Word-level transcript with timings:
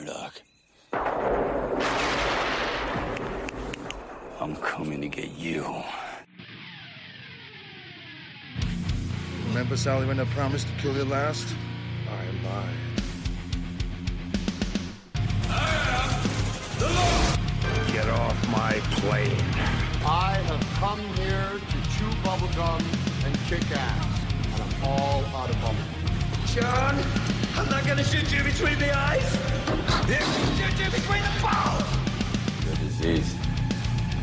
Murdoch. 0.00 0.42
I'm 4.40 4.56
coming 4.56 5.00
to 5.02 5.08
get 5.08 5.30
you. 5.32 5.64
Remember, 9.48 9.76
Sally, 9.76 10.06
when 10.06 10.18
I 10.18 10.24
promised 10.26 10.68
to 10.68 10.72
kill 10.74 10.96
you 10.96 11.04
last? 11.04 11.54
I 12.08 12.24
lied. 12.46 12.76
Get 17.92 18.08
off 18.08 18.48
my 18.48 18.80
plane. 18.92 19.44
I 20.06 20.38
have 20.46 20.64
come 20.78 21.00
here 21.16 21.50
to 21.58 21.76
chew 21.90 22.10
bubblegum 22.22 22.82
and 23.26 23.38
kick 23.48 23.70
ass. 23.76 24.20
And 24.54 24.62
I'm 24.62 24.84
all 24.84 25.24
out 25.36 25.50
of 25.50 25.56
bubblegum. 25.56 26.00
John, 26.54 27.39
I'm 27.60 27.68
not 27.68 27.86
gonna 27.86 28.02
shoot 28.02 28.32
you 28.32 28.42
between 28.42 28.78
the 28.78 28.90
eyes. 28.96 29.38
I'm 29.68 30.06
gonna 30.08 30.20
shoot 30.56 30.78
you 30.82 30.90
between 30.90 31.22
the 31.22 31.42
balls. 31.42 31.84
The 32.64 32.74
disease. 32.76 33.34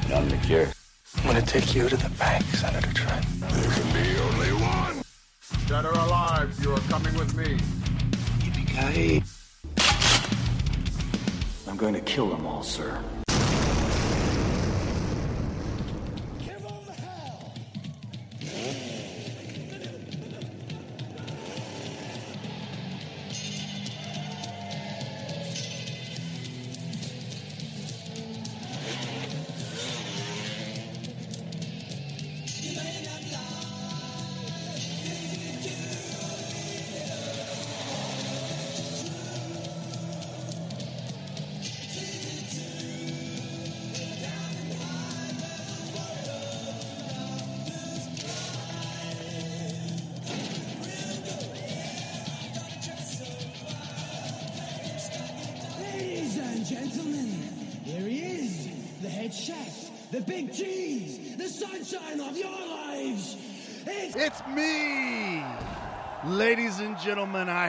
And 0.06 0.14
I'm 0.14 0.28
the 0.28 0.38
cure. 0.38 0.68
I'm 1.18 1.24
gonna 1.24 1.42
take 1.44 1.76
you 1.76 1.88
to 1.88 1.98
the 1.98 2.10
bank, 2.18 2.44
Senator 2.46 2.92
Trent. 2.94 3.26
There 3.40 3.72
can 3.72 3.94
be 3.94 4.20
only 4.20 4.54
one. 4.54 5.04
Dead 5.68 5.86
or 5.86 5.92
alive, 5.92 6.58
you 6.64 6.74
are 6.74 6.80
coming 6.90 7.16
with 7.16 7.36
me. 7.36 7.60
Yippee-ki-yay. 8.40 9.22
I'm 11.68 11.78
going 11.78 11.94
to 11.94 12.02
kill 12.02 12.30
them 12.30 12.48
all, 12.48 12.64
sir. 12.64 13.04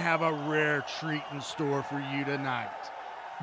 Have 0.09 0.23
a 0.23 0.33
rare 0.49 0.83
treat 0.99 1.23
in 1.35 1.39
store 1.39 1.83
for 1.83 2.01
you 2.01 2.25
tonight. 2.25 2.91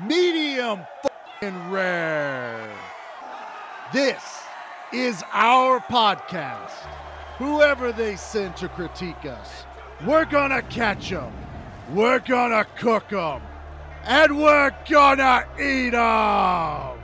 Medium 0.04 0.80
fucking 1.00 1.70
rare. 1.70 2.68
This 3.92 4.42
is 4.92 5.22
our 5.32 5.78
podcast. 5.78 6.72
Whoever 7.38 7.92
they 7.92 8.16
send 8.16 8.56
to 8.56 8.68
critique 8.68 9.24
us, 9.24 9.64
we're 10.04 10.24
gonna 10.24 10.60
catch 10.62 11.10
them. 11.10 11.32
We're 11.92 12.18
gonna 12.18 12.66
cook 12.76 13.10
them. 13.10 13.42
And 14.02 14.36
we're 14.36 14.74
gonna 14.90 15.46
eat 15.60 15.90
them. 15.90 16.98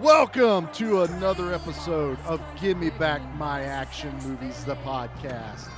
Welcome 0.00 0.68
to 0.74 1.02
another 1.02 1.52
episode 1.52 2.20
of 2.24 2.40
Give 2.60 2.78
Me 2.78 2.90
Back 2.90 3.20
My 3.34 3.62
Action 3.62 4.14
Movies, 4.22 4.64
the 4.64 4.76
podcast. 4.76 5.69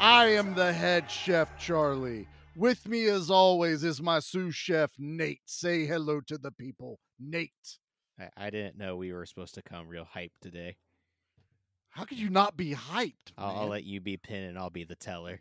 I 0.00 0.26
am 0.32 0.54
the 0.54 0.72
head 0.72 1.10
chef, 1.10 1.58
Charlie. 1.58 2.28
With 2.56 2.86
me, 2.88 3.06
as 3.06 3.30
always, 3.30 3.84
is 3.84 4.00
my 4.00 4.20
sous 4.20 4.54
chef, 4.54 4.90
Nate. 4.98 5.40
Say 5.46 5.86
hello 5.86 6.20
to 6.22 6.38
the 6.38 6.50
people, 6.52 6.98
Nate. 7.18 7.78
I, 8.18 8.28
I 8.36 8.50
didn't 8.50 8.78
know 8.78 8.96
we 8.96 9.12
were 9.12 9.26
supposed 9.26 9.54
to 9.54 9.62
come 9.62 9.88
real 9.88 10.06
hyped 10.16 10.38
today. 10.40 10.76
How 11.90 12.04
could 12.04 12.18
you 12.18 12.30
not 12.30 12.56
be 12.56 12.74
hyped? 12.74 13.32
I'll, 13.36 13.56
I'll 13.62 13.68
let 13.68 13.84
you 13.84 14.00
be 14.00 14.16
Penn 14.16 14.44
and 14.44 14.58
I'll 14.58 14.70
be 14.70 14.84
the 14.84 14.94
teller. 14.96 15.40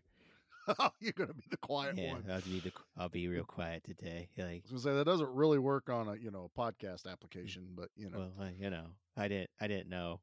You're 1.00 1.14
gonna 1.14 1.34
be 1.34 1.46
the 1.50 1.58
quiet 1.58 1.96
Yeah, 1.98 2.14
one. 2.14 2.26
I'll 2.30 2.42
be 2.42 2.60
the 2.60 2.72
I'll 2.98 3.10
be 3.10 3.28
real 3.28 3.44
quiet 3.48 3.84
today. 3.84 4.30
Like, 4.38 4.48
I 4.48 4.62
was 4.74 4.84
gonna 4.84 4.96
say 4.96 4.98
that 4.98 5.06
doesn't 5.06 5.30
really 5.34 5.60
work 5.60 5.90
on 5.90 6.08
a 6.08 6.16
you 6.16 6.32
know 6.32 6.50
a 6.56 6.60
podcast 6.60 7.10
application, 7.10 7.68
but 7.76 7.90
you 7.96 8.10
know. 8.10 8.18
well, 8.38 8.48
uh, 8.48 8.50
you 8.58 8.70
know, 8.70 8.86
I 9.16 9.28
didn't 9.28 9.50
I 9.62 9.68
didn't 9.68 9.90
know 9.90 10.20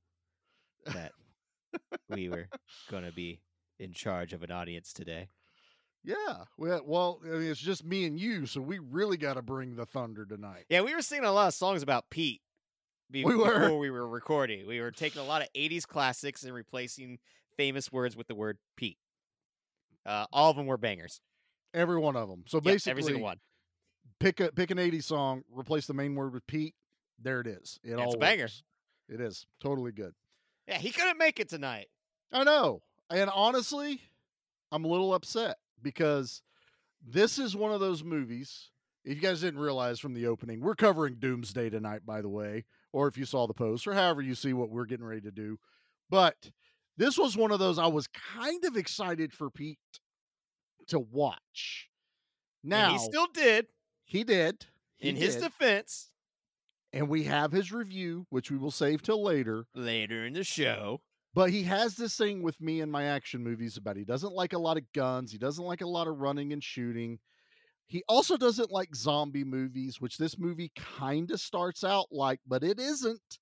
that 0.86 1.12
we 2.10 2.28
were 2.28 2.48
gonna 2.90 3.12
be 3.12 3.40
in 3.78 3.92
charge 3.92 4.32
of 4.32 4.42
an 4.42 4.50
audience 4.50 4.92
today. 4.92 5.28
Yeah, 6.06 6.44
well, 6.58 7.20
I 7.24 7.28
mean, 7.28 7.50
it's 7.50 7.60
just 7.60 7.82
me 7.82 8.04
and 8.04 8.20
you, 8.20 8.44
so 8.44 8.60
we 8.60 8.78
really 8.78 9.16
got 9.16 9.34
to 9.34 9.42
bring 9.42 9.74
the 9.74 9.86
thunder 9.86 10.26
tonight. 10.26 10.66
Yeah, 10.68 10.82
we 10.82 10.94
were 10.94 11.00
singing 11.00 11.24
a 11.24 11.32
lot 11.32 11.48
of 11.48 11.54
songs 11.54 11.82
about 11.82 12.10
Pete. 12.10 12.42
be- 13.10 13.24
We 13.24 13.34
were. 13.34 13.60
before 13.60 13.78
we 13.78 13.90
were 13.90 14.06
recording. 14.06 14.66
We 14.66 14.80
were 14.82 14.90
taking 14.90 15.22
a 15.22 15.24
lot 15.24 15.40
of 15.40 15.48
'80s 15.56 15.86
classics 15.86 16.42
and 16.44 16.52
replacing 16.52 17.18
famous 17.56 17.90
words 17.90 18.16
with 18.16 18.26
the 18.26 18.34
word 18.34 18.58
Pete. 18.76 18.98
Uh, 20.04 20.26
all 20.32 20.50
of 20.50 20.56
them 20.56 20.66
were 20.66 20.76
bangers. 20.76 21.20
Every 21.72 21.98
one 21.98 22.16
of 22.16 22.28
them. 22.28 22.44
So 22.46 22.58
Yep, 22.58 22.64
basically, 22.64 22.90
every 22.90 23.02
single 23.04 23.22
one. 23.22 23.40
pick 24.20 24.40
a 24.40 24.52
pick 24.52 24.70
an 24.70 24.76
'80s 24.78 25.04
song, 25.04 25.42
replace 25.50 25.86
the 25.86 25.94
main 25.94 26.14
word 26.14 26.34
with 26.34 26.46
Pete. 26.46 26.74
There 27.18 27.40
it 27.40 27.46
is. 27.46 27.80
It 27.82 27.92
It's 27.92 28.00
all 28.02 28.14
a 28.14 28.18
banger. 28.18 28.42
works. 28.44 28.62
It 29.08 29.20
is 29.22 29.46
totally 29.60 29.92
good. 29.92 30.14
Yeah, 30.68 30.76
he 30.78 30.90
couldn't 30.90 31.16
make 31.18 31.40
it 31.40 31.48
tonight. 31.48 31.86
I 32.32 32.44
know, 32.44 32.82
and 33.14 33.30
honestly, 33.30 34.00
I'm 34.72 34.84
a 34.84 34.88
little 34.88 35.14
upset 35.14 35.56
because 35.82 36.42
this 37.06 37.38
is 37.38 37.56
one 37.56 37.72
of 37.72 37.80
those 37.80 38.02
movies. 38.02 38.70
If 39.04 39.16
you 39.16 39.20
guys 39.22 39.40
didn't 39.42 39.60
realize 39.60 40.00
from 40.00 40.14
the 40.14 40.26
opening, 40.26 40.60
we're 40.60 40.74
covering 40.74 41.16
Doomsday 41.18 41.70
tonight, 41.70 42.06
by 42.06 42.22
the 42.22 42.28
way, 42.28 42.64
or 42.92 43.06
if 43.06 43.18
you 43.18 43.24
saw 43.26 43.46
the 43.46 43.54
post, 43.54 43.86
or 43.86 43.92
however 43.94 44.22
you 44.22 44.34
see 44.34 44.52
what 44.52 44.70
we're 44.70 44.86
getting 44.86 45.04
ready 45.04 45.20
to 45.22 45.30
do. 45.30 45.58
But 46.08 46.50
this 46.96 47.18
was 47.18 47.36
one 47.36 47.50
of 47.50 47.58
those 47.58 47.78
I 47.78 47.86
was 47.86 48.06
kind 48.06 48.64
of 48.64 48.76
excited 48.76 49.32
for 49.32 49.50
Pete 49.50 49.78
to 50.88 50.98
watch. 50.98 51.90
Now 52.62 52.90
and 52.90 52.92
he 52.92 52.98
still 52.98 53.26
did. 53.26 53.66
he 54.04 54.24
did. 54.24 54.66
He 54.96 55.10
in 55.10 55.16
his 55.16 55.36
defense, 55.36 56.10
and 56.92 57.08
we 57.08 57.24
have 57.24 57.52
his 57.52 57.72
review, 57.72 58.26
which 58.30 58.50
we 58.50 58.56
will 58.56 58.70
save 58.70 59.02
till 59.02 59.22
later. 59.22 59.66
later 59.74 60.24
in 60.24 60.32
the 60.32 60.44
show, 60.44 61.02
But 61.34 61.50
he 61.50 61.64
has 61.64 61.96
this 61.96 62.16
thing 62.16 62.42
with 62.42 62.60
me 62.60 62.80
in 62.80 62.90
my 62.90 63.04
action 63.04 63.42
movies 63.42 63.76
about 63.76 63.96
he 63.96 64.04
doesn't 64.04 64.32
like 64.32 64.52
a 64.52 64.58
lot 64.58 64.76
of 64.76 64.84
guns. 64.92 65.32
He 65.32 65.38
doesn't 65.38 65.64
like 65.64 65.80
a 65.80 65.88
lot 65.88 66.06
of 66.06 66.20
running 66.20 66.52
and 66.52 66.62
shooting. 66.62 67.18
He 67.86 68.04
also 68.08 68.36
doesn't 68.36 68.70
like 68.70 68.94
zombie 68.94 69.44
movies, 69.44 70.00
which 70.00 70.16
this 70.16 70.38
movie 70.38 70.70
kind 70.76 71.30
of 71.32 71.40
starts 71.40 71.82
out 71.82 72.06
like, 72.12 72.38
but 72.46 72.62
it 72.62 72.78
isn't. 72.78 73.38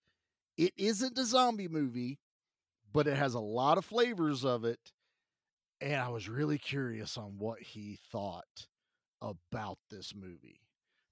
It 0.56 0.72
isn't 0.76 1.18
a 1.18 1.24
zombie 1.24 1.68
movie, 1.68 2.18
but 2.92 3.06
it 3.06 3.16
has 3.16 3.34
a 3.34 3.40
lot 3.40 3.78
of 3.78 3.84
flavors 3.84 4.44
of 4.44 4.64
it. 4.64 4.80
And 5.80 5.96
I 5.96 6.08
was 6.08 6.28
really 6.28 6.58
curious 6.58 7.18
on 7.18 7.36
what 7.38 7.60
he 7.60 7.98
thought 8.10 8.66
about 9.20 9.78
this 9.90 10.14
movie 10.14 10.60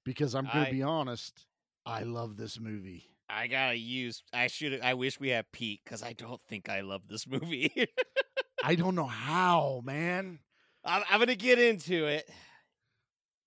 because 0.05 0.35
I'm 0.35 0.49
going 0.53 0.67
to 0.67 0.71
be 0.71 0.83
honest, 0.83 1.47
I 1.85 2.03
love 2.03 2.37
this 2.37 2.59
movie. 2.59 3.05
I 3.33 3.47
gotta 3.47 3.77
use. 3.77 4.23
I 4.33 4.49
should. 4.49 4.81
I 4.81 4.95
wish 4.95 5.21
we 5.21 5.29
had 5.29 5.51
Pete 5.53 5.81
because 5.85 6.03
I 6.03 6.13
don't 6.13 6.41
think 6.49 6.69
I 6.69 6.81
love 6.81 7.03
this 7.09 7.27
movie. 7.29 7.73
I 8.63 8.75
don't 8.75 8.95
know 8.95 9.07
how, 9.07 9.81
man. 9.85 10.41
I'm, 10.85 11.03
I'm 11.11 11.21
gonna 11.21 11.35
get 11.35 11.59
into 11.59 12.07
it. 12.07 12.29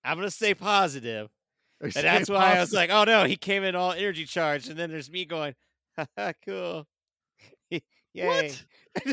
I'm 0.03 0.17
gonna 0.17 0.31
stay 0.31 0.53
positive, 0.53 1.29
I 1.81 1.85
and 1.85 1.93
that's 1.93 2.29
why 2.29 2.55
I 2.55 2.59
was 2.59 2.73
like, 2.73 2.89
"Oh 2.89 3.03
no, 3.03 3.23
he 3.25 3.35
came 3.35 3.63
in 3.63 3.75
all 3.75 3.91
energy 3.91 4.25
charged," 4.25 4.69
and 4.69 4.77
then 4.77 4.89
there's 4.91 5.09
me 5.09 5.25
going, 5.25 5.55
"Haha, 5.97 6.33
"Cool, 6.45 6.87
yay!" 8.13 8.53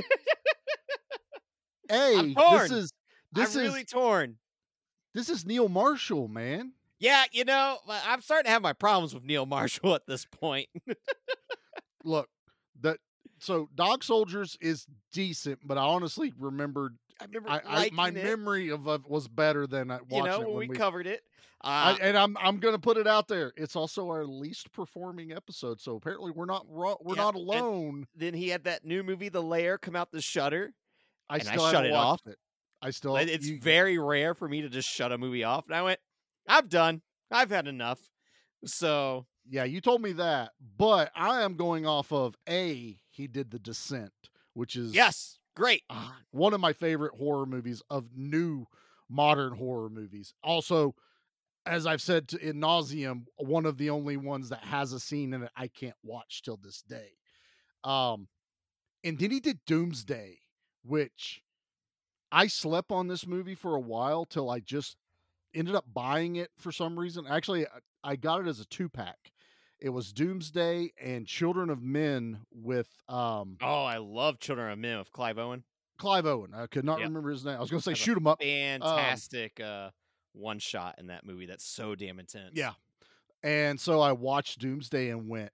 Hey, 1.89 2.35
this 2.35 2.71
is 2.71 2.93
this 3.33 3.57
I'm 3.57 3.63
is 3.63 3.69
really 3.69 3.85
torn. 3.85 4.37
this 5.13 5.29
is 5.29 5.45
Neil 5.45 5.69
Marshall, 5.69 6.29
man. 6.29 6.73
Yeah, 7.01 7.25
you 7.33 7.45
know, 7.45 7.79
I- 7.89 8.03
I'm 8.13 8.21
starting 8.21 8.45
to 8.45 8.51
have 8.53 8.63
my 8.63 8.73
problems 8.75 9.15
with 9.15 9.25
Neil 9.25 9.47
Marshall 9.47 9.95
at 9.95 10.07
this 10.07 10.25
point. 10.27 10.69
Look, 12.05 12.29
that 12.81 12.99
so 13.39 13.69
Dog 13.75 14.05
Soldiers 14.05 14.57
is 14.61 14.87
decent, 15.13 15.61
but 15.65 15.77
I 15.79 15.83
honestly 15.83 16.33
remembered 16.39 16.97
I 17.21 17.25
remember 17.27 17.51
I, 17.51 17.61
I 17.67 17.91
my 17.93 18.09
it, 18.09 18.15
memory 18.15 18.71
of, 18.71 18.87
of 18.87 19.07
was 19.07 19.29
better 19.29 19.67
than 19.67 19.91
I 19.91 19.97
watched 19.97 20.13
you 20.13 20.23
know, 20.25 20.41
it 20.43 20.47
when 20.49 20.57
when 20.57 20.69
we 20.69 20.77
covered 20.77 21.07
it. 21.07 21.23
I, 21.63 21.93
Uh, 21.93 21.97
and 22.01 22.17
I'm 22.17 22.37
I'm 22.39 22.59
gonna 22.59 22.79
put 22.79 22.97
it 22.97 23.07
out 23.07 23.29
there. 23.29 23.53
It's 23.57 23.77
also 23.77 24.07
our 24.09 24.25
least 24.25 24.73
performing 24.73 25.33
episode, 25.33 25.79
so 25.81 25.97
apparently 25.97 26.31
we're 26.31 26.47
not. 26.47 26.67
We're 26.67 26.87
Yeah, 27.07 27.15
not 27.17 27.35
alone. 27.35 28.07
then 28.17 28.33
he 28.33 28.49
had 28.49 28.65
that 28.65 28.85
new 28.87 29.03
movie, 29.03 29.29
The 29.29 29.43
Lair, 29.43 29.77
come 29.77 29.95
out 29.95 30.11
the 30.11 30.23
Shudder. 30.23 30.73
I 31.29 31.37
and 31.37 31.49
I 31.49 31.53
still 31.53 31.71
shut 31.71 31.85
it 31.85 31.93
off. 31.93 32.23
it. 32.27 32.37
I 32.81 32.91
still. 32.91 33.17
It's 33.17 33.47
you- 33.47 33.61
very 33.61 33.99
rare 33.99 34.35
for 34.35 34.49
me 34.49 34.63
to 34.63 34.71
just 34.71 34.89
shut 34.89 35.13
a 35.13 35.19
movie 35.19 35.45
off. 35.45 35.67
And 35.67 35.75
I 35.77 35.83
went, 35.83 36.01
I'm 36.51 36.67
done. 36.67 37.03
I've 37.31 37.51
had 37.51 37.69
enough. 37.69 38.01
So 38.65 39.27
Yeah, 39.49 39.65
you 39.65 39.81
told 39.81 40.03
me 40.03 40.13
that, 40.13 40.51
but 40.77 41.11
I 41.15 41.43
am 41.43 41.55
going 41.55 41.87
off 41.87 42.13
of 42.13 42.35
A, 42.49 43.01
he 43.11 43.27
did 43.27 43.51
The 43.51 43.59
Descent, 43.59 44.13
which 44.55 44.77
is 44.77 44.93
yes, 44.93 45.39
great. 45.55 45.83
ah, 45.89 46.19
one 46.33 46.53
of 46.53 46.61
my 46.61 46.73
favorite 46.73 47.15
horror 47.17 47.47
movies 47.47 47.83
of 47.89 48.09
new 48.15 48.67
modern 49.09 49.57
horror 49.57 49.89
movies. 49.89 50.35
Also, 50.43 50.95
as 51.67 51.87
I've 51.87 52.03
said 52.03 52.29
to 52.29 52.39
in 52.49 52.61
nauseum, 52.61 53.25
one 53.37 53.65
of 53.67 53.79
the 53.79 53.91
only 53.91 54.17
ones 54.17 54.49
that 54.49 54.65
has 54.65 54.93
a 54.93 55.01
scene 55.01 55.33
in 55.35 55.43
it 55.45 55.51
I 55.57 55.69
can't 55.69 55.97
watch 56.03 56.43
till 56.43 56.57
this 56.57 56.83
day. 56.83 57.13
Um, 57.85 58.29
and 59.05 59.19
then 59.19 59.31
he 59.31 59.41
did 59.41 59.61
Doomsday, 59.67 60.39
which 60.83 61.43
I 62.33 62.47
slept 62.47 62.91
on 62.93 63.09
this 63.09 63.27
movie 63.27 63.55
for 63.55 63.75
a 63.77 63.81
while 63.81 64.25
till 64.25 64.51
I 64.51 64.61
just 64.61 64.97
ended 65.55 65.75
up 65.75 65.85
buying 65.93 66.37
it 66.37 66.51
for 66.59 66.73
some 66.73 66.99
reason. 66.99 67.27
Actually, 67.29 67.67
I- 68.05 68.17
got 68.17 68.41
it 68.41 68.47
as 68.47 68.61
a 68.61 68.65
two 68.67 68.89
pack. 68.89 69.33
It 69.79 69.89
was 69.91 70.13
Doomsday 70.13 70.93
and 71.01 71.27
Children 71.27 71.71
of 71.71 71.83
Men 71.83 72.41
with 72.53 72.89
um 73.09 73.57
Oh, 73.63 73.85
I 73.85 73.97
love 73.99 74.39
Children 74.39 74.73
of 74.73 74.79
Men 74.79 74.99
with 74.99 75.11
Clive 75.13 75.39
Owen. 75.39 75.65
Clive 75.99 76.27
Owen. 76.27 76.53
I 76.55 76.67
could 76.67 76.85
not 76.85 76.99
Yep. 76.99 77.09
remember 77.09 77.31
his 77.31 77.45
name. 77.45 77.57
I 77.57 77.61
was 77.61 77.71
going 77.71 77.81
to 77.81 77.85
say 77.85 77.95
Shoot 77.95 78.17
'Em 78.17 78.27
Up. 78.27 78.41
Fantastic 78.43 79.59
uh 79.61 79.91
one 80.33 80.59
shot 80.59 80.95
in 80.99 81.09
that 81.09 81.25
movie 81.27 81.47
that's 81.47 81.65
so 81.65 81.95
damn 81.95 82.21
intense. 82.21 82.53
Yeah. 82.55 82.73
And 83.43 83.81
so 83.81 84.01
I 84.01 84.13
watched 84.13 84.59
Doomsday 84.61 85.09
and 85.09 85.29
went, 85.29 85.51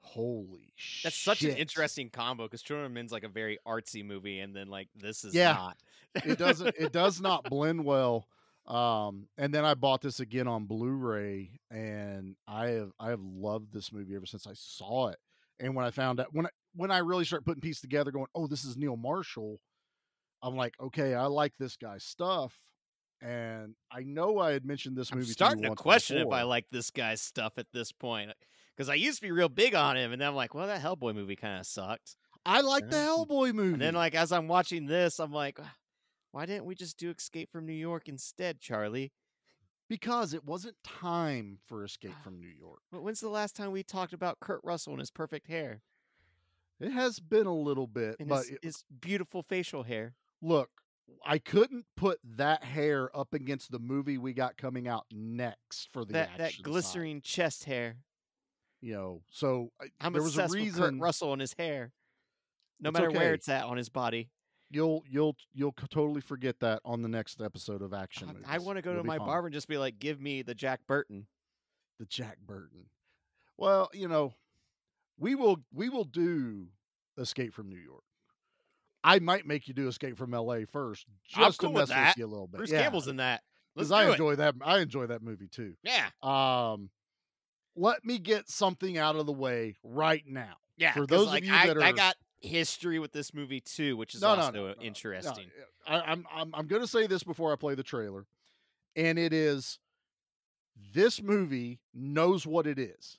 "Holy 0.00 0.72
shit!" 0.76 1.04
That's 1.04 1.16
such 1.16 1.42
an 1.42 1.56
interesting 1.56 2.10
combo 2.10 2.44
because 2.44 2.62
Children 2.62 2.86
of 2.86 2.92
Men's 2.92 3.12
like 3.12 3.24
a 3.24 3.28
very 3.28 3.58
artsy 3.66 4.04
movie, 4.04 4.40
and 4.40 4.54
then 4.56 4.68
like 4.68 4.88
this 4.96 5.24
is 5.24 5.34
Yeah. 5.34 5.52
not. 5.52 5.78
it 6.24 6.38
doesn't 6.38 6.74
it 6.78 6.92
does 6.92 7.20
not 7.20 7.44
blend 7.44 7.84
well 7.84 8.26
um 8.70 9.26
and 9.36 9.52
then 9.52 9.64
i 9.64 9.74
bought 9.74 10.00
this 10.00 10.20
again 10.20 10.46
on 10.46 10.64
blu-ray 10.64 11.50
and 11.72 12.36
i 12.46 12.68
have 12.68 12.90
i 13.00 13.10
have 13.10 13.20
loved 13.20 13.72
this 13.72 13.92
movie 13.92 14.14
ever 14.14 14.26
since 14.26 14.46
i 14.46 14.52
saw 14.54 15.08
it 15.08 15.18
and 15.58 15.74
when 15.74 15.84
i 15.84 15.90
found 15.90 16.20
out 16.20 16.28
when 16.32 16.46
I, 16.46 16.50
when 16.76 16.90
i 16.92 16.98
really 16.98 17.24
start 17.24 17.44
putting 17.44 17.60
pieces 17.60 17.80
together 17.80 18.12
going 18.12 18.26
oh 18.34 18.46
this 18.46 18.64
is 18.64 18.76
neil 18.76 18.96
marshall 18.96 19.60
i'm 20.42 20.54
like 20.56 20.74
okay 20.80 21.14
i 21.14 21.26
like 21.26 21.52
this 21.58 21.76
guy's 21.76 22.04
stuff 22.04 22.56
and 23.20 23.74
i 23.90 24.02
know 24.04 24.38
i 24.38 24.52
had 24.52 24.64
mentioned 24.64 24.96
this 24.96 25.12
movie. 25.12 25.26
I'm 25.26 25.32
starting 25.32 25.62
to, 25.64 25.70
to 25.70 25.74
question 25.74 26.18
if 26.18 26.32
I 26.32 26.42
like 26.42 26.66
this 26.70 26.90
guy's 26.90 27.20
stuff 27.20 27.54
at 27.58 27.66
this 27.72 27.90
point 27.92 28.30
because 28.76 28.88
I 28.88 28.94
used 28.94 29.18
to 29.18 29.22
be 29.22 29.30
real 29.32 29.50
big 29.50 29.74
on 29.74 29.96
him, 29.98 30.12
and 30.12 30.22
then 30.22 30.28
I'm 30.28 30.34
like, 30.34 30.54
well, 30.54 30.66
that 30.68 30.80
Hellboy 30.80 31.14
movie 31.14 31.36
kind 31.36 31.60
of 31.60 31.66
sucked. 31.66 32.16
i 32.46 32.62
like 32.62 32.88
the 32.88 32.96
hellboy 32.96 33.52
movie 33.52 33.72
And 33.74 33.82
then 33.82 33.94
like 33.94 34.14
as 34.14 34.32
I'm 34.32 34.48
watching 34.48 34.86
this, 34.86 35.18
I'm 35.18 35.32
like, 35.32 35.58
"Ah, 35.60 35.70
why 36.32 36.46
didn't 36.46 36.64
we 36.64 36.74
just 36.74 36.96
do 36.98 37.10
Escape 37.10 37.50
from 37.52 37.66
New 37.66 37.72
York 37.72 38.08
instead, 38.08 38.60
Charlie? 38.60 39.12
because 39.88 40.32
it 40.32 40.44
wasn't 40.44 40.76
time 40.84 41.58
for 41.66 41.82
escape 41.82 42.12
ah, 42.16 42.22
from 42.22 42.38
new 42.40 42.46
york 42.46 42.78
But 42.92 43.02
when's 43.02 43.18
the 43.18 43.28
last 43.28 43.56
time 43.56 43.72
we 43.72 43.82
talked 43.82 44.12
about 44.12 44.38
Kurt 44.38 44.60
Russell 44.62 44.92
and 44.92 45.00
his 45.00 45.10
perfect 45.10 45.48
hair 45.48 45.82
it 46.78 46.92
has 46.92 47.18
been 47.18 47.46
a 47.48 47.54
little 47.54 47.88
bit 47.88 48.14
and 48.20 48.28
but 48.28 48.42
his, 48.42 48.50
it- 48.50 48.58
his 48.62 48.84
beautiful 49.00 49.42
facial 49.42 49.82
hair? 49.82 50.14
look, 50.40 50.70
I 51.26 51.38
couldn't 51.38 51.86
put 51.96 52.20
that 52.36 52.62
hair 52.62 53.10
up 53.16 53.34
against 53.34 53.72
the 53.72 53.80
movie 53.80 54.16
we 54.16 54.32
got 54.32 54.56
coming 54.56 54.86
out 54.86 55.06
next 55.10 55.88
for 55.92 56.04
the 56.04 56.12
That 56.12 56.28
action 56.28 56.38
that 56.38 56.48
side, 57.18 57.24
chest 57.24 57.64
hair. 57.64 57.96
you 58.80 58.94
know. 58.94 59.22
So 59.28 59.72
I'm 60.00 60.12
there 60.12 60.22
was 60.22 60.38
a 60.38 60.42
with 60.42 60.52
Kurt 60.52 60.60
reason 60.60 61.00
Russell 61.00 61.32
and 61.32 61.40
his 61.40 61.54
hair. 61.58 61.90
No 62.78 62.90
It's 62.90 62.94
matter 62.98 63.10
where 63.10 63.34
it's 63.34 63.48
at 63.48 63.64
on 63.64 63.76
his 63.76 63.88
body. 63.88 64.30
You'll 64.70 65.04
you'll 65.08 65.36
you'll 65.52 65.72
totally 65.90 66.20
forget 66.20 66.60
that 66.60 66.80
on 66.84 67.02
the 67.02 67.08
next 67.08 67.40
episode 67.40 67.82
of 67.82 67.92
Action. 67.92 68.28
I- 68.28 68.32
Movies. 68.32 68.46
I 68.48 68.58
want 68.58 68.76
to 68.78 68.82
go 68.82 68.94
to 68.96 69.04
my 69.04 69.18
fine. 69.18 69.26
barber 69.26 69.46
and 69.48 69.54
just 69.54 69.68
be 69.68 69.78
like, 69.78 69.98
give 69.98 70.20
me 70.20 70.42
the 70.42 70.54
Jack 70.54 70.80
Burton. 70.86 71.26
the 71.98 72.06
Jack 72.06 72.38
Burton. 72.46 72.86
Well, 73.58 73.90
you 73.92 74.08
know, 74.08 74.34
we 75.18 75.34
will 75.34 75.58
we 75.72 75.88
will 75.88 76.04
do 76.04 76.68
Escape 77.18 77.52
from 77.52 77.68
New 77.68 77.76
York. 77.78 78.04
I 79.02 79.18
might 79.18 79.46
make 79.46 79.66
you 79.66 79.74
do 79.74 79.88
Escape 79.88 80.16
from 80.18 80.34
L.A. 80.34 80.66
first, 80.66 81.06
just 81.26 81.58
cool 81.58 81.70
to 81.72 81.78
mess 81.78 81.88
that. 81.88 82.08
with 82.10 82.18
you 82.18 82.26
a 82.26 82.28
little 82.28 82.46
bit. 82.46 82.58
Bruce 82.58 82.70
yeah, 82.70 82.82
Campbell's 82.82 83.08
in 83.08 83.16
that. 83.16 83.40
Because 83.74 83.92
I 83.92 84.04
do 84.04 84.08
it. 84.10 84.12
enjoy 84.12 84.36
that. 84.36 84.54
I 84.62 84.78
enjoy 84.80 85.06
that 85.06 85.22
movie 85.22 85.48
too. 85.48 85.74
Yeah. 85.82 86.06
Um, 86.22 86.90
let 87.76 88.04
me 88.04 88.18
get 88.18 88.50
something 88.50 88.98
out 88.98 89.16
of 89.16 89.26
the 89.26 89.32
way 89.32 89.76
right 89.82 90.22
now. 90.26 90.54
Yeah. 90.76 90.92
For 90.92 91.06
those 91.06 91.32
of 91.32 91.42
you 91.44 91.52
I, 91.54 91.68
that 91.68 91.82
I 91.82 91.90
are- 91.90 91.92
got 91.94 92.16
history 92.40 92.98
with 92.98 93.12
this 93.12 93.34
movie 93.34 93.60
too, 93.60 93.96
which 93.96 94.14
is 94.14 94.22
No, 94.22 94.28
also 94.28 94.50
no, 94.50 94.66
no, 94.68 94.74
interesting. 94.80 95.50
I, 95.86 96.00
I'm 96.00 96.26
I'm 96.32 96.54
I'm 96.54 96.66
going 96.66 96.82
to 96.82 96.88
say 96.88 97.06
this 97.06 97.22
before 97.22 97.52
I 97.52 97.56
play 97.56 97.74
the 97.74 97.82
trailer, 97.82 98.26
and 98.96 99.18
it 99.18 99.32
is 99.32 99.78
this 100.92 101.22
movie 101.22 101.80
knows 101.94 102.46
what 102.46 102.66
it 102.66 102.78
is. 102.78 103.18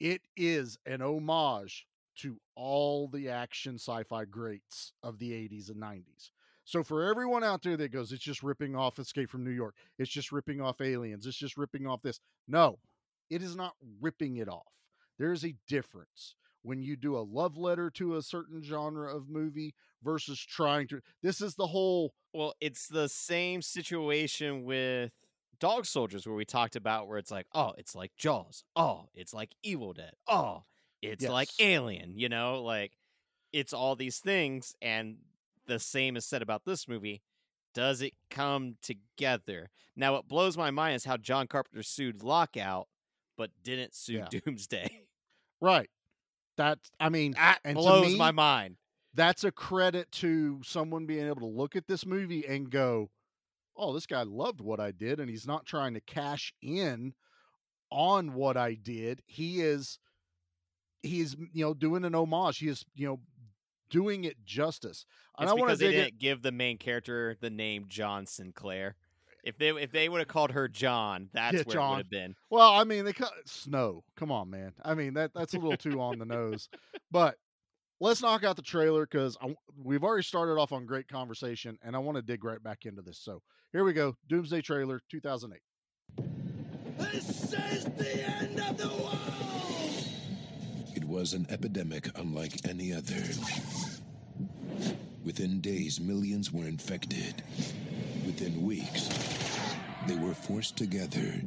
It 0.00 0.22
is 0.36 0.78
an 0.86 1.02
homage 1.02 1.86
to 2.18 2.38
all 2.56 3.08
the 3.08 3.28
action 3.28 3.76
sci-fi 3.76 4.24
greats 4.24 4.92
of 5.02 5.18
the 5.18 5.30
80s 5.32 5.70
and 5.70 5.80
90s. 5.80 6.30
So 6.64 6.82
for 6.82 7.04
everyone 7.08 7.42
out 7.42 7.62
there 7.62 7.76
that 7.76 7.92
goes, 7.92 8.12
it's 8.12 8.22
just 8.22 8.42
ripping 8.42 8.76
off 8.76 8.98
Escape 8.98 9.30
from 9.30 9.44
New 9.44 9.50
York. 9.50 9.74
It's 9.98 10.10
just 10.10 10.32
ripping 10.32 10.60
off 10.60 10.80
Aliens. 10.80 11.26
It's 11.26 11.36
just 11.36 11.56
ripping 11.56 11.86
off 11.86 12.02
this. 12.02 12.20
No, 12.46 12.78
it 13.30 13.42
is 13.42 13.56
not 13.56 13.74
ripping 14.00 14.36
it 14.36 14.48
off. 14.48 14.72
There 15.18 15.32
is 15.32 15.44
a 15.44 15.54
difference 15.68 16.34
when 16.62 16.82
you 16.82 16.96
do 16.96 17.16
a 17.16 17.20
love 17.20 17.56
letter 17.56 17.90
to 17.90 18.16
a 18.16 18.22
certain 18.22 18.62
genre 18.62 19.14
of 19.14 19.28
movie 19.28 19.74
versus 20.02 20.40
trying 20.40 20.88
to. 20.88 21.00
This 21.22 21.40
is 21.40 21.54
the 21.54 21.66
whole. 21.68 22.14
Well, 22.32 22.54
it's 22.60 22.88
the 22.88 23.08
same 23.08 23.62
situation 23.62 24.64
with 24.64 25.10
Dog 25.60 25.86
Soldiers 25.86 26.26
where 26.26 26.34
we 26.36 26.44
talked 26.44 26.76
about 26.76 27.08
where 27.08 27.18
it's 27.18 27.30
like, 27.30 27.46
oh, 27.54 27.72
it's 27.78 27.94
like 27.94 28.12
Jaws. 28.16 28.64
Oh, 28.74 29.08
it's 29.14 29.34
like 29.34 29.50
Evil 29.62 29.92
Dead. 29.92 30.12
Oh, 30.26 30.64
it's 31.02 31.26
like 31.26 31.48
Alien, 31.60 32.16
you 32.16 32.28
know, 32.28 32.62
like 32.62 32.92
it's 33.52 33.72
all 33.72 33.96
these 33.96 34.18
things 34.18 34.74
and 34.80 35.16
the 35.66 35.78
same 35.78 36.16
is 36.16 36.24
said 36.24 36.42
about 36.42 36.64
this 36.64 36.88
movie. 36.88 37.22
Does 37.74 38.02
it 38.02 38.12
come 38.30 38.76
together? 38.82 39.70
Now 39.96 40.12
what 40.14 40.28
blows 40.28 40.56
my 40.56 40.70
mind 40.70 40.96
is 40.96 41.04
how 41.04 41.16
John 41.16 41.46
Carpenter 41.46 41.82
sued 41.82 42.22
Lockout 42.22 42.88
but 43.36 43.50
didn't 43.62 43.94
sue 43.94 44.14
Yeah. 44.14 44.28
Doomsday. 44.30 45.06
Right. 45.60 45.88
That 46.62 46.78
I 47.00 47.08
mean, 47.08 47.32
that 47.32 47.58
and 47.64 47.76
to 47.76 47.82
blows 47.82 48.12
me, 48.12 48.16
my 48.16 48.30
mind. 48.30 48.76
that's 49.14 49.42
a 49.42 49.50
credit 49.50 50.12
to 50.12 50.60
someone 50.62 51.06
being 51.06 51.26
able 51.26 51.40
to 51.40 51.46
look 51.46 51.74
at 51.74 51.88
this 51.88 52.06
movie 52.06 52.46
and 52.46 52.70
go, 52.70 53.10
"Oh, 53.76 53.92
this 53.92 54.06
guy 54.06 54.22
loved 54.22 54.60
what 54.60 54.78
I 54.78 54.92
did, 54.92 55.18
and 55.18 55.28
he's 55.28 55.44
not 55.44 55.66
trying 55.66 55.94
to 55.94 56.00
cash 56.00 56.54
in 56.62 57.14
on 57.90 58.34
what 58.34 58.56
I 58.56 58.74
did. 58.74 59.22
He 59.26 59.60
is, 59.60 59.98
he 61.02 61.20
is, 61.20 61.34
you 61.52 61.64
know, 61.64 61.74
doing 61.74 62.04
an 62.04 62.14
homage. 62.14 62.58
He 62.58 62.68
is, 62.68 62.84
you 62.94 63.08
know, 63.08 63.20
doing 63.90 64.22
it 64.22 64.44
justice." 64.44 65.04
And 65.36 65.46
It's 65.46 65.50
I 65.50 65.54
want 65.54 65.66
because 65.66 65.80
to 65.80 65.90
dig 65.90 65.94
didn't 65.96 66.18
give 66.20 66.42
the 66.42 66.52
main 66.52 66.78
character 66.78 67.36
the 67.40 67.50
name 67.50 67.86
John 67.88 68.24
Sinclair. 68.24 68.94
If 69.42 69.58
they 69.58 69.70
if 69.70 69.90
they 69.90 70.08
would 70.08 70.20
have 70.20 70.28
called 70.28 70.52
her 70.52 70.68
John, 70.68 71.28
that's 71.32 71.54
Yeah, 71.54 71.62
where 71.64 71.72
it 71.74 71.78
John. 71.78 71.90
would 71.90 71.98
have 71.98 72.10
been. 72.10 72.34
Well, 72.50 72.72
I 72.72 72.84
mean, 72.84 73.04
they 73.04 73.12
cut 73.12 73.32
snow. 73.44 74.04
Come 74.16 74.30
on, 74.30 74.50
man. 74.50 74.72
I 74.84 74.94
mean 74.94 75.14
that 75.14 75.32
that's 75.34 75.54
a 75.54 75.58
little 75.58 75.76
too 75.76 76.00
on 76.00 76.18
the 76.18 76.24
nose. 76.24 76.68
But 77.10 77.36
let's 78.00 78.22
knock 78.22 78.44
out 78.44 78.56
the 78.56 78.62
trailer 78.62 79.04
because 79.04 79.36
we've 79.76 80.04
already 80.04 80.22
started 80.22 80.58
off 80.60 80.72
on 80.72 80.86
great 80.86 81.08
conversation, 81.08 81.76
and 81.82 81.96
I 81.96 81.98
want 81.98 82.16
to 82.16 82.22
dig 82.22 82.44
right 82.44 82.62
back 82.62 82.84
into 82.86 83.02
this. 83.02 83.18
So 83.18 83.42
here 83.72 83.84
we 83.84 83.92
go. 83.92 84.16
Doomsday 84.28 84.62
trailer, 84.62 85.00
2008. 85.10 85.60
This 86.98 87.52
is 87.52 87.84
the 87.84 88.24
end 88.24 88.60
of 88.60 88.76
the 88.78 88.88
world! 88.88 90.04
It 90.94 91.04
was 91.04 91.32
an 91.32 91.46
epidemic 91.50 92.08
unlike 92.16 92.52
any 92.68 92.92
other. 92.92 93.22
Within 95.24 95.60
days, 95.60 96.00
millions 96.00 96.52
were 96.52 96.64
infected. 96.66 97.42
Within 98.26 98.62
weeks, 98.62 99.08
they 100.06 100.16
were 100.16 100.34
forced 100.34 100.76
together 100.76 101.42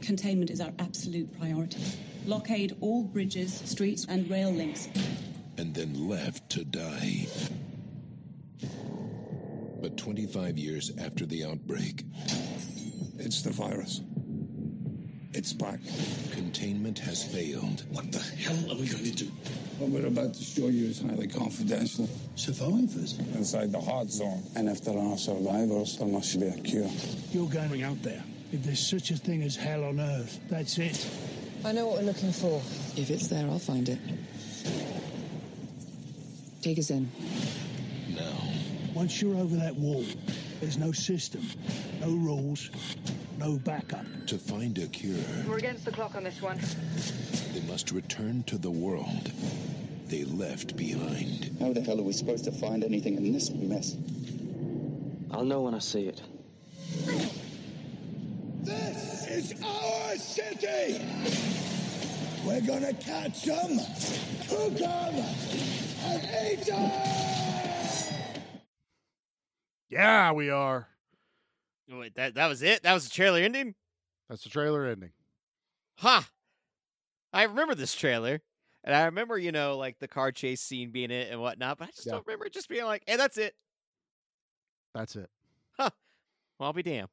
Containment 0.00 0.50
is 0.50 0.60
our 0.60 0.72
absolute 0.78 1.36
priority. 1.38 1.82
Blockade 2.24 2.76
all 2.80 3.02
bridges, 3.02 3.52
streets, 3.64 4.06
and 4.08 4.30
rail 4.30 4.50
links. 4.52 4.88
and 5.56 5.74
then 5.74 6.08
left 6.08 6.48
to 6.50 6.64
die. 6.64 7.26
But 9.80 9.96
25 9.96 10.56
years 10.58 10.92
after 10.98 11.26
the 11.26 11.44
outbreak, 11.44 12.04
It's 13.18 13.42
the 13.42 13.50
virus. 13.50 14.00
It's 15.38 15.52
back. 15.52 15.78
containment 16.32 16.98
has 16.98 17.22
failed. 17.22 17.84
What 17.92 18.10
the 18.10 18.18
hell 18.18 18.56
are 18.72 18.76
we 18.76 18.88
going 18.88 19.04
to 19.04 19.12
do? 19.12 19.26
What 19.78 19.90
we're 19.90 20.08
about 20.08 20.34
to 20.34 20.42
show 20.42 20.66
you 20.66 20.86
is 20.86 21.00
highly 21.00 21.28
confidential. 21.28 22.08
Survivors? 22.34 23.16
Inside 23.36 23.70
the 23.70 23.80
hot 23.80 24.10
zone. 24.10 24.42
And 24.56 24.68
if 24.68 24.82
there 24.82 24.98
are 24.98 25.16
survivors, 25.16 25.96
there 25.96 26.08
must 26.08 26.40
be 26.40 26.48
a 26.48 26.58
cure. 26.62 26.90
You're 27.30 27.48
going 27.48 27.84
out 27.84 28.02
there. 28.02 28.20
If 28.50 28.64
there's 28.64 28.84
such 28.84 29.12
a 29.12 29.16
thing 29.16 29.44
as 29.44 29.54
hell 29.54 29.84
on 29.84 30.00
Earth, 30.00 30.40
that's 30.50 30.76
it. 30.76 31.08
I 31.64 31.70
know 31.70 31.86
what 31.86 31.98
we're 31.98 32.06
looking 32.06 32.32
for. 32.32 32.60
If 32.96 33.08
it's 33.08 33.28
there, 33.28 33.46
I'll 33.48 33.60
find 33.60 33.88
it. 33.88 34.00
Take 36.62 36.80
us 36.80 36.90
in. 36.90 37.08
Now, 38.08 38.36
Once 38.92 39.22
you're 39.22 39.36
over 39.36 39.54
that 39.54 39.76
wall, 39.76 40.04
there's 40.60 40.78
no 40.78 40.90
system, 40.90 41.42
no 42.00 42.08
rules, 42.08 42.70
no 43.38 43.58
backup. 43.58 44.04
To 44.26 44.36
find 44.38 44.76
a 44.78 44.86
cure, 44.88 45.16
We're 45.48 45.58
against 45.58 45.84
the 45.84 45.92
clock 45.92 46.14
on 46.14 46.24
this 46.24 46.42
one. 46.42 46.58
they 47.54 47.60
must 47.70 47.92
return 47.92 48.42
to 48.44 48.58
the 48.58 48.70
world 48.70 49.30
they 50.06 50.24
left 50.24 50.76
behind. 50.76 51.54
How 51.60 51.72
the 51.72 51.80
hell 51.82 52.00
are 52.00 52.02
we 52.02 52.12
supposed 52.12 52.44
to 52.44 52.52
find 52.52 52.82
anything 52.82 53.16
in 53.16 53.32
this 53.32 53.50
mess? 53.50 53.96
I'll 55.30 55.44
know 55.44 55.62
when 55.62 55.74
I 55.74 55.78
see 55.78 56.06
it. 56.08 56.22
This 58.62 59.26
is 59.28 59.62
our 59.62 60.16
city! 60.16 61.00
We're 62.44 62.60
gonna 62.62 62.94
catch 62.94 63.44
them, 63.44 63.78
cook 64.48 64.74
them, 64.78 65.14
and 66.04 66.22
eat 66.50 66.66
them! 66.66 66.90
Yeah, 69.90 70.32
we 70.32 70.50
are. 70.50 70.88
Wait, 71.88 72.14
that 72.16 72.34
that 72.34 72.48
was 72.48 72.62
it. 72.62 72.82
That 72.82 72.92
was 72.94 73.04
the 73.04 73.10
trailer 73.10 73.40
ending. 73.40 73.74
That's 74.28 74.42
the 74.44 74.50
trailer 74.50 74.84
ending. 74.86 75.12
Huh. 75.96 76.22
I 77.32 77.44
remember 77.44 77.74
this 77.74 77.94
trailer, 77.94 78.40
and 78.84 78.94
I 78.94 79.04
remember 79.06 79.38
you 79.38 79.52
know 79.52 79.76
like 79.76 79.98
the 79.98 80.08
car 80.08 80.32
chase 80.32 80.60
scene 80.60 80.90
being 80.90 81.10
it 81.10 81.28
and 81.30 81.40
whatnot, 81.40 81.78
but 81.78 81.88
I 81.88 81.90
just 81.92 82.06
Yeah. 82.06 82.12
don't 82.14 82.26
remember 82.26 82.46
it 82.46 82.52
just 82.52 82.68
being 82.68 82.84
like, 82.84 83.02
"Hey, 83.06 83.16
that's 83.16 83.38
it." 83.38 83.54
That's 84.94 85.16
it. 85.16 85.30
Well, 85.78 85.92
I'll 86.66 86.72
be 86.72 86.82
damned. 86.82 87.08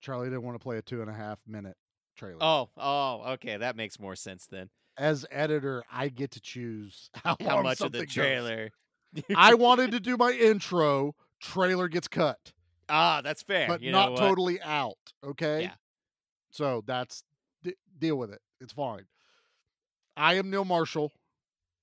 Charlie 0.00 0.28
didn't 0.28 0.42
want 0.44 0.54
to 0.54 0.62
play 0.62 0.78
a 0.78 0.82
two 0.82 1.00
and 1.00 1.10
a 1.10 1.12
half 1.12 1.40
minute 1.44 1.76
trailer. 2.16 2.38
Oh, 2.40 2.70
oh, 2.76 3.32
okay, 3.32 3.56
that 3.56 3.74
makes 3.74 3.98
more 3.98 4.14
sense 4.14 4.46
then. 4.46 4.70
As 4.96 5.26
editor, 5.30 5.82
I 5.90 6.08
get 6.08 6.30
to 6.32 6.40
choose 6.40 7.10
how, 7.14 7.36
How 7.40 7.62
much 7.62 7.80
of 7.80 7.90
the 7.90 8.06
trailer? 8.06 8.70
I 9.34 9.54
wanted 9.54 9.90
to 9.90 9.98
do 10.00 10.16
my 10.16 10.30
intro. 10.30 11.16
Trailer 11.40 11.88
gets 11.88 12.06
cut, 12.06 12.52
Ah, 12.88 13.20
that's 13.22 13.42
fair. 13.42 13.68
but 13.68 13.82
you 13.82 13.92
not 13.92 14.16
totally 14.16 14.60
out. 14.62 14.96
Okay. 15.24 15.62
Yeah. 15.62 15.74
So 16.50 16.82
that's 16.86 17.22
d- 17.62 17.74
deal 17.98 18.16
with 18.16 18.30
it. 18.32 18.40
It's 18.60 18.72
fine. 18.72 19.04
I 20.16 20.34
am 20.34 20.50
Neil 20.50 20.64
Marshall, 20.64 21.12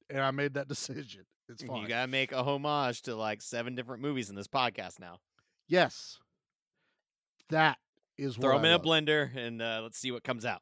and 0.10 0.20
I 0.22 0.32
made 0.32 0.56
that 0.56 0.68
decision. 0.76 1.26
It's 1.48 1.64
fine. 1.64 1.82
You 1.84 1.88
gotta 1.88 2.08
make 2.08 2.32
a 2.32 2.44
homage 2.44 3.04
to 3.04 3.16
like 3.16 3.42
seven 3.42 3.76
different 3.76 4.02
movies 4.02 4.30
in 4.30 4.36
this 4.36 4.48
podcast 4.48 5.00
now. 5.00 5.20
yes, 5.68 6.18
that 7.50 7.78
is 8.18 8.36
Throw 8.36 8.54
what 8.54 8.62
them 8.62 8.66
I 8.66 8.70
in 8.70 8.74
a 8.76 8.80
blender 8.84 9.36
and 9.36 9.62
uh, 9.62 9.80
let's 9.84 9.98
see 10.00 10.12
what 10.12 10.24
comes 10.24 10.46
out. 10.46 10.62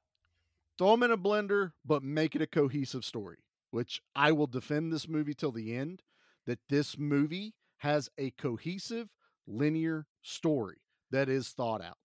throw 0.78 0.92
them 0.92 1.04
in 1.04 1.12
a 1.12 1.18
blender, 1.18 1.72
but 1.86 2.04
make 2.04 2.36
it 2.36 2.42
a 2.42 2.48
cohesive 2.48 3.06
story. 3.06 3.38
Which 3.72 4.02
I 4.16 4.32
will 4.32 4.48
defend 4.48 4.92
this 4.92 5.08
movie 5.08 5.34
till 5.34 5.52
the 5.52 5.76
end. 5.76 6.02
That 6.46 6.60
this 6.70 6.98
movie 6.98 7.54
has 7.78 8.10
a 8.18 8.32
cohesive, 8.32 9.08
linear 9.48 10.06
story 10.22 10.78
that 11.12 11.30
is 11.30 11.50
thought 11.50 11.82
out, 11.82 11.98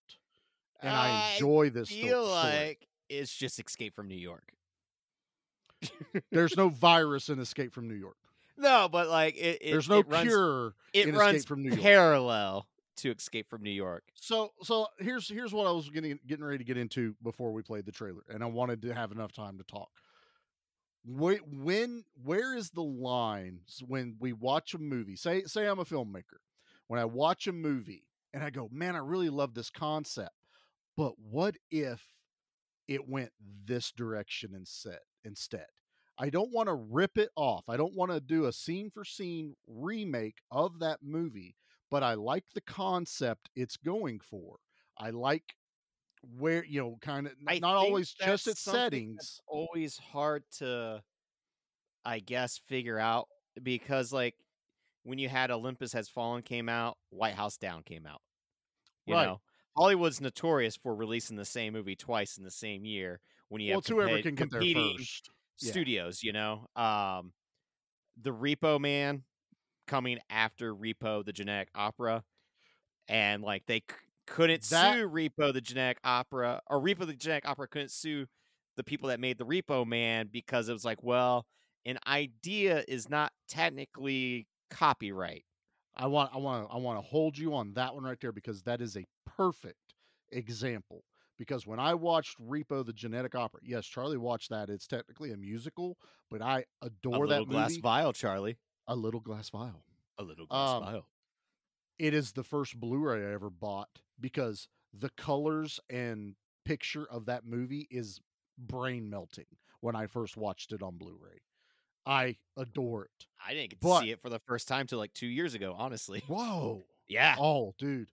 and 0.81 0.93
I, 0.93 1.29
I 1.29 1.33
enjoy 1.33 1.69
this 1.69 1.89
Feel 1.89 2.25
like 2.25 2.87
it's 3.09 3.35
just 3.35 3.59
Escape 3.59 3.95
from 3.95 4.07
New 4.07 4.15
York. 4.15 4.53
There's 6.31 6.55
no 6.57 6.69
virus 6.69 7.29
in 7.29 7.39
Escape 7.39 7.73
from 7.73 7.87
New 7.87 7.95
York. 7.95 8.17
No, 8.57 8.89
but 8.91 9.07
like 9.07 9.37
it. 9.37 9.59
it 9.61 9.71
There's 9.71 9.89
no 9.89 9.99
it 9.99 10.07
runs, 10.09 10.27
cure 10.27 10.73
It 10.93 11.13
runs 11.13 11.45
from 11.45 11.63
New 11.63 11.69
York. 11.69 11.81
parallel 11.81 12.67
to 12.97 13.11
Escape 13.11 13.49
from 13.49 13.63
New 13.63 13.71
York. 13.71 14.03
So 14.15 14.51
so 14.61 14.87
here's 14.99 15.29
here's 15.29 15.53
what 15.53 15.65
I 15.65 15.71
was 15.71 15.89
getting 15.89 16.19
getting 16.27 16.43
ready 16.43 16.57
to 16.57 16.63
get 16.63 16.77
into 16.77 17.15
before 17.23 17.53
we 17.53 17.61
played 17.61 17.85
the 17.85 17.91
trailer, 17.91 18.23
and 18.29 18.43
I 18.43 18.47
wanted 18.47 18.81
to 18.83 18.93
have 18.93 19.11
enough 19.11 19.31
time 19.31 19.57
to 19.57 19.63
talk. 19.63 19.89
Wait, 21.05 21.41
when 21.47 22.03
where 22.23 22.55
is 22.55 22.71
the 22.71 22.83
line 22.83 23.61
when 23.87 24.17
we 24.19 24.33
watch 24.33 24.73
a 24.73 24.77
movie? 24.77 25.15
Say 25.15 25.43
say 25.43 25.65
I'm 25.65 25.79
a 25.79 25.85
filmmaker. 25.85 26.39
When 26.89 26.99
I 26.99 27.05
watch 27.05 27.45
a 27.45 27.53
movie 27.53 28.07
and 28.33 28.43
I 28.43 28.49
go, 28.49 28.67
man, 28.71 28.95
I 28.95 28.99
really 28.99 29.29
love 29.29 29.53
this 29.53 29.69
concept, 29.69 30.33
but 30.97 31.13
what 31.19 31.55
if 31.69 32.01
it 32.87 33.07
went 33.07 33.29
this 33.63 33.91
direction 33.91 34.55
instead? 34.55 34.97
Instead, 35.23 35.67
I 36.17 36.31
don't 36.31 36.51
want 36.51 36.67
to 36.67 36.73
rip 36.73 37.19
it 37.19 37.29
off. 37.35 37.63
I 37.69 37.77
don't 37.77 37.93
want 37.93 38.11
to 38.11 38.19
do 38.19 38.45
a 38.45 38.51
scene 38.51 38.89
for 38.89 39.05
scene 39.05 39.55
remake 39.67 40.37
of 40.49 40.79
that 40.79 40.97
movie, 41.03 41.55
but 41.91 42.01
I 42.01 42.15
like 42.15 42.45
the 42.55 42.61
concept 42.61 43.51
it's 43.55 43.77
going 43.77 44.19
for. 44.19 44.57
I 44.97 45.11
like 45.11 45.43
where 46.39 46.65
you 46.65 46.81
know, 46.81 46.97
kind 47.01 47.27
of 47.27 47.33
I 47.47 47.59
not 47.59 47.75
always 47.75 48.11
just 48.13 48.47
its 48.47 48.61
settings. 48.61 49.39
always 49.47 49.99
hard 49.99 50.43
to, 50.57 51.03
I 52.03 52.17
guess, 52.17 52.57
figure 52.67 52.97
out 52.97 53.27
because 53.61 54.11
like 54.11 54.33
when 55.03 55.19
you 55.19 55.29
had 55.29 55.51
Olympus 55.51 55.93
Has 55.93 56.09
Fallen 56.09 56.41
came 56.43 56.69
out, 56.69 56.97
White 57.09 57.35
House 57.35 57.57
Down 57.57 57.83
came 57.83 58.05
out. 58.05 58.21
You 59.05 59.15
Right. 59.15 59.25
know, 59.25 59.41
Hollywood's 59.77 60.21
notorious 60.21 60.75
for 60.75 60.95
releasing 60.95 61.37
the 61.37 61.45
same 61.45 61.73
movie 61.73 61.95
twice 61.95 62.37
in 62.37 62.43
the 62.43 62.51
same 62.51 62.85
year. 62.85 63.21
When 63.49 63.61
you 63.61 63.71
Well, 63.71 63.81
have 63.81 63.87
whoever 63.87 64.21
can 64.21 64.35
get 64.35 64.51
there 64.51 64.61
first. 64.97 65.29
Yeah. 65.59 65.71
studios, 65.71 66.23
you 66.23 66.33
know, 66.33 66.67
um, 66.75 67.33
the 68.17 68.31
Repo 68.31 68.79
Man 68.79 69.25
coming 69.87 70.19
after 70.29 70.75
Repo 70.75 71.25
the 71.25 71.33
Genetic 71.33 71.69
Opera, 71.75 72.23
and 73.07 73.41
like 73.43 73.65
they 73.65 73.79
c- 73.79 73.95
couldn't 74.27 74.63
That- 74.65 74.95
sue 74.95 75.09
Repo 75.09 75.53
the 75.53 75.61
Genetic 75.61 75.99
Opera, 76.03 76.61
or 76.67 76.79
Repo 76.81 77.05
the 77.07 77.15
Genetic 77.15 77.47
Opera 77.47 77.67
couldn't 77.69 77.91
sue 77.91 78.27
the 78.75 78.83
people 78.83 79.09
that 79.09 79.19
made 79.19 79.37
the 79.37 79.45
Repo 79.45 79.85
Man 79.87 80.27
because 80.27 80.69
it 80.69 80.73
was 80.73 80.85
like, 80.85 81.01
well, 81.03 81.47
an 81.85 81.99
idea 82.07 82.83
is 82.87 83.09
not 83.09 83.33
technically 83.47 84.47
copyright. 84.69 85.45
I 85.95 86.07
want 86.07 86.31
I 86.33 86.37
want 86.37 86.69
I 86.71 86.77
want 86.77 86.97
to 86.97 87.07
hold 87.07 87.37
you 87.37 87.53
on 87.55 87.73
that 87.73 87.93
one 87.93 88.03
right 88.03 88.19
there 88.19 88.31
because 88.31 88.61
that 88.63 88.81
is 88.81 88.95
a 88.95 89.05
perfect 89.25 89.93
example. 90.31 91.03
Because 91.37 91.65
when 91.65 91.79
I 91.79 91.93
watched 91.93 92.37
Repo 92.41 92.85
the 92.85 92.91
Genetic 92.93 93.33
Opera, 93.33 93.61
yes, 93.63 93.85
Charlie 93.85 94.17
watched 94.17 94.49
that. 94.49 94.69
It's 94.69 94.87
technically 94.87 95.31
a 95.31 95.37
musical, 95.37 95.97
but 96.29 96.41
I 96.41 96.65
adore 96.81 97.27
that. 97.27 97.47
glass 97.47 97.69
movie. 97.71 97.81
vial, 97.81 98.11
Charlie. 98.13 98.57
A 98.87 98.95
little 98.95 99.21
glass 99.21 99.49
vial. 99.49 99.83
A 100.17 100.23
little 100.23 100.45
glass 100.45 100.69
Um, 100.69 100.83
vial. 100.83 101.07
It 101.97 102.13
is 102.13 102.33
the 102.33 102.43
first 102.43 102.77
Blu-ray 102.79 103.25
I 103.25 103.33
ever 103.33 103.49
bought 103.49 104.01
because 104.19 104.67
the 104.93 105.09
colors 105.11 105.79
and 105.89 106.35
picture 106.65 107.05
of 107.09 107.25
that 107.25 107.45
movie 107.45 107.87
is 107.89 108.19
brain 108.57 109.09
melting 109.09 109.45
when 109.79 109.95
I 109.95 110.07
first 110.07 110.35
watched 110.35 110.73
it 110.73 110.81
on 110.83 110.97
Blu-ray. 110.97 111.39
I 112.05 112.37
adore 112.57 113.05
it. 113.05 113.25
I 113.45 113.53
didn't 113.53 113.71
get 113.71 113.81
to 113.81 113.99
see 113.99 114.11
it 114.11 114.21
for 114.21 114.29
the 114.29 114.39
first 114.39 114.67
time 114.67 114.87
till 114.87 114.97
like 114.97 115.13
two 115.13 115.27
years 115.27 115.53
ago. 115.53 115.75
Honestly, 115.77 116.23
Whoa. 116.27 116.83
yeah, 117.07 117.35
Oh, 117.39 117.73
dude. 117.77 118.09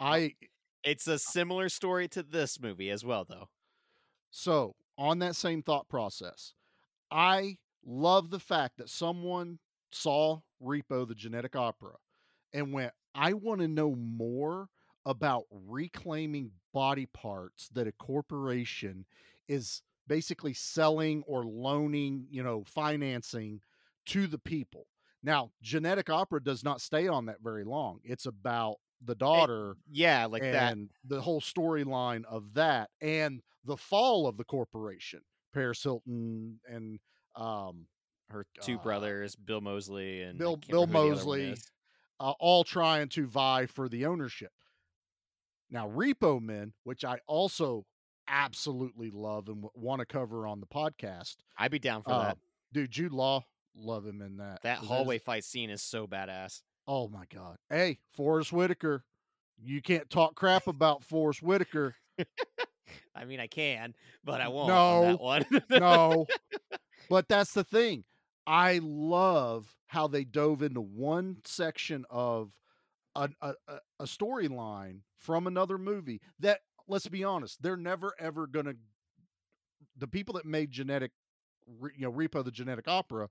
I 0.00 0.34
it's 0.82 1.06
a 1.08 1.14
uh 1.14 1.18
similar 1.18 1.68
story 1.68 2.08
to 2.08 2.22
this 2.22 2.60
movie 2.60 2.90
as 2.90 3.04
well, 3.04 3.24
though. 3.28 3.48
So, 4.30 4.74
on 4.98 5.20
that 5.20 5.36
same 5.36 5.62
thought 5.62 5.88
process, 5.88 6.54
I 7.10 7.58
love 7.84 8.30
the 8.30 8.40
fact 8.40 8.78
that 8.78 8.88
someone 8.88 9.58
saw 9.92 10.40
Repo 10.62 11.06
the 11.06 11.14
Genetic 11.14 11.54
Opera 11.54 11.96
and 12.52 12.72
went, 12.72 12.92
I 13.14 13.32
want 13.34 13.60
to 13.60 13.68
know 13.68 13.94
more 13.94 14.68
about 15.06 15.44
reclaiming 15.50 16.50
body 16.72 17.06
parts 17.06 17.68
that 17.72 17.86
a 17.86 17.92
corporation 17.92 19.04
is 19.46 19.82
basically 20.06 20.54
selling 20.54 21.22
or 21.26 21.44
loaning, 21.44 22.26
you 22.30 22.42
know, 22.42 22.64
financing 22.64 23.60
to 24.06 24.26
the 24.26 24.38
people. 24.38 24.86
Now, 25.22 25.50
Genetic 25.62 26.10
Opera 26.10 26.42
does 26.42 26.62
not 26.62 26.80
stay 26.80 27.08
on 27.08 27.26
that 27.26 27.40
very 27.42 27.64
long. 27.64 28.00
It's 28.04 28.26
about 28.26 28.76
the 29.04 29.14
daughter 29.14 29.76
Yeah, 29.90 30.26
like 30.26 30.42
that. 30.42 30.72
and 30.74 30.90
the 31.04 31.20
whole 31.20 31.40
storyline 31.40 32.24
of 32.24 32.54
that 32.54 32.90
and 33.00 33.42
the 33.64 33.76
fall 33.76 34.26
of 34.26 34.36
the 34.36 34.44
corporation 34.44 35.20
paris 35.52 35.82
hilton 35.82 36.58
and 36.68 36.98
um 37.36 37.86
Her 38.30 38.46
two 38.60 38.76
uh, 38.76 38.82
brothers, 38.82 39.36
Bill 39.36 39.60
Moseley 39.60 40.22
and 40.22 40.38
bill 40.38 40.56
bill 40.56 40.86
remember 40.86 40.98
who 40.98 41.14
the 41.14 41.20
other 41.20 41.28
one 41.28 41.38
moseley 41.40 41.54
uh, 42.20 42.32
all 42.40 42.64
trying 42.64 43.08
to 43.10 43.26
vie 43.26 43.66
for 43.66 43.88
the 43.88 44.06
ownership 44.06 44.52
now 45.70 45.88
repo 45.88 46.40
men 46.40 46.72
which 46.84 47.04
i 47.04 47.18
also 47.26 47.84
absolutely 48.28 49.10
love 49.10 49.48
and 49.48 49.64
want 49.74 50.00
to 50.00 50.06
cover 50.06 50.46
on 50.46 50.60
the 50.60 50.66
podcast 50.66 51.36
I'd 51.58 51.70
be 51.70 51.78
down 51.78 52.02
for 52.02 52.12
uh, 52.12 52.18
that. 52.24 52.38
dude 52.72 52.90
jude 52.90 53.12
law 53.12 53.44
love 53.76 54.06
him 54.06 54.20
in 54.22 54.36
that 54.38 54.60
That 54.62 54.78
hallway 54.78 55.18
fight 55.18 55.44
scene 55.44 55.70
is 55.70 55.82
so 55.82 56.06
badass. 56.06 56.62
oh 56.86 57.08
my 57.08 57.24
god 57.32 57.56
hey 57.70 57.98
forest 58.16 58.52
whitaker 58.52 59.04
you 59.62 59.80
can't 59.82 60.08
talk 60.10 60.34
crap 60.34 60.66
about 60.66 61.04
forest 61.04 61.42
whitaker 61.42 61.94
I 63.16 63.24
mean, 63.24 63.40
I 63.40 63.46
can, 63.46 63.94
but 64.24 64.40
I 64.40 64.48
won't 64.48 64.68
No, 64.68 64.74
on 64.76 65.02
that 65.02 65.20
one. 65.20 65.44
no. 65.70 66.26
But 67.08 67.28
that's 67.28 67.52
the 67.52 67.64
thing. 67.64 68.04
I 68.46 68.80
love 68.82 69.72
how 69.86 70.06
they 70.08 70.24
dove 70.24 70.62
into 70.62 70.80
one 70.80 71.38
section 71.44 72.04
of 72.10 72.50
a, 73.14 73.28
a- 73.42 73.54
a 74.00 74.04
storyline 74.04 75.00
from 75.18 75.46
another 75.46 75.78
movie 75.78 76.20
that, 76.40 76.60
let's 76.88 77.08
be 77.08 77.24
honest, 77.24 77.62
they're 77.62 77.76
never 77.76 78.14
ever 78.18 78.46
going 78.46 78.66
to. 78.66 78.76
The 79.96 80.08
people 80.08 80.34
that 80.34 80.44
made 80.44 80.70
Genetic, 80.70 81.12
you 81.68 81.90
know, 82.06 82.12
Repo 82.12 82.44
the 82.44 82.50
Genetic 82.50 82.88
Opera 82.88 83.28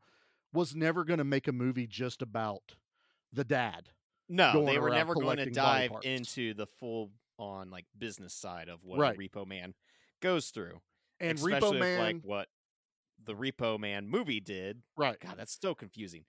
was 0.54 0.76
never 0.76 1.04
going 1.04 1.18
to 1.18 1.24
make 1.24 1.48
a 1.48 1.52
movie 1.52 1.88
just 1.88 2.22
about 2.22 2.76
the 3.32 3.44
dad. 3.44 3.90
no, 4.30 4.66
they 4.66 4.78
were 4.80 4.92
never 4.92 5.14
going 5.16 5.38
to 5.38 5.50
dive 5.50 5.92
into 6.04 6.54
the 6.54 6.68
full 6.68 7.12
on 7.38 7.70
like 7.70 7.86
business 7.98 8.34
side 8.34 8.70
of 8.70 8.84
what 8.84 9.00
Right. 9.00 9.18
Repo 9.18 9.46
Man 9.46 9.74
goes 10.22 10.50
through, 10.50 10.82
And 11.20 11.38
especially 11.38 11.78
Repo 11.78 11.80
Man, 11.80 12.00
like 12.00 12.22
what 12.24 12.48
the 13.26 13.34
Repo 13.34 13.80
Man 13.80 14.08
movie 14.08 14.40
did. 14.40 14.82
right? 14.96 15.20
God, 15.20 15.36
that's 15.38 15.58
so 15.60 15.74
confusing. 15.74 16.26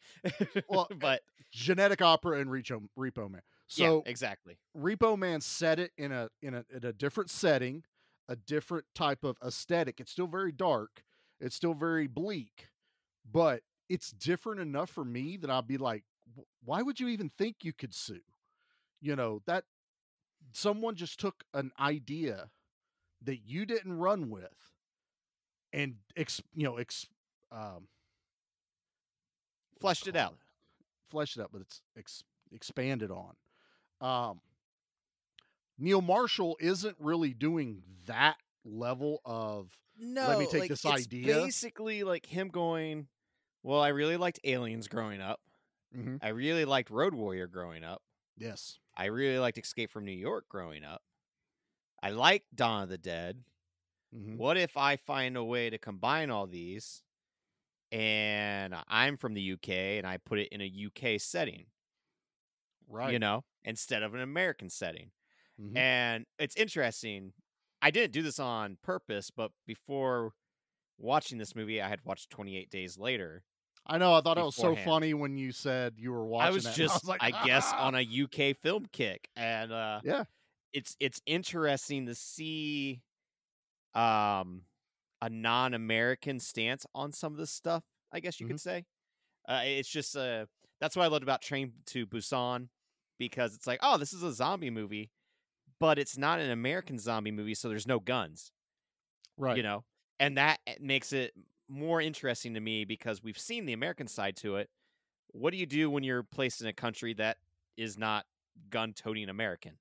Well, 0.68 0.88
but 0.98 1.22
Genetic 1.52 2.00
Opera 2.00 2.40
and 2.40 2.50
Repo 2.50 2.88
Repo 2.98 3.30
Man. 3.30 3.42
Yeah, 3.76 3.88
So 3.88 4.02
exactly. 4.06 4.56
Repo 4.76 5.16
Man 5.18 5.40
set 5.40 5.78
it 5.78 5.92
in 5.96 6.12
a 6.12 6.28
in 6.42 6.54
a 6.54 6.64
in 6.74 6.84
a 6.84 6.92
different 6.92 7.30
setting, 7.30 7.84
a 8.28 8.36
different 8.36 8.84
type 8.94 9.24
of 9.24 9.36
aesthetic. 9.44 10.00
It's 10.00 10.12
still 10.12 10.26
very 10.26 10.52
dark. 10.52 11.02
It's 11.40 11.54
still 11.56 11.74
very 11.74 12.06
bleak, 12.06 12.68
but 13.30 13.62
it's 13.88 14.10
different 14.10 14.60
enough 14.60 14.90
for 14.90 15.04
me 15.04 15.36
that 15.38 15.50
I'll 15.50 15.62
be 15.62 15.76
like, 15.78 16.04
why 16.64 16.82
would 16.82 16.98
you 17.00 17.08
even 17.08 17.28
think 17.28 17.56
you 17.62 17.72
could 17.72 17.94
sue? 17.94 18.20
You 19.00 19.16
know 19.16 19.42
that 19.46 19.64
someone 20.52 20.94
just 20.94 21.18
took 21.20 21.44
an 21.52 21.70
idea 21.78 22.50
that 23.22 23.38
you 23.46 23.66
didn't 23.66 23.98
run 23.98 24.30
with, 24.30 24.72
and 25.72 25.96
ex, 26.16 26.40
you 26.54 26.64
know, 26.64 26.76
ex, 26.76 27.06
um, 27.52 27.88
Fleshed 29.80 30.06
it 30.06 30.16
out. 30.16 30.36
fleshed 31.10 31.36
it 31.36 31.42
out, 31.42 31.50
but 31.52 31.60
it's 31.60 31.82
ex- 31.96 32.24
expanded 32.52 33.10
on. 33.10 33.34
Um, 34.04 34.40
Neil 35.78 36.02
Marshall 36.02 36.56
isn't 36.60 36.96
really 37.00 37.32
doing 37.34 37.82
that 38.06 38.36
level 38.64 39.20
of 39.24 39.70
No, 39.98 40.28
let 40.28 40.38
me 40.38 40.46
take 40.46 40.60
like, 40.60 40.68
this 40.70 40.84
it's 40.84 41.06
idea. 41.06 41.26
Basically, 41.34 42.02
like 42.04 42.26
him 42.26 42.48
going. 42.48 43.08
Well, 43.62 43.80
I 43.80 43.88
really 43.88 44.16
liked 44.16 44.40
Aliens 44.44 44.88
growing 44.88 45.20
up. 45.20 45.40
Mhm. 45.96 46.18
I 46.22 46.28
really 46.28 46.64
liked 46.64 46.90
Road 46.90 47.14
Warrior 47.14 47.46
growing 47.46 47.82
up. 47.82 48.02
Yes. 48.36 48.78
I 48.96 49.06
really 49.06 49.38
liked 49.38 49.58
Escape 49.58 49.90
from 49.90 50.04
New 50.04 50.12
York 50.12 50.48
growing 50.48 50.84
up. 50.84 51.02
I 52.02 52.10
like 52.10 52.44
Dawn 52.54 52.82
of 52.84 52.88
the 52.90 52.98
Dead. 52.98 53.44
Mhm. 54.14 54.36
What 54.36 54.56
if 54.56 54.76
I 54.76 54.96
find 54.96 55.36
a 55.36 55.44
way 55.44 55.70
to 55.70 55.78
combine 55.78 56.30
all 56.30 56.46
these 56.46 57.02
and 57.90 58.74
I'm 58.88 59.16
from 59.16 59.34
the 59.34 59.40
UK 59.40 59.98
and 59.98 60.06
I 60.06 60.18
put 60.18 60.38
it 60.38 60.48
in 60.48 60.60
a 60.60 60.66
UK 60.66 61.18
setting, 61.18 61.66
Right. 62.88 63.12
you 63.12 63.18
know, 63.18 63.44
instead 63.64 64.02
of 64.02 64.14
an 64.14 64.20
American 64.20 64.70
setting? 64.70 65.12
Mhm. 65.58 65.84
And 65.90 66.26
it's 66.38 66.56
interesting. 66.56 67.34
I 67.82 67.90
didn't 67.90 68.12
do 68.12 68.22
this 68.22 68.38
on 68.40 68.78
purpose, 68.82 69.30
but 69.30 69.52
before 69.66 70.34
watching 70.98 71.38
this 71.38 71.54
movie, 71.56 71.82
I 71.82 71.88
had 71.88 72.04
watched 72.04 72.30
28 72.30 72.70
Days 72.70 72.98
Later. 72.98 73.44
I 73.86 73.98
know. 73.98 74.14
I 74.14 74.20
thought 74.20 74.38
it 74.38 74.42
was 74.42 74.56
so 74.56 74.76
funny 74.76 75.12
when 75.14 75.36
you 75.36 75.52
said 75.52 75.94
you 75.98 76.12
were 76.12 76.26
watching. 76.26 76.48
I 76.48 76.50
was 76.50 76.66
it, 76.66 76.78
and 76.80 76.88
just, 76.88 77.04
like, 77.04 77.20
I 77.20 77.32
guess, 77.32 77.72
on 77.72 77.94
a 77.94 78.00
UK 78.00 78.52
film 78.54 78.86
kick, 78.86 79.28
and 79.36 79.72
uh, 79.72 80.02
Yeah. 80.02 80.24
it's 80.72 80.96
it's 81.00 81.22
interesting 81.26 82.06
to 82.06 82.14
see 82.14 83.02
um 83.94 84.64
a 85.22 85.30
non-American 85.30 86.40
stance 86.40 86.86
on 86.94 87.12
some 87.12 87.32
of 87.32 87.38
this 87.38 87.52
stuff. 87.52 87.84
I 88.12 88.20
guess 88.20 88.40
you 88.40 88.44
Mm-hmm. 88.44 88.56
could 88.56 88.60
say. 88.60 88.86
Uh, 89.48 89.62
it's 89.64 89.88
just 89.88 90.16
uh, 90.16 90.46
that's 90.80 90.96
what 90.96 91.04
I 91.04 91.08
loved 91.08 91.24
about 91.24 91.42
Train 91.42 91.74
to 91.86 92.06
Busan 92.06 92.68
because 93.18 93.54
it's 93.54 93.66
like, 93.66 93.80
oh, 93.82 93.98
this 93.98 94.12
is 94.12 94.22
a 94.22 94.32
zombie 94.32 94.70
movie, 94.70 95.10
but 95.80 95.98
it's 95.98 96.16
not 96.18 96.38
an 96.40 96.50
American 96.50 96.98
zombie 96.98 97.30
movie, 97.30 97.54
so 97.54 97.68
there's 97.68 97.86
no 97.86 98.00
guns 98.00 98.52
right. 99.38 99.56
you 99.56 99.62
know 99.62 99.84
and 100.20 100.36
that 100.36 100.58
eh, 100.66 100.74
makes 100.80 101.12
it 101.12 101.32
more 101.68 102.00
interesting 102.00 102.54
to 102.54 102.60
me 102.60 102.84
because 102.84 103.22
we've 103.22 103.38
seen 103.38 103.66
the 103.66 103.72
american 103.72 104.06
side 104.06 104.36
to 104.36 104.56
it 104.56 104.68
what 105.32 105.50
do 105.50 105.56
you 105.56 105.66
do 105.66 105.90
when 105.90 106.04
you're 106.04 106.22
placed 106.22 106.60
in 106.60 106.66
a 106.66 106.72
country 106.72 107.14
that 107.14 107.38
is 107.76 107.98
not 107.98 108.24
gun 108.70 108.92
toting 108.92 109.28
american 109.28 109.72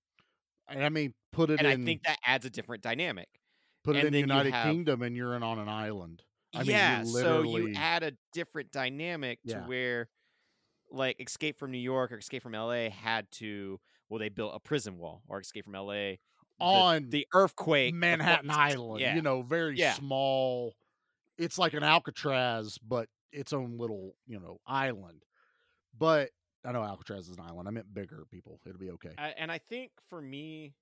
And 0.67 0.83
I 0.83 0.89
mean, 0.89 1.13
put 1.31 1.49
it 1.49 1.59
and 1.59 1.67
in. 1.67 1.81
i 1.81 1.85
think 1.85 2.03
that 2.03 2.17
adds 2.25 2.45
a 2.45 2.49
different 2.49 2.81
dynamic 2.81 3.27
put 3.83 3.95
it 3.95 4.05
and 4.05 4.07
in 4.07 4.13
you 4.13 4.19
United 4.21 4.53
have- 4.53 4.65
Kingdom, 4.67 5.01
and 5.01 5.15
you're 5.15 5.35
in 5.35 5.43
on 5.43 5.59
an 5.59 5.69
island. 5.69 6.23
I 6.55 6.59
mean, 6.59 6.67
yeah 6.69 7.01
you 7.01 7.07
so 7.07 7.43
you 7.43 7.73
add 7.75 8.03
a 8.03 8.13
different 8.31 8.71
dynamic 8.71 9.39
Yeah. 9.43 9.59
to 9.59 9.65
where 9.67 10.07
like 10.93 11.19
escape 11.19 11.57
from 11.57 11.71
new 11.71 11.77
york 11.77 12.11
or 12.11 12.17
escape 12.17 12.43
from 12.43 12.53
la 12.53 12.89
had 12.89 13.29
to 13.31 13.79
well 14.09 14.19
they 14.19 14.29
built 14.29 14.53
a 14.55 14.59
prison 14.59 14.97
wall 14.97 15.21
or 15.27 15.39
escape 15.39 15.65
from 15.65 15.73
la 15.73 16.13
On 16.59 17.09
the, 17.09 17.27
earthquake 17.33 17.93
Manhattan 17.95 18.49
fucking- 18.49 18.61
Island. 18.71 19.01
yeah 19.01 19.15
You 19.15 19.21
know, 19.21 19.41
very 19.41 19.75
Yeah. 19.77 19.93
small. 19.93 20.73
It's 21.37 21.57
like 21.57 21.73
an 21.73 21.83
Alcatraz, 21.83 22.77
but 22.77 23.09
its 23.31 23.53
own 23.53 23.77
little, 23.79 24.15
you 24.27 24.39
know, 24.39 24.59
island. 24.67 25.23
But 25.97 26.29
I 26.63 26.71
know 26.71 26.83
Alcatraz 26.83 27.27
is 27.27 27.37
an 27.37 27.43
island. 27.43 27.67
I 27.67 27.71
meant 27.71 27.91
bigger 27.91 28.23
people. 28.29 28.59
It'll 28.67 28.77
be 28.79 28.91
okay. 28.91 29.09
I, 29.17 29.29
and 29.29 29.51
I 29.51 29.57
think 29.57 29.91
for 30.09 30.21
me, 30.21 30.73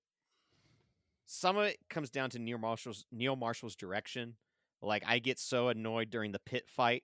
some 1.26 1.58
of 1.58 1.65
it 1.65 1.78
comes 1.89 2.10
down 2.10 2.30
to 2.32 2.39
Neil 2.39 2.58
Marshall's 2.58 3.06
Neil 3.12 3.36
Marshall's 3.38 3.76
direction. 3.78 4.36
Like 4.82 5.04
I 5.08 5.19
get 5.19 5.39
so 5.39 5.69
annoyed 5.69 6.10
during 6.10 6.32
the 6.34 6.39
pit 6.39 6.65
fight, 6.67 7.04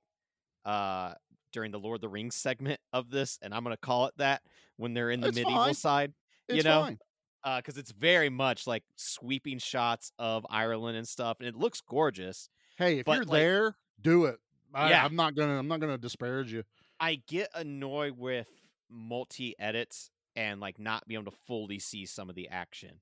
uh, 0.65 1.13
during 1.57 1.71
the 1.71 1.79
Lord 1.79 1.95
of 1.95 2.01
the 2.01 2.07
Rings 2.09 2.35
segment 2.35 2.79
of 2.93 3.09
this, 3.09 3.39
and 3.41 3.51
I'm 3.51 3.63
gonna 3.63 3.77
call 3.77 4.05
it 4.05 4.13
that 4.17 4.43
when 4.75 4.93
they're 4.93 5.09
in 5.09 5.21
the 5.21 5.29
It's 5.29 5.37
medieval 5.37 5.55
fine. 5.65 5.73
side. 5.73 6.13
It's 6.47 6.57
you 6.57 6.61
know, 6.63 6.83
fine. 6.83 6.99
Uh, 7.43 7.57
because 7.57 7.79
it's 7.79 7.91
very 7.91 8.29
much 8.29 8.67
like 8.67 8.83
sweeping 8.95 9.57
shots 9.57 10.11
of 10.19 10.45
Ireland 10.51 10.97
and 10.97 11.07
stuff, 11.07 11.37
and 11.39 11.49
it 11.49 11.55
looks 11.55 11.81
gorgeous. 11.81 12.49
Hey, 12.77 12.99
if 12.99 13.05
but, 13.05 13.13
you're 13.15 13.23
like- 13.25 13.39
there, 13.39 13.75
do 13.99 14.25
it. 14.25 14.39
I, 14.71 14.91
Yeah. 14.91 15.03
I'm 15.03 15.15
not 15.15 15.33
gonna. 15.33 15.57
I'm 15.57 15.67
not 15.67 15.79
gonna 15.79 15.97
disparage 15.97 16.53
you. 16.53 16.63
I 16.99 17.15
get 17.27 17.49
annoyed 17.55 18.19
with 18.19 18.47
multi 18.87 19.55
edits 19.57 20.11
and 20.35 20.59
like 20.61 20.77
not 20.77 21.07
being 21.07 21.21
able 21.21 21.31
to 21.31 21.37
fully 21.47 21.79
see 21.79 22.05
some 22.05 22.29
of 22.29 22.35
the 22.35 22.49
action. 22.49 23.01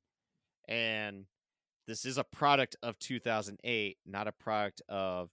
And 0.70 1.26
this 1.88 2.06
is 2.06 2.18
a 2.18 2.24
product 2.24 2.78
of 2.82 2.98
2008, 3.00 3.98
not 4.06 4.28
a 4.30 4.32
product 4.32 4.82
of 4.88 5.30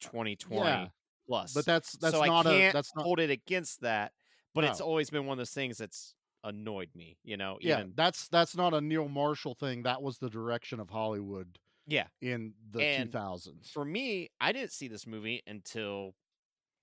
2020 0.00 0.60
Yeah, 0.68 0.88
plus. 1.26 1.52
But 1.54 1.66
that's 1.66 1.92
that's 1.92 2.14
so 2.14 2.24
not 2.24 2.46
I 2.46 2.50
a. 2.50 2.58
can't 2.58 2.72
That's 2.72 2.94
not. 2.94 3.04
hold 3.04 3.20
it 3.20 3.30
against 3.30 3.80
that. 3.82 4.12
But 4.54 4.64
it's 4.64 4.80
always 4.80 5.10
been 5.10 5.26
one 5.26 5.34
of 5.34 5.38
those 5.38 5.50
things 5.50 5.78
that's 5.78 6.14
annoyed 6.42 6.90
me. 6.94 7.18
You 7.24 7.36
know, 7.36 7.58
Yeah, 7.60 7.84
that's 7.94 8.28
that's 8.28 8.56
not 8.56 8.74
a 8.74 8.80
Neil 8.80 9.08
Marshall 9.08 9.54
thing. 9.54 9.82
That 9.82 10.02
was 10.02 10.18
the 10.18 10.30
direction 10.30 10.80
of 10.80 10.90
Hollywood 10.90 11.58
yeah. 11.86 12.08
in 12.20 12.54
the 12.70 12.78
2000s. 12.86 13.72
For 13.72 13.84
me, 13.84 14.30
I 14.40 14.52
didn't 14.52 14.72
see 14.72 14.88
this 14.88 15.06
movie 15.06 15.42
until 15.46 16.14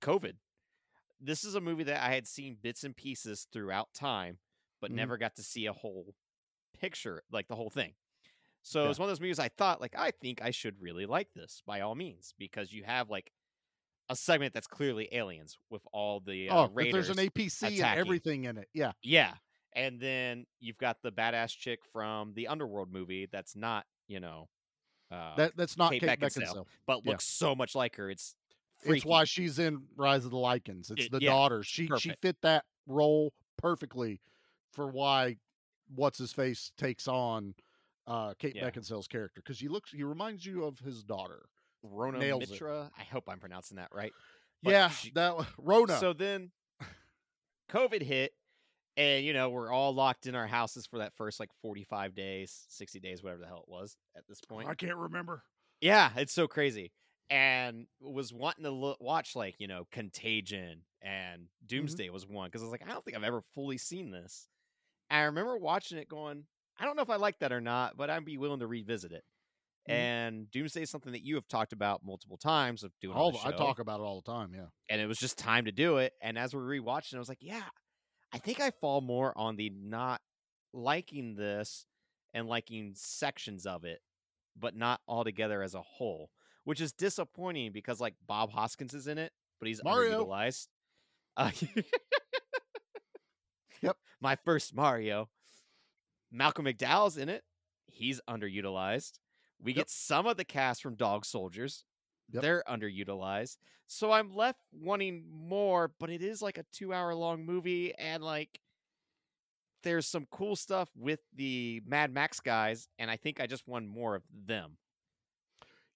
COVID. 0.02 0.34
This 1.20 1.44
is 1.44 1.56
a 1.56 1.62
movie 1.62 1.84
that 1.86 2.02
I 2.04 2.14
had 2.14 2.28
seen 2.28 2.56
bits 2.62 2.84
and 2.84 2.96
pieces 2.96 3.48
throughout 3.52 3.94
time, 3.94 4.40
but 4.82 4.92
Mhm. 4.92 4.96
never 4.96 5.18
got 5.18 5.36
to 5.36 5.44
see 5.44 5.66
a 5.66 5.74
whole 5.74 6.16
picture, 6.80 7.24
like 7.32 7.48
the 7.48 7.56
whole 7.56 7.70
thing. 7.70 7.96
So 8.64 8.84
Yeah. 8.84 8.86
it 8.86 8.90
was 8.90 9.00
one 9.00 9.08
of 9.08 9.12
those 9.12 9.22
movies 9.22 9.40
I 9.40 9.50
thought, 9.50 9.82
like, 9.82 9.96
I 9.98 10.12
think 10.12 10.42
I 10.42 10.52
should 10.52 10.82
really 10.82 11.06
like 11.06 11.34
this 11.34 11.62
by 11.66 11.82
all 11.82 11.96
means, 11.96 12.34
because 12.38 12.74
you 12.74 12.84
have 12.84 13.10
like 13.10 13.32
a 14.10 14.16
segment 14.16 14.54
that's 14.54 14.68
clearly 14.68 15.08
aliens 15.12 15.58
with 15.70 15.82
all 15.92 16.20
the 16.20 16.50
uh, 16.50 16.68
oh, 16.68 16.70
raiders. 16.74 17.08
there's 17.08 17.18
an 17.18 17.26
APC 17.30 17.82
and 17.84 18.00
everything 18.00 18.46
in 18.46 18.58
it. 18.58 18.68
Yeah, 18.74 18.92
Yeah. 19.02 19.34
And 19.76 20.00
then 20.00 20.46
you've 20.60 20.78
got 20.78 20.98
the 21.02 21.12
badass 21.12 21.58
chick 21.58 21.80
from 21.92 22.34
the 22.36 22.48
Underworld 22.48 22.92
movie 22.94 23.28
that's 23.32 23.56
not, 23.56 23.86
you 24.08 24.20
know, 24.20 24.48
uh, 25.10 25.36
that 25.36 25.58
that's 25.58 25.78
not 25.78 25.92
Kate 25.92 26.02
Kate, 26.02 26.20
Beckinsale, 26.20 26.44
Beckinsale. 26.44 26.66
but 26.86 27.02
Yeah. 27.04 27.12
looks 27.12 27.26
so 27.26 27.56
much 27.56 27.74
like 27.74 27.96
her. 27.96 28.10
It's 28.10 28.36
It's 28.84 29.04
why 29.06 29.24
she's 29.24 29.58
in 29.60 29.88
Rise 29.96 30.26
of 30.26 30.32
the 30.32 30.38
Lycans. 30.38 30.92
It's 30.92 31.06
It- 31.06 31.12
the 31.12 31.22
yeah, 31.22 31.30
daughter. 31.32 31.64
She 31.64 31.90
she 31.98 32.12
fit 32.22 32.40
that 32.42 32.66
role 32.86 33.34
perfectly 33.58 34.22
for 34.74 34.88
why 34.88 35.38
what's 35.96 36.18
his 36.20 36.34
face 36.34 36.72
takes 36.78 37.08
on 37.08 37.56
uh 38.06 38.34
Kate 38.36 38.56
Yeah. 38.56 38.70
Beckinsale's 38.70 39.08
character 39.08 39.42
because 39.42 39.60
he 39.60 39.70
looks 39.70 39.92
he 39.92 40.04
reminds 40.04 40.46
you 40.46 40.66
of 40.66 40.78
his 40.80 41.04
daughter. 41.04 41.46
Rhona 41.86 42.20
nails 42.20 42.44
it. 42.44 42.52
Mitra. 42.52 42.92
I 42.98 43.04
hope 43.04 43.26
I'm 43.28 43.40
pronouncing 43.40 43.78
that 43.78 43.90
right. 43.94 44.14
But 44.62 44.72
yeah, 44.72 44.90
she- 44.90 45.12
that 45.12 45.36
Rhona. 45.60 46.00
So 46.00 46.14
then 46.14 46.52
COVID 47.72 48.02
hit, 48.02 48.34
and 48.98 49.26
you 49.26 49.34
know, 49.34 49.50
we're 49.50 49.72
all 49.72 49.94
locked 49.94 50.28
in 50.28 50.36
our 50.36 50.48
houses 50.48 50.86
for 50.86 51.00
that 51.00 51.14
first 51.16 51.40
like 51.40 51.50
45 51.62 52.16
days, 52.16 52.66
60 52.70 53.00
days, 53.00 53.24
whatever 53.24 53.42
the 53.42 53.48
hell 53.48 53.66
it 53.68 53.72
was 53.72 53.98
at 54.16 54.24
this 54.28 54.42
point. 54.42 54.70
I 54.70 54.76
can't 54.76 54.96
remember. 54.96 55.44
Yeah, 55.82 56.12
it's 56.16 56.34
so 56.34 56.48
crazy. 56.48 56.92
And 57.30 57.88
was 58.00 58.32
wanting 58.32 58.64
to 58.64 58.72
lo- 58.72 58.98
watch 59.00 59.36
like, 59.36 59.56
you 59.58 59.68
know, 59.68 59.88
Contagion 59.92 60.84
and 61.02 61.42
mm-hmm. 61.42 61.66
Doomsday 61.68 62.10
was 62.10 62.28
one 62.28 62.48
because 62.48 62.62
I 62.62 62.66
was 62.66 62.72
like, 62.72 62.84
I 62.88 62.92
don't 62.92 63.04
think 63.04 63.18
I've 63.18 63.24
ever 63.24 63.42
fully 63.56 63.78
seen 63.78 64.12
this. 64.12 64.48
And 65.10 65.22
I 65.22 65.24
remember 65.24 65.58
watching 65.58 65.98
it 65.98 66.08
going, 66.08 66.46
I 66.80 66.86
don't 66.86 66.96
know 66.96 67.02
if 67.02 67.10
I 67.10 67.16
like 67.16 67.40
that 67.40 67.52
or 67.52 67.62
not, 67.62 67.98
but 67.98 68.10
I'd 68.10 68.26
be 68.26 68.38
willing 68.38 68.60
to 68.60 68.68
revisit 68.68 69.12
it. 69.12 69.24
Mhm. 69.90 69.94
And 69.94 70.52
Doomsday 70.52 70.84
is 70.84 70.90
something 70.90 71.12
that 71.12 71.24
you 71.24 71.36
have 71.36 71.48
talked 71.48 71.74
about 71.74 72.06
multiple 72.06 72.38
times 72.38 72.84
of 72.84 72.92
doing. 73.02 73.16
All 73.18 73.32
the 73.34 73.40
I 73.44 73.52
talk 73.52 73.80
about 73.80 74.00
it 74.00 74.04
all 74.04 74.22
the 74.22 74.32
time. 74.32 74.54
Yeah. 74.54 74.68
and 74.90 75.02
it 75.02 75.08
was 75.08 75.20
just 75.20 75.38
time 75.38 75.66
to 75.66 75.72
do 75.72 75.98
it. 75.98 76.14
And 76.22 76.38
as 76.38 76.54
we're 76.56 76.62
rewatching, 76.62 77.16
I 77.16 77.20
was 77.20 77.28
like, 77.30 77.42
yeah, 77.42 77.68
I 78.32 78.38
think 78.38 78.60
I 78.62 78.72
fall 78.72 79.02
more 79.02 79.38
on 79.38 79.56
the 79.58 79.70
not 79.72 80.22
liking 80.74 81.36
this 81.36 81.86
and 82.34 82.48
liking 82.48 82.94
sections 82.96 83.66
of 83.66 83.84
it, 83.84 84.02
but 84.56 84.76
not 84.76 85.02
altogether 85.08 85.62
as 85.62 85.74
a 85.76 85.82
whole, 85.82 86.32
which 86.64 86.80
is 86.82 86.94
disappointing 86.94 87.72
because 87.74 88.00
like 88.00 88.16
Bob 88.26 88.52
Hoskins 88.52 88.94
is 88.94 89.08
in 89.08 89.18
it, 89.18 89.34
but 89.60 89.68
he's 89.68 89.84
Mario. 89.84 90.24
underutilized. 90.26 90.68
Uh, 91.36 91.52
Yep. 93.82 93.98
My 94.22 94.36
first 94.46 94.74
Mario. 94.74 95.30
Malcolm 96.32 96.66
McDowell's 96.66 97.18
in 97.18 97.28
it. 97.30 97.44
he's 97.88 98.22
underutilized. 98.30 99.20
We 99.64 99.74
get 99.74 99.90
some 99.90 100.28
of 100.28 100.38
the 100.38 100.46
cast 100.46 100.82
from 100.84 100.96
Dog 100.96 101.26
Soldiers. 101.26 101.86
Yep. 102.32 102.42
They're 102.44 102.64
underutilized. 102.68 103.58
So 103.88 104.12
I'm 104.12 104.36
left 104.36 104.60
wanting 104.72 105.24
more, 105.32 105.92
but 106.00 106.10
it 106.10 106.22
is 106.22 106.42
like 106.42 106.58
a 106.58 106.66
two 106.72 106.94
hour 106.94 107.14
long 107.16 107.46
movie 107.46 107.94
and 107.98 108.24
like 108.24 108.60
there's 109.84 110.08
some 110.08 110.26
cool 110.32 110.56
stuff 110.56 110.90
with 110.98 111.20
the 111.36 111.82
Mad 111.86 112.14
Max 112.14 112.40
guys, 112.40 112.88
and 112.98 113.12
I 113.12 113.18
think 113.18 113.42
I 113.42 113.48
just 113.48 113.68
want 113.68 113.88
more 113.88 114.16
of 114.16 114.24
them. 114.46 114.78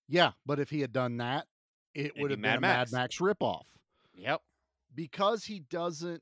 Yeah, 0.10 0.32
but 0.46 0.60
if 0.60 0.70
he 0.70 0.82
had 0.82 0.94
done 0.94 1.18
that, 1.18 1.48
it 1.96 2.08
It'd 2.08 2.22
would 2.22 2.28
be 2.28 2.34
have 2.34 2.42
been 2.42 2.42
Mad 2.42 2.58
a 2.58 2.62
Max. 2.62 2.92
Mad 2.92 3.00
Max 3.00 3.18
ripoff. 3.18 3.64
Yep. 4.14 4.42
Because 4.94 5.44
he 5.44 5.60
doesn't 5.60 6.22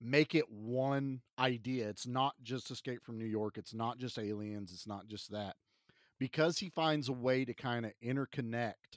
make 0.00 0.34
it 0.34 0.50
one 0.50 1.20
idea. 1.38 1.88
It's 1.88 2.06
not 2.06 2.34
just 2.42 2.70
Escape 2.70 3.02
from 3.04 3.18
New 3.18 3.24
York. 3.26 3.58
It's 3.58 3.74
not 3.74 3.98
just 3.98 4.18
aliens. 4.18 4.72
It's 4.72 4.86
not 4.86 5.06
just 5.08 5.32
that. 5.32 5.56
Because 6.24 6.58
he 6.58 6.70
finds 6.70 7.10
a 7.10 7.12
way 7.12 7.44
to 7.44 7.52
kind 7.52 7.84
of 7.84 7.92
interconnect. 8.02 8.96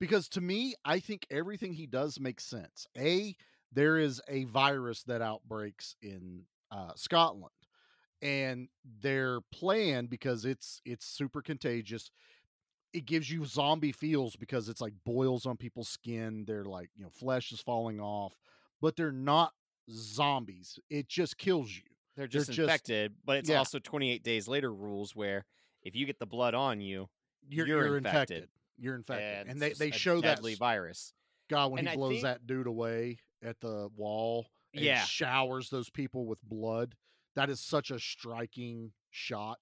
Because 0.00 0.26
to 0.30 0.40
me, 0.40 0.74
I 0.86 1.00
think 1.00 1.26
everything 1.30 1.74
he 1.74 1.86
does 1.86 2.18
makes 2.18 2.46
sense. 2.46 2.86
A, 2.96 3.36
there 3.70 3.98
is 3.98 4.22
a 4.26 4.44
virus 4.44 5.02
that 5.02 5.20
outbreaks 5.20 5.96
in 6.00 6.44
uh, 6.70 6.92
Scotland, 6.96 7.52
and 8.22 8.68
their 9.02 9.42
plan 9.52 10.06
because 10.06 10.46
it's 10.46 10.80
it's 10.86 11.04
super 11.04 11.42
contagious. 11.42 12.10
It 12.94 13.04
gives 13.04 13.30
you 13.30 13.44
zombie 13.44 13.92
feels 13.92 14.34
because 14.34 14.70
it's 14.70 14.80
like 14.80 14.94
boils 15.04 15.44
on 15.44 15.58
people's 15.58 15.90
skin. 15.90 16.44
They're 16.46 16.64
like 16.64 16.88
you 16.96 17.04
know 17.04 17.10
flesh 17.10 17.52
is 17.52 17.60
falling 17.60 18.00
off, 18.00 18.32
but 18.80 18.96
they're 18.96 19.12
not 19.12 19.52
zombies. 19.90 20.78
It 20.88 21.06
just 21.06 21.36
kills 21.36 21.70
you. 21.70 21.82
They're 22.16 22.26
just 22.26 22.48
infected, 22.48 23.12
but 23.26 23.36
it's 23.36 23.50
yeah. 23.50 23.58
also 23.58 23.78
28 23.78 24.22
days 24.22 24.48
later 24.48 24.72
rules 24.72 25.14
where 25.14 25.44
if 25.82 25.94
you 25.96 26.06
get 26.06 26.18
the 26.18 26.26
blood 26.26 26.54
on 26.54 26.80
you, 26.80 27.08
You're, 27.48 27.66
you're, 27.66 27.86
you're 27.86 27.96
infected. 27.98 28.36
infected. 28.36 28.48
You're 28.78 28.94
infected, 28.96 29.38
And 29.40 29.50
and, 29.50 29.60
they 29.60 29.72
they 29.74 29.90
show 29.90 30.20
that 30.20 30.36
deadly 30.36 30.54
virus. 30.54 31.12
God 31.48 31.72
when 31.72 31.80
And 31.80 31.88
he 31.88 31.92
I 31.92 31.96
blows 31.96 32.10
think- 32.12 32.22
that 32.24 32.46
dude 32.46 32.66
away 32.66 33.18
at 33.42 33.60
the 33.60 33.88
wall. 33.96 34.46
And 34.74 34.82
Yeah. 34.84 35.02
showers 35.04 35.68
those 35.68 35.90
people 35.90 36.26
with 36.26 36.40
blood. 36.42 36.94
That 37.36 37.50
is 37.50 37.60
such 37.60 37.90
a 37.90 37.98
striking 37.98 38.92
shot. 39.10 39.58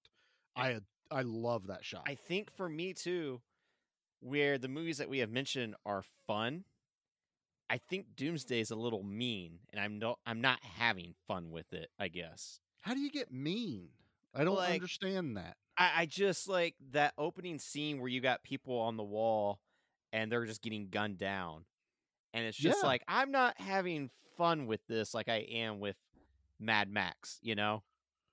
I 0.56 0.80
I 1.10 1.22
love 1.22 1.66
that 1.66 1.84
shot. 1.84 2.04
I 2.06 2.14
think 2.14 2.52
for 2.52 2.68
me 2.68 2.92
too, 2.94 3.42
where 4.20 4.56
the 4.58 4.68
movies 4.68 4.98
that 4.98 5.08
we 5.08 5.18
have 5.18 5.30
mentioned 5.30 5.74
are 5.84 6.04
fun, 6.28 6.64
I 7.68 7.78
think 7.78 8.14
Doomsday 8.16 8.60
is 8.60 8.70
a 8.70 8.76
little 8.76 9.02
mean, 9.02 9.58
and 9.70 9.80
I'm 9.80 9.98
no, 9.98 10.16
I'm 10.24 10.40
not 10.40 10.62
having 10.62 11.14
fun 11.26 11.50
with 11.50 11.72
it. 11.72 11.90
I 11.98 12.06
guess 12.08 12.60
How 12.80 12.94
do 12.94 13.00
you 13.00 13.10
get 13.10 13.32
mean? 13.32 13.88
I 14.34 14.44
don't 14.44 14.54
Like- 14.56 14.74
understand 14.74 15.36
that. 15.36 15.56
I, 15.80 15.90
I 16.02 16.06
just 16.06 16.48
like 16.48 16.74
that 16.92 17.14
opening 17.18 17.58
scene 17.58 17.98
where 17.98 18.08
you 18.08 18.20
got 18.20 18.44
people 18.44 18.78
on 18.78 18.96
the 18.96 19.02
wall 19.02 19.58
and 20.12 20.30
they're 20.30 20.44
just 20.44 20.62
getting 20.62 20.88
gunned 20.90 21.18
down, 21.18 21.64
and 22.34 22.44
it's 22.44 22.56
just 22.58 22.80
Yeah. 22.82 22.86
like 22.88 23.02
I'm 23.08 23.30
not 23.32 23.58
having 23.60 24.10
fun 24.36 24.66
with 24.66 24.80
this 24.88 25.14
like 25.14 25.28
I 25.28 25.38
am 25.50 25.80
with 25.80 25.96
Mad 26.60 26.90
Max. 26.90 27.38
You 27.42 27.54
know? 27.54 27.82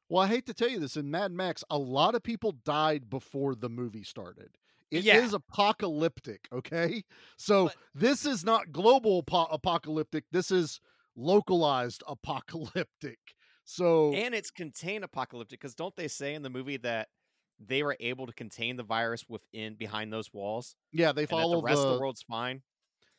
Well, 0.10 0.24
I 0.24 0.28
hate 0.28 0.46
to 0.48 0.54
tell 0.54 0.70
you 0.70 0.80
this 0.80 0.98
in 0.98 1.10
Mad 1.12 1.32
Max, 1.32 1.64
a 1.70 1.78
lot 1.78 2.16
of 2.16 2.24
people 2.24 2.52
died 2.52 3.10
before 3.10 3.56
the 3.56 3.70
movie 3.70 4.04
started. 4.04 4.58
It 4.90 5.00
is 5.00 5.06
Yeah. 5.06 5.30
apocalyptic, 5.34 6.48
okay? 6.54 7.04
So 7.38 7.72
this 7.94 8.26
is 8.26 8.46
not 8.46 8.72
global 8.72 9.20
apo- 9.28 9.52
apocalyptic. 9.54 10.24
This 10.32 10.50
is 10.50 10.80
localized 11.16 12.04
apocalyptic. 12.08 13.20
So 13.66 14.14
and 14.14 14.34
it's 14.34 14.50
contained 14.50 15.04
apocalyptic 15.04 15.60
because 15.60 15.76
don't 15.76 15.96
they 15.98 16.08
say 16.08 16.34
in 16.36 16.42
the 16.42 16.50
movie 16.50 16.78
that 16.78 17.10
they 17.60 17.84
were 17.84 17.98
able 18.00 18.28
to 18.28 18.34
contain 18.34 18.78
the 18.78 18.84
virus 18.84 19.26
within 19.28 19.76
behind 19.76 20.12
those 20.12 20.34
walls? 20.34 20.76
yeah, 20.92 21.12
they 21.12 21.26
follow 21.26 21.58
the 21.58 21.64
rest 21.64 21.80
of 21.80 21.88
the 21.88 21.94
the 21.96 22.00
world's 22.00 22.22
fine. 22.22 22.62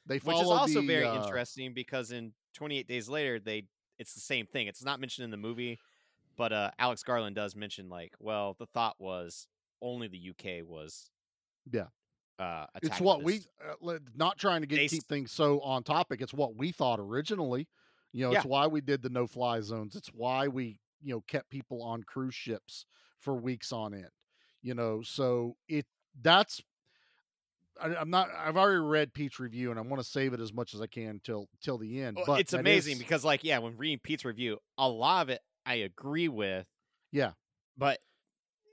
They 0.06 0.18
Which 0.18 0.40
is 0.40 0.50
also 0.50 0.80
the, 0.80 0.86
very 0.86 1.04
uh, 1.04 1.22
interesting 1.22 1.74
because 1.74 2.12
in 2.12 2.32
28 2.54 2.88
Days 2.88 3.08
Later, 3.08 3.38
they 3.38 3.66
it's 3.98 4.14
the 4.14 4.20
same 4.20 4.46
thing. 4.46 4.66
It's 4.66 4.84
not 4.84 5.00
mentioned 5.00 5.24
in 5.24 5.30
the 5.30 5.36
movie, 5.36 5.78
but 6.36 6.52
uh, 6.52 6.70
Alex 6.78 7.02
Garland 7.02 7.36
does 7.36 7.54
mention 7.54 7.88
like, 7.88 8.14
well, 8.18 8.56
the 8.58 8.66
thought 8.66 8.96
was 8.98 9.48
only 9.82 10.08
the 10.08 10.30
UK 10.30 10.66
was 10.66 11.10
Yeah. 11.70 11.86
uh, 12.38 12.66
It's 12.82 13.00
what 13.00 13.22
we 13.22 13.42
uh, 13.84 13.98
not 14.14 14.38
trying 14.38 14.62
to 14.62 14.66
get 14.66 14.76
They 14.76 14.88
keep 14.88 15.04
things 15.04 15.32
so 15.32 15.60
on 15.60 15.82
topic. 15.82 16.20
It's 16.20 16.32
what 16.34 16.56
we 16.56 16.72
thought 16.72 17.00
originally. 17.00 17.68
You 18.12 18.26
know, 18.26 18.32
it's 18.32 18.46
why 18.46 18.66
we 18.66 18.80
did 18.80 19.02
the 19.02 19.10
no 19.10 19.26
fly 19.26 19.60
zones. 19.60 19.94
It's 19.94 20.08
why 20.08 20.48
we 20.48 20.80
you 21.02 21.14
know 21.14 21.20
kept 21.28 21.50
people 21.50 21.82
on 21.82 22.02
cruise 22.02 22.34
ships 22.34 22.86
for 23.18 23.34
weeks 23.34 23.72
on 23.72 23.94
end. 23.94 24.08
You 24.62 24.74
know, 24.74 25.02
so 25.02 25.56
it 25.68 25.86
that's 26.20 26.60
I, 27.80 27.94
I'm 27.94 28.10
not. 28.10 28.28
I've 28.36 28.56
already 28.56 28.80
read 28.80 29.14
Pete's 29.14 29.38
review, 29.38 29.70
and 29.70 29.78
I 29.78 29.82
want 29.82 30.02
to 30.02 30.08
save 30.08 30.32
it 30.32 30.40
as 30.40 30.52
much 30.52 30.74
as 30.74 30.80
I 30.80 30.86
can 30.88 31.20
till 31.22 31.48
till 31.60 31.78
the 31.78 32.02
end. 32.02 32.16
Well, 32.16 32.26
but 32.26 32.40
it's 32.40 32.52
amazing 32.52 32.94
is- 32.94 32.98
because 32.98 33.24
like 33.24 33.44
yeah, 33.44 33.58
when 33.58 33.76
reading 33.76 34.00
Pete's 34.02 34.24
review, 34.24 34.58
a 34.76 34.88
lot 34.88 35.22
of 35.22 35.28
it 35.30 35.40
I 35.64 35.74
agree 35.74 36.28
with, 36.28 36.66
yeah, 37.12 37.32
but 37.76 38.00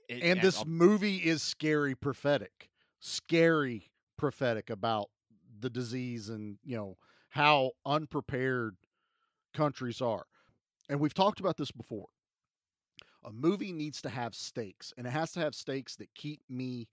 it- 0.08 0.22
and 0.22 0.40
this 0.40 0.58
I'll- 0.58 0.64
movie 0.64 1.18
is 1.18 1.42
scary 1.42 1.94
prophetic 1.94 2.70
scary 2.98 3.92
prophetic 4.16 4.70
about 4.70 5.10
the 5.60 5.68
disease 5.70 6.28
and 6.30 6.58
you 6.64 6.76
know 6.76 6.96
how 7.28 7.70
unprepared 7.84 8.76
countries 9.54 10.00
are 10.00 10.24
and 10.88 10.98
we've 10.98 11.12
talked 11.14 11.38
about 11.38 11.56
this 11.58 11.70
before 11.70 12.06
a 13.26 13.32
movie 13.32 13.72
needs 13.72 14.00
to 14.02 14.08
have 14.08 14.34
stakes 14.34 14.92
and 14.96 15.06
it 15.06 15.10
has 15.10 15.32
to 15.32 15.40
have 15.40 15.54
stakes 15.54 15.96
that 15.96 16.14
keep 16.14 16.40
me 16.48 16.88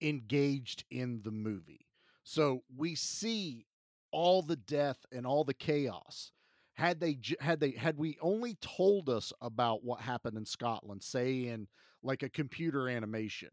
engaged 0.00 0.84
in 0.90 1.22
the 1.22 1.30
movie. 1.30 1.86
So 2.22 2.62
we 2.76 2.94
see 2.94 3.66
all 4.10 4.42
the 4.42 4.56
death 4.56 4.98
and 5.10 5.26
all 5.26 5.42
the 5.42 5.54
chaos. 5.54 6.32
Had 6.74 7.00
they 7.00 7.18
had 7.40 7.60
they 7.60 7.72
had 7.72 7.98
we 7.98 8.18
only 8.20 8.54
told 8.60 9.08
us 9.08 9.32
about 9.40 9.84
what 9.84 10.00
happened 10.00 10.36
in 10.36 10.44
Scotland 10.44 11.02
say 11.02 11.48
in 11.48 11.68
like 12.02 12.22
a 12.22 12.28
computer 12.28 12.88
animation 12.88 13.50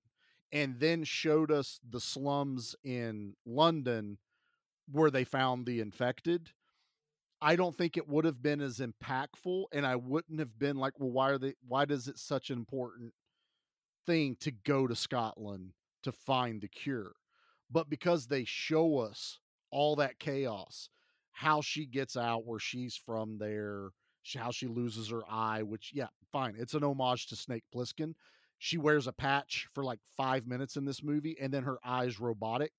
and 0.52 0.80
then 0.80 1.04
showed 1.04 1.52
us 1.52 1.80
the 1.90 2.00
slums 2.00 2.76
in 2.84 3.36
London 3.46 4.18
where 4.92 5.12
they 5.12 5.24
found 5.24 5.66
the 5.66 5.80
infected 5.80 6.50
I 7.42 7.56
don't 7.56 7.76
think 7.78 7.96
it 7.96 8.08
would 8.08 8.26
have 8.26 8.42
been 8.42 8.60
as 8.60 8.80
impactful 8.80 9.66
and 9.72 9.86
I 9.86 9.96
wouldn't 9.96 10.40
have 10.40 10.60
been 10.60 10.78
like 10.78 11.00
well 11.00 11.12
why 11.12 11.30
are 11.30 11.38
they 11.38 11.54
why 11.68 11.86
does 11.86 12.08
it 12.08 12.18
such 12.18 12.50
an 12.50 12.58
important 12.58 13.14
thing 14.06 14.36
to 14.42 14.52
go 14.52 14.88
to 14.88 14.96
Scotland 14.96 15.72
to 16.04 16.12
find 16.12 16.62
the 16.62 16.68
cure? 16.68 17.14
But 17.72 17.90
because 17.90 18.28
they 18.28 18.44
show 18.46 18.98
us 18.98 19.40
all 19.72 19.96
that 19.98 20.20
chaos 20.20 20.90
how 21.32 21.62
she 21.62 21.86
gets 21.86 22.18
out 22.18 22.46
where 22.46 22.60
she's 22.60 22.96
from 22.96 23.38
there 23.38 23.90
how 24.36 24.52
she 24.52 24.68
loses 24.68 25.10
her 25.10 25.22
eye 25.30 25.64
which 25.64 25.92
yeah 25.94 26.08
fine 26.32 26.56
it's 26.60 26.74
an 26.74 26.84
homage 26.84 27.28
to 27.28 27.36
snake 27.36 27.64
plissken. 27.74 28.14
She 28.62 28.78
wears 28.78 29.08
a 29.08 29.14
patch 29.14 29.70
for 29.74 29.86
like 29.86 30.00
five 30.18 30.46
minutes 30.46 30.76
in 30.76 30.84
this 30.84 31.02
movie 31.02 31.38
and 31.40 31.54
then 31.54 31.64
her 31.64 31.78
eye's 31.84 32.20
robotic 32.20 32.74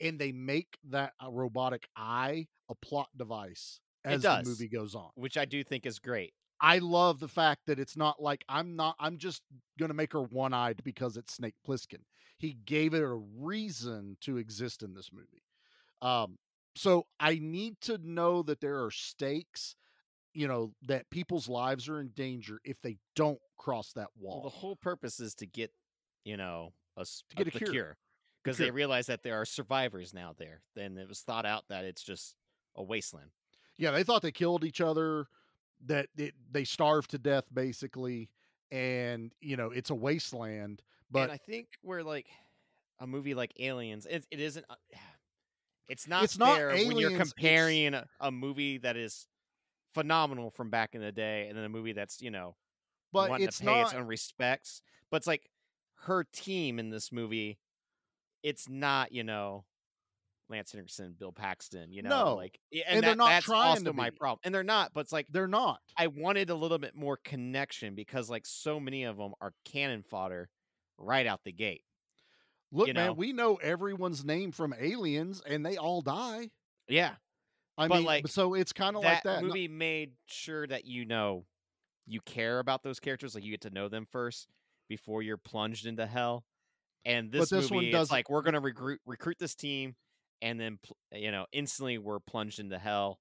and 0.00 0.18
they 0.18 0.32
make 0.32 0.76
that 0.90 1.14
uh, 1.24 1.30
robotic 1.30 1.88
eye 1.96 2.46
a 2.68 2.74
plot 2.74 3.08
device 3.16 3.80
As 4.04 4.22
the 4.22 4.28
does. 4.28 4.46
movie 4.46 4.68
goes 4.68 4.94
on 4.94 5.10
which 5.14 5.36
I 5.36 5.44
do 5.44 5.62
think 5.64 5.86
is 5.86 5.98
great. 5.98 6.34
I 6.60 6.78
love 6.78 7.18
the 7.20 7.28
fact 7.28 7.62
that 7.66 7.78
it's 7.78 7.96
not 7.96 8.22
like 8.22 8.44
I'm 8.48 8.76
not 8.76 8.96
I'm 8.98 9.18
just 9.18 9.42
gonna 9.78 9.94
make 9.94 10.12
her 10.12 10.22
one 10.22 10.52
eyed 10.54 10.82
because 10.84 11.16
it's 11.16 11.34
Snake 11.34 11.54
Plissken. 11.66 12.00
He 12.38 12.54
gave 12.64 12.94
it 12.94 13.02
a 13.02 13.08
reason 13.14 14.16
to 14.22 14.36
exist 14.38 14.82
in 14.82 14.94
this 14.94 15.10
movie. 15.12 15.42
Um, 16.02 16.38
so 16.76 17.06
I 17.20 17.38
need 17.40 17.80
to 17.82 17.98
know 18.02 18.42
that 18.42 18.60
there 18.60 18.82
are 18.84 18.90
stakes, 18.90 19.76
you 20.32 20.48
know, 20.48 20.72
that 20.82 21.08
people's 21.10 21.48
lives 21.48 21.88
are 21.88 22.00
in 22.00 22.08
danger 22.08 22.60
if 22.64 22.80
they 22.82 22.98
don't 23.14 23.38
cross 23.56 23.92
that 23.92 24.08
Well, 24.18 24.34
wall. 24.36 24.42
the 24.42 24.48
whole 24.50 24.76
purpose 24.76 25.20
is 25.20 25.34
to 25.36 25.46
get 25.46 25.70
you 26.24 26.36
know 26.36 26.72
a, 26.96 27.04
To 27.04 27.36
get 27.36 27.48
a 27.48 27.58
the 27.58 27.64
cure. 27.64 27.88
The 27.90 27.96
because 28.42 28.58
they 28.58 28.70
realize 28.70 29.06
that 29.06 29.22
there 29.22 29.40
are 29.40 29.44
survivors 29.46 30.12
now 30.12 30.34
there. 30.36 30.62
Then 30.74 30.98
it 30.98 31.08
was 31.08 31.20
thought 31.20 31.46
out 31.46 31.64
that 31.68 31.84
it's 31.84 32.02
just 32.02 32.34
a 32.76 32.82
wasteland. 32.82 33.30
Yeah, 33.76 33.90
they 33.90 34.02
thought 34.04 34.22
they 34.22 34.32
killed 34.32 34.64
each 34.64 34.80
other, 34.80 35.26
that 35.86 36.08
it, 36.16 36.34
they 36.50 36.64
starved 36.64 37.10
to 37.10 37.18
death 37.18 37.44
basically, 37.52 38.30
and 38.70 39.32
you 39.40 39.56
know 39.56 39.70
it's 39.70 39.90
a 39.90 39.94
wasteland. 39.94 40.82
But 41.10 41.24
and 41.24 41.32
I 41.32 41.36
think 41.36 41.68
we're 41.82 42.02
like 42.02 42.26
a 43.00 43.06
movie 43.06 43.34
like 43.34 43.52
Aliens. 43.60 44.06
It, 44.08 44.26
it 44.30 44.40
isn't. 44.40 44.64
uh, 44.68 44.74
It's 45.86 46.08
not. 46.08 46.24
It's 46.24 46.38
not 46.38 46.56
fair 46.56 46.70
when 46.70 46.96
you're 46.96 47.18
comparing 47.18 47.92
a, 47.92 48.06
a 48.18 48.30
movie 48.30 48.78
that 48.78 48.96
is 48.96 49.26
phenomenal 49.92 50.50
from 50.50 50.70
back 50.70 50.94
in 50.94 51.02
the 51.02 51.12
day 51.12 51.46
and 51.46 51.58
then 51.58 51.62
a 51.66 51.68
movie 51.68 51.92
that's 51.92 52.22
you 52.22 52.30
know, 52.30 52.56
But 53.12 53.28
wanting 53.28 53.48
it's 53.48 53.58
to 53.58 53.64
pay 53.66 53.82
its 53.82 53.92
not- 53.92 54.00
own 54.00 54.06
respects. 54.06 54.80
But 55.10 55.18
it's 55.18 55.26
like 55.26 55.50
her 56.04 56.24
team 56.24 56.78
in 56.78 56.88
this 56.88 57.12
movie. 57.12 57.58
It's 58.42 58.66
not 58.66 59.12
you 59.12 59.24
know 59.24 59.64
Lance 60.48 60.72
Henriksen, 60.72 61.14
Bill 61.18 61.32
Paxton. 61.32 61.92
You 61.92 62.02
know, 62.02 62.10
No. 62.10 62.34
like 62.36 62.58
yeah, 62.70 62.84
And 62.86 62.96
and, 62.98 63.06
they're 63.06 63.16
not 63.16 63.28
that's 63.28 63.46
trying 63.46 63.68
also 63.70 63.84
to 63.84 63.92
my 63.92 64.10
problem. 64.10 64.40
And 64.44 64.54
they're 64.54 64.62
not, 64.62 64.92
but 64.94 65.00
it's 65.00 65.12
like 65.12 65.26
They're 65.30 65.48
not. 65.48 65.80
I 65.96 66.08
wanted 66.08 66.50
a 66.50 66.54
little 66.54 66.78
bit 66.78 66.94
more 66.94 67.18
connection 67.24 67.94
because 67.94 68.28
like 68.30 68.46
so 68.46 68.78
many 68.78 69.04
of 69.04 69.16
them 69.16 69.32
are 69.40 69.52
cannon 69.64 70.02
fodder 70.02 70.48
right 70.98 71.26
out 71.26 71.40
the 71.44 71.52
gate. 71.52 71.84
Look, 72.72 72.88
you 72.88 72.94
man, 72.94 73.06
know? 73.06 73.12
we 73.12 73.32
know 73.32 73.54
everyone's 73.56 74.24
name 74.24 74.50
from 74.50 74.74
Aliens, 74.78 75.40
and 75.46 75.64
they 75.64 75.76
all 75.76 76.00
die. 76.02 76.50
Yeah, 76.88 77.14
I 77.78 77.86
But, 77.88 77.96
mean, 77.98 78.04
like, 78.04 78.26
so 78.28 78.54
it's 78.54 78.72
kind 78.72 78.96
of 78.96 79.02
like 79.04 79.22
that. 79.22 79.42
No- 79.42 79.48
movie 79.48 79.68
made 79.68 80.12
sure 80.26 80.66
that 80.66 80.84
you 80.84 81.04
know 81.04 81.46
you 82.06 82.20
care 82.20 82.58
about 82.58 82.82
those 82.82 82.98
characters, 83.00 83.34
like 83.34 83.44
you 83.44 83.50
get 83.52 83.60
to 83.62 83.70
know 83.70 83.88
them 83.88 84.06
first 84.10 84.48
before 84.88 85.22
you're 85.22 85.36
plunged 85.38 85.86
into 85.86 86.04
hell. 86.06 86.44
And 87.04 87.30
But 87.30 87.38
this, 87.40 87.50
this 87.50 87.70
one 87.70 87.78
movie, 87.80 87.90
doesn't- 87.92 88.02
it's 88.04 88.10
like 88.12 88.28
we're 88.28 88.42
gonna 88.42 88.60
recruit 88.60 89.00
recruit 89.06 89.38
this 89.38 89.54
team, 89.54 89.94
and 90.42 90.58
then 90.60 90.78
you 91.12 91.30
know 91.32 91.46
instantly 91.52 91.98
we're 91.98 92.20
plunged 92.20 92.58
into 92.60 92.78
hell. 92.78 93.18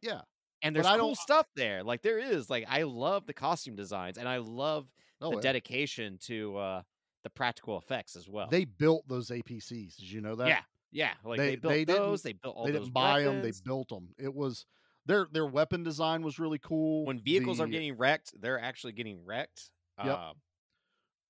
yeah. 0.00 0.22
And 0.64 0.76
there's 0.76 0.86
cool 0.86 1.16
stuff 1.16 1.46
there. 1.56 1.82
Like 1.82 2.02
there 2.02 2.20
is. 2.20 2.48
Like 2.48 2.66
I 2.68 2.82
love 2.84 3.26
the 3.26 3.34
costume 3.34 3.74
designs, 3.74 4.16
and 4.16 4.28
I 4.28 4.36
love 4.38 4.86
Oh, 5.20 5.30
the 5.30 5.36
yeah. 5.36 5.42
dedication 5.42 6.18
to 6.26 6.56
uh 6.56 6.82
the 7.24 7.30
practical 7.30 7.78
effects 7.78 8.14
as 8.16 8.28
well. 8.28 8.46
They 8.48 8.64
built 8.64 9.06
those 9.08 9.30
APCs. 9.30 9.96
Did 9.96 10.10
you 10.10 10.20
know 10.20 10.36
that? 10.36 10.46
yeah, 10.48 10.60
yeah. 10.92 11.10
Like 11.24 11.38
they, 11.38 11.50
They- 11.50 11.56
built 11.56 11.72
they 11.72 11.84
those. 11.84 12.22
They 12.22 12.32
built 12.34 12.54
all 12.56 12.66
they 12.66 12.72
didn't 12.72 12.92
buy 12.92 13.22
them. 13.24 13.42
They 13.42 13.52
built 13.64 13.88
them. 13.88 14.10
It 14.18 14.32
was 14.34 14.64
their 15.06 15.26
their 15.32 15.46
weapon 15.46 15.82
design 15.82 16.22
was 16.22 16.38
really 16.38 16.58
cool. 16.60 17.06
when 17.06 17.18
vehicles 17.18 17.58
are 17.60 17.66
getting 17.66 17.96
wrecked, 17.96 18.32
they're 18.40 18.60
actually 18.60 18.92
getting 18.92 19.24
wrecked. 19.24 19.70
Yep. 20.04 20.16
Um, 20.16 20.34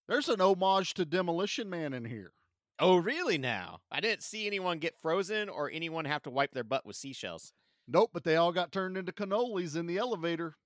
there's 0.08 0.28
an 0.28 0.40
homage 0.42 0.92
to 0.94 1.06
Demolition 1.06 1.70
Man 1.70 1.94
in 1.94 2.04
here. 2.04 2.32
Oh, 2.83 2.97
really? 2.97 3.38
Now 3.38 3.81
I 3.90 4.01
didn't 4.01 4.23
see 4.23 4.47
anyone 4.47 4.79
get 4.79 4.99
frozen 5.01 5.49
or 5.49 5.71
anyone 5.71 6.05
have 6.05 6.23
to 6.25 6.31
wipe 6.31 6.53
their 6.53 6.64
butt 6.64 6.85
with 6.85 6.97
seashells. 6.97 7.53
Nope, 7.88 8.11
but 8.12 8.25
they 8.25 8.37
all 8.37 8.53
got 8.53 8.73
turned 8.73 8.97
into 8.97 9.12
cannolis 9.12 9.77
in 9.77 9.87
the 9.87 9.99
elevator 9.99 10.57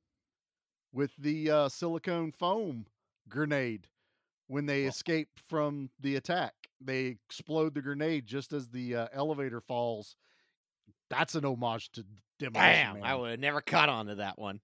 with 0.93 1.13
the 1.19 1.51
uh, 1.51 1.69
silicone 1.69 2.33
foam 2.33 2.87
grenade. 3.29 3.89
When 4.49 4.67
they 4.67 4.83
Well- 4.83 4.91
escape 4.91 5.29
from 5.49 5.91
the 6.01 6.17
attack, 6.17 6.55
they 6.81 7.07
explode 7.07 7.75
the 7.75 7.83
grenade 7.83 8.27
just 8.27 8.53
as 8.53 8.69
the 8.69 8.95
uh, 8.95 9.09
elevator 9.13 9.61
falls. 9.61 10.17
That's 11.11 11.35
an 11.35 11.45
homage 11.45 11.91
to 11.93 12.05
Demolition 12.39 12.73
Damn, 12.73 12.95
Man. 12.95 13.03
I 13.05 13.15
would 13.15 13.31
have 13.33 13.41
never 13.41 13.61
caught 13.61 13.89
on 13.89 14.07
to 14.07 14.17
that 14.17 14.39
one. 14.39 14.61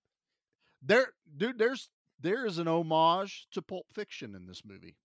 There, 0.83 1.13
dude, 1.37 1.59
there's 1.59 1.89
there 2.21 2.47
is 2.47 2.59
an 2.59 2.69
homage 2.69 3.47
to 3.53 3.63
Pulp 3.63 3.87
Fiction 3.93 4.35
in 4.35 4.47
this 4.47 4.63
movie. 4.65 4.97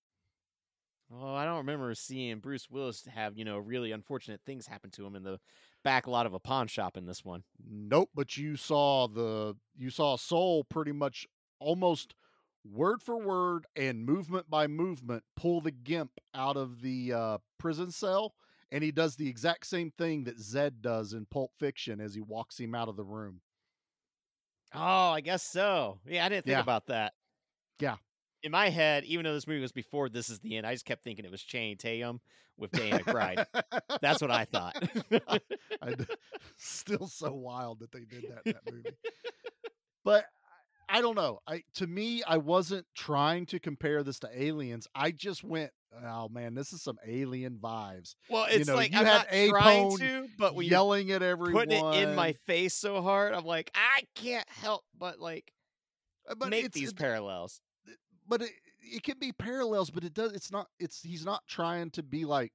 Oh, 1.14 1.34
I 1.34 1.46
don't 1.46 1.58
remember 1.58 1.94
seeing 1.96 2.40
Bruce 2.40 2.70
Willis 2.70 3.06
have 3.06 3.38
you 3.38 3.46
know 3.46 3.58
really 3.58 3.92
unfortunate 3.92 4.42
things 4.46 4.68
happen 4.68 4.90
to 4.92 5.06
him 5.06 5.16
in 5.16 5.24
the 5.24 5.40
back 5.84 6.06
lot 6.08 6.26
of 6.26 6.34
a 6.34 6.40
pawn 6.40 6.68
shop 6.68 6.98
in 6.98 7.06
this 7.06 7.24
one. 7.24 7.44
Nope, 7.66 8.10
but 8.14 8.36
you 8.36 8.58
saw 8.58 9.08
the 9.08 9.56
you 9.78 9.90
saw 9.90 10.18
Sol 10.18 10.64
pretty 10.66 10.92
much 10.92 11.26
almost 11.60 12.14
word 12.70 13.02
for 13.02 13.18
word 13.18 13.66
and 13.76 14.06
movement 14.06 14.50
by 14.50 14.68
movement 14.68 15.24
pull 15.36 15.62
the 15.62 15.72
gimp 15.72 16.12
out 16.36 16.58
of 16.58 16.82
the 16.82 17.14
uh, 17.14 17.38
prison 17.58 17.90
cell, 17.92 18.34
and 18.72 18.84
he 18.84 18.92
does 18.92 19.16
the 19.16 19.30
exact 19.30 19.66
same 19.66 19.92
thing 19.98 20.26
that 20.26 20.40
Zed 20.40 20.82
does 20.82 21.14
in 21.14 21.26
Pulp 21.26 21.52
Fiction 21.58 22.02
as 22.02 22.16
he 22.16 22.22
walks 22.22 22.60
him 22.60 22.76
out 22.76 22.90
of 22.90 22.98
the 22.98 23.06
room. 23.06 23.40
Oh, 24.74 24.80
I 25.12 25.22
guess 25.22 25.44
so. 25.44 26.00
Yeah, 26.06 26.26
I 26.26 26.30
didn't 26.30 26.46
think 26.46 26.56
Yeah. 26.56 26.62
about 26.62 26.88
that. 26.88 27.14
Yeah. 27.80 27.98
In 28.48 28.52
my 28.54 28.70
head, 28.70 29.04
even 29.04 29.26
though 29.26 29.34
this 29.34 29.46
movie 29.46 29.60
was 29.60 29.74
before 29.74 30.08
this 30.08 30.30
is 30.30 30.40
the 30.40 30.56
end, 30.56 30.66
I 30.66 30.72
just 30.72 30.86
kept 30.86 31.04
thinking 31.04 31.26
it 31.26 31.32
was 31.32 31.44
Channing 31.44 31.76
Tatum 31.76 32.22
with 32.56 32.72
Danny 32.72 32.92
McBride. 33.04 33.46
That's 34.02 34.22
what 34.22 34.32
I 34.32 34.46
thought. 34.46 34.82
I 35.82 35.94
d- 35.94 36.06
still 36.58 37.08
so 37.10 37.34
wild 37.34 37.80
that 37.82 37.92
they 37.92 38.06
did 38.06 38.24
that 38.30 38.44
in 38.46 38.54
that 38.54 38.72
movie. 38.74 38.96
But 40.06 40.28
I 40.88 41.02
don't 41.02 41.16
know. 41.16 41.40
I 41.46 41.64
to 41.74 41.88
me, 41.88 42.24
I 42.26 42.38
wasn't 42.38 42.86
trying 42.96 43.48
to 43.48 43.60
compare 43.60 44.02
this 44.02 44.20
to 44.20 44.30
Aliens. 44.34 44.88
I 44.96 45.12
just 45.12 45.44
went, 45.44 45.72
oh 46.06 46.30
man, 46.30 46.56
this 46.56 46.72
is 46.72 46.82
some 46.82 47.00
alien 47.06 47.58
vibes. 47.62 48.16
well, 48.30 48.50
You 48.50 48.60
it's 48.60 48.70
know, 48.70 48.76
like 48.76 48.94
you 48.94 49.00
I'm 49.00 49.06
had 49.06 49.26
not 49.30 49.50
trying 49.50 49.98
to, 49.98 50.30
but 50.38 50.54
you're 50.54 50.64
yelling 50.64 51.12
at 51.12 51.22
everyone, 51.22 51.66
putting 51.68 51.86
it 51.86 51.96
in 51.98 52.16
my 52.16 52.32
face 52.46 52.76
so 52.76 53.02
hard, 53.02 53.34
I'm 53.34 53.44
like, 53.44 53.72
I 53.76 54.04
can't 54.16 54.48
help 54.48 54.86
but 54.98 55.20
like 55.20 55.52
Uh, 56.30 56.36
but 56.36 56.48
make 56.48 56.72
these 56.72 56.94
parallels. 56.94 57.60
But 58.28 58.42
it, 58.42 58.52
it 58.82 59.04
can 59.04 59.20
be 59.20 59.32
parallels, 59.32 59.90
but 59.90 60.04
it 60.04 60.14
does. 60.14 60.34
It's 60.34 60.52
not. 60.52 60.68
It's 60.80 61.02
he's 61.04 61.26
not 61.26 61.46
trying 61.48 61.92
to 61.92 62.04
be 62.04 62.26
like. 62.26 62.54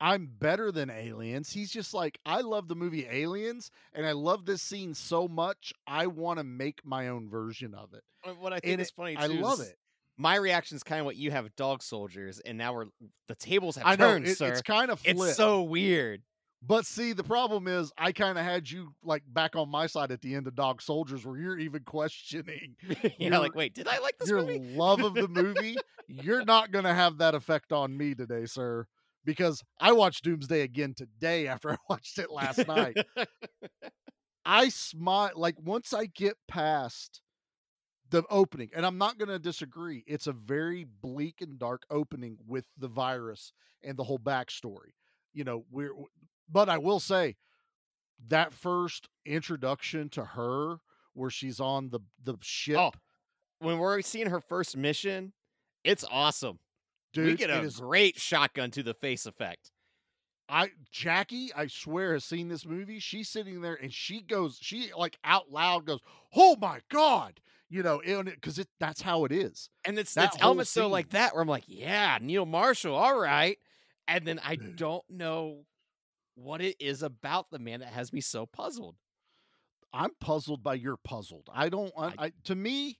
I'm 0.00 0.26
better 0.26 0.72
than 0.72 0.90
aliens. 0.90 1.52
He's 1.52 1.70
just 1.70 1.94
like, 1.94 2.18
I 2.26 2.40
love 2.40 2.66
the 2.66 2.74
movie 2.74 3.06
Aliens, 3.08 3.70
and 3.92 4.04
I 4.04 4.10
love 4.12 4.44
this 4.44 4.60
scene 4.60 4.92
so 4.92 5.28
much. 5.28 5.72
I 5.86 6.08
want 6.08 6.38
to 6.38 6.44
make 6.44 6.84
my 6.84 7.08
own 7.08 7.30
version 7.30 7.74
of 7.74 7.94
it. 7.94 8.02
Uh, 8.26 8.32
What 8.32 8.52
I 8.52 8.58
think 8.58 8.72
And 8.72 8.82
is 8.82 8.88
it- 8.88 8.94
funny, 8.96 9.14
too, 9.14 9.22
I 9.22 9.26
love 9.28 9.60
it. 9.60 9.76
My 10.18 10.34
reaction 10.34 10.76
is 10.76 10.82
kind 10.82 10.98
of 11.00 11.06
what 11.06 11.16
you 11.16 11.30
have 11.30 11.54
Dog 11.54 11.80
Soldiers, 11.82 12.40
and 12.40 12.58
now 12.58 12.74
we're 12.74 12.86
the 13.28 13.36
tables 13.36 13.76
have 13.76 13.86
I 13.86 13.94
know 13.94 14.10
turned, 14.10 14.26
it- 14.26 14.36
sir. 14.36 14.48
it's 14.52 14.62
kind 14.62 14.90
of 14.90 15.00
It's 15.04 15.36
so 15.36 15.62
weird. 15.62 16.22
But 16.66 16.86
see, 16.86 17.12
the 17.12 17.24
problem 17.24 17.68
is, 17.68 17.92
I 17.98 18.12
kind 18.12 18.38
of 18.38 18.44
had 18.44 18.70
you 18.70 18.94
like 19.02 19.22
back 19.26 19.54
on 19.56 19.68
my 19.68 19.86
side 19.86 20.10
at 20.12 20.22
the 20.22 20.34
end 20.34 20.46
of 20.46 20.54
Dog 20.54 20.80
Soldiers, 20.80 21.26
where 21.26 21.36
you're 21.36 21.58
even 21.58 21.82
questioning 21.86 22.76
You're 23.18 23.30
your- 23.32 23.38
like, 23.40 23.54
wait, 23.54 23.74
did 23.74 23.86
I 23.88 23.98
like 23.98 24.16
this 24.18 24.28
your 24.28 24.40
movie? 24.42 24.58
love 24.60 25.00
of 25.02 25.14
the 25.14 25.28
movie. 25.28 25.76
you're 26.06 26.44
not 26.44 26.70
going 26.70 26.84
to 26.84 26.94
have 26.94 27.18
that 27.18 27.34
effect 27.34 27.72
on 27.72 27.96
me 27.96 28.14
today, 28.14 28.46
sir, 28.46 28.86
because 29.24 29.62
I 29.80 29.92
watched 29.92 30.24
Doomsday 30.24 30.62
again 30.62 30.94
today 30.96 31.48
after 31.48 31.70
I 31.72 31.76
watched 31.90 32.18
it 32.18 32.30
last 32.30 32.66
night. 32.66 32.96
I 34.46 34.68
smile 34.68 35.32
like 35.34 35.56
once 35.60 35.92
I 35.92 36.06
get 36.06 36.36
past 36.48 37.20
the 38.10 38.22
opening, 38.30 38.70
and 38.76 38.86
I'm 38.86 38.98
not 38.98 39.18
going 39.18 39.28
to 39.30 39.38
disagree. 39.38 40.04
It's 40.06 40.26
a 40.26 40.32
very 40.32 40.84
bleak 40.84 41.40
and 41.40 41.58
dark 41.58 41.82
opening 41.90 42.36
with 42.46 42.66
the 42.78 42.88
virus 42.88 43.52
and 43.82 43.96
the 43.96 44.04
whole 44.04 44.18
backstory. 44.18 44.92
You 45.32 45.44
know, 45.44 45.64
we're, 45.70 45.92
but 46.50 46.68
I 46.68 46.78
will 46.78 47.00
say 47.00 47.36
that 48.28 48.52
first 48.52 49.08
introduction 49.24 50.08
to 50.10 50.24
her, 50.24 50.78
where 51.14 51.30
she's 51.30 51.60
on 51.60 51.90
the 51.90 52.00
the 52.22 52.36
ship, 52.40 52.78
Oh, 52.78 52.92
when 53.58 53.78
we're 53.78 54.00
seeing 54.02 54.28
her 54.30 54.40
first 54.40 54.76
mission, 54.76 55.32
it's 55.82 56.04
awesome. 56.10 56.58
we 57.16 57.22
dude, 57.24 57.38
get 57.38 57.50
it 57.50 57.56
a 57.56 57.62
is 57.62 57.80
great 57.80 58.18
shotgun 58.18 58.70
to 58.72 58.82
the 58.82 58.94
face 58.94 59.26
effect. 59.26 59.70
I 60.48 60.70
Jackie, 60.90 61.52
I 61.54 61.68
swear, 61.68 62.12
has 62.12 62.24
seen 62.24 62.48
this 62.48 62.66
movie. 62.66 62.98
She's 62.98 63.28
sitting 63.28 63.62
there 63.62 63.78
and 63.80 63.92
she 63.92 64.20
goes, 64.20 64.58
she 64.60 64.90
like 64.96 65.18
out 65.24 65.50
loud 65.50 65.86
goes, 65.86 66.00
"Oh 66.34 66.56
my 66.60 66.80
god!" 66.90 67.40
You 67.70 67.82
know, 67.82 68.00
because 68.24 68.58
it, 68.58 68.68
that's 68.78 69.00
how 69.00 69.24
it 69.24 69.32
is. 69.32 69.70
And 69.84 69.98
it's 69.98 70.14
That 70.14 70.34
it's 70.34 70.42
elements 70.42 70.70
so 70.70 70.86
like 70.88 71.10
that 71.10 71.32
where 71.34 71.42
I'm 71.42 71.48
like, 71.48 71.64
yeah, 71.66 72.18
Neil 72.20 72.46
Marshall, 72.46 72.94
all 72.94 73.18
right. 73.18 73.58
And 74.06 74.26
then 74.26 74.38
I 74.44 74.56
don't 74.56 75.02
know 75.08 75.64
what 76.34 76.60
it 76.60 76.76
is 76.80 77.02
about 77.02 77.50
the 77.50 77.58
man 77.58 77.80
that 77.80 77.92
has 77.92 78.12
me 78.12 78.20
so 78.20 78.46
puzzled. 78.46 78.96
I'm 79.92 80.10
puzzled 80.20 80.62
by 80.62 80.74
you're 80.74 80.96
puzzled. 80.96 81.48
I 81.52 81.68
don't. 81.68 81.92
I- 81.96 82.14
I 82.18 82.32
to 82.44 82.54
me. 82.54 82.98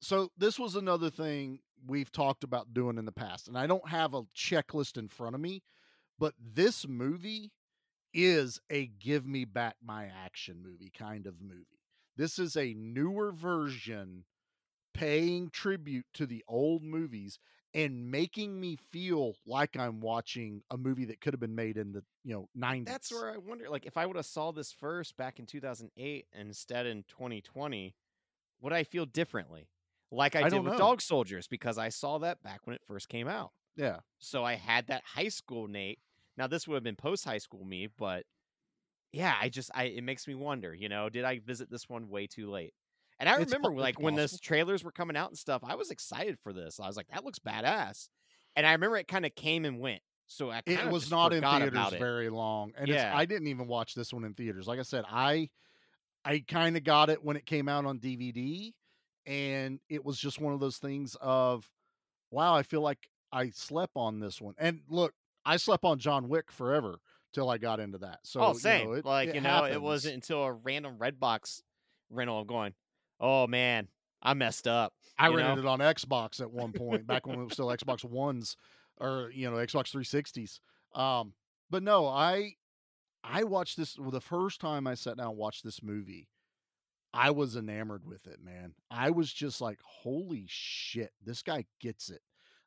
So 0.00 0.30
this 0.36 0.58
was 0.58 0.74
another 0.76 1.10
thing 1.10 1.60
we've 1.86 2.10
talked 2.12 2.44
about 2.44 2.72
doing 2.74 2.98
in 2.98 3.04
the 3.04 3.12
past, 3.12 3.48
and 3.48 3.56
I 3.58 3.66
don't 3.66 3.88
have 3.88 4.14
a 4.14 4.22
checklist 4.36 4.96
in 4.96 5.08
front 5.08 5.34
of 5.34 5.40
me, 5.40 5.62
but 6.18 6.34
this 6.40 6.86
movie 6.86 7.52
is 8.14 8.60
a 8.70 8.86
give 8.86 9.26
me 9.26 9.44
back 9.44 9.76
my 9.82 10.06
action 10.06 10.62
movie 10.62 10.90
kind 10.96 11.26
of 11.26 11.40
movie. 11.40 11.66
This 12.16 12.38
is 12.38 12.56
a 12.56 12.74
newer 12.74 13.30
version 13.32 14.24
paying 14.94 15.50
tribute 15.50 16.06
to 16.14 16.26
the 16.26 16.44
old 16.48 16.82
movies 16.82 17.38
and 17.78 18.10
making 18.10 18.60
me 18.60 18.76
feel 18.76 19.34
like 19.46 19.76
I'm 19.76 20.00
watching 20.00 20.62
a 20.70 20.76
movie 20.76 21.04
that 21.06 21.20
could 21.20 21.32
have 21.32 21.40
been 21.40 21.54
made 21.54 21.76
in 21.76 21.92
the, 21.92 22.04
you 22.24 22.34
know, 22.34 22.48
90s. 22.54 22.86
That's 22.86 23.12
where 23.12 23.30
I 23.30 23.36
wonder, 23.36 23.68
like, 23.68 23.86
if 23.86 23.96
I 23.96 24.06
would 24.06 24.16
have 24.16 24.26
saw 24.26 24.50
this 24.50 24.72
first 24.72 25.16
back 25.16 25.38
in 25.38 25.46
2008 25.46 26.26
instead 26.32 26.86
in 26.86 27.04
2020, 27.04 27.94
would 28.60 28.72
I 28.72 28.84
feel 28.84 29.04
differently? 29.06 29.68
Like 30.10 30.34
I, 30.34 30.40
I 30.42 30.48
did 30.48 30.64
with 30.64 30.74
know. 30.74 30.78
Dog 30.78 31.02
Soldiers 31.02 31.46
because 31.46 31.76
I 31.76 31.90
saw 31.90 32.18
that 32.18 32.42
back 32.42 32.66
when 32.66 32.74
it 32.74 32.82
first 32.86 33.10
came 33.10 33.28
out. 33.28 33.52
Yeah. 33.76 34.00
So 34.18 34.44
I 34.44 34.54
had 34.54 34.86
that 34.88 35.04
high 35.04 35.28
school 35.28 35.68
Nate. 35.68 36.00
Now 36.36 36.46
this 36.46 36.66
would 36.66 36.76
have 36.76 36.82
been 36.82 36.96
post 36.96 37.24
high 37.24 37.38
school 37.38 37.64
me, 37.64 37.88
but 37.88 38.24
yeah, 39.12 39.36
I 39.40 39.48
just 39.48 39.70
I 39.74 39.84
it 39.84 40.04
makes 40.04 40.28
me 40.28 40.34
wonder, 40.34 40.74
you 40.74 40.88
know, 40.88 41.08
did 41.10 41.24
I 41.24 41.40
visit 41.40 41.70
this 41.70 41.88
one 41.88 42.08
way 42.08 42.26
too 42.26 42.50
late? 42.50 42.74
And 43.20 43.28
I 43.28 43.40
It's 43.40 43.52
remember 43.52 43.78
like 43.80 43.98
when 44.00 44.14
the 44.14 44.28
trailers 44.42 44.84
were 44.84 44.92
coming 44.92 45.16
out 45.16 45.28
and 45.30 45.38
stuff, 45.38 45.62
I 45.64 45.74
was 45.74 45.90
excited 45.90 46.38
for 46.42 46.52
this. 46.52 46.78
I 46.80 46.86
was 46.86 46.96
like, 46.96 47.08
that 47.08 47.24
looks 47.24 47.38
badass. 47.40 48.08
And 48.54 48.66
I 48.66 48.72
remember 48.72 48.96
it 48.96 49.08
kind 49.08 49.26
of 49.26 49.34
came 49.34 49.64
and 49.64 49.80
went. 49.80 50.02
So 50.28 50.50
I 50.50 50.62
it 50.66 50.90
was 50.90 51.10
not 51.10 51.32
in 51.32 51.42
theaters 51.42 51.98
very 51.98 52.28
long 52.28 52.72
and 52.76 52.88
it's, 52.90 52.96
Yeah. 52.96 53.16
i 53.16 53.24
didn't 53.24 53.46
even 53.48 53.66
watch 53.66 53.94
this 53.94 54.12
one 54.12 54.24
in 54.24 54.34
theaters 54.34 54.66
like 54.68 54.78
i 54.78 54.82
said 54.82 55.06
i 55.10 55.48
i 56.22 56.44
kind 56.46 56.76
of 56.76 56.84
got 56.84 57.08
it 57.08 57.24
when 57.24 57.38
it 57.38 57.46
came 57.46 57.66
out 57.66 57.86
on 57.86 57.98
dvd 57.98 58.74
and 59.24 59.80
it 59.88 60.04
was 60.04 60.18
just 60.18 60.38
one 60.38 60.52
of 60.52 60.60
those 60.60 60.76
things 60.76 61.16
of 61.22 61.66
wow 62.30 62.54
i 62.54 62.62
feel 62.62 62.82
like 62.82 63.08
i 63.32 63.48
slept 63.48 63.92
on 63.96 64.20
this 64.20 64.38
one 64.38 64.52
and 64.58 64.80
look 64.90 65.14
i 65.46 65.56
slept 65.56 65.82
on 65.84 65.98
john 65.98 66.28
wick 66.28 66.52
forever 66.52 66.98
till 67.32 67.48
I 67.50 67.56
got 67.58 67.78
into 67.80 67.98
that. 67.98 68.18
Oh, 68.20 68.24
so 68.24 68.40
oh, 68.40 68.52
you 68.52 68.58
same. 68.58 68.86
know, 68.88 68.92
it- 68.94 69.04
like 69.06 69.28
it 69.30 69.34
you 69.36 69.40
know, 69.42 69.64
it 69.64 69.80
wasn't 69.80 70.14
until 70.14 70.44
a 70.44 70.52
random 70.52 70.96
Redbox 70.98 71.62
rental. 72.10 72.40
I'm 72.40 72.46
going, 72.46 72.74
oh 73.20 73.46
man, 73.46 73.88
I 74.22 74.34
messed 74.34 74.66
up. 74.66 74.94
I 75.18 75.28
rented 75.28 75.64
know? 75.64 75.70
it 75.70 75.72
on 75.72 75.78
Xbox 75.80 76.40
at 76.40 76.50
one 76.50 76.72
point, 76.72 77.06
back 77.06 77.26
when 77.26 77.40
it 77.40 77.44
was 77.44 77.52
still 77.54 77.66
Xbox 77.66 78.04
Ones 78.04 78.56
or 78.98 79.30
you 79.34 79.50
know 79.50 79.56
Xbox 79.56 79.92
360s. 79.94 80.60
Um, 80.98 81.32
but 81.70 81.82
no, 81.82 82.06
I 82.06 82.54
I 83.22 83.44
watched 83.44 83.76
this 83.76 83.98
well, 83.98 84.10
the 84.10 84.20
first 84.20 84.60
time 84.60 84.86
I 84.86 84.94
sat 84.94 85.16
down 85.16 85.28
and 85.28 85.36
watched 85.36 85.64
this 85.64 85.82
movie. 85.82 86.28
I 87.12 87.30
was 87.30 87.56
enamored 87.56 88.04
with 88.04 88.26
it, 88.26 88.38
man. 88.44 88.74
I 88.90 89.10
was 89.10 89.32
just 89.32 89.60
like, 89.60 89.80
"Holy 89.82 90.44
shit, 90.46 91.12
this 91.24 91.42
guy 91.42 91.64
gets 91.80 92.10
it. 92.10 92.20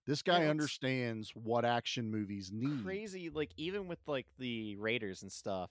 This 0.08 0.24
guy 0.24 0.48
understands 0.48 1.32
what 1.36 1.64
action 1.64 2.10
movies 2.10 2.52
need." 2.52 2.84
crazy. 2.84 3.30
Like 3.30 3.52
even 3.56 3.88
with 3.88 4.00
like 4.08 4.26
the 4.40 4.76
Raiders 4.78 5.22
and 5.22 5.32
stuff, 5.32 5.70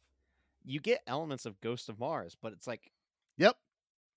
you 0.65 0.81
get 0.81 1.03
elements 1.07 1.47
of 1.47 1.61
Ghost 1.61 1.89
of 1.89 1.99
Mars, 1.99 2.37
but 2.41 2.53
it's 2.53 2.67
like, 2.67 2.93
Yep. 3.39 3.57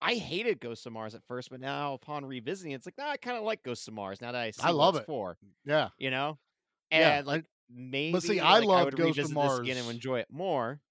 I 0.03 0.15
hated 0.15 0.59
Ghost 0.59 0.85
of 0.85 0.93
Mars 0.93 1.15
at 1.15 1.23
first, 1.27 1.49
but 1.49 1.59
now 1.61 1.93
upon 1.93 2.25
revisiting, 2.25 2.73
it's 2.73 2.85
like, 2.85 2.97
nah, 2.97 3.09
I 3.11 3.17
kind 3.17 3.37
of 3.37 3.43
like 3.43 3.63
Ghost 3.63 3.87
of 3.87 3.93
Mars 3.93 4.19
now 4.21 4.31
that 4.33 4.41
I 4.41 4.51
see 4.51 4.61
I 4.63 4.71
love 4.71 4.95
it. 4.97 5.05
for. 5.05 5.37
Yeah. 5.65 5.89
You 5.97 6.11
know, 6.11 6.37
Yeah, 6.91 7.19
and 7.19 7.27
like 7.27 7.45
maybe. 7.69 8.11
But 8.11 8.23
see, 8.23 8.39
I 8.39 8.59
like, 8.59 8.67
love 8.67 8.95
Ghost 8.95 9.17
of 9.19 9.29
this 9.33 9.59
again 9.59 9.77
and 9.77 9.85
Mars. 9.85 9.95
enjoy 9.95 10.19
it 10.19 10.27
more. 10.31 10.81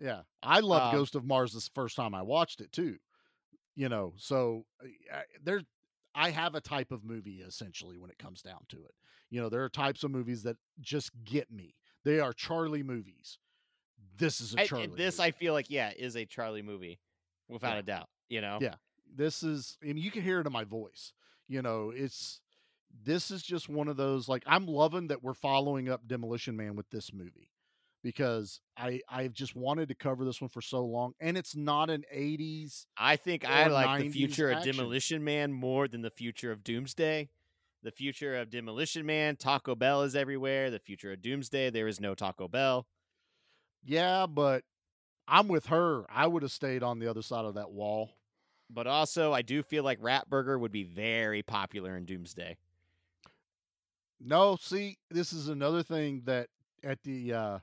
Yeah, 0.00 0.22
I 0.42 0.60
loved 0.60 0.86
Um, 0.86 1.00
Ghost 1.00 1.14
of 1.14 1.24
Mars 1.24 1.52
this 1.52 1.68
first 1.74 1.94
time 1.96 2.14
I 2.14 2.22
watched 2.22 2.60
it 2.60 2.72
too. 2.72 2.96
You 3.74 3.88
know, 3.88 4.14
so 4.16 4.64
uh, 4.82 5.16
I- 5.18 5.24
there's 5.42 5.62
I 6.14 6.30
have 6.30 6.54
a 6.54 6.60
type 6.60 6.92
of 6.92 7.04
movie 7.04 7.40
essentially 7.46 7.96
when 7.98 8.10
it 8.10 8.18
comes 8.18 8.42
down 8.42 8.60
to 8.70 8.76
it. 8.84 8.94
You 9.30 9.40
know, 9.40 9.48
there 9.48 9.64
are 9.64 9.68
types 9.70 10.02
of 10.04 10.10
movies 10.10 10.42
that 10.42 10.56
just 10.80 11.10
get 11.24 11.50
me. 11.50 11.74
They 12.04 12.20
are 12.20 12.32
Charlie 12.34 12.82
movies. 12.82 13.38
This 14.18 14.40
is 14.40 14.54
a 14.54 14.64
Charlie. 14.66 14.88
this 14.88 15.18
movie. 15.18 15.28
I 15.28 15.30
feel 15.30 15.52
like 15.54 15.70
yeah 15.70 15.90
is 15.96 16.16
a 16.16 16.26
Charlie 16.26 16.60
movie, 16.62 16.98
without 17.48 17.74
Yeah. 17.74 17.78
a 17.78 17.82
doubt. 17.82 18.08
You 18.32 18.40
know. 18.40 18.56
Yeah, 18.62 18.76
this 19.14 19.42
is, 19.42 19.76
and 19.82 19.98
you 19.98 20.10
can 20.10 20.22
hear 20.22 20.40
it 20.40 20.46
in 20.46 20.52
my 20.52 20.64
voice. 20.64 21.12
You 21.48 21.60
know, 21.60 21.92
it's 21.94 22.40
this 23.04 23.30
is 23.30 23.42
just 23.42 23.68
one 23.68 23.88
of 23.88 23.98
those 23.98 24.26
like 24.26 24.42
I'm 24.46 24.66
loving 24.66 25.08
that 25.08 25.22
we're 25.22 25.34
following 25.34 25.90
up 25.90 26.08
Demolition 26.08 26.56
Man 26.56 26.74
with 26.74 26.88
this 26.88 27.12
movie 27.12 27.50
because 28.02 28.60
I 28.74 29.02
I've 29.06 29.34
just 29.34 29.54
wanted 29.54 29.88
to 29.88 29.94
cover 29.94 30.24
this 30.24 30.40
one 30.40 30.48
for 30.48 30.62
so 30.62 30.82
long, 30.82 31.12
and 31.20 31.36
it's 31.36 31.54
not 31.54 31.90
an 31.90 32.04
'80s. 32.10 32.86
I 32.96 33.16
think 33.16 33.44
I 33.44 33.66
like 33.66 34.00
the 34.00 34.08
90s 34.08 34.12
future 34.12 34.50
of. 34.50 34.64
Demolition 34.64 35.22
Man 35.22 35.52
more 35.52 35.86
than 35.86 36.00
the 36.00 36.10
future 36.10 36.50
of 36.50 36.64
Doomsday. 36.64 37.28
The 37.82 37.90
future 37.90 38.34
of 38.36 38.48
Demolition 38.48 39.04
Man, 39.04 39.36
Taco 39.36 39.74
Bell 39.74 40.04
is 40.04 40.16
everywhere. 40.16 40.70
The 40.70 40.78
future 40.78 41.12
of 41.12 41.20
Doomsday, 41.20 41.68
there 41.68 41.88
is 41.88 42.00
no 42.00 42.14
Taco 42.14 42.48
Bell. 42.48 42.86
Yeah, 43.84 44.24
but 44.26 44.62
I'm 45.28 45.48
with 45.48 45.66
her. 45.66 46.06
I 46.08 46.28
would 46.28 46.42
have 46.42 46.52
stayed 46.52 46.82
on 46.82 46.98
the 46.98 47.08
other 47.08 47.20
side 47.20 47.44
of 47.44 47.54
that 47.54 47.72
wall. 47.72 48.10
But 48.72 48.86
also, 48.86 49.32
I 49.32 49.42
do 49.42 49.62
feel 49.62 49.84
like 49.84 49.98
Rat 50.00 50.30
Burger 50.30 50.58
would 50.58 50.72
be 50.72 50.84
very 50.84 51.42
popular 51.42 51.96
in 51.96 52.04
Doomsday. 52.06 52.56
No, 54.18 54.56
see, 54.56 54.98
this 55.10 55.32
is 55.32 55.48
another 55.48 55.82
thing 55.82 56.22
that 56.24 56.48
at 56.82 57.02
the 57.02 57.32
uh 57.34 57.58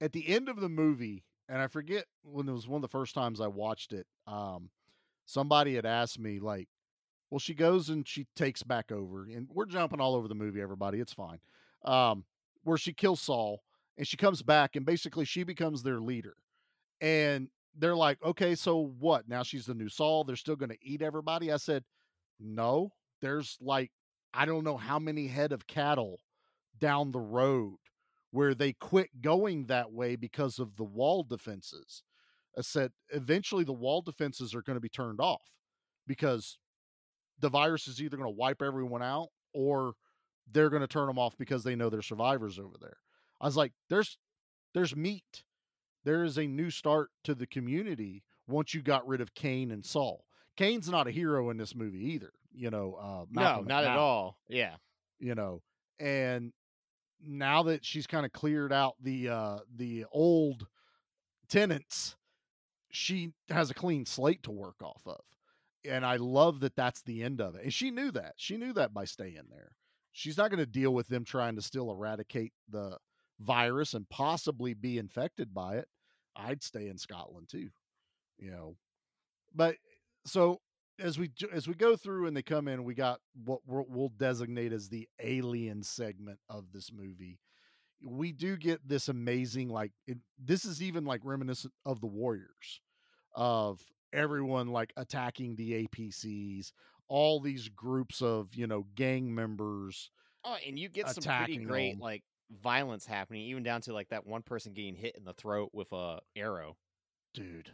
at 0.00 0.12
the 0.12 0.28
end 0.28 0.48
of 0.48 0.60
the 0.60 0.68
movie, 0.68 1.24
and 1.48 1.60
I 1.60 1.68
forget 1.68 2.06
when 2.22 2.48
it 2.48 2.52
was 2.52 2.66
one 2.66 2.78
of 2.78 2.82
the 2.82 2.88
first 2.88 3.14
times 3.14 3.40
I 3.40 3.46
watched 3.46 3.92
it, 3.92 4.06
um 4.26 4.70
somebody 5.26 5.74
had 5.74 5.86
asked 5.86 6.18
me 6.18 6.38
like, 6.38 6.68
well, 7.30 7.38
she 7.38 7.54
goes 7.54 7.88
and 7.88 8.06
she 8.06 8.26
takes 8.34 8.62
back 8.62 8.90
over, 8.90 9.24
and 9.24 9.48
we're 9.52 9.66
jumping 9.66 10.00
all 10.00 10.14
over 10.14 10.28
the 10.28 10.34
movie, 10.34 10.60
everybody. 10.60 10.98
It's 10.98 11.12
fine. 11.12 11.40
Um, 11.84 12.24
where 12.64 12.78
she 12.78 12.92
kills 12.92 13.20
Sol 13.20 13.62
and 13.96 14.06
she 14.06 14.16
comes 14.16 14.42
back 14.42 14.76
and 14.76 14.84
basically 14.84 15.24
she 15.24 15.44
becomes 15.44 15.82
their 15.82 16.00
leader. 16.00 16.34
And 17.00 17.48
they're 17.78 17.96
like, 17.96 18.18
okay, 18.24 18.54
so 18.54 18.92
what? 18.98 19.28
Now 19.28 19.42
she's 19.42 19.66
the 19.66 19.74
new 19.74 19.88
Sol. 19.88 20.24
They're 20.24 20.36
still 20.36 20.56
going 20.56 20.70
to 20.70 20.78
eat 20.82 21.02
everybody. 21.02 21.52
I 21.52 21.56
said, 21.56 21.84
no, 22.40 22.92
there's 23.20 23.56
like, 23.60 23.90
I 24.34 24.44
don't 24.44 24.64
know 24.64 24.76
how 24.76 24.98
many 24.98 25.26
head 25.26 25.52
of 25.52 25.66
cattle 25.66 26.20
down 26.78 27.12
the 27.12 27.20
road 27.20 27.76
where 28.30 28.54
they 28.54 28.72
quit 28.74 29.22
going 29.22 29.66
that 29.66 29.92
way 29.92 30.16
because 30.16 30.58
of 30.58 30.76
the 30.76 30.84
wall 30.84 31.22
defenses. 31.22 32.02
I 32.58 32.62
said, 32.62 32.92
eventually 33.10 33.64
the 33.64 33.72
wall 33.72 34.02
defenses 34.02 34.54
are 34.54 34.62
going 34.62 34.76
to 34.76 34.80
be 34.80 34.88
turned 34.88 35.20
off 35.20 35.42
because 36.06 36.58
the 37.38 37.48
virus 37.48 37.86
is 37.88 38.00
either 38.00 38.16
going 38.16 38.28
to 38.28 38.36
wipe 38.36 38.62
everyone 38.62 39.02
out 39.02 39.28
or 39.52 39.94
they're 40.50 40.70
going 40.70 40.82
to 40.82 40.86
turn 40.86 41.06
them 41.06 41.18
off 41.18 41.36
because 41.38 41.64
they 41.64 41.74
know 41.74 41.90
they're 41.90 42.02
survivors 42.02 42.58
over 42.58 42.76
there. 42.80 42.96
I 43.40 43.46
was 43.46 43.56
like, 43.56 43.72
there's 43.88 44.18
there's 44.74 44.94
meat. 44.94 45.44
There 46.06 46.22
is 46.22 46.38
a 46.38 46.46
new 46.46 46.70
start 46.70 47.10
to 47.24 47.34
the 47.34 47.48
community 47.48 48.22
once 48.46 48.72
you 48.72 48.80
got 48.80 49.06
rid 49.08 49.20
of 49.20 49.34
Kane 49.34 49.72
and 49.72 49.84
Sol. 49.84 50.24
Kane's 50.56 50.88
not 50.88 51.08
a 51.08 51.10
hero 51.10 51.50
in 51.50 51.56
this 51.56 51.74
movie 51.74 52.12
either, 52.12 52.32
you 52.54 52.70
know. 52.70 52.94
Uh, 52.94 53.24
no, 53.32 53.60
not 53.62 53.82
at 53.82 53.98
all. 53.98 54.38
Yeah. 54.48 54.76
You 55.18 55.34
know, 55.34 55.62
and 55.98 56.52
now 57.20 57.64
that 57.64 57.84
she's 57.84 58.06
kind 58.06 58.24
of 58.24 58.32
cleared 58.32 58.72
out 58.72 58.94
the 59.02 59.28
uh 59.30 59.58
the 59.74 60.04
old 60.12 60.68
tenants, 61.48 62.14
she 62.92 63.32
has 63.50 63.70
a 63.70 63.74
clean 63.74 64.06
slate 64.06 64.44
to 64.44 64.52
work 64.52 64.80
off 64.82 65.02
of. 65.06 65.20
And 65.84 66.06
I 66.06 66.16
love 66.16 66.60
that 66.60 66.76
that's 66.76 67.02
the 67.02 67.24
end 67.24 67.40
of 67.40 67.56
it. 67.56 67.64
And 67.64 67.74
she 67.74 67.90
knew 67.90 68.12
that. 68.12 68.34
She 68.36 68.56
knew 68.56 68.72
that 68.74 68.94
by 68.94 69.06
staying 69.06 69.48
there. 69.50 69.72
She's 70.12 70.36
not 70.36 70.50
going 70.50 70.60
to 70.60 70.66
deal 70.66 70.94
with 70.94 71.08
them 71.08 71.24
trying 71.24 71.56
to 71.56 71.62
still 71.62 71.90
eradicate 71.90 72.52
the 72.70 72.96
virus 73.40 73.92
and 73.92 74.08
possibly 74.08 74.72
be 74.72 74.98
infected 74.98 75.52
by 75.52 75.76
it. 75.76 75.88
I'd 76.36 76.62
stay 76.62 76.88
in 76.88 76.98
Scotland 76.98 77.48
too. 77.48 77.70
You 78.38 78.50
know. 78.50 78.76
But 79.54 79.76
so 80.26 80.60
as 80.98 81.18
we 81.18 81.30
as 81.52 81.68
we 81.68 81.74
go 81.74 81.96
through 81.96 82.26
and 82.26 82.36
they 82.36 82.42
come 82.42 82.68
in, 82.68 82.84
we 82.84 82.94
got 82.94 83.20
what 83.44 83.60
we'll, 83.66 83.86
we'll 83.88 84.12
designate 84.16 84.72
as 84.72 84.88
the 84.88 85.08
alien 85.22 85.82
segment 85.82 86.38
of 86.48 86.72
this 86.72 86.90
movie. 86.92 87.38
We 88.04 88.32
do 88.32 88.56
get 88.56 88.86
this 88.86 89.08
amazing 89.08 89.68
like 89.68 89.92
it, 90.06 90.18
this 90.38 90.64
is 90.64 90.82
even 90.82 91.04
like 91.04 91.20
reminiscent 91.24 91.72
of 91.84 92.00
the 92.00 92.06
Warriors, 92.06 92.80
of 93.34 93.80
everyone 94.12 94.68
like 94.68 94.92
attacking 94.96 95.56
the 95.56 95.86
APCs, 95.86 96.72
all 97.08 97.40
these 97.40 97.68
groups 97.68 98.22
of 98.22 98.54
you 98.54 98.66
know 98.66 98.86
gang 98.94 99.34
members. 99.34 100.10
Oh, 100.44 100.56
and 100.66 100.78
you 100.78 100.88
get 100.88 101.08
some 101.08 101.24
pretty 101.24 101.56
great 101.58 101.92
them. 101.92 102.00
like 102.00 102.22
violence 102.50 103.06
happening, 103.06 103.42
even 103.42 103.62
down 103.62 103.80
to 103.82 103.92
like 103.92 104.08
that 104.10 104.26
one 104.26 104.42
person 104.42 104.72
getting 104.72 104.94
hit 104.94 105.16
in 105.16 105.24
the 105.24 105.32
throat 105.32 105.70
with 105.72 105.92
a 105.92 106.20
arrow. 106.34 106.76
Dude, 107.34 107.70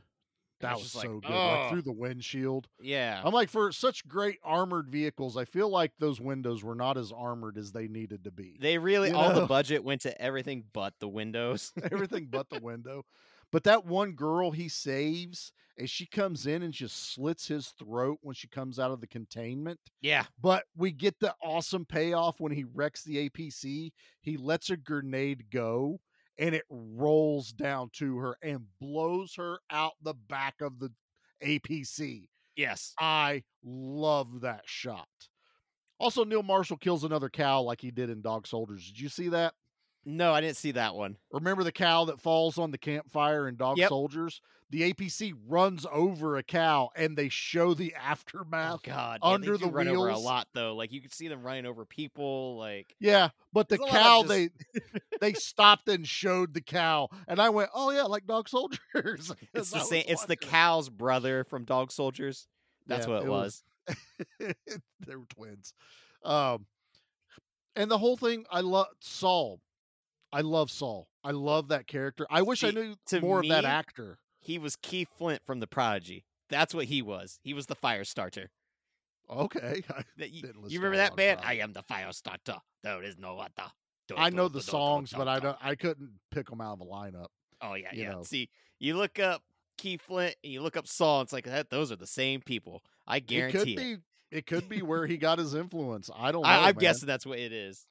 that 0.60 0.72
it's 0.74 0.82
was 0.82 0.92
so 0.92 0.98
like, 0.98 1.22
good, 1.22 1.30
like 1.30 1.70
through 1.70 1.82
the 1.82 1.92
windshield. 1.92 2.68
Yeah. 2.80 3.20
I'm 3.24 3.32
like, 3.32 3.50
for 3.50 3.70
such 3.72 4.06
great 4.08 4.38
armored 4.42 4.88
vehicles, 4.88 5.36
I 5.36 5.44
feel 5.44 5.68
like 5.68 5.92
those 5.98 6.20
windows 6.20 6.64
were 6.64 6.74
not 6.74 6.96
as 6.96 7.12
armored 7.12 7.58
as 7.58 7.72
they 7.72 7.88
needed 7.88 8.24
to 8.24 8.30
be. 8.30 8.56
They 8.60 8.78
really 8.78 9.10
You 9.10 9.16
all 9.16 9.34
the 9.34 9.46
budget 9.46 9.84
went 9.84 10.02
to 10.02 10.22
everything 10.22 10.64
but 10.72 10.94
the 11.00 11.08
windows. 11.08 11.72
everything 11.92 12.28
but 12.30 12.48
the 12.48 12.60
window. 12.62 13.04
But 13.52 13.64
that 13.64 13.84
one 13.84 14.12
girl 14.12 14.50
he 14.50 14.68
saves, 14.68 15.52
and 15.78 15.88
she 15.88 16.06
comes 16.06 16.46
in 16.46 16.62
and 16.62 16.72
just 16.72 17.14
slits 17.14 17.46
his 17.46 17.68
throat 17.78 18.18
when 18.22 18.34
she 18.34 18.48
comes 18.48 18.78
out 18.78 18.90
of 18.90 19.00
the 19.00 19.06
containment. 19.06 19.78
yeah. 20.00 20.24
But 20.40 20.64
we 20.76 20.90
get 20.90 21.20
the 21.20 21.34
awesome 21.42 21.84
payoff 21.84 22.40
when 22.40 22.52
he 22.52 22.64
wrecks 22.64 23.04
the 23.04 23.28
APC. 23.28 23.92
He 24.22 24.36
lets 24.36 24.70
a 24.70 24.76
grenade 24.76 25.50
go 25.50 26.00
and 26.38 26.54
it 26.54 26.64
rolls 26.70 27.52
down 27.52 27.90
to 27.94 28.18
her 28.18 28.36
and 28.42 28.60
blows 28.80 29.34
her 29.36 29.58
out 29.70 29.92
the 30.02 30.14
back 30.14 30.54
of 30.60 30.78
the 30.78 30.90
APC. 31.44 32.28
Yes. 32.56 32.94
I 32.98 33.42
love 33.64 34.40
that 34.42 34.62
shot. 34.64 35.08
Also, 35.98 36.24
Neil 36.24 36.42
Marshall 36.42 36.78
kills 36.78 37.04
another 37.04 37.28
cow 37.28 37.60
like 37.62 37.80
he 37.80 37.90
did 37.90 38.10
in 38.10 38.22
Dog 38.22 38.46
Soldiers. 38.46 38.86
Did 38.86 39.00
you 39.00 39.08
see 39.08 39.28
that? 39.28 39.54
No, 40.04 40.32
I 40.32 40.40
didn't 40.40 40.56
see 40.56 40.72
that 40.72 40.94
one. 40.94 41.16
Remember 41.30 41.62
the 41.64 41.72
cow 41.72 42.04
that 42.06 42.20
falls 42.20 42.58
on 42.58 42.70
the 42.72 42.78
campfire 42.78 43.48
in 43.48 43.56
Dog 43.56 43.78
Yep. 43.78 43.88
Soldiers? 43.88 44.40
The 44.70 44.92
APC 44.92 45.34
runs 45.48 45.86
over 45.92 46.36
a 46.36 46.42
cow 46.42 46.90
and 46.96 47.16
they 47.16 47.28
show 47.28 47.74
the 47.74 47.94
aftermath 48.02 48.76
Oh 48.76 48.80
God, 48.82 49.20
yeah, 49.22 49.30
under 49.32 49.58
the 49.58 49.66
run 49.68 49.86
wheels. 49.86 49.98
over 49.98 50.08
a 50.08 50.18
lot 50.18 50.48
though. 50.54 50.74
Like 50.74 50.92
you 50.92 51.00
could 51.00 51.12
see 51.12 51.28
them 51.28 51.42
running 51.42 51.66
over 51.66 51.84
people. 51.84 52.56
Like 52.56 52.96
Yeah, 52.98 53.28
but 53.52 53.68
the 53.68 53.76
There's 53.78 53.90
a 53.90 53.92
lot 53.92 54.02
cow 54.02 54.20
of 54.22 54.28
they 54.28 54.48
they 55.20 55.34
stopped 55.34 55.88
and 55.88 56.06
showed 56.08 56.54
the 56.54 56.62
cow, 56.62 57.08
and 57.28 57.40
I 57.40 57.50
went, 57.50 57.70
"Oh 57.74 57.90
yeah, 57.90 58.04
like 58.04 58.26
Dog 58.26 58.48
Soldiers." 58.48 58.80
it's 59.54 59.70
the 59.70 59.80
same. 59.80 60.04
It's 60.08 60.24
the 60.24 60.36
cow's 60.36 60.88
brother 60.88 61.44
from 61.44 61.64
Dog 61.64 61.92
Soldiers. 61.92 62.48
That's 62.86 63.06
Yeah, 63.06 63.12
what 63.14 63.22
it, 63.22 63.26
it 63.26 63.30
was. 63.30 63.62
was. 64.38 64.54
they 65.06 65.16
were 65.16 65.26
twins. 65.26 65.74
Um, 66.24 66.66
and 67.76 67.90
the 67.90 67.98
whole 67.98 68.16
thing, 68.16 68.44
I 68.50 68.60
love 68.60 68.86
Sol. 69.00 69.60
I 70.32 70.40
love 70.40 70.70
Sol. 70.70 71.08
I 71.24 71.30
love 71.32 71.68
that 71.68 71.86
character. 71.86 72.26
I 72.30 72.42
wish 72.42 72.64
I 72.64 72.70
knew 72.70 72.94
to 73.06 73.20
more 73.20 73.40
of 73.40 73.48
that 73.48 73.64
actor. 73.64 74.18
He 74.40 74.58
was 74.58 74.76
Keith 74.76 75.08
Flint 75.16 75.42
from 75.46 75.60
The 75.60 75.66
Prodigy. 75.66 76.24
That's 76.48 76.74
what 76.74 76.86
he 76.86 77.00
was. 77.02 77.38
He 77.42 77.54
was 77.54 77.66
the 77.66 77.74
fire 77.74 78.04
starter. 78.04 78.50
Okay, 79.30 79.82
you, 80.16 80.42
you 80.68 80.78
remember 80.80 80.96
that 80.96 81.16
band? 81.16 81.40
I 81.42 81.54
am 81.54 81.72
the 81.72 81.82
fire 81.82 82.12
starter. 82.12 82.56
There 82.82 83.02
is 83.02 83.16
no 83.18 83.38
other. 83.38 83.70
I 84.16 84.30
know 84.30 84.48
the 84.48 84.60
songs, 84.60 85.12
but 85.16 85.28
I 85.28 85.38
don't. 85.38 85.56
I 85.62 85.74
couldn't 85.74 86.10
pick 86.30 86.50
them 86.50 86.60
out 86.60 86.74
of 86.74 86.80
a 86.80 86.84
lineup. 86.84 87.28
Oh 87.62 87.74
yeah, 87.74 87.88
yeah. 87.92 88.10
know. 88.10 88.22
See, 88.24 88.50
you 88.78 88.96
look 88.96 89.18
up 89.18 89.42
Keith 89.78 90.02
Flint 90.02 90.34
and 90.42 90.52
you 90.52 90.60
look 90.60 90.76
up 90.76 90.86
Sol. 90.86 91.22
It's 91.22 91.32
like 91.32 91.44
that. 91.44 91.70
Those 91.70 91.92
are 91.92 91.96
the 91.96 92.06
same 92.06 92.40
people. 92.40 92.82
I 93.06 93.18
It 93.18 93.26
guarantee 93.26 93.58
could 93.58 93.68
it. 93.68 93.76
be. 93.76 93.96
It 94.32 94.46
could 94.46 94.68
be 94.68 94.82
where 94.82 95.06
he 95.06 95.16
got 95.18 95.38
his 95.38 95.54
influence. 95.54 96.10
I 96.14 96.32
don't 96.32 96.42
know. 96.42 96.48
I, 96.48 96.56
I'm 96.58 96.64
man. 96.64 96.74
guessing 96.74 97.06
that's 97.06 97.24
what 97.24 97.38
it 97.38 97.52
is. 97.52 97.86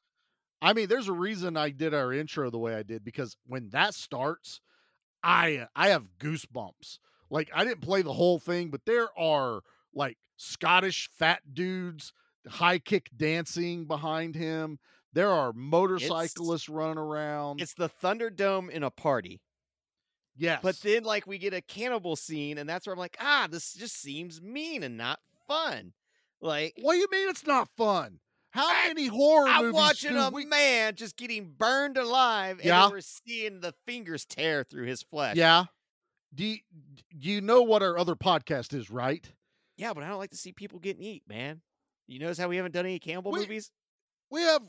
I 0.62 0.74
mean, 0.74 0.88
there's 0.88 1.08
a 1.08 1.14
reason 1.14 1.58
I 1.58 1.70
did 1.70 1.94
our 1.94 2.14
intro 2.14 2.50
the 2.50 2.60
way 2.60 2.76
I 2.76 2.84
did 2.84 3.04
because 3.04 3.36
when 3.48 3.70
that 3.70 3.96
starts, 3.96 4.62
I 5.24 5.68
I 5.76 5.90
have 5.90 6.06
goosebumps. 6.20 7.00
Like 7.30 7.50
I 7.54 7.64
didn't 7.64 7.82
play 7.82 8.02
the 8.02 8.14
whole 8.14 8.40
thing, 8.40 8.70
but 8.70 8.82
there 8.86 9.08
are 9.18 9.62
like 9.94 10.18
Scottish 10.38 11.10
fat 11.18 11.42
dudes 11.54 12.14
high 12.48 12.80
kick 12.80 13.10
dancing 13.16 13.86
behind 13.86 14.36
him. 14.36 14.80
There 15.14 15.30
are 15.30 15.54
motorcyclists 15.54 16.70
running 16.70 16.98
around. 16.98 17.62
It's 17.62 17.74
the 17.74 17.90
Thunderdome 17.90 18.70
in 18.70 18.84
a 18.84 18.90
party. 18.90 19.42
yes, 20.38 20.60
But 20.64 20.80
then, 20.80 21.04
like, 21.04 21.28
we 21.28 21.38
get 21.38 21.54
a 21.54 21.62
cannibal 21.62 22.16
scene, 22.16 22.58
and 22.58 22.70
that's 22.70 22.88
where 22.88 22.94
I'm 22.94 23.00
like, 23.00 23.18
ah, 23.20 23.48
this 23.52 23.74
just 23.74 24.00
seems 24.00 24.42
mean 24.42 24.84
and 24.84 24.98
not 24.98 25.20
fun. 25.48 25.94
Like, 26.40 26.74
what 26.82 26.94
do 26.94 27.00
you 27.00 27.08
mean 27.12 27.30
it's 27.30 27.46
not 27.46 27.68
fun? 27.76 28.20
How 28.52 28.70
many 28.88 29.08
horror 29.08 29.48
I'm 29.48 29.62
movies 29.66 29.74
watching 29.76 30.12
do 30.12 30.20
a 30.20 30.30
we- 30.30 30.46
man 30.46 30.96
just 30.96 31.16
getting 31.18 31.52
burned 31.58 31.98
alive, 31.98 32.58
and 32.58 32.66
Yeah. 32.66 32.82
then 32.84 32.92
we're 32.92 33.02
seeing 33.02 33.62
the 33.62 33.74
fingers 33.86 34.26
tear 34.26 34.64
through 34.64 34.86
his 34.88 35.02
flesh. 35.04 35.38
Yeah. 35.38 35.66
Do 36.34 36.46
you, 36.46 36.58
you 37.10 37.42
know 37.42 37.62
what 37.62 37.82
our 37.84 37.98
other 37.98 38.16
podcast 38.16 38.74
is, 38.74 38.90
right? 38.90 39.30
yeah, 39.78 39.94
but 39.94 40.04
I 40.04 40.10
don't 40.10 40.20
like 40.20 40.30
to 40.32 40.38
see 40.38 40.52
people 40.52 40.78
getting 40.80 41.02
eat, 41.02 41.24
man. 41.28 41.62
You 42.08 42.20
notice 42.20 42.38
how 42.38 42.48
we 42.50 42.58
haven't 42.58 42.74
done 42.74 42.86
any 42.86 43.00
cannibal 43.00 43.32
We- 43.32 43.40
movies? 43.40 43.72
We 44.30 44.42
have 44.42 44.62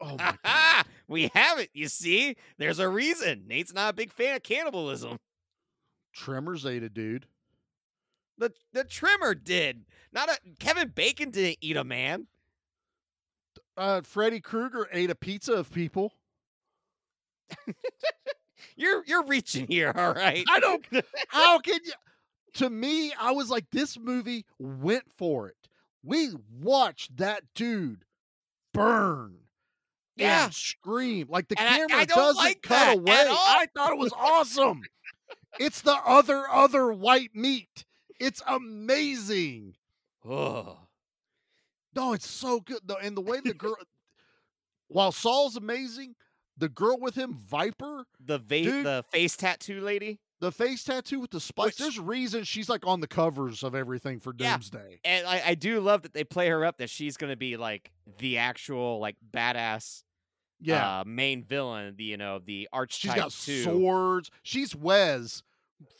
Oh 0.00 0.16
my 0.16 0.36
Ah, 0.44 0.84
we 1.08 1.30
haven't. 1.34 1.70
You 1.74 1.88
see, 1.88 2.36
there's 2.58 2.78
a 2.80 2.88
reason. 2.88 3.46
Nate's 3.46 3.72
not 3.72 3.90
a 3.90 3.92
big 3.92 4.12
fan 4.12 4.36
of 4.36 4.42
cannibalism. 4.42 5.18
Tremors 6.14 6.66
ate 6.66 6.82
a 6.82 6.88
dude. 6.88 7.26
The 8.38 8.52
the 8.72 8.84
trimmer 8.84 9.34
did. 9.34 9.84
Not 10.12 10.28
a 10.28 10.38
Kevin 10.58 10.88
Bacon 10.88 11.30
didn't 11.30 11.58
eat 11.60 11.76
a 11.76 11.84
man. 11.84 12.26
Uh, 13.76 14.00
Freddy 14.02 14.40
Krueger 14.40 14.88
ate 14.92 15.10
a 15.10 15.14
pizza 15.14 15.52
of 15.54 15.72
people. 15.72 16.12
You're 18.76 19.02
you're 19.06 19.24
reaching 19.26 19.66
here, 19.66 19.92
all 19.94 20.14
right. 20.14 20.44
I 20.48 20.58
don't. 20.60 20.84
How 21.28 21.58
can 21.58 21.78
you? 21.84 21.92
To 22.54 22.70
me, 22.70 23.12
I 23.18 23.32
was 23.32 23.50
like, 23.50 23.66
this 23.70 23.98
movie 23.98 24.44
went 24.58 25.04
for 25.16 25.48
it. 25.48 25.56
We 26.02 26.30
watched 26.60 27.16
that 27.18 27.42
dude 27.54 28.04
burn. 28.72 29.36
Yeah. 30.16 30.44
and 30.44 30.54
scream 30.54 31.26
like 31.30 31.48
the 31.48 31.58
And 31.58 31.68
camera 31.68 32.02
I 32.02 32.04
don't 32.04 32.16
doesn't 32.16 32.36
like 32.44 32.62
cut 32.62 32.98
away. 32.98 33.12
I 33.28 33.66
thought 33.74 33.92
it 33.92 33.98
was 33.98 34.12
awesome. 34.12 34.82
it's 35.58 35.80
the 35.82 35.96
other 36.06 36.48
other 36.48 36.92
white 36.92 37.30
meat. 37.34 37.84
It's 38.20 38.42
amazing. 38.46 39.74
Oh. 40.28 40.78
No, 41.94 42.12
it's 42.12 42.28
so 42.28 42.60
good 42.60 42.80
though, 42.84 42.96
and 42.96 43.16
the 43.16 43.20
way 43.20 43.40
the 43.40 43.54
girl, 43.54 43.76
while 44.88 45.12
Sol's 45.12 45.56
amazing, 45.56 46.14
the 46.56 46.68
girl 46.68 46.98
with 47.00 47.14
him, 47.14 47.38
Viper, 47.46 48.04
The 48.24 48.38
va- 48.38 48.62
Dude. 48.62 48.86
the 48.86 49.04
face 49.10 49.36
tattoo 49.36 49.80
lady. 49.80 50.20
the 50.40 50.52
face 50.52 50.82
tattoo 50.84 51.20
with 51.20 51.30
the 51.30 51.40
spikes. 51.40 51.66
Which- 51.66 51.78
There's 51.78 51.98
reason 52.00 52.44
she's 52.44 52.68
like 52.68 52.86
on 52.86 53.00
the 53.00 53.06
covers 53.06 53.62
of 53.62 53.74
everything 53.74 54.20
for 54.20 54.34
Yeah. 54.36 54.54
Doomsday. 54.56 55.00
And 55.04 55.26
I, 55.26 55.42
I 55.48 55.54
do 55.54 55.80
love 55.80 56.02
that 56.02 56.12
they 56.14 56.24
play 56.24 56.48
her 56.48 56.64
up 56.64 56.78
that 56.78 56.90
she's 56.90 57.16
gonna 57.16 57.36
be 57.36 57.56
like 57.56 57.92
the 58.18 58.38
actual 58.38 58.98
like 58.98 59.16
badass 59.32 60.02
Yeah, 60.60 61.00
uh, 61.00 61.04
main 61.06 61.42
villain, 61.44 61.94
the 61.96 62.04
you 62.04 62.16
know, 62.16 62.38
the 62.44 62.68
archetype 62.72 63.14
she's 63.14 63.22
got 63.22 63.30
too. 63.30 63.62
swords. 63.62 64.30
She's 64.42 64.74
Wez 64.74 65.42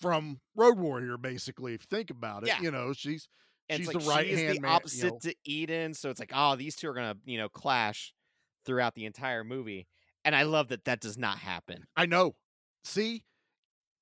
from 0.01 0.41
Road 0.55 0.79
Warrior, 0.79 1.17
basically. 1.19 1.75
If 1.75 1.83
you 1.83 1.97
think 1.97 2.11
about 2.11 2.43
it, 2.43 2.49
Yeah. 2.49 2.61
you 2.61 2.71
know 2.71 2.93
she's 2.93 3.29
And 3.73 3.81
she's 3.81 3.95
like 3.95 4.05
the 4.05 4.11
right 4.11 4.27
she 4.27 4.35
hand 4.35 4.57
the 4.57 4.61
man. 4.61 4.71
opposite 4.71 5.05
you 5.05 5.11
know. 5.11 5.19
to 5.23 5.35
Eden, 5.45 5.95
so 5.95 6.11
it's 6.11 6.21
like, 6.21 6.33
oh, 6.35 6.57
these 6.57 6.77
two 6.77 6.89
are 6.89 6.95
gonna, 6.95 7.17
you 7.25 7.39
know, 7.39 7.49
clash 7.49 8.13
throughout 8.65 8.95
the 8.95 9.07
entire 9.07 9.45
movie. 9.45 9.87
And 10.25 10.37
I 10.37 10.43
love 10.43 10.69
that 10.69 10.85
that 10.85 11.01
does 11.01 11.19
not 11.19 11.39
happen. 11.39 11.85
I 11.97 12.07
know. 12.07 12.37
See, 12.85 13.25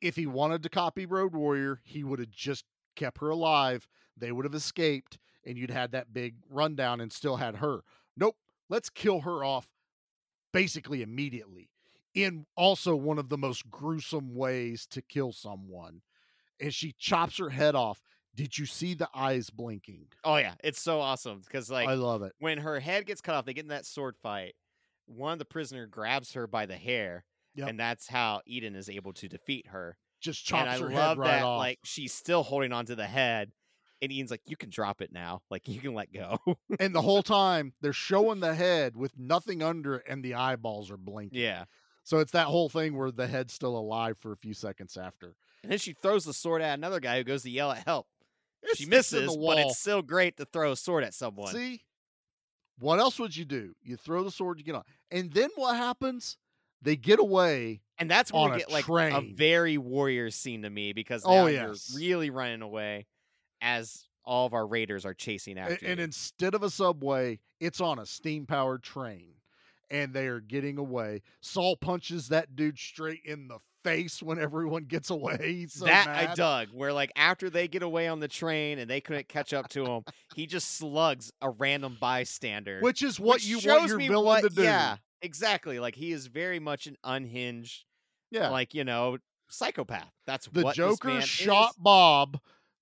if 0.00 0.16
he 0.16 0.26
wanted 0.26 0.62
to 0.62 0.68
copy 0.68 1.06
Road 1.06 1.34
Warrior, 1.34 1.80
he 1.84 2.04
would 2.04 2.18
have 2.18 2.30
just 2.30 2.64
kept 2.96 3.20
her 3.20 3.30
alive. 3.30 3.86
They 4.16 4.32
would 4.32 4.44
have 4.44 4.54
escaped, 4.54 5.18
and 5.46 5.56
you'd 5.56 5.70
had 5.70 5.92
that 5.92 6.12
big 6.12 6.34
rundown 6.50 7.00
and 7.00 7.12
still 7.12 7.36
had 7.36 7.56
her. 7.56 7.80
Nope. 8.16 8.36
Let's 8.68 8.90
kill 8.90 9.20
her 9.20 9.42
off 9.42 9.68
basically 10.52 11.02
immediately. 11.02 11.70
In 12.14 12.44
also 12.56 12.96
one 12.96 13.18
of 13.18 13.28
the 13.28 13.38
most 13.38 13.70
gruesome 13.70 14.34
ways 14.34 14.86
to 14.90 15.00
kill 15.00 15.32
someone. 15.32 16.02
And 16.60 16.74
she 16.74 16.94
chops 16.98 17.38
her 17.38 17.50
head 17.50 17.74
off. 17.74 18.02
Did 18.34 18.56
you 18.56 18.66
see 18.66 18.94
the 18.94 19.08
eyes 19.14 19.50
blinking? 19.50 20.06
Oh 20.24 20.36
yeah, 20.36 20.54
it's 20.62 20.80
so 20.80 21.00
awesome 21.00 21.40
because 21.44 21.70
like 21.70 21.88
I 21.88 21.94
love 21.94 22.22
it. 22.22 22.32
when 22.38 22.58
her 22.58 22.78
head 22.80 23.06
gets 23.06 23.20
cut 23.20 23.34
off, 23.34 23.44
they 23.44 23.54
get 23.54 23.64
in 23.64 23.68
that 23.70 23.86
sword 23.86 24.16
fight. 24.22 24.54
One 25.06 25.32
of 25.32 25.38
the 25.40 25.44
prisoner 25.44 25.86
grabs 25.86 26.34
her 26.34 26.46
by 26.46 26.66
the 26.66 26.76
hair, 26.76 27.24
Yep. 27.56 27.68
and 27.68 27.80
that's 27.80 28.06
how 28.08 28.42
Eden 28.46 28.76
is 28.76 28.88
able 28.88 29.12
to 29.14 29.28
defeat 29.28 29.66
her. 29.68 29.96
Just 30.20 30.44
chops 30.44 30.60
and 30.62 30.70
I 30.70 30.78
her 30.78 30.94
love 30.94 31.16
head 31.16 31.18
right 31.18 31.26
that, 31.38 31.42
off. 31.42 31.58
like 31.58 31.78
she's 31.82 32.12
still 32.12 32.42
holding 32.44 32.72
onto 32.72 32.94
the 32.94 33.06
head, 33.06 33.50
and 34.00 34.12
Eden's 34.12 34.30
like, 34.30 34.42
"You 34.46 34.56
can 34.56 34.70
drop 34.70 35.00
it 35.02 35.10
now. 35.12 35.42
Like 35.50 35.66
you 35.66 35.80
can 35.80 35.94
let 35.94 36.12
go." 36.12 36.38
and 36.78 36.94
the 36.94 37.02
whole 37.02 37.22
time 37.24 37.72
they're 37.80 37.92
showing 37.92 38.38
the 38.38 38.54
head 38.66 38.96
with 38.96 39.18
nothing 39.18 39.62
under 39.62 39.96
it, 39.96 40.04
and 40.08 40.22
the 40.24 40.34
eyeballs 40.34 40.90
are 40.90 40.96
blinking. 40.96 41.40
yeah. 41.40 41.64
So 42.04 42.18
it's 42.18 42.32
that 42.32 42.46
whole 42.46 42.68
thing 42.68 42.96
where 42.96 43.10
the 43.10 43.26
head's 43.26 43.52
still 43.52 43.76
alive 43.76 44.16
for 44.18 44.32
a 44.32 44.36
few 44.36 44.54
seconds 44.54 44.96
after. 44.96 45.34
And 45.62 45.70
then 45.70 45.78
she 45.78 45.92
throws 45.92 46.24
the 46.24 46.32
sword 46.32 46.62
at 46.62 46.78
another 46.78 46.98
guy 46.98 47.18
who 47.18 47.24
goes 47.24 47.42
to 47.42 47.50
yell 47.50 47.70
at 47.72 47.84
help. 47.84 48.06
It 48.62 48.76
she 48.76 48.86
misses, 48.86 49.36
but 49.36 49.58
it's 49.58 49.78
still 49.78 50.02
great 50.02 50.36
to 50.36 50.44
throw 50.44 50.72
a 50.72 50.76
sword 50.76 51.04
at 51.04 51.14
someone. 51.14 51.52
See, 51.52 51.82
what 52.78 52.98
else 52.98 53.18
would 53.18 53.36
you 53.36 53.44
do? 53.44 53.74
You 53.82 53.96
throw 53.96 54.22
the 54.22 54.30
sword, 54.30 54.58
you 54.58 54.64
get 54.64 54.74
on, 54.74 54.82
and 55.10 55.32
then 55.32 55.50
what 55.56 55.76
happens? 55.76 56.36
They 56.82 56.96
get 56.96 57.18
away. 57.18 57.82
And 57.98 58.10
that's 58.10 58.32
when 58.32 58.42
on 58.42 58.50
we 58.50 58.56
a 58.56 58.58
get 58.60 58.70
like 58.70 58.88
a 58.88 59.20
very 59.34 59.76
warrior 59.76 60.30
scene 60.30 60.62
to 60.62 60.70
me 60.70 60.92
because 60.94 61.22
oh, 61.24 61.30
now 61.30 61.42
Oh, 61.42 61.46
you're 61.46 61.74
really 61.94 62.30
running 62.30 62.62
away 62.62 63.06
as 63.60 64.06
all 64.24 64.46
of 64.46 64.54
our 64.54 64.66
raiders 64.66 65.04
are 65.04 65.14
chasing 65.14 65.58
after 65.58 65.84
and 65.84 65.98
you. 65.98 66.04
instead 66.04 66.54
of 66.54 66.62
a 66.62 66.70
subway, 66.70 67.38
it's 67.58 67.80
on 67.80 67.98
a 67.98 68.06
steam 68.06 68.46
powered 68.46 68.82
train, 68.82 69.34
and 69.90 70.14
they 70.14 70.26
are 70.26 70.40
getting 70.40 70.78
away. 70.78 71.22
Sol 71.40 71.76
punches 71.76 72.28
that 72.28 72.56
dude 72.56 72.78
straight 72.78 73.20
in 73.24 73.48
the 73.48 73.58
face 73.84 74.22
when 74.22 74.38
everyone 74.38 74.84
gets 74.84 75.10
away. 75.10 75.38
He's 75.42 75.74
so 75.74 75.86
that 75.86 76.08
I 76.08 76.34
dug, 76.34 76.68
where 76.72 76.92
like 76.92 77.10
after 77.16 77.50
they 77.50 77.68
get 77.68 77.82
away 77.82 78.08
on 78.08 78.20
the 78.20 78.28
train 78.28 78.78
and 78.78 78.90
they 78.90 79.00
couldn't 79.00 79.28
catch 79.28 79.52
up 79.52 79.68
to 79.70 79.84
him, 79.84 80.02
he 80.34 80.46
just 80.46 80.76
slugs 80.76 81.32
a 81.40 81.50
random 81.50 81.96
bystander, 82.00 82.80
which 82.80 83.02
is 83.02 83.18
what 83.18 83.36
which 83.36 83.46
you 83.46 83.56
want 83.64 83.88
your 83.88 83.98
villain 83.98 84.24
what- 84.24 84.42
to 84.42 84.48
do. 84.50 84.62
Yeah, 84.62 84.96
exactly. 85.22 85.78
Like 85.80 85.94
he 85.94 86.12
is 86.12 86.26
very 86.26 86.58
much 86.58 86.86
an 86.86 86.96
unhinged, 87.04 87.84
Yeah. 88.30 88.50
like 88.50 88.74
you 88.74 88.84
know, 88.84 89.18
psychopath. 89.48 90.10
That's 90.26 90.46
the 90.46 90.72
Joker 90.72 91.20
shot 91.20 91.70
is. 91.70 91.76
Bob. 91.78 92.38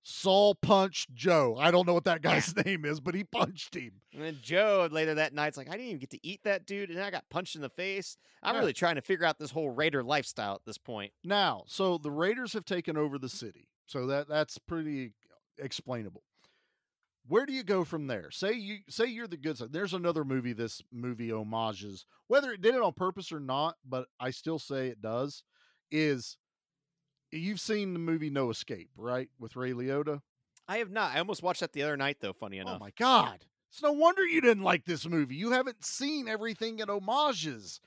Sol 0.09 0.55
punched 0.55 1.13
Joe. 1.13 1.55
I 1.59 1.71
don't 1.71 1.85
know 1.87 1.93
what 1.93 2.05
that 2.05 2.21
guy's 2.23 2.55
name 2.65 2.83
is, 2.85 2.99
but 2.99 3.13
he 3.15 3.23
punched 3.23 3.75
him. 3.75 3.91
And 4.13 4.23
then 4.23 4.37
Joe 4.41 4.87
later 4.91 5.13
that 5.15 5.33
night's 5.33 5.55
like, 5.57 5.67
I 5.69 5.73
didn't 5.73 5.87
even 5.87 5.99
get 5.99 6.09
to 6.11 6.25
eat 6.27 6.41
that 6.43 6.65
dude, 6.65 6.89
and 6.89 6.99
I 6.99 7.11
got 7.11 7.29
punched 7.29 7.55
in 7.55 7.61
the 7.61 7.69
face. 7.69 8.17
I'm 8.41 8.55
Yeah. 8.55 8.59
really 8.61 8.73
trying 8.73 8.95
to 8.95 9.01
figure 9.01 9.25
out 9.25 9.37
this 9.39 9.51
whole 9.51 9.69
raider 9.69 10.03
lifestyle 10.03 10.55
at 10.55 10.65
this 10.65 10.77
point. 10.77 11.13
Now, 11.23 11.63
so 11.67 11.97
the 11.97 12.11
Raiders 12.11 12.53
have 12.53 12.65
taken 12.65 12.97
over 12.97 13.17
the 13.19 13.29
city. 13.29 13.67
So 13.85 14.07
that 14.07 14.27
that's 14.27 14.57
pretty 14.57 15.13
explainable. 15.57 16.23
Where 17.27 17.45
do 17.45 17.53
you 17.53 17.63
go 17.63 17.83
from 17.83 18.07
there? 18.07 18.31
Say 18.31 18.53
you 18.53 18.77
say 18.89 19.05
you're 19.05 19.27
the 19.27 19.37
good 19.37 19.57
side. 19.57 19.71
There's 19.71 19.93
another 19.93 20.23
movie 20.23 20.53
this 20.53 20.81
movie 20.91 21.29
homages, 21.29 22.05
whether 22.27 22.51
it 22.51 22.61
did 22.61 22.73
it 22.75 22.81
on 22.81 22.93
purpose 22.93 23.31
or 23.31 23.39
not, 23.39 23.75
but 23.87 24.07
I 24.19 24.31
still 24.31 24.57
say 24.57 24.87
it 24.87 25.01
does. 25.01 25.43
Is 25.91 26.37
you've 27.31 27.59
seen 27.59 27.93
the 27.93 27.99
movie 27.99 28.29
No 28.29 28.49
Escape, 28.49 28.89
right? 28.97 29.29
With 29.39 29.55
Ray 29.55 29.71
Liotta. 29.71 30.21
I 30.67 30.77
have 30.77 30.91
not. 30.91 31.15
I 31.15 31.19
almost 31.19 31.41
watched 31.43 31.61
that 31.61 31.73
the 31.73 31.83
other 31.83 31.97
night, 31.97 32.17
though. 32.21 32.33
Funny 32.33 32.57
enough. 32.59 32.75
Oh 32.75 32.79
my 32.79 32.91
god. 32.97 33.45
It's 33.71 33.81
no 33.81 33.91
wonder 33.91 34.25
you 34.25 34.41
didn't 34.41 34.63
like 34.63 34.85
this 34.85 35.07
movie. 35.07 35.35
You 35.35 35.51
haven't 35.51 35.85
seen 35.85 36.27
everything 36.27 36.79
in 36.79 36.87
homages. 36.89 37.79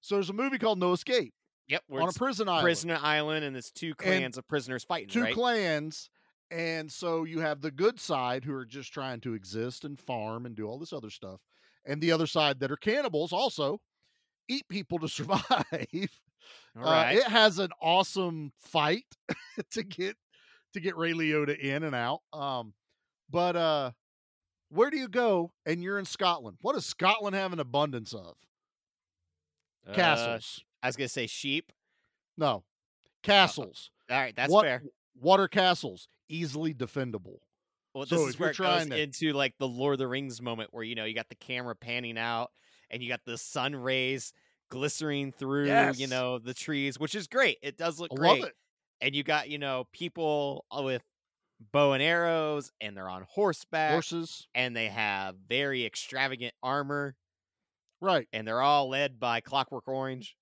So 0.00 0.16
there's 0.16 0.30
a 0.30 0.34
movie 0.34 0.58
called 0.58 0.78
No 0.78 0.92
Escape 0.92 1.34
Yep, 1.68 1.82
on 1.92 2.08
a 2.08 2.12
prison 2.12 2.48
island. 2.48 2.64
prisoner 2.64 2.98
island, 3.00 3.44
and 3.44 3.54
there's 3.56 3.70
two 3.70 3.94
clans 3.94 4.36
of 4.36 4.46
prisoners 4.46 4.84
fighting. 4.84 5.08
two 5.08 5.22
right? 5.22 5.34
clans 5.34 6.10
and 6.50 6.92
so 6.92 7.24
you 7.24 7.40
have 7.40 7.62
the 7.62 7.70
good 7.70 7.98
side 7.98 8.44
who 8.44 8.54
are 8.54 8.66
just 8.66 8.92
trying 8.92 9.18
to 9.20 9.32
exist 9.34 9.84
and 9.84 9.98
farm 9.98 10.44
and 10.44 10.54
do 10.54 10.66
all 10.68 10.78
this 10.78 10.92
other 10.92 11.08
stuff 11.08 11.40
and 11.86 12.02
the 12.02 12.12
other 12.12 12.26
side 12.26 12.60
that 12.60 12.70
are 12.70 12.76
cannibals 12.76 13.32
also 13.32 13.80
eat 14.48 14.68
people 14.68 14.98
to 14.98 15.08
survive 15.08 16.20
All 16.76 16.86
Uh, 16.88 17.10
it 17.12 17.24
has 17.24 17.58
an 17.58 17.70
awesome 17.80 18.52
fight 18.58 19.06
to 19.72 19.82
get 19.82 20.16
to 20.72 20.80
get 20.80 20.96
ray 20.96 21.12
liotta 21.12 21.56
in 21.58 21.82
and 21.84 21.94
out 21.94 22.20
um 22.32 22.74
but 23.30 23.54
uh 23.56 23.90
where 24.70 24.90
do 24.90 24.96
you 24.96 25.06
go 25.08 25.52
and 25.64 25.82
you're 25.84 25.98
in 26.00 26.04
scotland 26.04 26.56
what 26.62 26.74
does 26.74 26.84
scotland 26.86 27.36
have 27.36 27.52
an 27.52 27.60
abundance 27.60 28.12
of 28.12 28.34
Uh, 29.86 29.92
Castles. 29.94 30.64
I 30.82 30.86
was 30.88 30.96
gonna 30.96 31.08
say 31.08 31.26
sheep. 31.26 31.70
No. 32.38 32.64
Castles. 33.22 33.90
All 34.10 34.18
right, 34.18 34.34
that's 34.34 34.50
What- 34.52 34.64
fair. 34.64 34.82
Water 35.20 35.46
castles 35.46 36.08
easily 36.28 36.74
defendable. 36.74 37.38
Well, 37.94 38.06
So 38.06 38.16
this 38.26 38.30
is 38.30 38.38
where 38.40 38.50
it 38.50 38.56
goes 38.56 38.66
trying 38.66 38.90
to- 38.90 38.98
into 39.00 39.32
like 39.32 39.56
the 39.58 39.68
Lord 39.68 39.94
of 39.94 39.98
the 39.98 40.08
Rings 40.08 40.40
moment 40.42 40.72
where 40.72 40.82
you 40.82 40.94
know 40.96 41.04
you 41.04 41.14
got 41.14 41.28
the 41.28 41.34
camera 41.36 41.76
panning 41.76 42.18
out 42.18 42.50
and 42.90 43.02
you 43.02 43.08
got 43.08 43.24
the 43.24 43.38
sun 43.38 43.76
rays 43.76 44.32
glycering 44.70 45.34
through, 45.34 45.66
Yes. 45.66 45.98
you 45.98 46.06
know, 46.06 46.38
the 46.38 46.54
trees, 46.54 46.98
which 46.98 47.14
is 47.14 47.26
great. 47.26 47.58
It 47.62 47.76
does 47.76 47.98
look 48.00 48.10
I 48.12 48.16
great. 48.16 48.44
And 49.00 49.14
you 49.14 49.22
got, 49.22 49.48
you 49.50 49.58
know, 49.58 49.86
people 49.92 50.64
uh, 50.76 50.82
with 50.82 51.02
bow 51.72 51.92
and 51.92 52.02
arrows 52.02 52.72
and 52.80 52.96
they're 52.96 53.08
on 53.08 53.24
horseback 53.28 53.92
Horses. 53.92 54.46
and 54.54 54.74
they 54.76 54.88
have 54.88 55.36
very 55.48 55.84
extravagant 55.84 56.52
armor 56.62 57.14
Right. 58.00 58.26
and 58.32 58.46
they're 58.46 58.60
all 58.62 58.88
led 58.88 59.18
by 59.20 59.40
Clockwork 59.40 59.86
Orange 59.88 60.36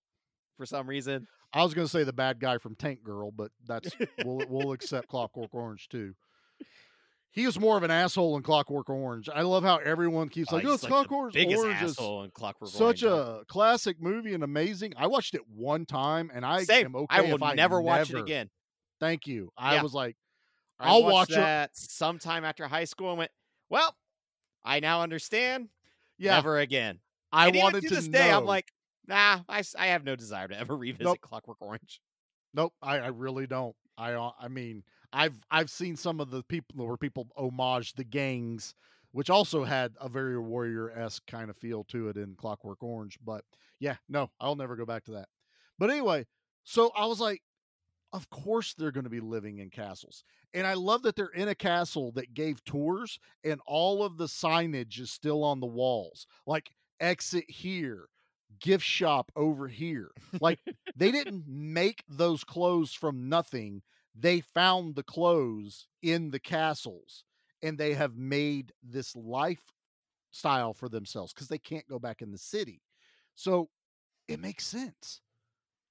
for 0.56 0.66
some 0.66 0.88
reason. 0.88 1.26
I 1.52 1.62
was 1.62 1.74
going 1.74 1.86
to 1.86 1.90
say 1.90 2.02
the 2.04 2.12
bad 2.14 2.40
guy 2.40 2.56
from 2.58 2.74
Tank 2.76 3.02
Girl, 3.04 3.30
but 3.30 3.50
that's 3.66 3.90
we'll 4.24 4.42
we'll 4.48 4.72
accept 4.72 5.08
Clockwork 5.08 5.52
Orange 5.54 5.88
too. 5.88 6.14
He 7.32 7.44
is 7.44 7.58
more 7.58 7.76
of 7.78 7.82
an 7.82 7.90
asshole 7.90 8.36
in 8.36 8.42
Clockwork 8.42 8.88
Orange. 8.90 9.28
I 9.28 9.40
love 9.42 9.64
how 9.64 9.78
everyone 9.78 10.28
keeps 10.28 10.52
Oh, 10.52 10.56
like, 10.56 10.64
"Oh, 10.66 10.74
it's 10.74 10.82
like 10.82 10.90
Clockwork 10.90 11.12
Orange." 11.34 11.36
is 11.36 11.64
asshole 11.64 12.24
in 12.24 12.30
Clockwork 12.30 12.70
such 12.74 13.02
Orange. 13.02 13.02
a 13.02 13.44
classic 13.48 14.00
movie 14.00 14.34
and 14.34 14.44
amazing. 14.44 14.92
I 14.96 15.06
watched 15.06 15.34
it 15.34 15.48
one 15.48 15.86
time, 15.86 16.30
and 16.32 16.44
I 16.44 16.60
Same. 16.60 16.86
am 16.86 16.94
okay 16.94 17.16
I 17.18 17.20
will 17.22 17.42
I 17.44 17.54
never 17.54 17.80
watch 17.80 18.10
it 18.10 18.18
again. 18.18 18.50
Thank 19.00 19.26
you. 19.26 19.50
I 19.56 19.74
Yeah. 19.74 19.82
was 19.82 19.94
like, 19.94 20.16
I'll 20.78 21.04
watch 21.04 21.30
it. 21.30 21.36
that 21.36 21.76
sometime 21.76 22.44
after 22.44 22.66
high 22.68 22.84
school 22.84 23.10
and 23.10 23.18
went, 23.18 23.30
well, 23.68 23.96
I 24.64 24.80
now 24.80 25.02
understand. 25.02 25.70
Yeah, 26.18 26.36
Never 26.36 26.58
again. 26.58 27.00
I 27.32 27.46
And 27.48 27.56
even 27.56 27.60
wanted 27.62 27.82
to 27.82 27.88
to 27.88 27.96
this 27.96 28.08
day, 28.08 28.30
I'm 28.30 28.44
like, 28.46 28.72
nah, 29.06 29.40
I, 29.48 29.62
I 29.78 29.86
have 29.88 30.04
no 30.04 30.16
desire 30.16 30.48
to 30.48 30.58
ever 30.58 30.76
revisit 30.76 31.04
Nope. 31.04 31.20
Clockwork 31.20 31.58
Orange. 31.60 32.00
Nope, 32.54 32.74
I, 32.82 32.98
I 32.98 33.06
really 33.08 33.46
don't. 33.46 33.74
I 33.96 34.12
uh, 34.12 34.32
I 34.38 34.48
mean, 34.48 34.84
I've 35.12 35.34
I've 35.50 35.70
seen 35.70 35.96
some 35.96 36.20
of 36.20 36.30
the 36.30 36.42
people 36.44 36.86
where 36.86 36.96
people 36.96 37.28
homage 37.36 37.94
the 37.94 38.04
gangs, 38.04 38.74
which 39.12 39.30
also 39.30 39.64
had 39.64 39.92
a 40.00 40.08
very 40.08 40.38
warrior 40.38 40.90
esque 40.90 41.26
kind 41.26 41.50
of 41.50 41.56
feel 41.56 41.84
to 41.84 42.08
it 42.08 42.16
in 42.16 42.34
Clockwork 42.34 42.82
Orange. 42.82 43.18
But 43.24 43.44
yeah, 43.80 43.96
no, 44.08 44.30
I'll 44.40 44.56
never 44.56 44.76
go 44.76 44.86
back 44.86 45.04
to 45.04 45.12
that. 45.12 45.28
But 45.78 45.90
anyway, 45.90 46.26
so 46.64 46.90
I 46.96 47.06
was 47.06 47.20
like, 47.20 47.42
of 48.12 48.28
course 48.30 48.74
they're 48.74 48.92
going 48.92 49.04
to 49.04 49.10
be 49.10 49.20
living 49.20 49.58
in 49.58 49.70
castles, 49.70 50.24
and 50.54 50.66
I 50.66 50.74
love 50.74 51.02
that 51.02 51.16
they're 51.16 51.26
in 51.26 51.48
a 51.48 51.54
castle 51.54 52.12
that 52.12 52.34
gave 52.34 52.64
tours, 52.64 53.18
and 53.44 53.60
all 53.66 54.04
of 54.04 54.18
the 54.18 54.26
signage 54.26 55.00
is 55.00 55.10
still 55.10 55.44
on 55.44 55.60
the 55.60 55.66
walls, 55.66 56.26
like 56.46 56.70
exit 57.00 57.44
here, 57.48 58.08
gift 58.60 58.84
shop 58.84 59.32
over 59.36 59.68
here. 59.68 60.10
Like 60.40 60.60
they 60.96 61.10
didn't 61.12 61.44
make 61.46 62.04
those 62.08 62.44
clothes 62.44 62.92
from 62.92 63.28
nothing. 63.28 63.82
They 64.14 64.40
found 64.40 64.94
the 64.94 65.02
clothes 65.02 65.88
in 66.02 66.30
the 66.30 66.40
castles 66.40 67.24
and 67.62 67.78
they 67.78 67.94
have 67.94 68.16
made 68.16 68.72
this 68.82 69.14
lifestyle 69.16 70.74
for 70.74 70.88
themselves 70.88 71.32
because 71.32 71.48
they 71.48 71.58
can't 71.58 71.88
go 71.88 71.98
back 71.98 72.22
in 72.22 72.30
the 72.30 72.38
city. 72.38 72.82
So 73.34 73.70
it 74.28 74.40
makes 74.40 74.66
sense. 74.66 75.20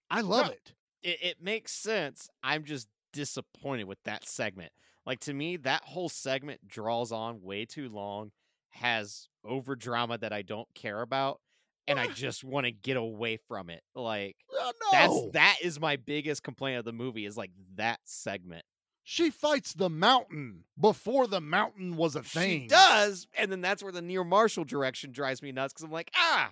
I 0.10 0.22
love 0.22 0.48
No. 0.48 0.50
it. 0.50 0.74
It, 1.04 1.20
it 1.22 1.42
makes 1.42 1.72
sense. 1.74 2.30
I'm 2.44 2.64
just 2.64 2.88
disappointed 3.14 3.86
with 3.86 4.02
that 4.04 4.26
segment. 4.28 4.72
Like, 5.06 5.20
to 5.22 5.34
me, 5.34 5.58
that 5.58 5.84
whole 5.84 6.10
segment 6.10 6.68
draws 6.68 7.12
on 7.12 7.42
way 7.42 7.66
too 7.66 7.90
long, 7.90 8.32
has 8.70 9.28
over 9.44 9.76
drama 9.76 10.18
that 10.20 10.32
I 10.34 10.44
don't 10.44 10.74
care 10.76 11.02
about. 11.02 11.42
And 11.92 12.00
I 12.00 12.08
just 12.08 12.44
want 12.44 12.66
to 12.66 12.72
get 12.72 12.98
away 12.98 13.38
from 13.48 13.70
it. 13.70 13.84
Like 13.96 14.36
that's 14.92 15.14
no. 15.14 15.30
that 15.34 15.58
is 15.62 15.80
my 15.80 15.96
biggest 15.96 16.44
complaint 16.44 16.80
of 16.80 16.86
the 16.86 16.94
movie 16.94 17.26
is 17.26 17.38
like 17.38 17.52
that 17.76 18.00
segment. 18.06 18.64
She 19.04 19.30
fights 19.30 19.74
the 19.74 19.90
mountain 19.90 20.64
before 20.80 21.28
the 21.28 21.42
mountain 21.42 21.98
was 21.98 22.16
a 22.16 22.24
thing. 22.24 22.62
She 22.62 22.68
does, 22.68 23.28
and 23.38 23.52
then 23.52 23.62
that's 23.62 23.82
where 23.82 23.92
the 23.92 24.02
Neil 24.02 24.24
Marshall 24.24 24.64
direction 24.64 25.12
drives 25.12 25.42
me 25.42 25.52
nuts 25.52 25.74
because 25.74 25.84
I'm 25.84 25.92
like, 25.92 26.12
ah, 26.16 26.52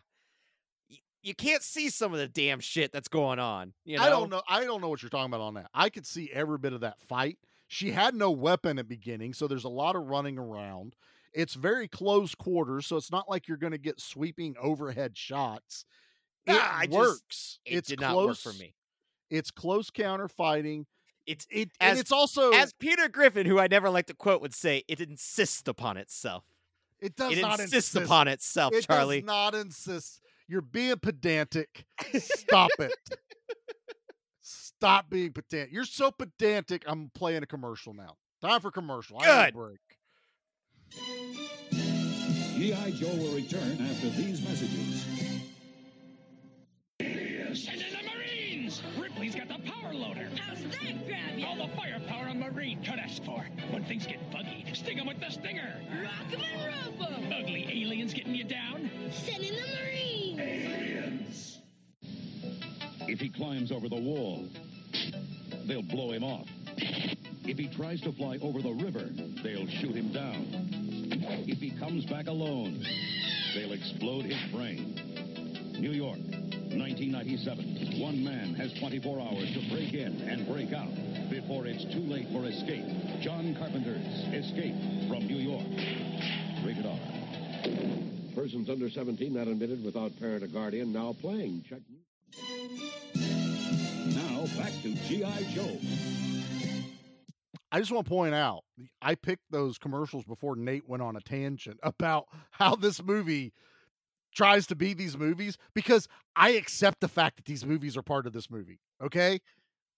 you 1.22 1.36
can't 1.36 1.62
see 1.62 1.90
some 1.90 2.14
of 2.14 2.20
the 2.20 2.28
damn 2.28 2.60
shit 2.60 2.92
that's 2.92 3.08
going 3.08 3.40
on. 3.40 3.74
You 3.86 3.98
know? 3.98 4.04
I 4.04 4.10
don't 4.10 4.30
know. 4.30 4.42
I 4.48 4.64
don't 4.64 4.82
know 4.82 4.90
what 4.90 5.02
you're 5.02 5.10
talking 5.10 5.32
about 5.32 5.42
on 5.42 5.54
that. 5.56 5.70
I 5.74 5.90
could 5.90 6.06
see 6.06 6.30
every 6.34 6.58
bit 6.58 6.74
of 6.74 6.82
that 6.82 7.00
fight. 7.02 7.38
She 7.68 7.92
had 7.92 8.16
no 8.16 8.32
weapon 8.32 8.80
at 8.80 8.88
beginning, 8.88 9.34
so 9.34 9.48
there's 9.48 9.64
a 9.64 9.70
lot 9.70 9.96
of 9.96 10.08
running 10.08 10.40
around. 10.40 10.96
It's 11.34 11.54
very 11.54 11.88
close 11.88 12.34
quarters, 12.36 12.88
so 12.88 12.98
it's 12.98 13.12
not 13.12 13.30
like 13.30 13.48
you're 13.48 13.58
going 13.58 13.72
to 13.72 13.78
get 13.78 14.00
sweeping 14.02 14.56
overhead 14.62 15.18
shots. 15.18 15.86
It 16.46 16.54
Nah, 16.54 16.60
I 16.62 16.86
just- 16.86 16.98
works. 16.98 17.60
It 17.66 17.78
it's 17.78 17.90
did 17.90 18.00
close 18.00 18.10
not 18.16 18.26
work 18.26 18.38
for 18.38 18.54
me. 18.54 18.74
It's 19.30 19.52
close 19.52 19.90
counter 19.92 20.28
fighting. 20.28 20.88
It's 21.28 21.46
It 21.52 21.70
as, 21.80 21.92
and 21.92 22.00
it's 22.00 22.12
also 22.12 22.52
as 22.52 22.74
Peter 22.74 23.08
Griffin, 23.08 23.46
who 23.46 23.60
I 23.60 23.68
never 23.68 23.90
like 23.92 24.08
to 24.08 24.16
quote, 24.16 24.42
would 24.42 24.56
say, 24.56 24.84
it 24.88 25.00
insists 25.00 25.68
upon 25.68 25.98
itself. 25.98 26.44
it 27.00 27.16
does 27.16 27.38
it 27.38 27.42
not 27.42 27.60
insist. 27.60 27.96
upon 27.96 28.28
itself, 28.28 28.74
It 28.74 28.88
Charlie. 28.88 29.22
does 29.22 29.28
not 29.28 29.54
insist. 29.54 30.22
You're 30.48 30.62
being 30.62 30.98
pedantic. 30.98 31.86
Stop 32.18 32.72
it. 32.80 32.92
Stop 34.42 35.10
being 35.10 35.32
pedantic. 35.34 35.72
You're 35.74 35.84
so 35.86 36.10
pedantic. 36.12 36.84
I'm 36.88 37.12
playing 37.14 37.44
a 37.44 37.46
commercial 37.46 37.94
now. 37.94 38.16
Time 38.42 38.62
for 38.62 38.72
commercial. 38.72 39.18
I 39.20 39.26
need 39.26 39.32
a 39.32 39.46
Good. 39.46 39.54
break. 39.54 39.80
G.I. 42.58 42.92
Joe 42.92 43.16
will 43.16 43.36
return 43.36 43.78
after 43.90 44.10
these 44.10 44.42
messages. 44.42 45.06
Send 47.54 47.82
in 47.82 47.92
the 47.92 48.10
Marines! 48.16 48.82
Ripley's 48.98 49.36
got 49.36 49.48
the 49.48 49.60
power 49.70 49.94
loader. 49.94 50.30
How's 50.38 50.62
that 50.62 51.08
grab 51.08 51.38
you? 51.38 51.46
All 51.46 51.56
the 51.56 51.68
firepower 51.76 52.28
a 52.28 52.34
Marine 52.34 52.84
could 52.84 53.00
ask 53.00 53.24
for. 53.24 53.44
When 53.72 53.84
things 53.86 54.06
get 54.06 54.20
buggy, 54.32 54.66
sting 54.74 55.00
'em 55.00 55.08
with 55.08 55.20
the 55.20 55.30
stinger. 55.32 55.82
Rock 56.04 56.34
'em 56.34 56.42
and 56.42 57.00
rope 57.00 57.12
'em. 57.12 57.34
Ugly 57.34 57.66
aliens 57.72 58.14
getting 58.14 58.36
you 58.36 58.44
down. 58.44 58.90
Send 59.12 59.44
in 59.44 59.56
the 59.56 59.62
Marines. 59.62 60.40
Aliens. 60.40 61.60
If 63.08 63.20
he 63.20 63.30
climbs 63.30 63.72
over 63.72 63.90
the 63.90 63.96
wall, 63.96 64.48
they'll 65.66 65.82
blow 65.82 66.12
him 66.12 66.24
off. 66.24 66.48
If 67.50 67.58
he 67.58 67.68
tries 67.68 68.00
to 68.02 68.12
fly 68.12 68.38
over 68.43 68.62
the 68.62 68.74
river, 68.74 69.10
they'll 69.41 69.66
shoot 69.66 69.95
him 69.95 70.14
down. 70.14 70.45
If 71.47 71.58
he 71.58 71.72
comes 71.72 72.06
back 72.06 72.28
alone, 72.28 72.86
they'll 73.56 73.72
explode 73.72 74.26
his 74.26 74.38
brain. 74.54 74.93
New 75.80 75.89
York, 75.89 76.20
1997. 76.20 78.00
One 78.00 78.24
man 78.24 78.54
has 78.54 78.72
24 78.78 79.20
hours 79.20 79.52
to 79.56 79.68
break 79.74 79.95
in 79.95 80.22
and 80.30 80.45
break 80.45 80.74
out 80.74 80.93
before 81.32 81.66
it's 81.66 81.86
too 81.91 82.06
late 82.06 82.28
for 82.32 82.45
escape. 82.45 82.86
John 83.20 83.56
Carpenter's 83.58 84.06
Escape 84.30 85.10
from 85.10 85.26
New 85.26 85.41
York. 85.41 85.66
Rated 86.64 86.86
R. 86.86 87.00
Persons 88.36 88.70
under 88.70 88.91
17 88.91 89.34
not 89.34 89.47
admitted 89.47 89.84
without 89.84 90.12
parent 90.20 90.43
or 90.43 90.47
guardian 90.47 90.93
now 90.93 91.16
playing. 91.20 91.66
Check. 91.68 91.82
Now 94.14 94.45
back 94.56 94.72
to 94.84 94.93
G.I. 95.10 95.50
Joe. 95.56 96.29
I 97.72 97.80
just 97.80 97.92
want 97.92 98.06
to 98.06 98.10
point 98.10 98.34
out 98.34 98.64
I 99.02 99.16
picked 99.16 99.52
those 99.52 99.78
commercials 99.78 100.26
before 100.26 100.56
Nate 100.56 100.88
went 100.88 101.04
on 101.04 101.16
a 101.16 101.22
tangent 101.22 101.80
about 101.84 102.28
how 102.52 102.76
this 102.76 103.04
movie 103.04 103.54
tries 104.34 104.68
to 104.68 104.76
be 104.76 104.94
these 104.94 105.18
movies 105.18 105.58
because 105.74 106.08
I 106.36 106.52
accept 106.52 107.00
the 107.02 107.08
fact 107.08 107.38
that 107.38 107.46
these 107.46 107.66
movies 107.66 107.98
are 107.98 108.02
part 108.02 108.28
of 108.28 108.34
this 108.34 108.50
movie. 108.50 108.80
Okay. 109.04 109.40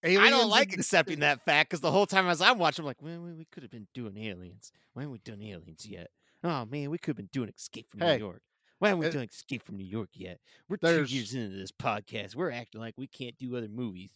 Aliens 0.04 0.26
I 0.26 0.30
don't 0.30 0.50
like 0.50 0.72
accepting 0.72 1.20
that 1.20 1.44
fact 1.44 1.70
because 1.70 1.80
the 1.80 1.92
whole 1.92 2.06
time 2.06 2.26
as 2.26 2.40
I'm 2.40 2.58
watching, 2.58 2.82
I'm 2.82 2.86
like, 2.86 3.00
well, 3.00 3.20
we, 3.20 3.44
could 3.52 3.62
have 3.62 3.70
been 3.70 3.86
doing 3.94 4.16
aliens. 4.16 4.72
Why 4.94 5.02
haven't 5.02 5.12
we 5.12 5.18
done 5.18 5.42
aliens 5.42 5.86
yet? 5.86 6.08
Oh 6.42 6.64
man, 6.64 6.90
we 6.90 6.98
could 6.98 7.10
have 7.10 7.16
been 7.16 7.28
doing 7.32 7.50
Escape 7.56 7.86
from 7.88 8.00
Hey, 8.00 8.16
New 8.16 8.24
York. 8.24 8.42
Why 8.80 8.88
haven't 8.88 9.04
we 9.04 9.10
done 9.10 9.28
Escape 9.30 9.62
from 9.64 9.76
New 9.76 9.86
York 9.86 10.08
yet? 10.14 10.40
We're 10.68 10.76
two 10.76 11.04
years 11.04 11.34
into 11.34 11.56
this 11.56 11.70
podcast. 11.70 12.34
We're 12.34 12.50
acting 12.50 12.80
like 12.80 12.94
we 12.96 13.06
can't 13.06 13.38
do 13.38 13.56
other 13.56 13.68
movies. 13.68 14.10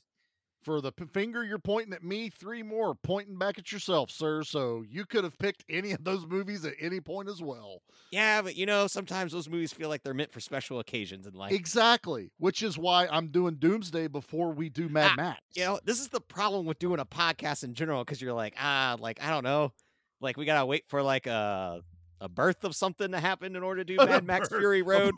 For 0.62 0.80
the 0.80 0.90
p- 0.92 1.04
finger 1.12 1.44
you're 1.44 1.58
pointing 1.58 1.92
at 1.92 2.02
me, 2.02 2.28
three 2.28 2.62
more 2.62 2.94
pointing 2.94 3.38
back 3.38 3.58
at 3.58 3.70
yourself, 3.70 4.10
sir. 4.10 4.42
So 4.42 4.82
you 4.88 5.04
could 5.06 5.22
have 5.24 5.38
picked 5.38 5.64
any 5.68 5.92
of 5.92 6.02
those 6.02 6.26
movies 6.26 6.64
at 6.64 6.74
any 6.80 7.00
point 7.00 7.28
as 7.28 7.40
well. 7.40 7.82
Yeah, 8.10 8.42
but 8.42 8.56
you 8.56 8.66
know, 8.66 8.86
sometimes 8.86 9.32
those 9.32 9.48
movies 9.48 9.72
feel 9.72 9.88
like 9.88 10.02
they're 10.02 10.14
meant 10.14 10.32
for 10.32 10.40
special 10.40 10.80
occasions 10.80 11.26
in 11.26 11.34
life. 11.34 11.52
Exactly, 11.52 12.30
which 12.38 12.62
is 12.62 12.76
why 12.76 13.06
I'm 13.06 13.28
doing 13.28 13.56
Doomsday 13.56 14.08
before 14.08 14.52
we 14.52 14.68
do 14.68 14.88
Mad 14.88 15.12
Ah, 15.12 15.16
Max. 15.16 15.40
You 15.54 15.64
know, 15.64 15.80
this 15.84 16.00
is 16.00 16.08
the 16.08 16.20
problem 16.20 16.66
with 16.66 16.78
doing 16.78 16.98
a 17.00 17.04
podcast 17.06 17.62
in 17.62 17.74
general 17.74 18.04
because 18.04 18.20
you're 18.20 18.32
like, 18.32 18.54
ah, 18.60 18.96
like 18.98 19.22
I 19.22 19.30
don't 19.30 19.44
know, 19.44 19.72
like 20.20 20.36
we 20.36 20.44
gotta 20.46 20.66
wait 20.66 20.84
for 20.88 21.02
like 21.02 21.26
a 21.26 21.80
a 22.20 22.28
birth 22.30 22.64
of 22.64 22.74
something 22.74 23.12
to 23.12 23.20
happen 23.20 23.54
in 23.56 23.62
order 23.62 23.84
to 23.84 23.96
do 23.96 23.96
Mad 24.04 24.24
Max 24.24 24.48
birth 24.48 24.58
Fury 24.60 24.82
Road. 24.82 25.12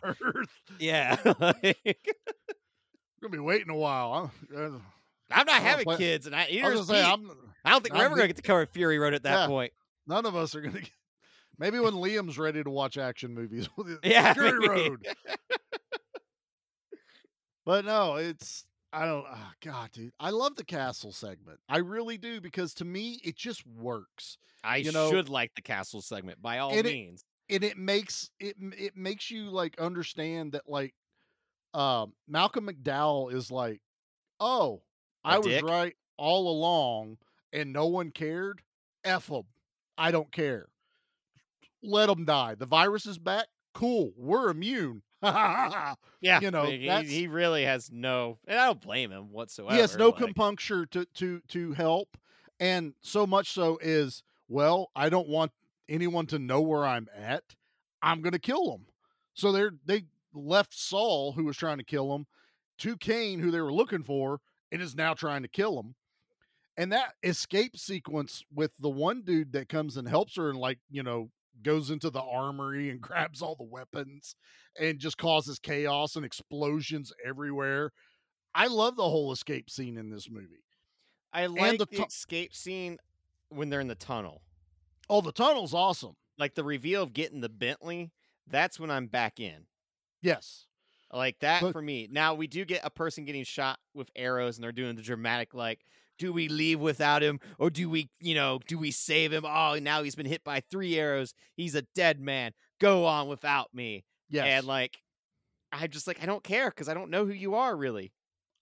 Yeah, 0.78 1.16
like, 1.40 1.78
We're 1.84 1.94
gonna 3.22 3.32
be 3.32 3.38
waiting 3.38 3.70
a 3.70 3.76
while. 3.76 4.32
I'm, 4.56 4.74
uh, 4.76 4.78
I'm 5.30 5.46
not 5.46 5.56
I 5.56 5.58
don't 5.58 5.66
having 5.66 5.84
play- 5.84 5.96
kids, 5.98 6.26
and 6.26 6.34
I, 6.34 6.48
I 6.62 6.70
was 6.70 6.86
say, 6.86 7.02
I'm, 7.02 7.30
I 7.64 7.70
don't 7.70 7.82
think 7.82 7.94
we're 7.94 8.04
ever 8.04 8.14
gonna 8.16 8.28
get 8.28 8.36
to 8.36 8.42
cover 8.42 8.64
Fury 8.66 8.98
Road 8.98 9.14
at 9.14 9.22
that 9.24 9.40
Yeah. 9.42 9.46
point. 9.46 9.72
none 10.06 10.24
of 10.26 10.34
us 10.36 10.54
are 10.54 10.60
gonna. 10.60 10.80
Get, 10.80 10.90
maybe 11.58 11.78
when 11.80 11.94
Liam's 11.94 12.38
ready 12.38 12.62
to 12.62 12.70
watch 12.70 12.96
action 12.98 13.34
movies. 13.34 13.68
Yeah, 14.02 14.32
Fury. 14.34 14.68
Road. 14.68 15.06
But 17.64 17.84
no, 17.84 18.14
it's 18.16 18.64
I 18.92 19.04
don't. 19.04 19.26
Oh 19.30 19.50
God, 19.62 19.90
dude, 19.92 20.12
I 20.18 20.30
love 20.30 20.56
the 20.56 20.64
castle 20.64 21.12
segment. 21.12 21.58
I 21.68 21.78
really 21.78 22.16
do 22.16 22.40
because 22.40 22.72
to 22.74 22.84
me 22.84 23.20
it 23.22 23.36
just 23.36 23.66
works. 23.66 24.38
I 24.64 24.76
you 24.78 24.92
know, 24.92 25.10
should 25.10 25.28
like 25.28 25.54
the 25.54 25.62
castle 25.62 26.00
segment 26.00 26.40
by 26.40 26.58
all 26.58 26.70
and 26.70 26.80
it- 26.86 26.92
means. 26.92 27.24
and 27.50 27.62
it 27.62 27.76
makes 27.76 28.30
it 28.40 28.56
it 28.60 28.96
makes 28.96 29.30
you 29.30 29.50
like 29.50 29.78
understand 29.78 30.52
that 30.52 30.62
like 30.66 30.94
um 31.74 32.14
Malcolm 32.26 32.66
McDowell 32.68 33.32
is 33.32 33.50
like, 33.50 33.80
oh, 34.40 34.80
A 35.28 35.34
I 35.34 35.38
was 35.38 35.46
dick? 35.46 35.64
right 35.64 35.94
all 36.16 36.50
along, 36.50 37.18
and 37.52 37.72
no 37.72 37.86
one 37.86 38.10
cared. 38.10 38.62
F 39.04 39.28
them. 39.28 39.44
I 39.96 40.10
don't 40.10 40.32
care. 40.32 40.68
Let 41.82 42.06
them 42.06 42.24
die. 42.24 42.54
The 42.56 42.66
virus 42.66 43.06
is 43.06 43.18
back. 43.18 43.46
Cool. 43.74 44.12
We're 44.16 44.50
immune. 44.50 45.02
Yeah, 46.20 46.40
you 46.40 46.50
know, 46.50 46.64
he, 46.64 46.88
he 47.04 47.28
really 47.28 47.64
has 47.64 47.90
no, 47.92 48.38
and 48.48 48.58
I 48.58 48.66
don't 48.66 48.80
blame 48.80 49.12
him 49.12 49.30
whatsoever. 49.30 49.72
he 49.74 49.80
has 49.80 49.96
no 49.96 50.08
like, 50.08 50.16
compuncture 50.16 50.84
to 50.86 51.04
to 51.14 51.40
to 51.48 51.72
help 51.72 52.16
and 52.60 52.94
so 53.02 53.24
much 53.26 53.52
so 53.52 53.78
is 53.80 54.24
well 54.48 54.90
i 54.96 55.08
don't 55.08 55.28
want 55.28 55.52
anyone 55.88 56.26
to 56.26 56.38
know 56.38 56.60
where 56.60 56.84
i'm 56.84 57.06
at 57.16 57.44
i'm 58.02 58.20
going 58.20 58.32
to 58.32 58.38
kill 58.40 58.70
them 58.72 58.86
so 59.34 59.52
they're 59.52 59.70
they 59.86 60.02
left 60.34 60.74
sol 60.74 61.32
who 61.32 61.44
was 61.44 61.56
trying 61.56 61.78
to 61.78 61.84
kill 61.84 62.12
him 62.14 62.26
to 62.78 62.96
Kane, 62.96 63.38
who 63.40 63.50
they 63.50 63.60
were 63.60 63.72
looking 63.72 64.02
for 64.02 64.40
and 64.72 64.82
is 64.82 64.94
now 64.94 65.14
trying 65.14 65.42
to 65.42 65.48
kill 65.48 65.78
him 65.78 65.94
and 66.76 66.92
that 66.92 67.14
escape 67.22 67.76
sequence 67.76 68.44
with 68.54 68.72
the 68.78 68.88
one 68.90 69.22
dude 69.22 69.52
that 69.52 69.68
comes 69.68 69.96
and 69.96 70.08
helps 70.08 70.36
her 70.36 70.50
and 70.50 70.58
like 70.58 70.78
you 70.90 71.02
know 71.02 71.30
goes 71.62 71.90
into 71.90 72.10
the 72.10 72.22
armory 72.22 72.90
and 72.90 73.00
grabs 73.02 73.42
all 73.42 73.56
the 73.56 73.64
weapons 73.64 74.36
and 74.80 74.98
just 74.98 75.18
causes 75.18 75.58
chaos 75.58 76.16
and 76.16 76.24
explosions 76.24 77.12
everywhere 77.26 77.90
I 78.54 78.66
love 78.66 78.96
the 78.96 79.08
whole 79.08 79.32
escape 79.32 79.70
scene 79.70 79.96
in 79.96 80.10
this 80.10 80.28
movie. 80.30 80.64
I 81.32 81.46
like 81.46 81.78
the 81.78 81.86
the, 81.86 81.96
tu- 81.98 82.04
escape 82.04 82.54
scene 82.54 82.98
when 83.50 83.68
they're 83.68 83.80
in 83.80 83.88
the 83.88 83.94
tunnel. 83.94 84.42
Oh, 85.08 85.20
the 85.20 85.32
tunnel's 85.32 85.74
awesome. 85.74 86.16
Like 86.38 86.54
the 86.54 86.64
reveal 86.64 87.02
of 87.02 87.12
getting 87.12 87.40
the 87.40 87.48
Bentley, 87.48 88.10
that's 88.46 88.80
when 88.80 88.90
I'm 88.90 89.06
back 89.06 89.38
in. 89.38 89.66
Yes. 90.22 90.66
Like 91.12 91.38
that 91.40 91.62
But- 91.62 91.72
for 91.72 91.82
me. 91.82 92.08
Now 92.10 92.34
we 92.34 92.46
do 92.46 92.64
get 92.64 92.80
a 92.84 92.90
person 92.90 93.24
getting 93.24 93.44
shot 93.44 93.78
with 93.94 94.10
arrows 94.14 94.56
and 94.56 94.64
they're 94.64 94.72
doing 94.72 94.96
the 94.96 95.02
dramatic 95.02 95.54
like 95.54 95.80
do 96.18 96.32
we 96.32 96.48
leave 96.48 96.80
without 96.80 97.22
him 97.22 97.38
or 97.60 97.70
do 97.70 97.88
we, 97.88 98.10
you 98.20 98.34
know, 98.34 98.58
do 98.66 98.76
we 98.76 98.90
save 98.90 99.32
him? 99.32 99.44
Oh, 99.46 99.78
now 99.80 100.02
he's 100.02 100.16
been 100.16 100.26
hit 100.26 100.42
by 100.42 100.60
3 100.68 100.96
arrows. 100.98 101.32
He's 101.54 101.76
a 101.76 101.82
dead 101.94 102.20
man. 102.20 102.52
Go 102.80 103.04
on 103.06 103.28
without 103.28 103.72
me. 103.72 104.04
Yes. 104.28 104.46
And 104.46 104.66
like 104.66 104.98
I'm 105.72 105.90
just 105.90 106.06
like 106.06 106.22
I 106.22 106.26
don't 106.26 106.42
care 106.44 106.70
cuz 106.70 106.88
I 106.88 106.94
don't 106.94 107.10
know 107.10 107.24
who 107.24 107.32
you 107.32 107.54
are 107.54 107.76
really. 107.76 108.12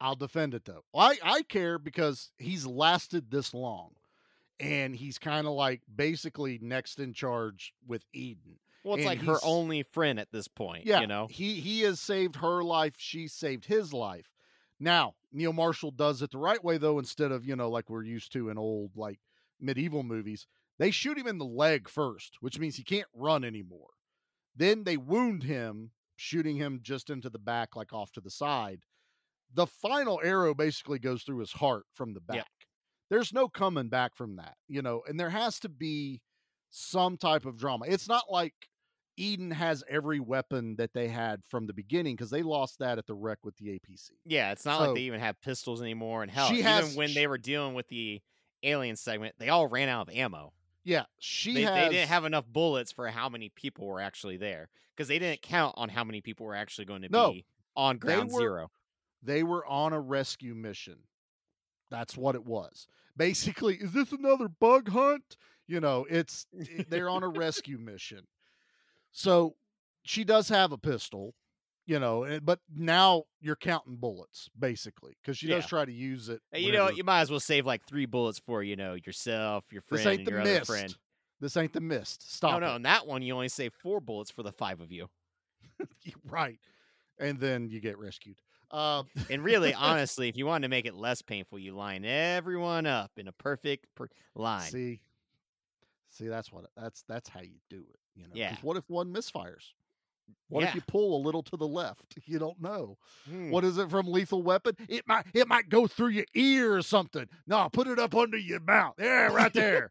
I'll 0.01 0.17
defend 0.17 0.53
it 0.55 0.67
though. 0.67 0.85
I, 0.95 1.19
I 1.23 1.43
care 1.43 1.79
because 1.79 2.31
he's 2.39 2.67
lasted 2.67 3.31
this 3.31 3.55
long. 3.55 3.93
And 4.61 4.95
he's 4.97 5.19
kind 5.19 5.47
of 5.47 5.53
like 5.55 5.83
basically 5.93 6.59
next 6.63 6.99
in 6.99 7.13
charge 7.13 7.73
with 7.87 8.05
Eden. 8.13 8.59
Well, 8.87 8.95
it's 8.95 9.05
And 9.07 9.19
like 9.19 9.27
her 9.27 9.39
only 9.43 9.83
friend 9.83 10.21
at 10.21 10.31
this 10.31 10.47
point, 10.47 10.87
Yeah. 10.87 11.01
you 11.01 11.09
know. 11.09 11.27
He 11.29 11.61
he 11.61 11.81
has 11.81 11.99
saved 12.01 12.37
her 12.37 12.63
life, 12.63 12.95
she 12.97 13.27
saved 13.27 13.65
his 13.65 13.93
life. 13.93 14.31
Now, 14.79 15.17
Neil 15.33 15.53
Marshall 15.53 15.91
does 15.91 16.23
it 16.23 16.31
the 16.31 16.39
right 16.39 16.63
way 16.63 16.79
though, 16.79 16.99
instead 17.01 17.33
of, 17.33 17.45
you 17.45 17.57
know, 17.57 17.69
like 17.69 17.91
we're 17.91 18.05
used 18.05 18.33
to 18.33 18.49
in 18.49 18.57
old 18.59 18.93
like 18.97 19.19
medieval 19.61 20.05
movies. 20.05 20.47
They 20.79 20.93
shoot 20.93 21.19
him 21.19 21.27
in 21.27 21.39
the 21.39 21.45
leg 21.45 21.89
first, 21.89 22.37
which 22.41 22.59
means 22.61 22.77
he 22.77 22.85
can't 22.85 23.09
run 23.13 23.43
anymore. 23.43 23.89
Then 24.55 24.85
they 24.85 24.97
wound 24.97 25.43
him, 25.43 25.91
shooting 26.15 26.57
him 26.57 26.79
just 26.83 27.11
into 27.11 27.29
the 27.29 27.39
back, 27.39 27.75
like 27.75 27.93
off 27.93 28.13
to 28.13 28.21
the 28.21 28.31
side. 28.31 28.83
The 29.53 29.67
final 29.67 30.21
arrow 30.23 30.55
basically 30.55 30.99
goes 31.01 31.23
through 31.25 31.39
his 31.39 31.53
heart 31.53 31.87
from 31.93 32.15
the 32.15 32.21
back. 32.21 32.51
There's 33.11 33.33
no 33.33 33.49
coming 33.49 33.89
back 33.89 34.15
from 34.15 34.37
that, 34.37 34.57
you 34.69 34.83
know, 34.83 35.03
and 35.09 35.19
there 35.19 35.31
has 35.31 35.59
to 35.61 35.69
be 35.69 36.21
some 36.71 37.17
type 37.17 37.47
of 37.47 37.57
drama. 37.57 37.87
It's 37.89 38.09
not 38.09 38.31
like 38.31 38.55
Eden 39.17 39.51
has 39.51 39.83
every 39.89 40.21
weapon 40.21 40.77
that 40.77 40.93
they 40.93 41.09
had 41.09 41.43
from 41.49 41.67
the 41.67 41.73
beginning 41.73 42.17
because 42.17 42.31
they 42.31 42.43
lost 42.43 42.79
that 42.81 42.99
at 42.99 43.07
the 43.07 43.15
wreck 43.15 43.39
with 43.45 43.57
the 43.57 43.69
APC. 43.71 44.11
Yeah, 44.25 44.53
it's 44.53 44.65
not 44.65 44.79
So- 44.81 44.87
like 44.87 44.95
they 44.97 45.03
even 45.03 45.21
have 45.21 45.41
pistols 45.41 45.81
anymore. 45.81 46.23
And 46.23 46.31
hell, 46.31 46.49
She 46.49 46.55
even 46.61 46.65
has- 46.67 46.97
when 46.97 47.15
they 47.15 47.27
were 47.27 47.39
dealing 47.39 47.75
with 47.75 47.89
the 47.89 48.21
alien 48.63 48.97
segment, 48.97 49.35
they 49.39 49.49
all 49.49 49.67
ran 49.69 49.89
out 49.89 50.09
of 50.09 50.15
ammo. 50.15 50.53
Yeah, 50.85 51.07
she 51.19 51.55
They, 51.55 51.63
has. 51.63 51.75
they 51.89 51.95
didn't 51.97 52.09
have 52.09 52.25
enough 52.25 52.47
bullets 52.47 52.93
for 52.93 53.09
how 53.09 53.29
many 53.29 53.49
people 53.49 53.87
were 53.87 54.01
actually 54.01 54.37
there 54.37 54.69
because 54.95 55.09
they 55.09 55.19
didn't 55.19 55.43
count 55.43 55.75
on 55.77 55.89
how 55.89 56.05
many 56.05 56.21
people 56.21 56.47
were 56.47 56.55
actually 56.55 56.85
going 56.85 57.03
to 57.03 57.09
No, 57.09 57.33
be 57.33 57.47
on 57.75 57.97
they 57.97 58.01
ground 58.01 58.31
were- 58.33 58.41
zero. 58.41 58.71
They 59.23 59.43
were 59.43 59.67
on 59.67 59.93
a 59.93 60.01
rescue 60.01 60.55
mission. 60.55 60.99
That's 61.91 62.17
what 62.17 62.35
it 62.37 62.45
was. 62.45 62.87
Basically, 63.17 63.77
is 63.77 63.93
this 63.93 64.13
another 64.13 64.49
bug 64.49 64.91
hunt? 64.91 65.37
You 65.67 65.81
know, 65.81 66.07
it's 66.09 66.47
they're 66.89 67.09
on 67.09 67.23
a 67.25 67.29
rescue 67.29 67.79
mission. 67.79 68.27
So 69.17 69.57
she 70.03 70.25
does 70.25 70.51
have 70.51 70.73
a 70.73 70.79
pistol, 70.79 71.35
you 71.87 71.99
know, 71.99 72.39
but 72.43 72.61
now 72.71 73.25
you're 73.41 73.57
counting 73.57 73.97
bullets 73.97 74.51
basically 74.59 75.17
because 75.23 75.39
she 75.39 75.47
does 75.47 75.65
try 75.65 75.87
to 75.87 75.93
use 75.93 76.29
it. 76.29 76.43
Hey, 76.53 76.61
you 76.61 76.71
know, 76.71 76.91
you 76.91 77.03
might 77.03 77.23
as 77.23 77.31
well 77.31 77.41
save 77.41 77.65
like 77.65 77.87
three 77.87 78.05
bullets 78.05 78.39
for 78.39 78.63
you 78.63 78.77
know 78.77 78.93
yourself, 78.93 79.65
your 79.73 79.81
friend, 79.81 80.05
this 80.05 80.07
ain't 80.07 80.25
the 80.27 80.33
your 80.33 80.41
other 80.43 80.51
mist. 80.53 80.67
friend. 80.67 80.95
This 81.41 81.57
ain't 81.57 81.73
the 81.73 81.81
mist. 81.81 82.31
Stop. 82.31 82.61
no, 82.61 82.67
no, 82.67 82.73
it. 82.75 82.77
in 82.77 82.83
that 82.83 83.07
one 83.07 83.23
you 83.23 83.33
only 83.33 83.49
save 83.49 83.73
four 83.83 84.03
bullets 84.03 84.31
for 84.31 84.43
the 84.43 84.53
five 84.53 84.83
of 84.83 84.93
you. 84.93 85.09
right. 86.29 86.59
And 87.19 87.41
then 87.41 87.71
you 87.71 87.81
get 87.81 87.97
rescued. 87.99 88.37
Uh, 88.71 89.05
And 89.31 89.43
really, 89.43 89.73
honestly, 89.79 90.29
if 90.29 90.37
you 90.37 90.45
wanted 90.45 90.67
to 90.67 90.69
make 90.69 90.85
it 90.85 90.95
less 90.95 91.23
painful, 91.23 91.59
you 91.59 91.75
line 91.75 92.05
everyone 92.05 92.85
up 92.85 93.13
in 93.17 93.29
a 93.29 93.33
perfect 93.33 93.87
per- 93.95 94.09
line. 94.35 94.71
See, 94.71 95.01
see, 96.17 96.29
that's 96.29 96.53
what 96.53 96.67
that's 96.77 97.03
that's 97.09 97.29
how 97.29 97.41
you 97.41 97.59
do 97.71 97.85
it. 97.89 97.99
You 98.15 98.25
know, 98.25 98.31
Yeah. 98.35 98.57
What 98.63 98.77
if 98.77 98.85
one 98.89 99.13
misfires? 99.13 99.65
What 100.49 100.63
Yeah. 100.63 100.69
if 100.71 100.75
you 100.75 100.81
pull 100.89 101.17
a 101.17 101.23
little 101.25 101.43
to 101.45 101.57
the 101.57 101.67
left? 101.69 102.17
You 102.27 102.39
don't 102.39 102.61
know. 102.61 102.97
Hmm. 103.29 103.51
What 103.51 103.65
is 103.65 103.79
it 103.79 103.91
from 103.91 104.07
Lethal 104.09 104.43
Weapon? 104.43 104.77
It 104.89 105.07
might 105.07 105.27
it 105.35 105.47
might 105.49 105.69
go 105.69 105.87
through 105.87 106.09
your 106.09 106.25
ear 106.35 106.75
or 106.77 106.83
something. 106.83 107.27
No, 107.47 107.69
put 107.73 107.87
it 107.87 107.99
up 107.99 108.15
under 108.15 108.37
your 108.39 108.61
mouth. 108.61 108.95
Yeah, 108.99 109.33
right 109.33 109.53
there. 109.53 109.91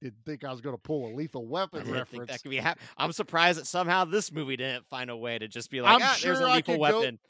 Didn't 0.00 0.24
think 0.26 0.42
I 0.42 0.50
was 0.50 0.60
going 0.60 0.74
to 0.74 0.82
pull 0.82 1.06
a 1.06 1.14
Lethal 1.14 1.44
I 1.46 1.50
Weapon 1.50 1.92
reference. 1.92 2.28
that 2.28 2.42
could 2.42 2.50
be 2.50 2.56
hap- 2.56 2.80
I'm 2.96 3.12
surprised 3.12 3.60
that 3.60 3.68
somehow 3.68 4.04
this 4.04 4.32
movie 4.32 4.56
didn't 4.56 4.84
find 4.88 5.10
a 5.10 5.16
way 5.16 5.38
to 5.38 5.46
just 5.46 5.70
be 5.70 5.80
like, 5.80 5.94
I'm 5.94 6.02
ah, 6.02 6.14
sure 6.14 6.32
there's 6.34 6.44
a 6.44 6.50
I 6.50 6.56
lethal 6.56 6.74
go- 6.74 6.80
weapon. 6.80 7.20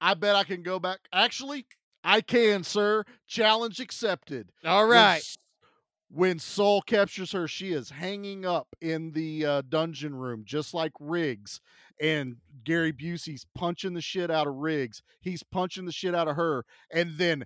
I 0.00 0.14
bet 0.14 0.34
I 0.34 0.42
can 0.42 0.64
go 0.64 0.80
back. 0.80 0.98
Actually, 1.12 1.66
I 2.02 2.20
can, 2.20 2.64
sir. 2.64 3.04
Challenge 3.28 3.78
accepted. 3.78 4.50
All 4.64 4.82
right. 4.86 4.88
When 4.88 4.96
right. 4.96 5.16
S- 5.18 5.38
When 6.08 6.38
Sol 6.38 6.82
captures 6.82 7.32
her, 7.32 7.48
she 7.48 7.72
is 7.72 7.90
hanging 7.90 8.46
up 8.46 8.68
in 8.80 9.12
the 9.12 9.44
uh, 9.44 9.62
dungeon 9.68 10.14
room, 10.14 10.42
just 10.44 10.72
like 10.72 10.92
Riggs. 11.00 11.60
And 12.00 12.36
Gary 12.64 12.92
Busey's 12.92 13.46
punching 13.54 13.94
the 13.94 14.00
shit 14.00 14.30
out 14.30 14.46
of 14.46 14.54
Riggs. 14.54 15.02
He's 15.20 15.42
punching 15.42 15.84
the 15.84 15.92
shit 15.92 16.14
out 16.14 16.28
of 16.28 16.36
her. 16.36 16.64
And 16.92 17.16
then 17.16 17.44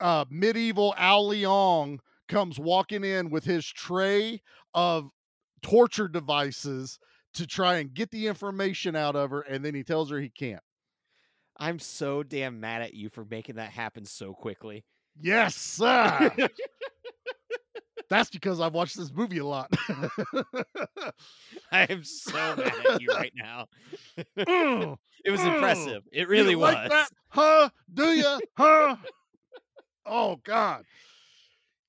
uh, 0.00 0.26
medieval 0.30 0.94
Al 0.96 1.28
Leong 1.28 1.98
comes 2.28 2.58
walking 2.58 3.04
in 3.04 3.30
with 3.30 3.44
his 3.44 3.66
tray 3.66 4.42
of 4.74 5.10
torture 5.62 6.08
devices 6.08 6.98
to 7.34 7.46
try 7.46 7.76
and 7.76 7.94
get 7.94 8.10
the 8.10 8.26
information 8.26 8.94
out 8.94 9.16
of 9.16 9.30
her. 9.30 9.40
And 9.40 9.64
then 9.64 9.74
he 9.74 9.82
tells 9.82 10.10
her 10.10 10.20
he 10.20 10.30
can't. 10.30 10.62
I'm 11.58 11.78
so 11.78 12.22
damn 12.22 12.60
mad 12.60 12.82
at 12.82 12.94
you 12.94 13.08
for 13.08 13.24
making 13.24 13.56
that 13.56 13.70
happen 13.70 14.04
so 14.04 14.32
quickly. 14.32 14.84
Yes, 15.20 15.54
sir. 15.54 16.30
That's 18.12 18.28
because 18.28 18.60
I've 18.60 18.74
watched 18.74 18.98
this 18.98 19.10
movie 19.10 19.38
a 19.38 19.46
lot. 19.46 19.72
I 21.72 21.86
am 21.88 22.04
so 22.04 22.56
mad 22.56 22.74
at 22.90 23.00
you 23.00 23.08
right 23.08 23.32
now. 23.34 23.66
Mm, 24.36 24.96
it 25.24 25.30
was 25.30 25.40
mm. 25.40 25.54
impressive. 25.54 26.02
It 26.12 26.28
really 26.28 26.54
was. 26.54 26.74
like? 26.74 27.06
Huh? 27.28 27.70
Do 27.92 28.10
you? 28.10 28.40
Huh? 28.58 28.96
oh 30.04 30.36
God. 30.44 30.84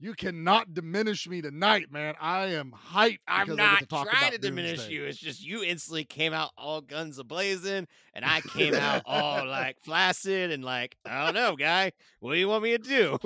You 0.04 0.14
cannot 0.16 0.74
diminish 0.74 1.30
me 1.30 1.42
tonight, 1.42 1.90
man. 1.90 2.16
I 2.20 2.48
am 2.48 2.74
hyped. 2.74 3.20
I'm 3.26 3.46
because 3.46 3.58
I 3.58 3.80
get 3.80 3.90
not 3.90 4.04
to 4.04 4.12
trying 4.12 4.32
to 4.34 4.38
diminish 4.38 4.80
Doomsday. 4.80 4.94
you. 4.94 5.06
It's 5.06 5.18
just 5.18 5.42
you 5.42 5.64
instantly 5.64 6.04
came 6.04 6.34
out 6.34 6.52
all 6.58 6.82
guns 6.82 7.20
a 7.20 7.24
blazing, 7.24 7.88
and 8.14 8.26
I 8.26 8.42
came 8.42 8.76
out 8.76 9.04
all 9.06 9.48
like 9.48 9.78
flaccid 9.86 10.52
and 10.52 10.62
like, 10.62 10.98
I 11.06 11.24
don't 11.24 11.36
know, 11.36 11.56
guy. 11.56 11.94
What 12.20 12.34
do 12.34 12.38
you 12.38 12.50
want 12.50 12.64
me 12.64 12.78
to 12.78 12.84
do? 12.84 13.18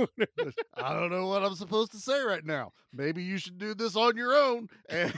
I 0.76 0.94
don't 0.94 1.10
know 1.10 1.26
what 1.26 1.44
I'm 1.44 1.56
supposed 1.56 1.94
to 1.94 1.98
say 1.98 2.22
right 2.22 2.46
now. 2.46 2.74
Maybe 2.94 3.24
you 3.24 3.40
should 3.40 3.58
do 3.58 3.74
this 3.74 3.96
on 3.96 4.16
your 4.16 4.36
own. 4.36 4.68
And 4.88 5.12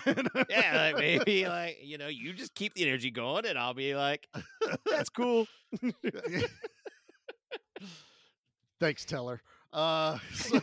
yeah, 0.50 0.92
like 0.94 0.96
maybe 1.28 1.46
like 1.46 1.80
you 1.84 1.98
know, 1.98 2.08
you 2.08 2.32
just 2.32 2.56
keep 2.56 2.74
the 2.74 2.88
energy 2.88 3.12
going, 3.12 3.46
and 3.46 3.60
I'll 3.60 3.74
be 3.74 3.96
like, 3.96 4.30
that's 4.90 5.10
cool. 5.10 5.46
Thanks, 8.80 9.04
Teller. 9.04 9.42
Uh, 9.72 10.18
so, 10.34 10.60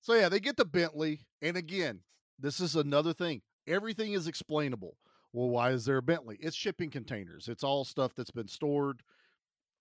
so 0.00 0.14
yeah, 0.14 0.28
they 0.28 0.40
get 0.40 0.56
the 0.56 0.64
Bentley, 0.64 1.20
and 1.42 1.56
again, 1.56 2.00
this 2.38 2.60
is 2.60 2.76
another 2.76 3.12
thing. 3.12 3.42
Everything 3.66 4.12
is 4.12 4.26
explainable. 4.26 4.96
Well, 5.32 5.48
why 5.48 5.70
is 5.70 5.84
there 5.84 5.98
a 5.98 6.02
Bentley? 6.02 6.38
It's 6.40 6.56
shipping 6.56 6.90
containers. 6.90 7.48
It's 7.48 7.62
all 7.62 7.84
stuff 7.84 8.14
that's 8.16 8.32
been 8.32 8.48
stored 8.48 9.02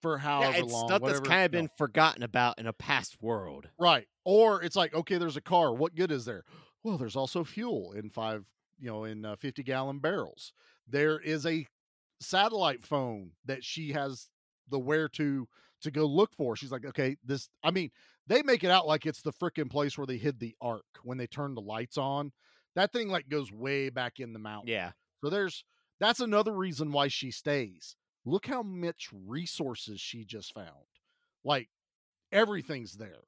for 0.01 0.17
however 0.17 0.53
yeah, 0.53 0.63
it's 0.63 0.71
long. 0.71 0.87
stuff 0.87 1.01
whatever, 1.01 1.19
that's 1.19 1.29
kind 1.29 1.45
of 1.45 1.51
no. 1.53 1.59
been 1.59 1.69
forgotten 1.77 2.23
about 2.23 2.59
in 2.59 2.67
a 2.67 2.73
past 2.73 3.17
world. 3.21 3.67
Right. 3.79 4.07
Or 4.25 4.61
it's 4.61 4.75
like, 4.75 4.93
okay, 4.93 5.17
there's 5.17 5.37
a 5.37 5.41
car. 5.41 5.73
What 5.73 5.95
good 5.95 6.11
is 6.11 6.25
there? 6.25 6.43
Well, 6.83 6.97
there's 6.97 7.15
also 7.15 7.43
fuel 7.43 7.93
in 7.93 8.09
five, 8.09 8.45
you 8.79 8.89
know, 8.89 9.03
in 9.03 9.25
uh, 9.25 9.35
50 9.35 9.63
gallon 9.63 9.99
barrels. 9.99 10.53
There 10.87 11.19
is 11.19 11.45
a 11.45 11.67
satellite 12.21 12.85
phone 12.85 13.31
that 13.45 13.63
she 13.63 13.91
has 13.93 14.29
the 14.69 14.79
where 14.79 15.09
to 15.09 15.47
to 15.81 15.91
go 15.91 16.05
look 16.05 16.33
for. 16.35 16.55
She's 16.55 16.71
like, 16.71 16.85
okay, 16.85 17.17
this 17.23 17.49
I 17.63 17.71
mean, 17.71 17.91
they 18.27 18.41
make 18.43 18.63
it 18.63 18.71
out 18.71 18.87
like 18.87 19.05
it's 19.05 19.21
the 19.21 19.33
freaking 19.33 19.69
place 19.69 19.97
where 19.97 20.07
they 20.07 20.17
hid 20.17 20.39
the 20.39 20.55
ark 20.61 20.85
when 21.03 21.17
they 21.17 21.27
turn 21.27 21.55
the 21.55 21.61
lights 21.61 21.97
on. 21.97 22.31
That 22.75 22.93
thing 22.93 23.09
like 23.09 23.29
goes 23.29 23.51
way 23.51 23.89
back 23.89 24.19
in 24.19 24.33
the 24.33 24.39
mountain. 24.39 24.69
Yeah. 24.69 24.91
So 25.23 25.29
there's 25.29 25.63
that's 25.99 26.19
another 26.19 26.53
reason 26.53 26.91
why 26.91 27.07
she 27.07 27.31
stays. 27.31 27.95
Look 28.25 28.47
how 28.47 28.63
much 28.63 29.09
resources 29.11 29.99
she 29.99 30.23
just 30.23 30.53
found. 30.53 30.67
Like 31.43 31.69
everything's 32.31 32.93
there. 32.93 33.23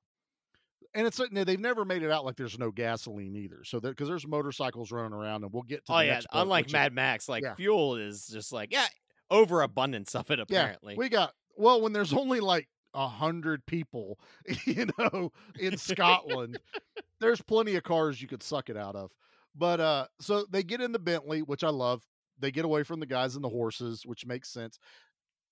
And 0.93 1.07
it's 1.07 1.19
like, 1.19 1.29
they've 1.31 1.59
never 1.59 1.85
made 1.85 2.03
it 2.03 2.11
out 2.11 2.25
like 2.25 2.35
there's 2.35 2.59
no 2.59 2.69
gasoline 2.69 3.35
either. 3.37 3.63
So 3.63 3.79
because 3.79 4.09
there's 4.09 4.27
motorcycles 4.27 4.91
running 4.91 5.13
around, 5.13 5.43
and 5.43 5.53
we'll 5.53 5.63
get 5.63 5.85
to. 5.85 5.93
Oh 5.93 5.97
the 5.99 6.05
yeah, 6.05 6.21
unlike 6.33 6.65
which 6.65 6.71
is- 6.71 6.73
Mad 6.73 6.93
Max, 6.93 7.29
like 7.29 7.43
yeah. 7.43 7.55
fuel 7.55 7.95
is 7.95 8.27
just 8.27 8.51
like 8.51 8.71
yeah, 8.71 8.87
overabundance 9.29 10.13
of 10.15 10.29
it 10.29 10.39
apparently. 10.39 10.93
Yeah, 10.93 10.99
we 10.99 11.09
got 11.09 11.33
well 11.57 11.81
when 11.81 11.93
there's 11.93 12.13
only 12.13 12.39
like 12.39 12.67
a 12.93 13.07
hundred 13.07 13.65
people, 13.65 14.19
you 14.65 14.87
know, 14.97 15.31
in 15.59 15.77
Scotland. 15.77 16.59
there's 17.19 17.41
plenty 17.41 17.75
of 17.75 17.83
cars 17.83 18.21
you 18.21 18.27
could 18.27 18.43
suck 18.43 18.69
it 18.69 18.77
out 18.77 18.95
of. 18.95 19.11
But 19.55 19.79
uh, 19.79 20.07
so 20.19 20.45
they 20.49 20.63
get 20.63 20.81
in 20.81 20.91
the 20.91 20.99
Bentley, 20.99 21.41
which 21.41 21.63
I 21.63 21.69
love. 21.69 22.03
They 22.39 22.51
get 22.51 22.65
away 22.65 22.83
from 22.83 22.99
the 22.99 23.05
guys 23.05 23.35
and 23.35 23.43
the 23.43 23.49
horses, 23.49 24.03
which 24.05 24.25
makes 24.25 24.49
sense. 24.49 24.79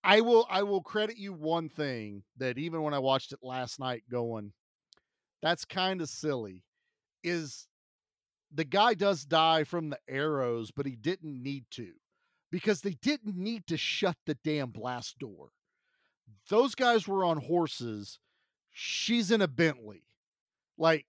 I 0.03 0.21
will 0.21 0.47
I 0.49 0.63
will 0.63 0.81
credit 0.81 1.17
you 1.17 1.33
one 1.33 1.69
thing 1.69 2.23
that 2.37 2.57
even 2.57 2.81
when 2.81 2.93
I 2.93 2.99
watched 2.99 3.33
it 3.33 3.39
last 3.43 3.79
night, 3.79 4.03
going, 4.09 4.53
that's 5.41 5.65
kind 5.65 6.01
of 6.01 6.09
silly. 6.09 6.63
Is 7.23 7.67
the 8.53 8.63
guy 8.63 8.93
does 8.93 9.25
die 9.25 9.65
from 9.65 9.89
the 9.89 9.99
arrows, 10.07 10.71
but 10.71 10.85
he 10.85 10.95
didn't 10.95 11.43
need 11.43 11.65
to 11.71 11.91
because 12.51 12.81
they 12.81 12.95
didn't 13.01 13.35
need 13.35 13.67
to 13.67 13.77
shut 13.77 14.15
the 14.25 14.37
damn 14.43 14.71
blast 14.71 15.19
door. 15.19 15.49
Those 16.49 16.75
guys 16.75 17.07
were 17.07 17.23
on 17.23 17.37
horses. 17.37 18.19
She's 18.71 19.31
in 19.31 19.41
a 19.41 19.47
Bentley. 19.47 20.03
Like, 20.77 21.05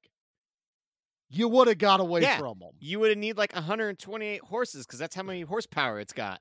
you 1.29 1.49
would 1.49 1.69
have 1.69 1.79
got 1.79 2.01
away 2.01 2.23
yeah, 2.23 2.39
from 2.39 2.59
them. 2.59 2.71
you 2.81 2.99
would 2.99 3.11
have 3.11 3.19
need 3.19 3.37
like 3.37 3.55
128 3.55 4.41
horses 4.43 4.85
because 4.85 4.99
that's 4.99 5.15
how 5.15 5.23
many 5.23 5.43
horsepower 5.43 6.01
it's 6.01 6.13
got. 6.13 6.41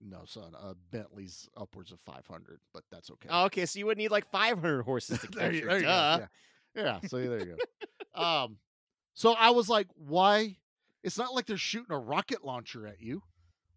No, 0.00 0.22
son. 0.24 0.52
Uh, 0.58 0.74
Bentley's 0.90 1.48
upwards 1.56 1.92
of 1.92 2.00
500, 2.00 2.60
but 2.72 2.84
that's 2.90 3.10
okay. 3.10 3.28
Oh, 3.30 3.44
okay, 3.46 3.66
so 3.66 3.78
you 3.78 3.86
would 3.86 3.98
need 3.98 4.10
like 4.10 4.30
500 4.30 4.82
horses 4.82 5.18
to 5.20 5.26
catch 5.28 5.54
you, 5.54 5.62
her. 5.62 5.68
there 5.68 5.78
you. 5.80 5.86
Duh. 5.86 6.18
Yeah. 6.74 6.82
yeah. 6.82 7.00
So 7.08 7.18
there 7.18 7.38
you 7.40 7.56
go. 8.14 8.20
um, 8.20 8.56
so 9.14 9.34
I 9.34 9.50
was 9.50 9.68
like, 9.68 9.88
why? 9.94 10.56
It's 11.02 11.18
not 11.18 11.34
like 11.34 11.46
they're 11.46 11.56
shooting 11.56 11.94
a 11.94 11.98
rocket 11.98 12.44
launcher 12.44 12.86
at 12.86 13.00
you. 13.00 13.22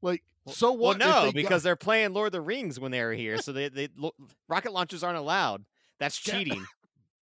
Like, 0.01 0.23
so 0.47 0.71
what? 0.71 0.99
Well, 0.99 1.09
no, 1.09 1.25
they 1.27 1.31
because 1.33 1.61
got- 1.61 1.63
they're 1.63 1.75
playing 1.75 2.13
Lord 2.13 2.27
of 2.27 2.31
the 2.33 2.41
Rings 2.41 2.79
when 2.79 2.91
they 2.91 3.03
were 3.03 3.13
here, 3.13 3.37
so 3.37 3.51
they, 3.51 3.69
they 3.69 3.89
rocket 4.47 4.73
launchers 4.73 5.03
aren't 5.03 5.17
allowed. 5.17 5.65
That's 5.99 6.17
cheating. 6.17 6.65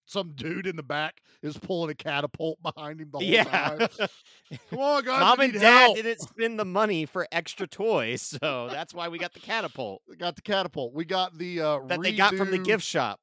some 0.09 0.33
dude 0.35 0.67
in 0.67 0.77
the 0.77 0.83
back 0.83 1.21
is 1.43 1.57
pulling 1.57 1.91
a 1.91 1.95
catapult 1.95 2.61
behind 2.63 3.01
him 3.01 3.11
the 3.13 3.19
whole 3.19 3.27
yeah. 3.27 3.45
time. 3.45 3.79
Come 4.71 4.79
on, 4.79 5.05
guys. 5.05 5.21
Mom 5.21 5.41
and 5.41 5.53
Dad 5.53 5.61
help. 5.61 5.97
didn't 5.97 6.21
spend 6.21 6.59
the 6.59 6.65
money 6.65 7.05
for 7.05 7.29
extra 7.31 7.67
toys, 7.67 8.23
so 8.23 8.69
that's 8.71 8.95
why 8.95 9.09
we 9.09 9.19
got 9.19 9.35
the 9.35 9.41
catapult 9.41 10.03
We 10.09 10.17
got 10.17 10.37
the 10.37 10.43
catapult. 10.43 10.95
We 10.95 11.05
got 11.05 11.37
the 11.37 11.61
uh 11.61 11.79
that 11.87 12.01
they 12.03 12.13
got 12.13 12.35
from 12.35 12.51
the 12.51 12.59
gift 12.59 12.85
shop. 12.85 13.21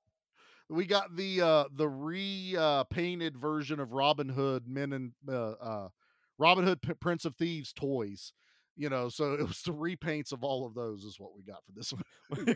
We 0.70 0.86
got 0.86 1.16
the 1.16 1.42
uh 1.42 1.64
the 1.74 1.90
repainted 1.90 3.36
uh, 3.36 3.40
version 3.40 3.80
of 3.80 3.92
Robin 3.92 4.30
Hood 4.30 4.68
Men 4.68 4.94
and 4.94 5.12
uh, 5.28 5.52
uh 5.52 5.90
Robin 6.38 6.66
Hood 6.66 6.82
P- 6.82 6.94
Prince 6.94 7.26
of 7.26 7.36
Thieves 7.36 7.74
toys. 7.74 8.32
You 8.78 8.90
know, 8.90 9.08
so 9.10 9.34
it 9.34 9.48
was 9.48 9.62
the 9.62 9.72
repaints 9.74 10.32
of 10.34 10.44
all 10.44 10.66
of 10.66 10.74
those 10.74 11.04
is 11.06 11.20
what 11.20 11.36
we 11.36 11.44
got 11.44 11.64
for 11.66 11.72
this 11.74 11.94
one. 12.30 12.56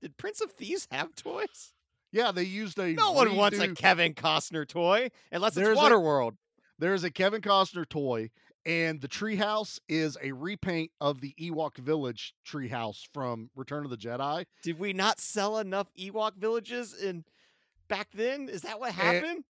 Did 0.00 0.16
Prince 0.16 0.40
of 0.40 0.50
Thieves 0.52 0.88
have 0.90 1.14
toys? 1.14 1.72
yeah, 2.10 2.32
they 2.32 2.42
used 2.42 2.78
a 2.78 2.92
No 2.92 3.12
one 3.12 3.36
wants 3.36 3.58
a 3.58 3.68
Kevin 3.74 4.14
Costner 4.14 4.66
toy 4.66 5.10
unless 5.30 5.56
it's 5.56 5.64
There's 5.64 5.78
a- 5.78 5.80
Waterworld. 5.80 6.32
There's 6.78 7.04
a 7.04 7.10
Kevin 7.10 7.40
Costner 7.42 7.88
toy, 7.88 8.30
and 8.66 9.00
the 9.00 9.06
treehouse 9.06 9.78
is 9.88 10.18
a 10.20 10.32
repaint 10.32 10.90
of 11.00 11.20
the 11.20 11.32
Ewok 11.40 11.76
Village 11.78 12.34
treehouse 12.44 13.02
from 13.14 13.50
Return 13.54 13.84
of 13.84 13.90
the 13.90 13.96
Jedi. 13.96 14.46
Did 14.64 14.80
we 14.80 14.92
not 14.92 15.20
sell 15.20 15.58
enough 15.58 15.86
Ewok 15.96 16.34
villages 16.36 16.92
in 17.00 17.24
back 17.88 18.08
then? 18.14 18.48
Is 18.48 18.62
that 18.62 18.80
what 18.80 18.92
happened? 18.92 19.44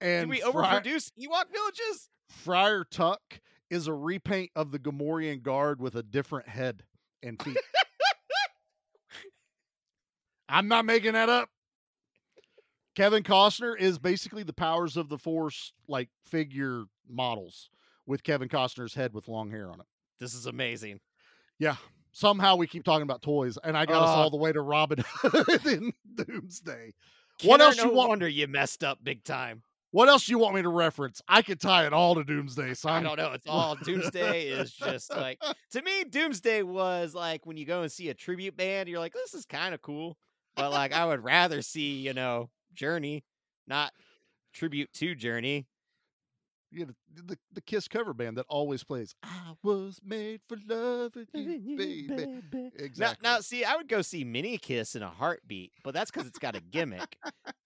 And 0.00 0.22
Did 0.22 0.28
we 0.30 0.40
Fri- 0.42 0.52
overproduce 0.52 1.10
Ewok 1.18 1.50
villages? 1.52 2.08
Friar 2.28 2.84
Tuck 2.84 3.40
is 3.70 3.86
a 3.86 3.92
repaint 3.92 4.50
of 4.56 4.70
the 4.70 4.78
Gamorrean 4.78 5.42
guard 5.42 5.80
with 5.80 5.94
a 5.96 6.02
different 6.02 6.48
head 6.48 6.82
and 7.22 7.40
feet. 7.42 7.58
I'm 10.48 10.68
not 10.68 10.84
making 10.84 11.14
that 11.14 11.28
up. 11.28 11.48
Kevin 12.94 13.22
Costner 13.22 13.78
is 13.78 13.98
basically 13.98 14.42
the 14.42 14.52
powers 14.52 14.96
of 14.96 15.08
the 15.08 15.18
force 15.18 15.72
like 15.88 16.08
figure 16.24 16.84
models 17.08 17.68
with 18.06 18.22
Kevin 18.22 18.48
Costner's 18.48 18.94
head 18.94 19.12
with 19.12 19.28
long 19.28 19.50
hair 19.50 19.70
on 19.70 19.80
it. 19.80 19.86
This 20.20 20.32
is 20.34 20.46
amazing. 20.46 21.00
Yeah. 21.58 21.76
Somehow 22.12 22.56
we 22.56 22.66
keep 22.66 22.84
talking 22.84 23.02
about 23.02 23.20
toys, 23.20 23.58
and 23.62 23.76
I 23.76 23.84
got 23.84 24.02
us 24.02 24.08
Uh, 24.08 24.12
all 24.14 24.30
the 24.30 24.38
way 24.38 24.50
to 24.52 24.62
Robin 24.62 25.04
Hood 25.22 25.66
in 25.66 25.92
Doomsday. 26.14 26.94
what 27.44 27.60
else 27.60 27.76
no 27.76 27.84
you 27.84 27.90
want? 27.92 28.08
wonder 28.08 28.26
you 28.28 28.46
messed 28.48 28.82
up 28.82 29.04
big 29.04 29.22
time. 29.24 29.62
What 29.92 30.08
else 30.08 30.26
do 30.26 30.32
you 30.32 30.38
want 30.38 30.54
me 30.54 30.62
to 30.62 30.68
reference? 30.68 31.22
I 31.28 31.42
could 31.42 31.60
tie 31.60 31.86
it 31.86 31.92
all 31.92 32.14
to 32.16 32.24
Doomsday, 32.24 32.74
I 32.84 33.02
don't 33.02 33.16
know. 33.16 33.32
It's 33.32 33.46
all 33.46 33.76
Doomsday 33.76 34.48
is 34.48 34.72
just 34.72 35.10
like 35.10 35.40
to 35.72 35.82
me. 35.82 36.04
Doomsday 36.04 36.62
was 36.62 37.14
like 37.14 37.46
when 37.46 37.56
you 37.56 37.64
go 37.64 37.82
and 37.82 37.90
see 37.90 38.08
a 38.08 38.14
tribute 38.14 38.56
band. 38.56 38.88
You're 38.88 38.98
like, 38.98 39.14
this 39.14 39.34
is 39.34 39.46
kind 39.46 39.74
of 39.74 39.82
cool, 39.82 40.16
but 40.54 40.70
like 40.70 40.92
I 40.92 41.06
would 41.06 41.22
rather 41.24 41.62
see 41.62 41.98
you 41.98 42.12
know 42.12 42.50
Journey, 42.74 43.24
not 43.66 43.92
tribute 44.52 44.92
to 44.94 45.14
Journey. 45.14 45.66
Yeah, 46.72 46.86
the, 47.14 47.22
the, 47.22 47.38
the 47.52 47.60
Kiss 47.60 47.86
cover 47.88 48.12
band 48.12 48.36
that 48.38 48.46
always 48.48 48.82
plays 48.84 49.14
"I 49.22 49.54
was 49.62 50.00
made 50.04 50.40
for 50.48 50.56
loving 50.68 51.26
you, 51.32 51.76
baby." 51.76 52.06
Now, 52.52 52.70
Exactly. 52.78 53.22
now, 53.22 53.40
see, 53.40 53.64
I 53.64 53.76
would 53.76 53.88
go 53.88 54.02
see 54.02 54.24
Mini 54.24 54.58
Kiss 54.58 54.94
in 54.96 55.02
a 55.02 55.08
heartbeat, 55.10 55.72
but 55.84 55.94
that's 55.94 56.10
because 56.10 56.26
it's 56.26 56.38
got 56.40 56.56
a 56.56 56.60
gimmick, 56.60 57.16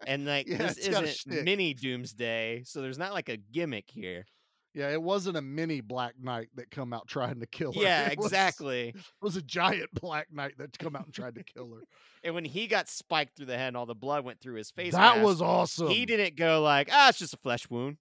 and 0.07 0.27
like 0.27 0.47
Yeah, 0.49 0.59
this 0.59 0.77
it's 0.77 0.89
got 0.89 1.05
a 1.05 1.09
isn't. 1.09 1.45
Mini 1.45 1.73
Doomsday, 1.75 2.63
so 2.67 2.83
there's 2.83 2.99
not 2.99 3.13
like 3.15 3.29
a 3.29 3.37
gimmick 3.39 3.87
here. 3.89 4.27
yeah, 4.75 4.91
it 4.91 5.03
wasn't 5.03 5.37
a 5.37 5.43
mini 5.43 5.81
Black 5.81 6.15
Knight 6.21 6.49
that 6.55 6.71
come 6.71 6.93
out 6.93 7.09
trying 7.09 7.41
to 7.41 7.47
kill 7.47 7.73
her. 7.73 7.81
Yeah, 7.81 8.11
It 8.11 8.19
was- 8.19 8.27
exactly. 8.27 8.91
It 8.91 8.97
was 9.23 9.35
a 9.37 9.43
giant 9.43 9.89
Black 10.01 10.29
Knight 10.31 10.59
that 10.59 10.79
come 10.79 10.95
out 10.95 11.07
and 11.07 11.15
tried 11.15 11.35
to 11.37 11.43
kill 11.43 11.75
her. 11.75 11.83
And 12.23 12.35
when 12.35 12.45
he 12.45 12.67
got 12.69 12.89
spiked 12.89 13.35
through 13.37 13.47
the 13.47 13.57
head, 13.57 13.69
and 13.69 13.77
all 13.79 13.87
the 13.87 13.95
blood 13.95 14.25
went 14.25 14.41
through 14.41 14.55
his 14.57 14.71
face. 14.71 14.93
that 14.93 15.17
mask, 15.17 15.25
was 15.27 15.41
awesome. 15.43 15.89
He 15.89 16.05
didn't 16.07 16.37
go 16.37 16.61
like, 16.63 16.89
ah, 16.93 17.09
it's 17.09 17.19
just 17.19 17.33
a 17.35 17.39
flesh 17.39 17.69
wound. 17.71 17.97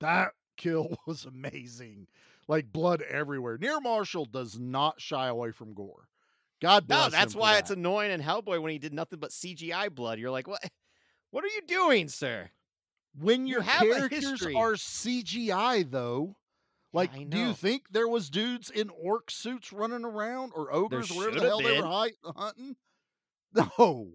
That 0.00 0.32
kill 0.56 0.96
was 1.06 1.24
amazing. 1.24 2.06
Like 2.48 2.72
blood 2.72 3.02
everywhere. 3.02 3.58
Neil 3.58 3.80
Marshall 3.80 4.24
does 4.24 4.58
not 4.58 5.00
shy 5.00 5.28
away 5.28 5.50
from 5.50 5.74
gore. 5.74 6.08
God 6.62 6.86
bless 6.86 7.12
No, 7.12 7.18
that's 7.18 7.34
why 7.34 7.58
it's 7.58 7.70
annoying 7.70 8.12
in 8.12 8.22
Hellboy 8.22 8.62
when 8.62 8.72
he 8.72 8.78
did 8.78 8.94
nothing 8.94 9.18
but 9.18 9.30
CGI 9.30 9.94
blood. 9.94 10.18
You're 10.18 10.30
like, 10.30 10.48
what? 10.48 10.62
What 11.32 11.44
are 11.44 11.48
you 11.48 11.62
doing, 11.66 12.08
sir? 12.08 12.50
when 13.18 13.46
you 13.46 13.54
your 13.54 13.62
have 13.62 13.82
characters 13.82 14.42
are 14.42 14.74
CGI 14.74 15.90
though. 15.90 16.36
Like, 16.92 17.12
I 17.14 17.24
do 17.24 17.38
you 17.38 17.52
think 17.52 17.90
there 17.90 18.08
was 18.08 18.30
dudes 18.30 18.70
in 18.70 18.88
orc 18.90 19.30
suits 19.30 19.72
running 19.72 20.04
around 20.04 20.52
or 20.54 20.72
ogres 20.72 21.10
or 21.10 21.16
whatever 21.16 21.40
the 21.40 21.46
hell 21.46 21.60
they 21.60 21.80
were 21.80 22.10
hunting? 22.36 22.76
No, 23.54 24.08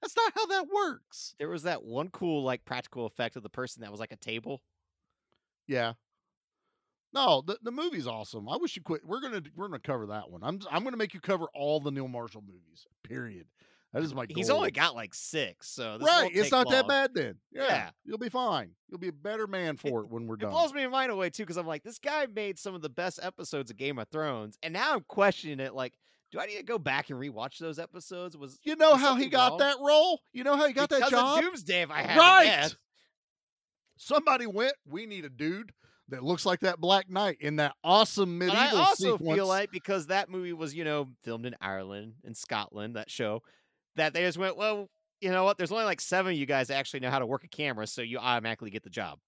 that's 0.00 0.16
not 0.16 0.32
how 0.34 0.46
that 0.46 0.66
works. 0.68 1.34
There 1.38 1.48
was 1.48 1.64
that 1.64 1.82
one 1.84 2.08
cool 2.10 2.42
like 2.42 2.64
practical 2.64 3.06
effect 3.06 3.36
of 3.36 3.42
the 3.42 3.48
person 3.50 3.82
that 3.82 3.90
was 3.90 4.00
like 4.00 4.12
a 4.12 4.16
table. 4.16 4.62
Yeah. 5.66 5.92
No, 7.12 7.42
the, 7.44 7.58
the 7.62 7.72
movie's 7.72 8.06
awesome. 8.06 8.48
I 8.48 8.56
wish 8.56 8.76
you 8.76 8.82
quit. 8.82 9.02
We're 9.04 9.20
gonna 9.20 9.42
we're 9.56 9.66
gonna 9.66 9.80
cover 9.80 10.06
that 10.06 10.30
one. 10.30 10.42
I'm 10.44 10.60
I'm 10.70 10.84
gonna 10.84 10.96
make 10.96 11.12
you 11.12 11.20
cover 11.20 11.46
all 11.54 11.80
the 11.80 11.90
Neil 11.90 12.06
Marshall 12.08 12.42
movies. 12.46 12.86
Period. 13.02 13.46
That 13.92 14.04
is 14.04 14.14
my. 14.14 14.26
He's 14.28 14.50
only 14.50 14.70
got 14.70 14.94
like 14.94 15.12
six, 15.12 15.68
so 15.68 15.98
this 15.98 16.06
right. 16.06 16.30
It's 16.32 16.52
not 16.52 16.70
that 16.70 16.86
bad 16.86 17.12
then. 17.12 17.34
Yeah, 17.50 17.64
Yeah. 17.66 17.90
you'll 18.04 18.18
be 18.18 18.28
fine. 18.28 18.70
You'll 18.88 19.00
be 19.00 19.08
a 19.08 19.12
better 19.12 19.48
man 19.48 19.76
for 19.76 20.02
it 20.02 20.08
when 20.08 20.28
we're 20.28 20.36
It 20.36 20.42
done. 20.42 20.50
blows 20.50 20.72
me 20.72 20.86
mind 20.86 21.10
away 21.10 21.30
too, 21.30 21.42
because 21.42 21.56
I'm 21.56 21.66
like, 21.66 21.82
this 21.82 21.98
guy 21.98 22.26
made 22.32 22.56
some 22.56 22.76
of 22.76 22.82
the 22.82 22.88
best 22.88 23.18
episodes 23.20 23.72
of 23.72 23.76
Game 23.76 23.98
of 23.98 24.06
Thrones, 24.08 24.56
and 24.62 24.72
now 24.72 24.94
I'm 24.94 25.04
questioning 25.08 25.58
it. 25.58 25.74
Like, 25.74 25.94
do 26.30 26.38
I 26.40 26.46
need 26.46 26.56
to 26.56 26.62
go 26.62 26.78
back 26.78 27.10
and 27.10 27.18
rewatch 27.18 27.58
those 27.58 27.78
episodes? 27.78 28.36
Was 28.36 28.58
You 28.62 28.76
know 28.76 28.92
was 28.92 29.00
how 29.00 29.14
he 29.16 29.26
got 29.28 29.50
wrong? 29.52 29.58
that 29.58 29.76
role? 29.80 30.20
You 30.32 30.44
know 30.44 30.56
how 30.56 30.66
he 30.66 30.72
got 30.72 30.88
because 30.88 31.02
that 31.02 31.10
job? 31.10 31.38
Of 31.38 31.44
Doomsday, 31.44 31.82
if 31.82 31.90
I 31.90 32.02
had 32.02 32.18
right. 32.18 32.74
Somebody 33.96 34.46
went, 34.46 34.72
we 34.88 35.06
need 35.06 35.24
a 35.24 35.28
dude 35.28 35.72
that 36.08 36.22
looks 36.24 36.46
like 36.46 36.60
that 36.60 36.80
Black 36.80 37.10
Knight 37.10 37.36
in 37.40 37.56
that 37.56 37.74
awesome 37.84 38.38
medieval 38.38 38.78
I 38.78 38.80
also 38.80 39.16
sequence. 39.16 39.36
feel 39.36 39.46
like 39.46 39.70
because 39.70 40.06
that 40.06 40.30
movie 40.30 40.52
was, 40.52 40.74
you 40.74 40.84
know, 40.84 41.08
filmed 41.22 41.46
in 41.46 41.54
Ireland 41.60 42.14
and 42.24 42.36
Scotland, 42.36 42.96
that 42.96 43.10
show, 43.10 43.42
that 43.96 44.14
they 44.14 44.22
just 44.22 44.38
went, 44.38 44.56
well, 44.56 44.88
you 45.20 45.30
know 45.30 45.44
what? 45.44 45.58
There's 45.58 45.70
only 45.70 45.84
like 45.84 46.00
seven 46.00 46.32
of 46.32 46.38
you 46.38 46.46
guys 46.46 46.68
that 46.68 46.76
actually 46.76 47.00
know 47.00 47.10
how 47.10 47.18
to 47.18 47.26
work 47.26 47.44
a 47.44 47.48
camera, 47.48 47.86
so 47.86 48.00
you 48.00 48.18
automatically 48.18 48.70
get 48.70 48.82
the 48.82 48.90
job. 48.90 49.18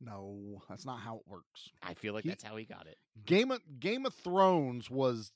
no, 0.00 0.60
that's 0.68 0.84
not 0.84 1.00
how 1.00 1.16
it 1.16 1.22
works. 1.26 1.70
I 1.82 1.94
feel 1.94 2.12
like 2.12 2.24
He- 2.24 2.28
that's 2.28 2.44
how 2.44 2.56
he 2.56 2.66
got 2.66 2.86
it. 2.86 2.98
Game 3.24 3.50
of 3.50 3.60
Game 3.80 4.04
of 4.04 4.12
Thrones 4.12 4.90
was 4.90 5.32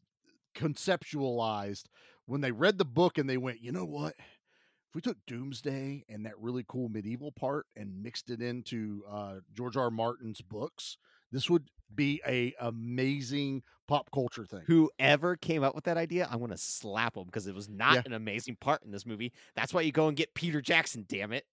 conceptualized 0.59 1.85
when 2.27 2.41
they 2.41 2.53
read 2.53 2.79
the 2.79 2.85
book 2.85 3.19
and 3.19 3.29
they 3.29 3.37
went, 3.37 3.63
you 3.63 3.73
know 3.73 3.85
what? 3.85 4.15
If 4.19 4.95
we 4.95 5.01
took 5.01 5.19
Doomsday 5.27 6.05
and 6.09 6.25
that 6.27 6.39
really 6.39 6.65
cool 6.67 6.89
medieval 6.89 7.31
part 7.33 7.67
and 7.77 8.03
mixed 8.03 8.31
it 8.31 8.41
into 8.41 9.03
uh, 9.11 9.37
George 9.55 9.77
R. 9.77 9.85
R. 9.85 9.91
Martin's 9.91 10.41
books, 10.41 10.97
this 11.31 11.51
would 11.51 11.69
be 11.95 12.21
a 12.27 12.55
amazing 12.61 13.63
pop 13.87 14.11
culture 14.13 14.45
thing. 14.47 14.63
Whoever 14.67 15.37
came 15.37 15.63
up 15.63 15.75
with 15.75 15.85
that 15.85 15.97
idea, 15.99 16.27
I'm 16.31 16.39
going 16.39 16.51
to 16.51 16.59
slap 16.59 17.15
them 17.15 17.25
because 17.27 17.47
it 17.47 17.55
was 17.55 17.69
not 17.69 17.95
Yeah. 17.97 18.03
an 18.07 18.13
amazing 18.15 18.57
part 18.57 18.83
in 18.85 18.91
this 18.91 19.07
movie. 19.07 19.33
That's 19.55 19.73
why 19.75 19.83
you 19.83 19.93
go 19.93 20.09
and 20.09 20.17
get 20.17 20.35
Peter 20.35 20.61
Jackson, 20.63 21.05
damn 21.09 21.33
it. 21.33 21.45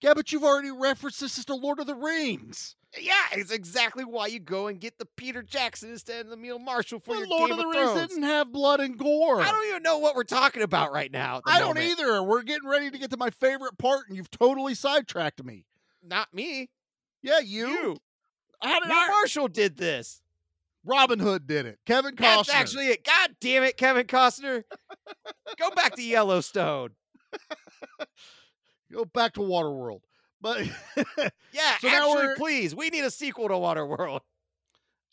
Yeah, 0.00 0.14
but 0.14 0.30
you've 0.30 0.44
already 0.44 0.70
referenced 0.70 1.20
this 1.20 1.38
as 1.38 1.44
the 1.46 1.54
Lord 1.54 1.78
of 1.80 1.86
the 1.86 1.94
Rings. 1.94 2.76
Yeah, 3.00 3.12
it's 3.32 3.50
exactly 3.50 4.04
why 4.04 4.26
you 4.28 4.38
go 4.40 4.68
and 4.68 4.80
get 4.80 4.98
the 4.98 5.06
Peter 5.16 5.42
Jackson 5.42 5.90
instead 5.90 6.24
of 6.24 6.30
the 6.30 6.36
Neil 6.36 6.58
Marshall 6.58 7.00
for 7.00 7.14
The 7.14 7.20
your 7.20 7.28
Lord 7.28 7.50
Game 7.50 7.58
of 7.58 7.64
the 7.72 7.80
of 7.80 7.94
Rings 7.96 8.08
didn't 8.08 8.22
have 8.24 8.52
blood 8.52 8.80
and 8.80 8.96
gore. 8.98 9.40
I 9.40 9.50
don't 9.50 9.68
even 9.68 9.82
know 9.82 9.98
what 9.98 10.14
we're 10.14 10.24
talking 10.24 10.62
about 10.62 10.92
right 10.92 11.10
now. 11.10 11.40
I 11.46 11.58
don't 11.58 11.78
either. 11.78 12.22
We're 12.22 12.42
getting 12.42 12.68
ready 12.68 12.90
to 12.90 12.98
get 12.98 13.10
to 13.10 13.16
my 13.16 13.30
favorite 13.30 13.76
part, 13.78 14.08
and 14.08 14.16
you've 14.16 14.30
totally 14.30 14.74
sidetracked 14.74 15.44
me. 15.44 15.64
Not 16.02 16.32
me. 16.32 16.70
Yeah, 17.22 17.40
you. 17.40 17.68
You. 17.68 17.96
How 18.62 18.80
did 18.80 18.88
Neil 18.88 18.96
I? 18.96 19.08
Marshall 19.08 19.48
did 19.48 19.76
this. 19.76 20.22
Robin 20.84 21.18
Hood 21.18 21.46
did 21.46 21.66
it. 21.66 21.80
Kevin 21.84 22.14
Costner. 22.14 22.46
That's 22.46 22.54
actually 22.54 22.86
it. 22.88 23.04
God 23.04 23.30
damn 23.40 23.64
it, 23.64 23.76
Kevin 23.76 24.06
Costner. 24.06 24.62
go 25.58 25.70
back 25.72 25.96
to 25.96 26.02
Yellowstone. 26.02 26.90
Go 28.92 29.04
back 29.04 29.34
to 29.34 29.40
Waterworld. 29.40 30.00
But 30.40 30.66
Yeah, 31.52 31.78
So 31.80 31.88
now 31.88 32.12
actually, 32.18 32.34
please. 32.36 32.74
We 32.74 32.90
need 32.90 33.04
a 33.04 33.10
sequel 33.10 33.48
to 33.48 33.54
Waterworld. 33.54 34.20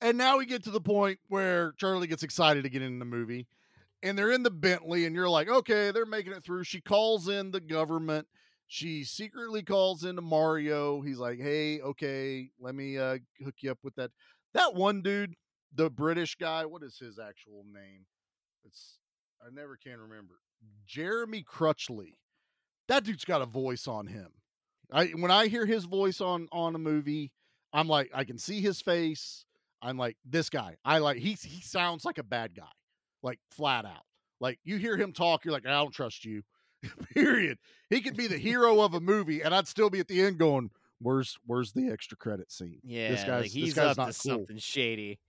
and 0.02 0.18
now 0.18 0.38
we 0.38 0.46
get 0.46 0.64
to 0.66 0.72
the 0.72 0.82
point 0.82 1.20
where 1.30 1.74
Charlie 1.78 2.08
gets 2.08 2.24
excited 2.24 2.64
to 2.64 2.70
get 2.70 2.82
in 2.82 3.00
the 3.00 3.06
movie, 3.06 3.48
and 4.04 4.18
they're 4.18 4.32
in 4.32 4.44
the 4.44 4.52
Bentley, 4.52 5.06
and 5.06 5.16
you're 5.16 5.30
like, 5.30 5.48
okay, 5.48 5.92
they're 5.92 6.06
making 6.06 6.34
it 6.34 6.44
through. 6.44 6.66
She 6.66 6.82
calls 6.82 7.28
in 7.30 7.52
the 7.52 7.62
government. 7.62 8.28
She 8.68 9.04
secretly 9.04 9.62
calls 9.64 10.04
into 10.04 10.22
Mario. 10.22 11.02
He's 11.02 11.20
like, 11.20 11.40
hey, 11.40 11.80
okay, 11.82 12.50
let 12.60 12.76
me 12.76 12.98
uh, 12.98 13.18
hook 13.44 13.56
you 13.62 13.72
up 13.72 13.80
with 13.84 13.96
that. 13.96 14.12
That 14.54 14.74
one 14.76 15.02
dude, 15.02 15.36
the 15.74 15.90
British 15.90 16.36
guy. 16.36 16.66
What 16.66 16.84
is 16.84 16.98
his 16.98 17.18
actual 17.20 17.66
name? 17.72 18.06
It's 18.66 18.98
I 19.42 19.50
never 19.54 19.78
can 19.78 20.00
remember. 20.00 20.36
Jeremy 20.86 21.44
Crutchley. 21.44 22.16
That 22.88 23.04
dude's 23.04 23.26
got 23.26 23.42
a 23.42 23.46
voice 23.46 23.88
on 23.88 24.08
him. 24.08 24.30
I 24.92 25.08
when 25.08 25.32
I 25.32 25.48
hear 25.48 25.66
his 25.66 25.86
voice 25.86 26.22
on 26.22 26.48
on 26.52 26.76
a 26.76 26.80
movie, 26.80 27.32
I'm 27.72 27.88
like, 27.88 28.12
I 28.14 28.24
can 28.24 28.38
see 28.38 28.62
his 28.62 28.82
face. 28.82 29.46
I'm 29.82 29.98
like, 29.98 30.18
this 30.26 30.50
guy. 30.50 30.78
I 30.86 31.00
like 31.00 31.18
he 31.18 31.34
he 31.34 31.62
sounds 31.62 32.06
like 32.06 32.18
a 32.18 32.24
bad 32.24 32.56
guy, 32.56 32.72
like 33.22 33.40
flat 33.52 33.86
out. 33.86 34.06
Like 34.40 34.60
you 34.64 34.78
hear 34.78 34.98
him 34.98 35.14
talk, 35.14 35.46
you're 35.46 35.54
like, 35.54 35.66
I 35.66 35.72
don't 35.72 35.94
trust 35.94 36.26
you. 36.26 36.44
Period. 37.14 37.58
He 37.90 38.02
could 38.02 38.18
be 38.18 38.28
the 38.28 38.38
hero 38.38 38.82
of 38.82 38.94
a 38.94 39.00
movie, 39.00 39.42
and 39.42 39.56
I'd 39.56 39.68
still 39.68 39.90
be 39.90 40.00
at 40.00 40.08
the 40.08 40.22
end 40.22 40.38
going, 40.38 40.70
"Where's 41.00 41.38
where's 41.46 41.72
the 41.72 41.90
extra 41.90 42.18
credit 42.18 42.52
scene?" 42.52 42.80
Yeah, 42.84 43.10
this 43.10 43.24
guy's 43.24 43.44
like 43.44 43.52
he's 43.52 43.74
this 43.74 43.76
guy's 43.76 43.92
up 43.92 43.98
not 43.98 44.12
to 44.14 44.20
cool. 44.20 44.38
something 44.38 44.58
shady. 44.58 45.20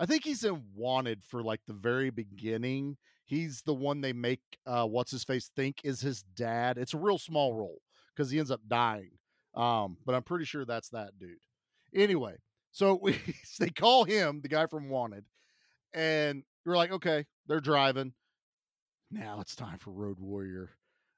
I 0.00 0.06
think 0.06 0.24
he's 0.24 0.44
in 0.44 0.62
Wanted 0.74 1.22
for 1.22 1.42
like 1.42 1.60
the 1.66 1.74
very 1.74 2.08
beginning. 2.08 2.96
He's 3.26 3.60
the 3.62 3.74
one 3.74 4.00
they 4.00 4.14
make 4.14 4.40
uh 4.66 4.86
what's 4.86 5.10
his 5.10 5.24
face 5.24 5.50
think 5.54 5.82
is 5.84 6.00
his 6.00 6.22
dad. 6.22 6.78
It's 6.78 6.94
a 6.94 6.98
real 6.98 7.18
small 7.18 7.54
role 7.54 7.82
because 8.16 8.30
he 8.30 8.38
ends 8.38 8.50
up 8.50 8.62
dying. 8.66 9.10
Um, 9.54 9.98
but 10.06 10.14
I'm 10.14 10.22
pretty 10.22 10.46
sure 10.46 10.64
that's 10.64 10.88
that 10.88 11.18
dude. 11.18 11.36
Anyway, 11.94 12.36
so 12.72 12.94
we 13.02 13.16
they 13.58 13.68
call 13.68 14.04
him 14.04 14.40
the 14.40 14.48
guy 14.48 14.66
from 14.66 14.88
Wanted, 14.88 15.26
and 15.92 16.44
we're 16.64 16.76
like, 16.76 16.92
okay, 16.92 17.26
they're 17.46 17.60
driving. 17.60 18.14
Now 19.10 19.40
it's 19.40 19.54
time 19.54 19.78
for 19.78 19.90
Road 19.90 20.18
Warrior. 20.18 20.70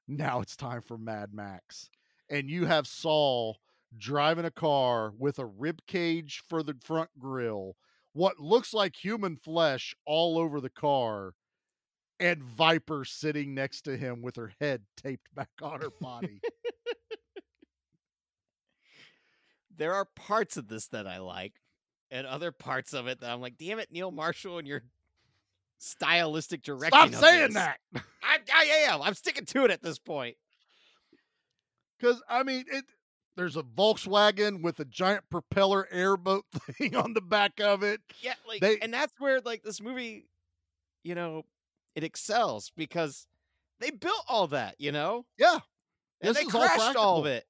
Now 0.07 0.41
it's 0.41 0.55
time 0.57 0.81
for 0.81 0.97
Mad 0.97 1.29
Max. 1.33 1.89
And 2.29 2.49
you 2.49 2.65
have 2.65 2.87
Sol 2.87 3.59
driving 3.97 4.45
a 4.45 4.51
car 4.51 5.13
with 5.17 5.39
a 5.39 5.45
rib 5.45 5.81
cage 5.87 6.41
for 6.49 6.63
the 6.63 6.75
front 6.83 7.09
grill, 7.19 7.75
what 8.13 8.39
looks 8.39 8.73
like 8.73 8.95
human 8.95 9.35
flesh 9.35 9.95
all 10.05 10.37
over 10.37 10.61
the 10.61 10.69
car, 10.69 11.33
and 12.19 12.43
Viper 12.43 13.03
sitting 13.05 13.53
next 13.53 13.81
to 13.81 13.97
him 13.97 14.21
with 14.21 14.35
her 14.35 14.53
head 14.59 14.83
taped 14.97 15.33
back 15.35 15.49
on 15.61 15.81
her 15.81 15.91
body. 15.99 16.39
There 19.75 19.93
are 19.93 20.05
parts 20.05 20.55
of 20.55 20.67
this 20.67 20.87
that 20.89 21.07
I 21.07 21.17
like, 21.17 21.53
and 22.11 22.27
other 22.27 22.51
parts 22.51 22.93
of 22.93 23.07
it 23.07 23.21
that 23.21 23.31
I'm 23.31 23.41
like, 23.41 23.57
damn 23.57 23.79
it, 23.79 23.91
Neil 23.91 24.11
Marshall 24.11 24.59
and 24.59 24.67
your 24.67 24.83
stylistic 25.79 26.61
direction. 26.61 27.11
Stop 27.11 27.13
saying 27.15 27.53
this." 27.53 27.53
that. 27.55 27.77
I, 28.23 28.37
I 28.53 28.63
am. 28.89 29.01
I'm 29.01 29.15
sticking 29.15 29.45
to 29.45 29.65
it 29.65 29.71
at 29.71 29.81
this 29.81 29.97
point. 29.97 30.37
Because 31.99 32.21
I 32.29 32.43
mean, 32.43 32.65
it. 32.71 32.85
There's 33.35 33.55
a 33.57 33.63
Volkswagen 33.63 34.61
with 34.61 34.79
a 34.79 34.85
giant 34.85 35.23
propeller 35.29 35.87
airboat 35.91 36.45
thing 36.77 36.95
on 36.95 37.13
the 37.13 37.21
back 37.21 37.59
of 37.59 37.81
it. 37.83 38.01
Yeah, 38.21 38.33
like, 38.47 38.61
They- 38.61 38.79
and 38.79 38.93
that's 38.93 39.13
where 39.19 39.41
like 39.41 39.63
this 39.63 39.81
movie, 39.81 40.27
you 41.03 41.15
know, 41.15 41.43
it 41.95 42.03
excels 42.03 42.71
because 42.77 43.27
they 43.79 43.89
built 43.91 44.23
all 44.27 44.47
that, 44.47 44.75
you 44.79 44.91
know, 44.91 45.25
Yeah, 45.37 45.59
and 46.21 46.35
they 46.35 46.41
is 46.41 46.53
all 46.55 46.61
crashed 46.61 46.95
all 46.95 47.19
of 47.19 47.25
it. 47.25 47.45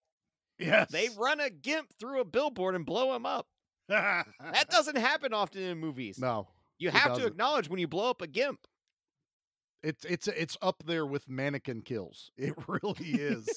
Yes, 0.59 0.89
They 0.91 1.09
run 1.17 1.39
a 1.39 1.49
gimp 1.49 1.89
through 1.99 2.21
a 2.21 2.25
billboard 2.25 2.75
and 2.75 2.85
blow 2.85 3.13
him 3.15 3.25
up. 3.25 3.47
That 3.89 4.25
doesn't 4.69 4.97
happen 4.97 5.33
often 5.33 5.61
in 5.63 5.77
movies. 5.79 6.17
no. 6.19 6.47
you 6.79 6.89
have 6.91 7.03
to 7.03 7.09
doesn't. 7.09 7.27
acknowledge 7.27 7.69
when 7.69 7.79
you 7.79 7.87
blow 7.87 8.09
up 8.09 8.21
a 8.21 8.27
gimp. 8.27 8.59
It's 9.81 10.05
it's 10.05 10.27
it's 10.29 10.55
up 10.61 10.81
there 10.85 11.05
with 11.05 11.27
mannequin 11.29 11.81
kills. 11.81 12.31
It 12.37 12.53
really 12.67 13.09
is. 13.11 13.49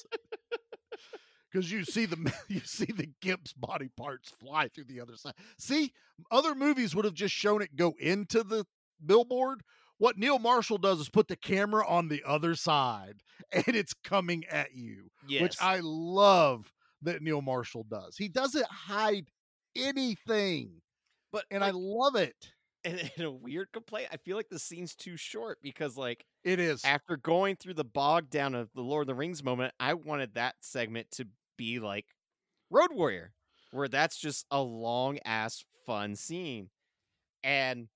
Because 1.51 1.71
you 1.71 1.83
see 1.85 2.05
the 2.05 2.33
you 2.47 2.59
see 2.61 2.85
the 2.85 3.09
gimp's 3.21 3.53
body 3.53 3.89
parts 3.95 4.31
fly 4.39 4.67
through 4.67 4.85
the 4.85 4.99
other 5.01 5.15
side. 5.15 5.33
See, 5.57 5.93
other 6.31 6.55
movies 6.55 6.95
would 6.95 7.05
have 7.05 7.13
just 7.13 7.33
shown 7.33 7.61
it 7.61 7.75
go 7.75 7.95
into 7.99 8.43
the 8.43 8.65
billboard. 9.05 9.61
What 9.99 10.17
Neil 10.17 10.37
Marshall 10.37 10.77
does 10.77 10.99
is 10.99 11.09
put 11.09 11.27
the 11.27 11.35
camera 11.35 11.87
on 11.87 12.07
the 12.07 12.21
other 12.25 12.53
side, 12.55 13.23
and 13.51 13.75
it's 13.75 13.93
coming 13.93 14.45
at 14.45 14.75
you, 14.75 15.09
Yes. 15.27 15.41
which 15.41 15.55
I 15.61 15.79
love 15.81 16.71
that 17.01 17.21
Neil 17.21 17.41
Marshall 17.41 17.83
does. 17.89 18.15
He 18.17 18.27
doesn't 18.27 18.67
hide 18.67 19.27
anything, 19.75 20.81
but 21.31 21.45
and 21.51 21.63
I 21.63 21.71
love 21.73 22.15
it. 22.15 22.35
And, 22.83 23.11
and 23.15 23.25
a 23.25 23.31
weird 23.31 23.71
complaint. 23.71 24.09
I 24.11 24.17
feel 24.17 24.37
like 24.37 24.49
the 24.49 24.59
scene's 24.59 24.95
too 24.95 25.17
short 25.17 25.59
because 25.61 25.97
like 25.97 26.25
It 26.43 26.59
is. 26.59 26.81
after 26.83 27.17
going 27.17 27.55
through 27.55 27.75
the 27.75 27.83
bog 27.83 28.29
down 28.29 28.55
of 28.55 28.69
the 28.73 28.81
Lord 28.81 29.03
of 29.03 29.07
the 29.07 29.15
Rings 29.15 29.43
moment, 29.43 29.73
I 29.79 29.93
wanted 29.93 30.35
that 30.35 30.55
segment 30.61 31.11
to 31.11 31.27
be 31.57 31.79
like 31.79 32.05
Road 32.69 32.91
Warrior, 32.93 33.33
where 33.71 33.87
that's 33.87 34.17
just 34.17 34.45
a 34.51 34.61
long 34.61 35.19
ass 35.25 35.63
fun 35.85 36.15
scene. 36.15 36.69
And 37.43 37.87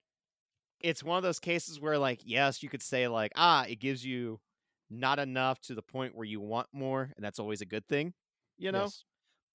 it's 0.79 1.03
one 1.03 1.17
of 1.17 1.23
those 1.23 1.39
cases 1.39 1.79
where 1.79 1.97
like, 1.97 2.21
yes, 2.25 2.63
you 2.63 2.69
could 2.69 2.81
say 2.81 3.07
like, 3.07 3.31
ah, 3.35 3.65
it 3.67 3.79
gives 3.79 4.05
you 4.05 4.39
not 4.89 5.19
enough 5.19 5.59
to 5.61 5.75
the 5.75 5.81
point 5.81 6.15
where 6.15 6.25
you 6.25 6.39
want 6.41 6.67
more, 6.73 7.11
and 7.15 7.23
that's 7.23 7.39
always 7.39 7.61
a 7.61 7.65
good 7.65 7.87
thing, 7.87 8.13
you 8.57 8.71
know? 8.71 8.83
Yes. 8.83 9.03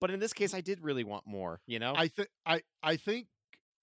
But 0.01 0.11
in 0.11 0.21
this 0.21 0.33
case, 0.33 0.55
I 0.55 0.61
did 0.61 0.81
really 0.83 1.05
want 1.05 1.27
more, 1.27 1.61
you 1.67 1.79
know? 1.79 1.95
I 1.97 2.09
think 2.09 2.29
I 2.47 2.63
I 2.83 2.97
think 2.97 3.29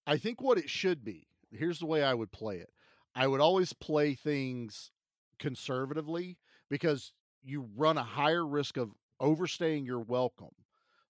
I 0.08 0.18
think 0.18 0.42
what 0.42 0.58
it 0.58 0.70
should 0.70 1.04
be. 1.04 1.28
Here's 1.54 1.80
the 1.80 1.86
way 1.86 2.04
I 2.04 2.14
would 2.14 2.32
play 2.32 2.58
it. 2.60 2.70
I 3.16 3.28
would 3.28 3.42
always 3.42 3.74
play 3.74 4.16
things 4.16 4.92
conservatively 5.40 6.40
because 6.70 7.14
you 7.42 7.70
run 7.76 7.98
a 7.98 8.04
higher 8.04 8.46
risk 8.46 8.78
of 8.78 8.92
overstaying 9.20 9.86
your 9.86 10.00
welcome. 10.00 10.56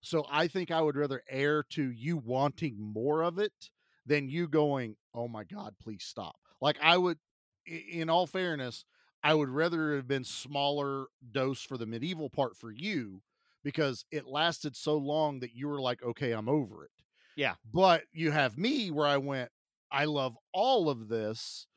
So 0.02 0.26
I 0.30 0.48
think 0.48 0.70
I 0.72 0.82
would 0.82 0.98
rather 0.98 1.24
err 1.30 1.64
to 1.72 1.92
you 1.92 2.18
wanting 2.18 2.80
more 2.80 3.22
of 3.24 3.40
it 3.40 3.70
than 4.06 4.28
you 4.28 4.48
going, 4.48 4.98
"Oh 5.14 5.28
my 5.30 5.44
god, 5.46 5.76
please 5.80 6.04
stop." 6.04 6.36
Like 6.60 6.78
I 6.82 6.98
would 6.98 7.20
in 7.66 8.10
all 8.10 8.28
fairness, 8.28 8.84
I 9.24 9.34
would 9.34 9.50
rather 9.50 9.94
it 9.94 9.96
have 9.96 10.08
been 10.08 10.26
smaller 10.26 11.08
dose 11.32 11.62
for 11.64 11.78
the 11.78 11.86
medieval 11.86 12.30
part 12.30 12.58
for 12.58 12.72
you 12.72 13.24
because 13.64 14.06
it 14.12 14.26
lasted 14.26 14.76
so 14.76 14.98
long 14.98 15.40
that 15.40 15.54
you 15.56 15.70
were 15.70 15.80
like, 15.80 16.04
okay, 16.04 16.34
I'm 16.34 16.50
over 16.50 16.84
it. 16.84 16.92
Yeah. 17.36 17.56
But 17.66 18.06
you 18.12 18.32
have 18.32 18.58
me 18.58 18.92
where 18.92 19.08
I 19.08 19.18
went, 19.18 19.52
I 19.94 20.06
love 20.06 20.36
all 20.54 20.90
of 20.90 21.08
this, 21.08 21.68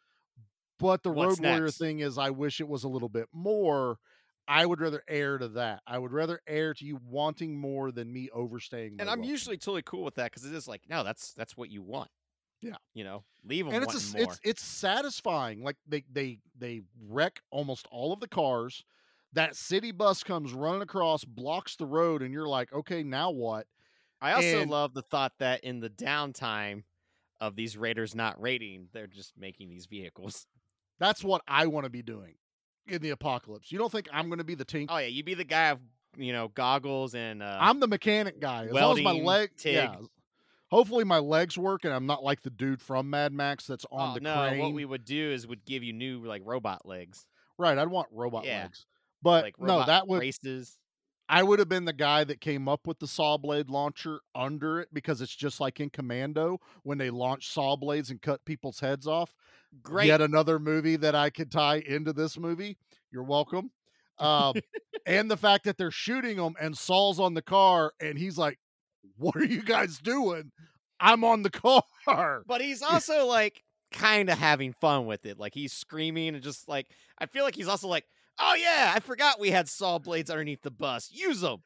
but 0.79 1.03
the 1.03 1.11
What's 1.11 1.39
Road 1.39 1.47
Warrior 1.49 1.71
thing 1.71 2.01
is 2.01 2.17
I 2.19 2.31
wish 2.31 2.61
it 2.61 2.69
was 2.69 2.83
a 2.85 2.89
little 2.89 3.09
bit 3.11 3.29
more. 3.33 3.99
I 4.49 4.65
would 4.65 4.81
rather 4.81 5.03
err 5.09 5.39
to 5.39 5.49
that. 5.49 5.83
I 5.87 5.99
would 5.99 6.13
rather 6.13 6.41
err 6.47 6.73
to 6.75 6.85
you 6.85 6.99
wanting 7.05 7.59
more 7.59 7.91
than 7.93 8.13
me 8.13 8.31
overstaying. 8.33 8.97
my 8.97 9.03
And 9.03 9.11
I'm 9.11 9.19
welcome. 9.19 9.31
usually 9.31 9.57
totally 9.59 9.83
cool 9.83 10.05
with 10.05 10.15
that 10.15 10.31
because 10.31 10.45
it 10.47 10.55
is 10.55 10.67
like, 10.67 10.83
no, 10.89 11.03
that's 11.05 11.35
that's 11.35 11.57
what 11.57 11.71
you 11.71 11.83
want. 11.83 12.11
Yeah. 12.63 12.77
You 12.95 13.05
know, 13.05 13.25
leave 13.45 13.67
them 13.67 13.75
and 13.75 13.85
it's 13.85 14.15
a, 14.15 14.19
it's 14.23 14.41
it's 14.43 14.65
satisfying. 14.65 15.63
Like 15.63 15.77
they 15.87 16.05
they 16.11 16.39
they 16.59 16.83
wreck 17.09 17.41
almost 17.51 17.87
all 17.91 18.13
of 18.13 18.21
the 18.21 18.29
cars. 18.29 18.85
That 19.33 19.57
city 19.57 19.93
bus 19.93 20.23
comes 20.23 20.55
running 20.55 20.81
across, 20.81 21.25
blocks 21.25 21.77
the 21.77 21.85
road, 21.85 22.23
and 22.23 22.33
you're 22.33 22.49
like, 22.49 22.73
okay, 22.73 23.03
now 23.03 23.31
what? 23.33 23.67
I 24.23 24.33
also 24.33 24.63
and- 24.63 24.71
love 24.71 24.95
the 24.95 25.03
thought 25.03 25.33
that 25.41 25.65
in 25.65 25.81
the 25.81 25.91
downtime 25.91 26.85
of 27.41 27.57
these 27.57 27.77
raiders 27.77 28.15
not 28.15 28.41
raiding, 28.41 28.89
they're 28.93 29.07
just 29.07 29.33
making 29.37 29.69
these 29.69 29.87
vehicles. 29.87 30.47
That's 30.99 31.23
what 31.23 31.43
I 31.47 31.67
want 31.67 31.85
to 31.85 31.91
be 31.91 32.03
doing 32.03 32.35
in 32.87 33.03
the 33.03 33.11
apocalypse. 33.11 33.71
You 33.71 33.79
don't 33.79 33.93
think 33.93 34.09
I'm 34.13 34.29
going 34.29 34.39
to 34.39 34.45
be 34.45 34.55
the 34.55 34.65
tink? 34.65 34.87
Oh 34.89 34.99
yeah, 34.99 35.07
you'd 35.07 35.27
be 35.27 35.35
the 35.35 35.45
guy 35.45 35.69
of 35.69 35.81
you 36.17 36.33
know 36.33 36.49
goggles 36.49 37.15
and 37.15 37.43
uh, 37.43 37.59
I'm 37.61 37.81
the 37.81 37.89
mechanic 37.89 38.41
guy. 38.41 38.67
As 38.67 38.73
long 38.73 38.99
as 38.99 39.05
my 39.05 39.11
welding 39.13 39.25
leg, 39.25 39.51
TIG. 39.57 39.75
yeah. 39.75 39.97
Hopefully 40.69 41.05
my 41.05 41.19
legs 41.19 41.57
work, 41.57 41.85
and 41.85 41.95
I'm 41.95 42.07
not 42.07 42.25
like 42.25 42.43
the 42.43 42.51
dude 42.51 42.83
from 42.83 43.09
Mad 43.09 43.33
Max 43.33 43.67
that's 43.69 43.87
on 43.93 44.11
oh, 44.11 44.15
the 44.15 44.21
no. 44.21 44.35
crane. 44.35 44.59
What 44.61 44.73
we 44.73 44.85
would 44.85 45.05
do 45.05 45.31
is 45.31 45.47
would 45.47 45.65
give 45.65 45.85
you 45.85 45.93
new 45.93 46.25
like 46.25 46.43
robot 46.45 46.85
legs, 46.85 47.25
Right, 47.59 47.79
I'd 47.79 47.89
want 47.89 48.09
robot 48.11 48.45
Yeah. 48.45 48.63
legs. 48.63 48.85
But 49.23 49.45
like 49.45 49.61
no, 49.61 49.85
that 49.85 50.07
would 50.09 50.19
braces. 50.19 50.77
I 51.29 51.43
would 51.43 51.59
have 51.59 51.69
been 51.69 51.85
the 51.85 51.93
guy 51.93 52.25
that 52.25 52.41
came 52.41 52.69
up 52.69 52.87
with 52.87 53.01
the 53.01 53.09
saw 53.09 53.37
blade 53.37 53.69
launcher 53.69 54.21
under 54.35 54.81
it 54.81 54.89
because 54.93 55.21
it's 55.21 55.35
just 55.35 55.61
like 55.61 55.81
in 55.81 55.91
Commando 55.91 56.61
when 56.85 56.99
they 56.99 57.11
launch 57.11 57.49
saw 57.49 57.77
blades 57.77 58.11
and 58.11 58.23
cut 58.23 58.45
people's 58.45 58.81
heads 58.81 59.07
off. 59.07 59.35
Great. 59.83 60.07
Yet 60.07 60.21
another 60.21 60.59
movie 60.59 60.97
that 60.97 61.15
I 61.15 61.31
could 61.31 61.51
tie 61.51 61.83
into 61.85 62.13
this 62.13 62.39
movie. 62.39 62.79
You're 63.11 63.25
welcome. 63.25 63.71
Um, 64.19 64.55
and 65.07 65.31
the 65.31 65.37
fact 65.37 65.65
that 65.65 65.77
they're 65.79 65.91
shooting 65.91 66.37
them 66.37 66.55
and 66.61 66.77
Sol's 66.77 67.19
on 67.19 67.35
the 67.35 67.43
car 67.43 67.93
and 68.01 68.17
he's 68.19 68.39
like, 68.39 68.59
"What 69.17 69.37
are 69.37 69.45
you 69.45 69.63
guys 69.63 69.99
doing? 69.99 70.53
I'm 71.01 71.25
on 71.25 71.43
the 71.43 71.51
car." 72.07 72.43
But 72.47 72.61
he's 72.61 72.83
also 72.83 73.27
like 73.27 73.63
kind 73.93 74.31
of 74.31 74.39
having 74.39 74.73
fun 74.73 75.07
with 75.07 75.27
it. 75.27 75.39
Like 75.39 75.55
he's 75.55 75.73
screaming 75.73 76.35
and 76.35 76.43
just 76.43 76.69
like 76.69 76.87
I 77.19 77.27
feel 77.27 77.45
like 77.45 77.55
he's 77.55 77.69
also 77.69 77.89
like, 77.89 78.05
"Oh 78.39 78.55
yeah, 78.55 78.93
I 78.95 79.01
forgot 79.01 79.41
we 79.41 79.51
had 79.51 79.69
saw 79.69 79.99
blades 79.99 80.31
underneath 80.31 80.63
the 80.63 80.71
bus. 80.71 81.11
Use 81.13 81.41
them." 81.41 81.63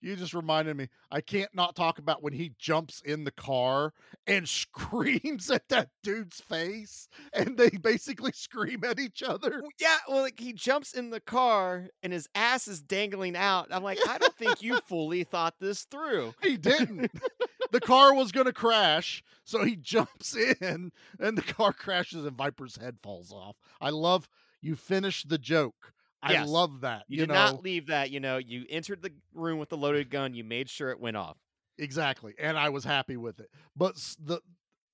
You 0.00 0.14
just 0.14 0.34
reminded 0.34 0.76
me. 0.76 0.88
I 1.10 1.20
can't 1.20 1.52
not 1.54 1.74
talk 1.74 1.98
about 1.98 2.22
when 2.22 2.32
he 2.32 2.52
jumps 2.56 3.00
in 3.04 3.24
the 3.24 3.32
car 3.32 3.92
and 4.26 4.48
screams 4.48 5.50
at 5.50 5.68
that 5.70 5.90
dude's 6.02 6.40
face, 6.40 7.08
and 7.32 7.56
they 7.56 7.70
basically 7.70 8.32
scream 8.32 8.84
at 8.84 9.00
each 9.00 9.22
other. 9.22 9.62
Yeah, 9.80 9.96
well, 10.08 10.22
like 10.22 10.38
he 10.38 10.52
jumps 10.52 10.92
in 10.92 11.10
the 11.10 11.20
car 11.20 11.88
and 12.02 12.12
his 12.12 12.28
ass 12.34 12.68
is 12.68 12.80
dangling 12.80 13.34
out. 13.34 13.68
I'm 13.72 13.82
like, 13.82 13.98
I 14.08 14.18
don't 14.18 14.36
think 14.36 14.62
you 14.62 14.78
fully 14.86 15.24
thought 15.24 15.54
this 15.58 15.84
through. 15.84 16.34
He 16.42 16.56
didn't. 16.56 17.10
the 17.72 17.80
car 17.80 18.14
was 18.14 18.30
going 18.30 18.46
to 18.46 18.52
crash, 18.52 19.24
so 19.44 19.64
he 19.64 19.74
jumps 19.82 20.36
in, 20.36 20.92
and 21.18 21.36
the 21.36 21.42
car 21.42 21.72
crashes, 21.72 22.24
and 22.24 22.36
Viper's 22.36 22.76
head 22.76 22.98
falls 23.02 23.32
off. 23.32 23.56
I 23.80 23.90
love 23.90 24.28
you 24.60 24.76
finish 24.76 25.24
the 25.24 25.38
joke. 25.38 25.92
I 26.22 26.32
Yes. 26.32 26.48
love 26.48 26.80
that. 26.82 27.04
You, 27.08 27.16
You, 27.16 27.26
did 27.26 27.28
know 27.28 27.34
not 27.34 27.62
leave 27.62 27.86
that. 27.86 28.10
You 28.10 28.20
know, 28.20 28.38
you 28.38 28.64
entered 28.68 29.02
the 29.02 29.12
room 29.34 29.58
with 29.58 29.68
the 29.68 29.76
loaded 29.76 30.10
gun. 30.10 30.34
You 30.34 30.44
made 30.44 30.68
sure 30.68 30.90
it 30.90 31.00
went 31.00 31.16
off. 31.16 31.38
exactly, 31.78 32.34
and 32.38 32.58
I 32.58 32.68
was 32.70 32.84
happy 32.84 33.16
with 33.16 33.40
it. 33.40 33.50
But 33.76 33.94
the 34.22 34.40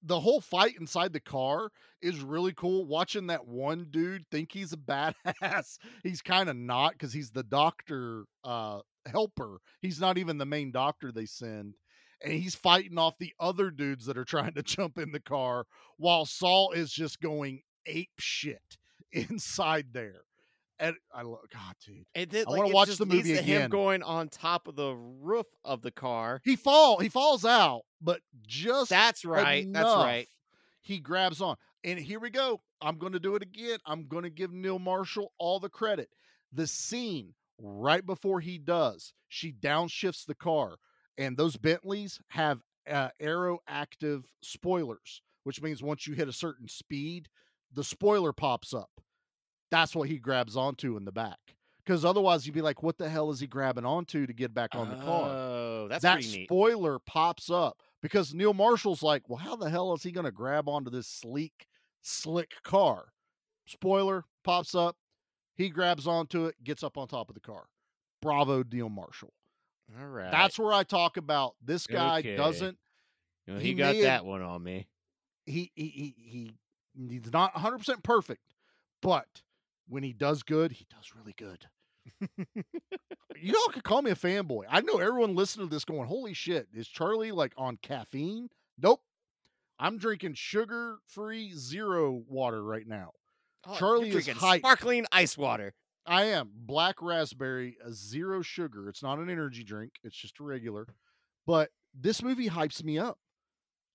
the 0.02 0.20
whole 0.20 0.40
fight 0.40 0.74
inside 0.78 1.12
the 1.12 1.20
car 1.20 1.70
is 2.02 2.20
really 2.20 2.52
cool. 2.52 2.84
Watching 2.86 3.28
that 3.28 3.46
one 3.46 3.86
dude 3.90 4.24
think 4.30 4.52
he's 4.52 4.72
a 4.72 4.76
badass, 4.76 5.78
he's 6.02 6.20
kind 6.22 6.48
of 6.48 6.56
not 6.56 6.92
because 6.92 7.12
he's 7.12 7.30
the 7.30 7.42
doctor 7.42 8.24
uh, 8.44 8.80
helper. 9.06 9.58
He's 9.80 10.00
not 10.00 10.18
even 10.18 10.38
the 10.38 10.46
main 10.46 10.72
doctor 10.72 11.10
they 11.12 11.26
send. 11.26 11.74
And 12.22 12.32
he's 12.34 12.54
fighting 12.54 12.98
off 12.98 13.18
the 13.18 13.34
other 13.40 13.70
dudes 13.70 14.06
that 14.06 14.16
are 14.18 14.24
trying 14.24 14.54
to 14.54 14.62
jump 14.64 14.98
in 14.98 15.12
the 15.12 15.20
car 15.20 15.66
while 15.96 16.24
Sol 16.26 16.72
is 16.72 16.92
just 16.92 17.20
going 17.20 17.62
ape 17.86 18.10
shit 18.18 18.76
inside 19.12 19.86
there. 19.92 20.22
And 20.78 20.96
I 21.14 21.22
love 21.22 21.44
God, 21.52 21.74
dude. 21.86 22.04
And 22.14 22.30
then, 22.30 22.44
I 22.48 22.50
like, 22.50 22.62
wanna 22.62 22.74
watch 22.74 22.96
the 22.96 23.06
movie 23.06 23.34
to 23.34 23.42
him 23.42 23.56
again. 23.56 23.70
going 23.70 24.02
on 24.02 24.28
top 24.28 24.66
of 24.66 24.74
the 24.74 24.94
roof 24.94 25.46
of 25.64 25.82
the 25.82 25.90
car. 25.90 26.40
He 26.44 26.56
fall 26.56 26.98
he 26.98 27.08
falls 27.08 27.44
out, 27.44 27.82
but 28.00 28.20
just 28.46 28.90
That's 28.90 29.24
right. 29.24 29.72
That's 29.72 29.86
right. 29.86 30.28
He 30.80 30.98
grabs 30.98 31.40
on. 31.40 31.56
And 31.84 31.98
here 31.98 32.18
we 32.18 32.30
go. 32.30 32.60
I'm 32.80 32.98
going 32.98 33.12
to 33.12 33.20
do 33.20 33.34
it 33.36 33.42
again. 33.42 33.78
I'm 33.86 34.06
going 34.06 34.24
to 34.24 34.30
give 34.30 34.52
Neil 34.52 34.78
Marshall 34.78 35.32
all 35.38 35.60
the 35.60 35.68
credit. 35.68 36.10
The 36.52 36.66
scene 36.66 37.34
right 37.58 38.04
before 38.04 38.40
he 38.40 38.58
does, 38.58 39.12
she 39.28 39.52
downshifts 39.52 40.26
the 40.26 40.34
car, 40.34 40.76
and 41.16 41.36
those 41.36 41.56
Bentleys 41.56 42.20
have 42.28 42.60
uh, 42.90 43.08
aero 43.20 43.58
active 43.66 44.24
spoilers, 44.42 45.22
which 45.44 45.62
means 45.62 45.82
once 45.82 46.06
you 46.06 46.14
hit 46.14 46.28
a 46.28 46.32
certain 46.32 46.68
speed, 46.68 47.28
the 47.72 47.84
spoiler 47.84 48.32
pops 48.32 48.74
up. 48.74 48.90
That's 49.70 49.94
what 49.94 50.08
he 50.08 50.18
grabs 50.18 50.56
onto 50.56 50.96
in 50.96 51.04
the 51.04 51.12
back. 51.12 51.38
Because 51.84 52.04
otherwise, 52.04 52.46
you'd 52.46 52.54
be 52.54 52.62
like, 52.62 52.82
what 52.82 52.96
the 52.96 53.08
hell 53.10 53.30
is 53.30 53.40
he 53.40 53.46
grabbing 53.46 53.84
onto 53.84 54.26
to 54.26 54.32
get 54.32 54.54
back 54.54 54.74
on 54.74 54.88
the 54.88 54.96
car? 54.96 55.28
Oh, 55.30 55.86
that's 55.88 56.02
that 56.02 56.14
pretty 56.14 56.38
neat. 56.38 56.48
spoiler 56.48 56.98
pops 56.98 57.50
up 57.50 57.82
because 58.00 58.32
Neil 58.32 58.54
Marshall's 58.54 59.02
like, 59.02 59.28
well, 59.28 59.38
how 59.38 59.54
the 59.54 59.68
hell 59.68 59.92
is 59.92 60.02
he 60.02 60.10
going 60.10 60.24
to 60.24 60.30
grab 60.32 60.66
onto 60.68 60.90
this 60.90 61.06
sleek, 61.06 61.66
slick 62.00 62.52
car? 62.62 63.08
Spoiler 63.66 64.24
pops 64.44 64.74
up. 64.74 64.96
He 65.56 65.68
grabs 65.68 66.06
onto 66.06 66.46
it, 66.46 66.56
gets 66.64 66.82
up 66.82 66.96
on 66.96 67.06
top 67.06 67.28
of 67.28 67.34
the 67.34 67.40
car. 67.40 67.64
Bravo, 68.22 68.64
Neil 68.72 68.88
Marshall. 68.88 69.32
All 70.00 70.06
right. 70.08 70.30
That's 70.30 70.58
where 70.58 70.72
I 70.72 70.82
talk 70.84 71.18
about 71.18 71.54
this 71.62 71.86
guy 71.86 72.20
Okay. 72.20 72.36
doesn't. 72.36 72.78
You 73.46 73.54
know, 73.54 73.60
he 73.60 73.68
he 73.68 73.74
got 73.74 73.92
that 73.96 74.02
have- 74.04 74.24
one 74.24 74.40
on 74.40 74.62
me. 74.62 74.88
He 75.44 75.70
he 75.74 75.88
he 75.88 76.14
he 76.16 76.54
he's 77.08 77.30
not 77.30 77.52
100 77.54 77.76
percent 77.78 78.02
perfect, 78.02 78.40
but 79.02 79.26
when 79.88 80.02
he 80.02 80.12
does 80.12 80.42
good, 80.42 80.72
he 80.72 80.86
does 80.90 81.14
really 81.14 81.34
good. 81.36 81.66
you 83.40 83.54
all 83.56 83.72
could 83.72 83.84
call 83.84 84.02
me 84.02 84.10
a 84.10 84.16
fanboy. 84.16 84.64
I 84.68 84.80
know 84.80 84.98
everyone 84.98 85.34
listening 85.34 85.68
to 85.68 85.74
this 85.74 85.84
going, 85.84 86.06
"Holy 86.06 86.34
shit, 86.34 86.68
is 86.74 86.88
Charlie 86.88 87.32
like 87.32 87.52
on 87.56 87.78
caffeine?" 87.82 88.48
Nope. 88.78 89.00
I'm 89.78 89.98
drinking 89.98 90.34
sugar-free 90.34 91.52
zero 91.56 92.22
water 92.28 92.62
right 92.62 92.86
now. 92.86 93.10
Oh, 93.66 93.74
Charlie 93.76 94.10
is 94.10 94.28
hyped. 94.28 94.58
sparkling 94.58 95.06
ice 95.10 95.36
water. 95.36 95.74
I 96.06 96.24
am 96.24 96.50
black 96.54 97.00
raspberry, 97.00 97.76
a 97.84 97.92
zero 97.92 98.42
sugar. 98.42 98.88
It's 98.88 99.02
not 99.02 99.18
an 99.18 99.30
energy 99.30 99.64
drink. 99.64 99.94
It's 100.04 100.16
just 100.16 100.38
a 100.38 100.44
regular. 100.44 100.86
But 101.46 101.70
this 101.98 102.22
movie 102.22 102.48
hypes 102.50 102.84
me 102.84 102.98
up. 102.98 103.18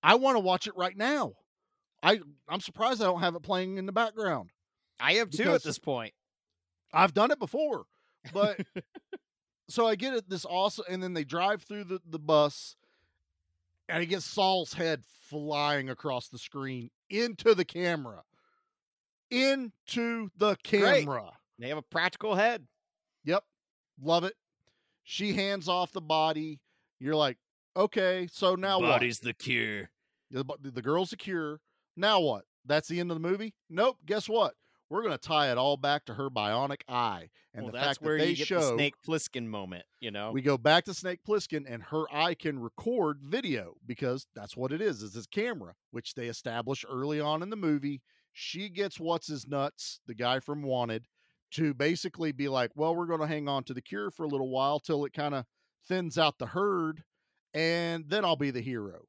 I 0.02 0.16
want 0.16 0.36
to 0.36 0.40
watch 0.40 0.66
it 0.66 0.76
right 0.76 0.96
now. 0.96 1.34
I 2.02 2.20
I'm 2.48 2.60
surprised 2.60 3.02
I 3.02 3.06
don't 3.06 3.20
have 3.20 3.34
it 3.34 3.42
playing 3.42 3.76
in 3.76 3.86
the 3.86 3.92
background. 3.92 4.50
I 5.00 5.14
am 5.14 5.30
too 5.30 5.52
at 5.52 5.62
this 5.62 5.78
point. 5.78 6.12
I've 6.92 7.14
done 7.14 7.30
it 7.30 7.38
before, 7.38 7.86
but 8.32 8.60
so 9.68 9.86
I 9.86 9.94
get 9.94 10.14
it 10.14 10.28
this 10.28 10.44
awesome, 10.44 10.84
and 10.88 11.02
then 11.02 11.14
they 11.14 11.24
drive 11.24 11.62
through 11.62 11.84
the 11.84 12.00
the 12.08 12.18
bus, 12.18 12.76
and 13.88 13.98
I 13.98 14.04
get 14.04 14.22
Sol's 14.22 14.74
head 14.74 15.04
flying 15.28 15.88
across 15.88 16.28
the 16.28 16.38
screen 16.38 16.90
into 17.08 17.54
the 17.54 17.64
camera, 17.64 18.22
into 19.30 20.30
the 20.36 20.56
Great. 20.68 21.04
camera. 21.04 21.32
They 21.58 21.68
have 21.68 21.78
a 21.78 21.82
practical 21.82 22.34
head. 22.34 22.66
Yep. 23.24 23.44
Love 24.02 24.24
it. 24.24 24.34
She 25.04 25.34
hands 25.34 25.68
off 25.68 25.92
the 25.92 26.00
body. 26.00 26.60
You're 26.98 27.16
like, 27.16 27.36
okay, 27.76 28.28
so 28.32 28.54
now 28.54 28.80
Body's 28.80 29.20
the 29.20 29.34
cure. 29.34 29.90
The, 30.30 30.44
the 30.60 30.82
girl's 30.82 31.10
the 31.10 31.16
cure. 31.16 31.60
Now 31.96 32.20
what? 32.20 32.44
That's 32.64 32.88
the 32.88 33.00
end 33.00 33.10
of 33.10 33.20
the 33.20 33.28
movie? 33.28 33.54
Nope. 33.68 33.98
Guess 34.06 34.28
what? 34.28 34.54
We're 34.90 35.02
going 35.02 35.16
to 35.16 35.18
tie 35.18 35.52
it 35.52 35.56
all 35.56 35.76
back 35.76 36.04
to 36.06 36.14
her 36.14 36.28
bionic 36.28 36.82
eye. 36.88 37.30
And 37.54 37.64
well, 37.64 37.72
the 37.72 37.78
fact 37.78 38.02
that 38.02 38.18
they 38.18 38.34
show 38.34 38.60
the 38.60 38.74
Snake 38.74 38.94
Plissken 39.06 39.46
moment. 39.46 39.84
You 40.00 40.10
know, 40.10 40.32
we 40.32 40.42
go 40.42 40.58
back 40.58 40.84
to 40.86 40.94
Snake 40.94 41.20
Plissken 41.26 41.64
and 41.66 41.82
her 41.84 42.04
eye 42.12 42.34
can 42.34 42.58
record 42.58 43.20
video 43.22 43.74
because 43.86 44.26
that's 44.34 44.56
what 44.56 44.72
it 44.72 44.80
is, 44.80 45.02
is 45.02 45.12
this 45.12 45.26
camera, 45.26 45.74
which 45.92 46.14
they 46.14 46.26
establish 46.26 46.84
early 46.90 47.20
on 47.20 47.42
in 47.42 47.50
the 47.50 47.56
movie. 47.56 48.02
She 48.32 48.68
gets 48.68 48.98
what's 48.98 49.28
his 49.28 49.46
nuts, 49.46 50.00
the 50.06 50.14
guy 50.14 50.40
from 50.40 50.62
Wanted, 50.62 51.06
to 51.52 51.72
basically 51.72 52.32
be 52.32 52.48
like, 52.48 52.70
well, 52.74 52.94
we're 52.94 53.06
going 53.06 53.20
to 53.20 53.26
hang 53.26 53.48
on 53.48 53.64
to 53.64 53.74
the 53.74 53.82
cure 53.82 54.10
for 54.10 54.24
a 54.24 54.28
little 54.28 54.50
while 54.50 54.80
till 54.80 55.04
it 55.04 55.12
kind 55.12 55.34
of 55.34 55.44
thins 55.86 56.18
out 56.18 56.38
the 56.38 56.46
herd, 56.46 57.02
and 57.54 58.04
then 58.08 58.24
I'll 58.24 58.36
be 58.36 58.50
the 58.50 58.60
hero. 58.60 59.02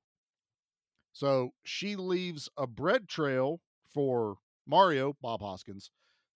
So 1.13 1.53
she 1.63 1.95
leaves 1.95 2.49
a 2.57 2.65
bread 2.65 3.07
trail 3.07 3.61
for 3.93 4.37
Mario, 4.71 5.15
Bob 5.21 5.41
Hoskins, 5.41 5.91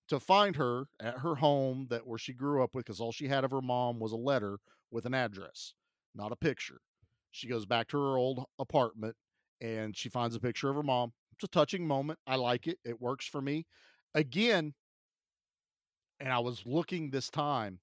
to 0.09 0.19
find 0.19 0.57
her 0.57 0.87
at 0.99 1.19
her 1.19 1.35
home 1.35 1.87
that 1.89 2.05
where 2.05 2.19
she 2.19 2.33
grew 2.33 2.61
up 2.63 2.75
with 2.75 2.85
because 2.85 2.99
all 2.99 3.13
she 3.13 3.29
had 3.29 3.43
of 3.45 3.51
her 3.51 3.61
mom 3.61 3.97
was 3.97 4.11
a 4.11 4.17
letter 4.17 4.59
with 4.91 5.05
an 5.05 5.13
address, 5.13 5.73
not 6.13 6.33
a 6.33 6.35
picture. 6.35 6.81
She 7.31 7.47
goes 7.47 7.65
back 7.65 7.87
to 7.87 7.97
her 7.97 8.17
old 8.17 8.45
apartment 8.59 9.15
and 9.61 9.95
she 9.95 10.09
finds 10.09 10.35
a 10.35 10.39
picture 10.39 10.69
of 10.69 10.75
her 10.75 10.83
mom. 10.83 11.13
It's 11.33 11.45
a 11.45 11.47
touching 11.47 11.87
moment. 11.87 12.19
I 12.27 12.35
like 12.35 12.67
it. 12.67 12.77
It 12.83 13.01
works 13.01 13.25
for 13.25 13.41
me. 13.41 13.65
Again, 14.13 14.73
and 16.19 16.31
I 16.31 16.39
was 16.39 16.63
looking 16.65 17.09
this 17.09 17.29
time, 17.29 17.79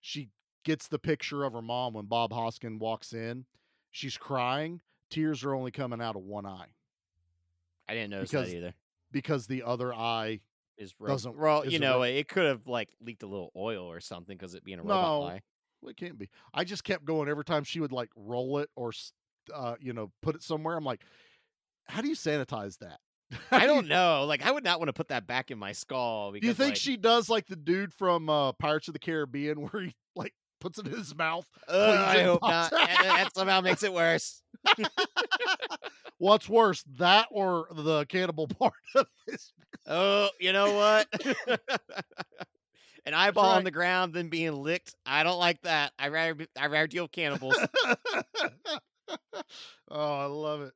she 0.00 0.30
gets 0.64 0.88
the 0.88 0.98
picture 0.98 1.44
of 1.44 1.52
her 1.52 1.62
mom 1.62 1.94
when 1.94 2.06
Bob 2.06 2.32
Hoskin 2.32 2.78
walks 2.78 3.12
in. 3.12 3.44
She's 3.90 4.16
crying. 4.16 4.80
Tears 5.10 5.44
are 5.44 5.54
only 5.54 5.72
coming 5.72 6.00
out 6.00 6.16
of 6.16 6.22
one 6.22 6.46
eye 6.46 6.66
I 7.88 7.94
didn't 7.94 8.10
notice 8.10 8.30
because 8.30 8.50
that 8.50 8.56
either. 8.56 8.74
Because 9.12 9.46
the 9.46 9.62
other 9.62 9.94
eye 9.94 10.40
Is 10.78 10.94
rubbed- 10.98 11.10
doesn't. 11.12 11.36
well, 11.36 11.62
you 11.64 11.68
isn't 11.70 11.80
know, 11.80 12.00
rub- 12.00 12.08
it 12.10 12.28
could 12.28 12.44
have 12.46 12.66
like 12.66 12.90
leaked 13.00 13.22
a 13.22 13.26
little 13.26 13.50
oil 13.56 13.84
or 13.84 14.00
something 14.00 14.36
because 14.36 14.54
it 14.54 14.64
being 14.64 14.78
a 14.78 14.82
robot 14.82 15.20
no, 15.20 15.26
eye. 15.28 15.42
well, 15.80 15.90
it 15.90 15.96
can't 15.96 16.18
be. 16.18 16.28
I 16.52 16.64
just 16.64 16.84
kept 16.84 17.04
going 17.04 17.28
every 17.28 17.44
time 17.44 17.64
she 17.64 17.80
would 17.80 17.92
like 17.92 18.10
roll 18.16 18.58
it 18.58 18.68
or, 18.76 18.92
uh, 19.54 19.76
you 19.80 19.92
know, 19.92 20.10
put 20.22 20.34
it 20.34 20.42
somewhere. 20.42 20.76
I'm 20.76 20.84
like, 20.84 21.02
how 21.88 22.00
do 22.02 22.08
you 22.08 22.14
sanitize 22.16 22.78
that? 22.78 22.98
I 23.50 23.60
do 23.60 23.66
you- 23.66 23.72
don't 23.74 23.88
know. 23.88 24.24
Like, 24.26 24.44
I 24.44 24.50
would 24.50 24.64
not 24.64 24.78
want 24.78 24.88
to 24.88 24.92
put 24.92 25.08
that 25.08 25.26
back 25.26 25.50
in 25.50 25.58
my 25.58 25.72
skull. 25.72 26.32
Because, 26.32 26.42
Do 26.42 26.48
you 26.48 26.54
think 26.54 26.70
like, 26.72 26.76
she 26.76 26.96
does 26.96 27.28
like 27.28 27.46
the 27.46 27.56
dude 27.56 27.92
from 27.94 28.28
uh, 28.28 28.52
Pirates 28.52 28.88
of 28.88 28.92
the 28.94 29.00
Caribbean 29.00 29.58
where 29.70 29.82
he 29.84 29.94
like 30.14 30.32
puts 30.60 30.78
it 30.78 30.86
in 30.86 30.92
his 30.94 31.14
mouth? 31.14 31.46
Cleans 31.68 31.82
I 31.82 32.22
hope 32.24 32.42
not. 32.42 32.70
that 32.70 33.28
somehow 33.34 33.60
makes 33.60 33.82
it 33.82 33.92
worse. 33.92 34.42
What's 36.18 36.48
worse, 36.48 36.82
that 36.98 37.28
or 37.30 37.66
the 37.72 38.06
cannibal 38.06 38.46
part 38.58 38.72
of 38.94 39.06
this? 39.26 39.52
Oh, 39.86 40.30
you 40.40 40.52
know 40.52 40.72
what? 40.72 41.08
An 43.06 43.14
eyeball 43.14 43.50
on 43.50 43.62
the 43.62 43.70
ground, 43.70 44.14
then 44.14 44.28
being 44.28 44.52
licked. 44.52 44.94
I 45.04 45.22
don't 45.22 45.38
like 45.38 45.62
that. 45.62 45.92
I 45.96 46.08
rather 46.08 46.46
I 46.58 46.66
rather 46.66 46.88
deal 46.88 47.04
with 47.04 47.12
cannibals. 47.12 47.56
oh, 49.88 50.14
I 50.14 50.24
love 50.24 50.62
it. 50.62 50.72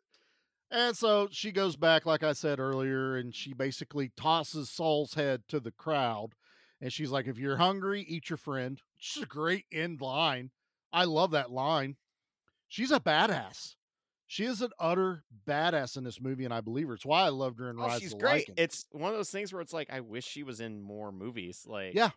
And 0.70 0.96
so 0.96 1.26
she 1.32 1.50
goes 1.50 1.74
back, 1.74 2.06
like 2.06 2.22
I 2.22 2.32
said 2.32 2.60
earlier, 2.60 3.16
and 3.16 3.34
she 3.34 3.52
basically 3.52 4.12
tosses 4.16 4.70
Sol's 4.70 5.14
head 5.14 5.42
to 5.48 5.58
the 5.58 5.72
crowd. 5.72 6.34
And 6.80 6.92
she's 6.92 7.10
like, 7.10 7.26
if 7.26 7.36
you're 7.36 7.56
hungry, 7.56 8.04
eat 8.06 8.30
your 8.30 8.36
friend. 8.36 8.80
Is 9.16 9.22
a 9.22 9.26
great 9.26 9.64
end 9.72 10.00
line. 10.00 10.50
I 10.92 11.04
love 11.04 11.32
that 11.32 11.50
line. 11.50 11.96
She's 12.68 12.92
a 12.92 13.00
badass. 13.00 13.74
She 14.30 14.44
is 14.44 14.62
an 14.62 14.70
utter 14.78 15.24
badass 15.44 15.96
in 15.96 16.04
this 16.04 16.20
movie, 16.20 16.44
and 16.44 16.54
I 16.54 16.60
believe 16.60 16.86
her. 16.86 16.94
It's 16.94 17.04
why 17.04 17.22
I 17.22 17.30
loved 17.30 17.58
her 17.58 17.68
in 17.68 17.80
oh, 17.80 17.82
Rise 17.82 18.00
she's 18.00 18.12
of 18.12 18.20
the 18.20 18.26
License. 18.26 18.44
She's 18.46 18.46
great. 18.46 18.56
Lycan. 18.56 18.62
It's 18.62 18.86
one 18.92 19.10
of 19.10 19.16
those 19.16 19.30
things 19.30 19.52
where 19.52 19.60
it's 19.60 19.72
like 19.72 19.92
I 19.92 19.98
wish 19.98 20.24
she 20.24 20.44
was 20.44 20.60
in 20.60 20.80
more 20.80 21.10
movies. 21.10 21.64
Like, 21.66 21.94
Yeah. 21.94 22.10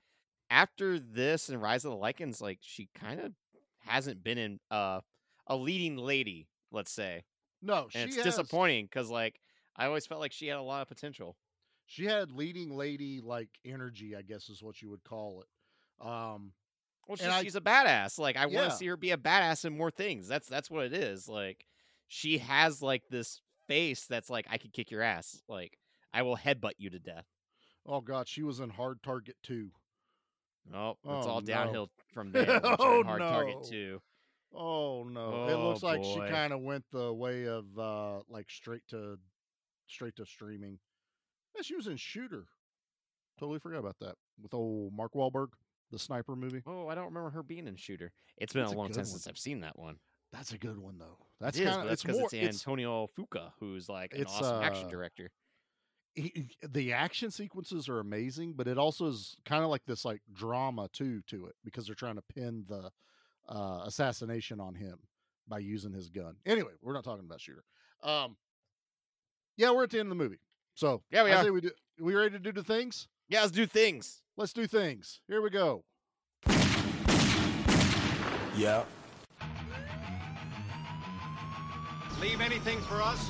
After 0.51 0.99
this 0.99 1.49
and 1.49 1.59
Rise 1.59 1.86
of 1.86 1.91
the 1.91 1.97
Lycans, 1.97 2.39
like 2.39 2.59
she 2.61 2.88
kind 2.93 3.20
of 3.20 3.32
hasn't 3.80 4.24
been 4.24 4.38
in 4.38 4.59
uh, 4.70 5.01
a 5.47 5.55
leading 5.55 5.97
lady. 5.97 6.49
Let's 6.72 6.91
say, 6.91 7.24
No, 7.64 7.88
and 7.95 8.09
it's 8.09 8.18
has, 8.18 8.26
disappointing 8.26 8.86
because 8.86 9.09
like 9.09 9.39
I 9.76 9.88
always 9.88 10.05
felt 10.05 10.22
like 10.22 10.34
she 10.34 10.45
had 10.45 10.59
a 10.59 10.61
lot 10.61 10.84
of 10.84 10.89
potential. 10.89 11.36
She 11.88 12.05
had 12.05 12.32
leading 12.32 12.78
lady 12.78 13.22
like 13.22 13.49
energy, 13.66 14.16
I 14.16 14.22
guess 14.22 14.49
is 14.49 14.61
what 14.61 14.84
you 14.84 14.91
would 14.91 15.03
call 15.03 15.41
it. 15.41 16.07
Um, 16.07 16.51
Well, 17.07 17.18
she's, 17.18 17.55
I- 17.55 17.57
a 17.57 17.61
badass. 17.61 18.20
Like 18.20 18.38
I 18.38 18.45
want 18.45 18.70
to 18.70 18.76
see 18.76 18.86
her 18.86 18.97
be 18.97 19.09
a 19.09 19.18
badass 19.18 19.66
in 19.66 19.76
more 19.76 19.89
things. 19.89 20.28
That's 20.28 20.47
that's 20.47 20.70
what 20.70 20.86
it 20.86 20.93
is. 20.93 21.28
Like 21.28 21.66
she 22.14 22.38
has 22.38 22.80
like 22.84 23.01
this 23.09 23.41
face 23.68 24.05
that's 24.05 24.30
like 24.30 24.45
I 24.47 24.57
could 24.59 24.72
kick 24.72 24.91
your 24.91 25.01
ass. 25.01 25.41
Like 25.49 25.78
I 26.14 26.22
will 26.22 26.38
headbutt 26.38 26.74
you 26.78 26.91
to 26.91 26.99
death. 26.99 27.26
oh 27.88 28.01
god, 28.01 28.28
she 28.28 28.43
was 28.43 28.59
in 28.59 28.70
Hard 28.70 29.01
Target 29.01 29.36
too. 29.41 29.72
Oh, 30.74 30.91
it's 30.91 30.99
Oh, 31.05 31.30
all 31.30 31.41
no. 31.41 31.45
downhill 31.45 31.89
from 32.14 32.32
there. 32.34 32.61
Oh, 32.64 33.03
hard 33.03 33.20
target 33.20 33.57
no. 33.64 33.70
too. 33.70 34.01
Oh 34.53 35.03
no, 35.03 35.47
it 35.47 35.53
Oh, 35.53 35.70
looks 35.70 35.82
like 35.82 36.03
she 36.03 36.20
kind 36.20 36.53
of 36.53 36.61
went 36.61 36.86
the 36.91 37.11
way 37.11 37.47
of 37.47 37.66
uh 37.80 38.20
like 38.30 38.51
straight 38.51 38.84
to 38.89 39.18
straight 39.88 40.16
to 40.18 40.26
streaming. 40.28 40.78
Yeah, 41.55 41.64
she 41.64 41.76
was 41.76 41.88
in 41.88 41.97
Shooter. 41.97 42.45
Totally 43.39 43.57
forgot 43.59 43.80
about 43.80 43.97
that 44.01 44.14
with 44.39 44.53
old 44.53 44.93
Mark 44.93 45.14
Wahlberg, 45.16 45.47
the 45.91 45.97
sniper 45.97 46.36
movie. 46.36 46.61
Oh, 46.68 46.88
I 46.88 46.93
don't 46.95 47.05
remember 47.05 47.32
her 47.32 47.41
being 47.41 47.66
in 47.68 47.76
Shooter. 47.76 48.11
It's 48.38 48.53
been 48.53 48.61
That's 48.64 48.74
a 48.74 48.76
a 48.76 48.78
long 48.78 48.88
good 48.89 48.93
time 48.93 49.01
one. 49.01 49.07
since 49.07 49.28
I've 49.28 49.38
seen 49.39 49.61
that 49.61 49.78
one. 49.80 49.95
That's 50.34 50.52
a 50.52 50.58
good 50.58 50.78
one 50.78 50.98
though. 50.98 51.18
That's 51.40 51.58
it 51.58 51.62
is, 51.64 51.70
kind 51.70 51.78
but 51.78 51.84
of 51.84 51.90
that's 51.90 51.94
it's 52.02 52.04
because 52.04 52.18
more 52.20 52.26
it's 52.26 52.34
it's, 52.56 52.68
Antonio 52.68 53.08
Fuqua, 53.18 53.52
who's 53.60 53.88
like 53.88 54.14
an 54.14 54.22
it's, 54.22 54.34
awesome 54.34 54.64
action 54.64 54.88
uh, 54.88 54.90
director. 54.90 55.32
he, 56.16 56.22
he- 56.36 56.68
the 56.68 56.92
action 56.94 57.32
sequences 57.32 57.88
are 57.88 58.00
amazing, 58.00 58.54
but 58.54 58.68
it 58.68 58.78
also 58.78 59.08
is 59.08 59.38
kind 59.46 59.64
of 59.64 59.70
like 59.70 59.86
this 59.86 60.04
like 60.04 60.22
drama 60.34 60.90
too 60.92 61.22
to 61.28 61.46
it 61.46 61.56
because 61.64 61.86
they're 61.86 61.96
trying 61.96 62.16
to 62.16 62.22
pin 62.34 62.66
the 62.68 62.90
uh, 63.48 63.84
assassination 63.86 64.60
on 64.60 64.74
him 64.76 64.98
by 65.48 65.60
using 65.60 65.92
his 65.94 66.10
gun. 66.10 66.36
Anyway, 66.46 66.72
we're 66.82 66.94
not 66.94 67.04
talking 67.04 67.26
about 67.26 67.40
shooter. 67.42 67.64
Um, 68.02 68.36
yeah, 69.58 69.72
we're 69.72 69.84
at 69.84 69.92
the 69.92 70.00
end 70.00 70.08
of 70.12 70.18
the 70.18 70.24
movie, 70.24 70.40
so 70.74 71.04
Yeah, 71.12 71.24
we 71.26 71.32
I 71.32 71.36
are. 71.42 71.44
say 71.44 71.50
we 71.52 71.62
do. 71.62 71.72
We 72.00 72.16
ready 72.16 72.32
to 72.32 72.40
do 72.40 72.52
the 72.52 72.64
things? 72.64 73.08
Yeah, 73.30 73.42
let's 73.42 73.52
do 73.52 73.66
things. 73.68 74.24
Let's 74.36 74.52
do 74.54 74.66
things. 74.66 75.20
Here 75.28 75.42
we 75.42 75.50
go. 75.52 75.84
Yeah. 78.56 78.84
Leave 82.24 82.39
anything 82.39 82.80
for 82.84 83.01
us? 83.01 83.30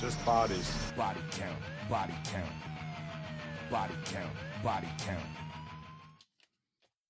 Just 0.00 0.22
bodies. 0.26 0.68
Body 0.96 1.20
count. 1.30 1.60
Body 1.88 2.14
count. 2.24 2.50
Body 3.70 3.94
count. 4.04 4.32
Body 4.64 4.88
count. 4.98 5.22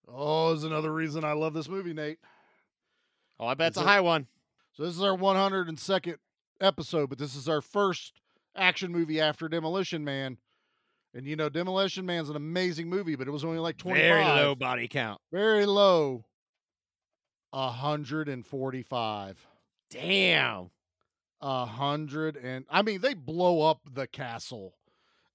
Oh, 0.06 0.52
is 0.52 0.64
another 0.64 0.92
reason 0.92 1.24
I 1.24 1.32
love 1.32 1.54
this 1.54 1.70
movie, 1.70 1.94
Nate. 1.94 2.18
Oh, 3.40 3.46
I 3.46 3.54
bet 3.54 3.68
it's 3.68 3.78
a 3.78 3.80
it- 3.80 3.86
high 3.86 4.02
one. 4.02 4.26
So 4.74 4.82
this 4.82 4.94
is 4.94 5.00
our 5.00 5.16
102nd 5.16 6.16
episode, 6.60 7.08
but 7.08 7.16
this 7.16 7.34
is 7.34 7.48
our 7.48 7.62
first 7.62 8.20
action 8.54 8.92
movie 8.92 9.18
after 9.18 9.48
Demolition 9.48 10.04
Man. 10.04 10.36
And 11.14 11.26
you 11.26 11.34
know, 11.34 11.48
Demolition 11.48 12.04
Man's 12.04 12.28
an 12.28 12.36
amazing 12.36 12.90
movie, 12.90 13.16
but 13.16 13.26
it 13.26 13.30
was 13.30 13.42
only 13.42 13.58
like 13.58 13.78
25. 13.78 14.02
Very 14.02 14.22
low 14.22 14.54
body 14.54 14.86
count. 14.86 15.18
Very 15.32 15.64
low. 15.64 16.26
145. 17.52 19.46
Damn. 19.88 20.70
A 21.40 21.66
hundred 21.66 22.36
and 22.36 22.64
I 22.70 22.82
mean 22.82 23.00
they 23.00 23.14
blow 23.14 23.62
up 23.62 23.80
the 23.92 24.06
castle. 24.06 24.74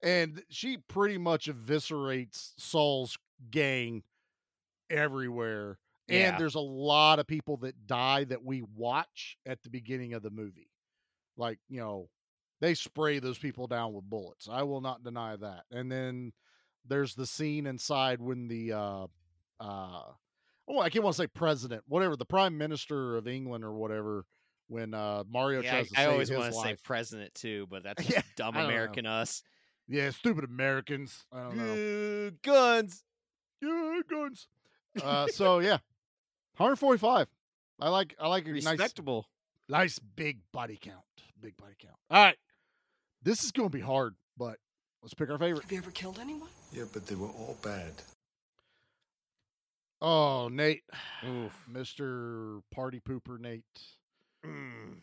And 0.02 0.42
she 0.50 0.78
pretty 0.78 1.16
much 1.16 1.46
eviscerates 1.46 2.52
Sol's 2.58 3.16
gang 3.50 4.02
everywhere. 4.90 5.78
Yeah. 6.08 6.30
And 6.30 6.40
there's 6.40 6.56
a 6.56 6.60
lot 6.60 7.20
of 7.20 7.26
people 7.28 7.58
that 7.58 7.86
die 7.86 8.24
that 8.24 8.44
we 8.44 8.62
watch 8.62 9.36
at 9.46 9.62
the 9.62 9.70
beginning 9.70 10.12
of 10.12 10.22
the 10.22 10.30
movie. 10.30 10.70
Like, 11.36 11.58
you 11.68 11.78
know, 11.78 12.08
they 12.60 12.74
spray 12.74 13.18
those 13.20 13.38
people 13.38 13.66
down 13.66 13.92
with 13.92 14.10
bullets. 14.10 14.48
I 14.50 14.62
will 14.64 14.80
not 14.80 15.04
deny 15.04 15.36
that. 15.36 15.64
And 15.70 15.90
then 15.90 16.32
there's 16.86 17.14
the 17.14 17.26
scene 17.26 17.66
inside 17.66 18.20
when 18.20 18.48
the 18.48 18.72
uh 18.72 19.06
uh 19.60 20.02
oh 20.68 20.80
I 20.80 20.90
can't 20.90 21.04
want 21.04 21.16
to 21.16 21.22
say 21.22 21.28
president, 21.28 21.84
whatever, 21.86 22.16
the 22.16 22.24
prime 22.24 22.58
minister 22.58 23.16
of 23.16 23.28
England 23.28 23.64
or 23.64 23.72
whatever, 23.72 24.26
when 24.72 24.94
uh 24.94 25.22
Mario 25.30 25.62
Yeah, 25.62 25.68
I, 25.68 25.72
tries 25.74 25.90
to 25.90 25.98
I 26.00 26.02
save 26.04 26.12
always 26.12 26.30
want 26.30 26.52
to 26.54 26.60
say 26.60 26.76
president 26.82 27.34
too, 27.34 27.66
but 27.70 27.82
that's 27.84 28.08
Yeah, 28.08 28.22
dumb 28.36 28.56
I 28.56 28.60
don't 28.60 28.68
know. 28.68 28.74
American 28.74 29.06
us. 29.06 29.42
Yeah, 29.88 30.10
stupid 30.10 30.44
Americans. 30.44 31.24
I 31.32 31.42
don't 31.42 31.56
know. 31.56 32.26
Uh, 32.28 32.30
guns. 32.42 33.04
Yeah, 33.60 34.00
guns. 34.08 34.46
Uh, 35.02 35.26
so 35.28 35.58
yeah, 35.58 35.78
145. 36.56 37.26
I 37.80 37.88
like 37.88 38.14
I 38.20 38.28
like 38.28 38.46
a 38.46 38.52
nice 38.52 38.64
Respectable. 38.66 39.26
nice 39.68 39.98
big 39.98 40.38
body 40.52 40.78
count. 40.80 40.96
Big 41.40 41.56
body 41.56 41.74
count. 41.78 41.96
All 42.10 42.24
right, 42.24 42.36
this 43.22 43.42
is 43.44 43.50
going 43.52 43.68
to 43.68 43.76
be 43.76 43.82
hard, 43.82 44.14
but 44.38 44.56
let's 45.02 45.14
pick 45.14 45.28
our 45.30 45.38
favorite. 45.38 45.62
Have 45.62 45.72
you 45.72 45.78
ever 45.78 45.90
killed 45.90 46.18
anyone? 46.20 46.48
Yeah, 46.72 46.84
but 46.92 47.06
they 47.06 47.14
were 47.16 47.26
all 47.28 47.56
bad. 47.62 47.92
Oh, 50.00 50.48
Nate, 50.48 50.82
Oof. 51.26 51.52
Mister 51.68 52.60
Party 52.72 53.00
Pooper, 53.00 53.38
Nate. 53.38 53.64
Mm. 54.46 54.98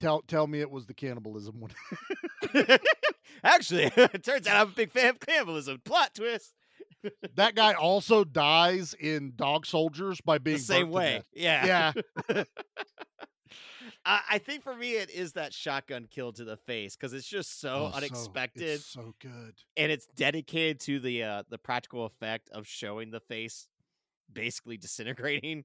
Tell 0.00 0.20
tell 0.22 0.46
me 0.46 0.60
it 0.60 0.70
was 0.70 0.86
the 0.86 0.94
cannibalism 0.94 1.60
one. 1.60 1.70
Actually, 3.44 3.84
it 3.96 4.22
turns 4.22 4.46
out 4.46 4.56
I'm 4.60 4.68
a 4.68 4.74
big 4.74 4.90
fan 4.92 5.08
of 5.10 5.20
cannibalism. 5.20 5.80
Plot 5.84 6.14
twist. 6.14 6.52
that 7.36 7.54
guy 7.54 7.72
also 7.80 8.24
dies 8.24 8.94
in 8.98 9.32
Dog 9.36 9.64
Soldiers 9.64 10.20
by 10.20 10.38
being 10.38 10.58
the 10.58 10.62
same 10.62 10.90
way. 10.90 11.22
Yeah. 11.34 11.92
Yeah. 12.28 12.42
I, 14.04 14.20
I 14.32 14.38
think 14.38 14.62
for 14.62 14.74
me, 14.76 14.92
it 14.92 15.10
is 15.10 15.32
that 15.32 15.52
shotgun 15.54 16.06
kill 16.10 16.32
to 16.34 16.44
the 16.44 16.56
face 16.56 16.94
because 16.94 17.12
it's 17.12 17.26
just 17.26 17.60
so 17.60 17.86
Oh, 17.86 17.90
so- 17.90 17.96
unexpected 17.96 18.62
it's 18.62 18.86
so 18.86 19.14
good. 19.20 19.54
and 19.76 19.90
it's 19.90 20.06
dedicated 20.14 20.78
to 20.80 21.00
the 21.00 21.22
uh, 21.22 21.42
the 21.48 21.58
practical 21.58 22.04
effect 22.04 22.50
of 22.50 22.66
showing 22.66 23.10
the 23.10 23.20
face 23.20 23.66
basically 24.32 24.76
disintegrating, 24.76 25.64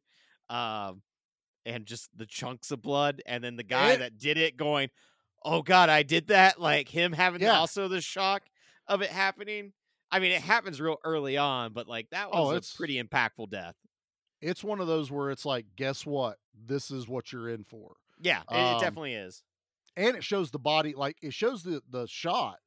um, 0.50 1.02
and 1.66 1.86
just 1.86 2.10
the 2.18 2.26
chunks 2.26 2.72
of 2.72 2.82
blood, 2.82 3.22
and 3.26 3.44
then 3.44 3.56
the 3.56 3.64
guy 3.64 3.92
It- 3.94 4.00
that 4.00 4.18
did 4.18 4.38
it 4.38 4.58
going, 4.58 4.90
"Oh 5.44 5.62
God, 5.62 5.90
I 5.90 6.04
did 6.04 6.28
that!" 6.28 6.60
Like 6.60 6.90
him 6.90 7.14
having 7.14 7.42
Yeah. 7.42 7.58
also 7.60 7.88
the 7.88 8.02
shock 8.02 8.44
of 8.88 9.02
it 9.02 9.10
happening. 9.12 9.74
I 10.12 10.20
mean, 10.20 10.32
it 10.32 10.42
happens 10.42 10.82
real 10.82 10.98
early 11.04 11.38
on, 11.38 11.72
but 11.74 11.88
like 11.88 12.10
that 12.10 12.28
Oh, 12.32 12.48
was 12.48 12.58
it's- 12.58 12.74
a 12.74 12.78
pretty 12.78 13.02
impactful 13.02 13.50
death. 13.50 13.76
It's 14.42 14.64
one 14.64 14.80
of 14.82 14.88
those 14.88 15.12
where 15.12 15.30
it's 15.30 15.46
like, 15.46 15.68
guess 15.76 16.06
what? 16.06 16.40
This 16.54 16.90
is 16.92 17.08
what 17.08 17.32
you're 17.32 17.48
in 17.50 17.64
for. 17.64 17.96
Yeah, 18.20 18.42
it, 18.50 18.56
Um, 18.56 18.76
it 18.76 18.80
definitely 18.80 19.14
is. 19.14 19.44
and 19.96 20.16
it 20.18 20.24
shows 20.24 20.52
the 20.52 20.60
body 20.60 20.94
like 20.96 21.18
it 21.22 21.34
shows 21.34 21.64
the 21.64 21.82
the 21.90 22.08
shot 22.08 22.60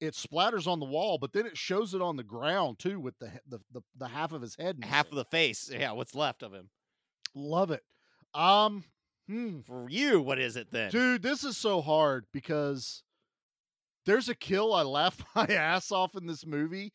it 0.00 0.14
splatters 0.14 0.68
on 0.68 0.78
the 0.78 0.86
wall, 0.86 1.18
but 1.18 1.32
then 1.32 1.44
it 1.44 1.58
shows 1.58 1.92
it 1.92 2.00
on 2.00 2.14
the 2.14 2.22
ground 2.22 2.78
too 2.78 3.00
with 3.00 3.18
the 3.18 3.40
the 3.46 3.58
the, 3.72 3.82
the 3.96 4.08
half 4.08 4.30
of 4.32 4.40
his 4.42 4.54
head. 4.54 4.78
Half 4.84 5.08
of 5.08 5.16
the 5.16 5.24
face. 5.24 5.68
Yeah, 5.68 5.90
what's 5.92 6.14
left 6.14 6.42
of 6.44 6.54
him. 6.54 6.70
Love 7.34 7.70
it. 7.72 7.84
Um, 8.34 8.84
hmm. 9.26 9.60
For 9.60 9.88
you, 9.88 10.20
what 10.20 10.38
is 10.38 10.56
it 10.56 10.70
then? 10.70 10.90
Dude, 10.90 11.22
this 11.22 11.44
is 11.44 11.56
so 11.56 11.80
hard 11.80 12.26
because 12.32 13.02
there's 14.06 14.28
a 14.28 14.34
kill 14.34 14.72
I 14.74 14.82
laughed 14.82 15.22
my 15.34 15.46
ass 15.46 15.92
off 15.92 16.16
in 16.16 16.26
this 16.26 16.46
movie, 16.46 16.92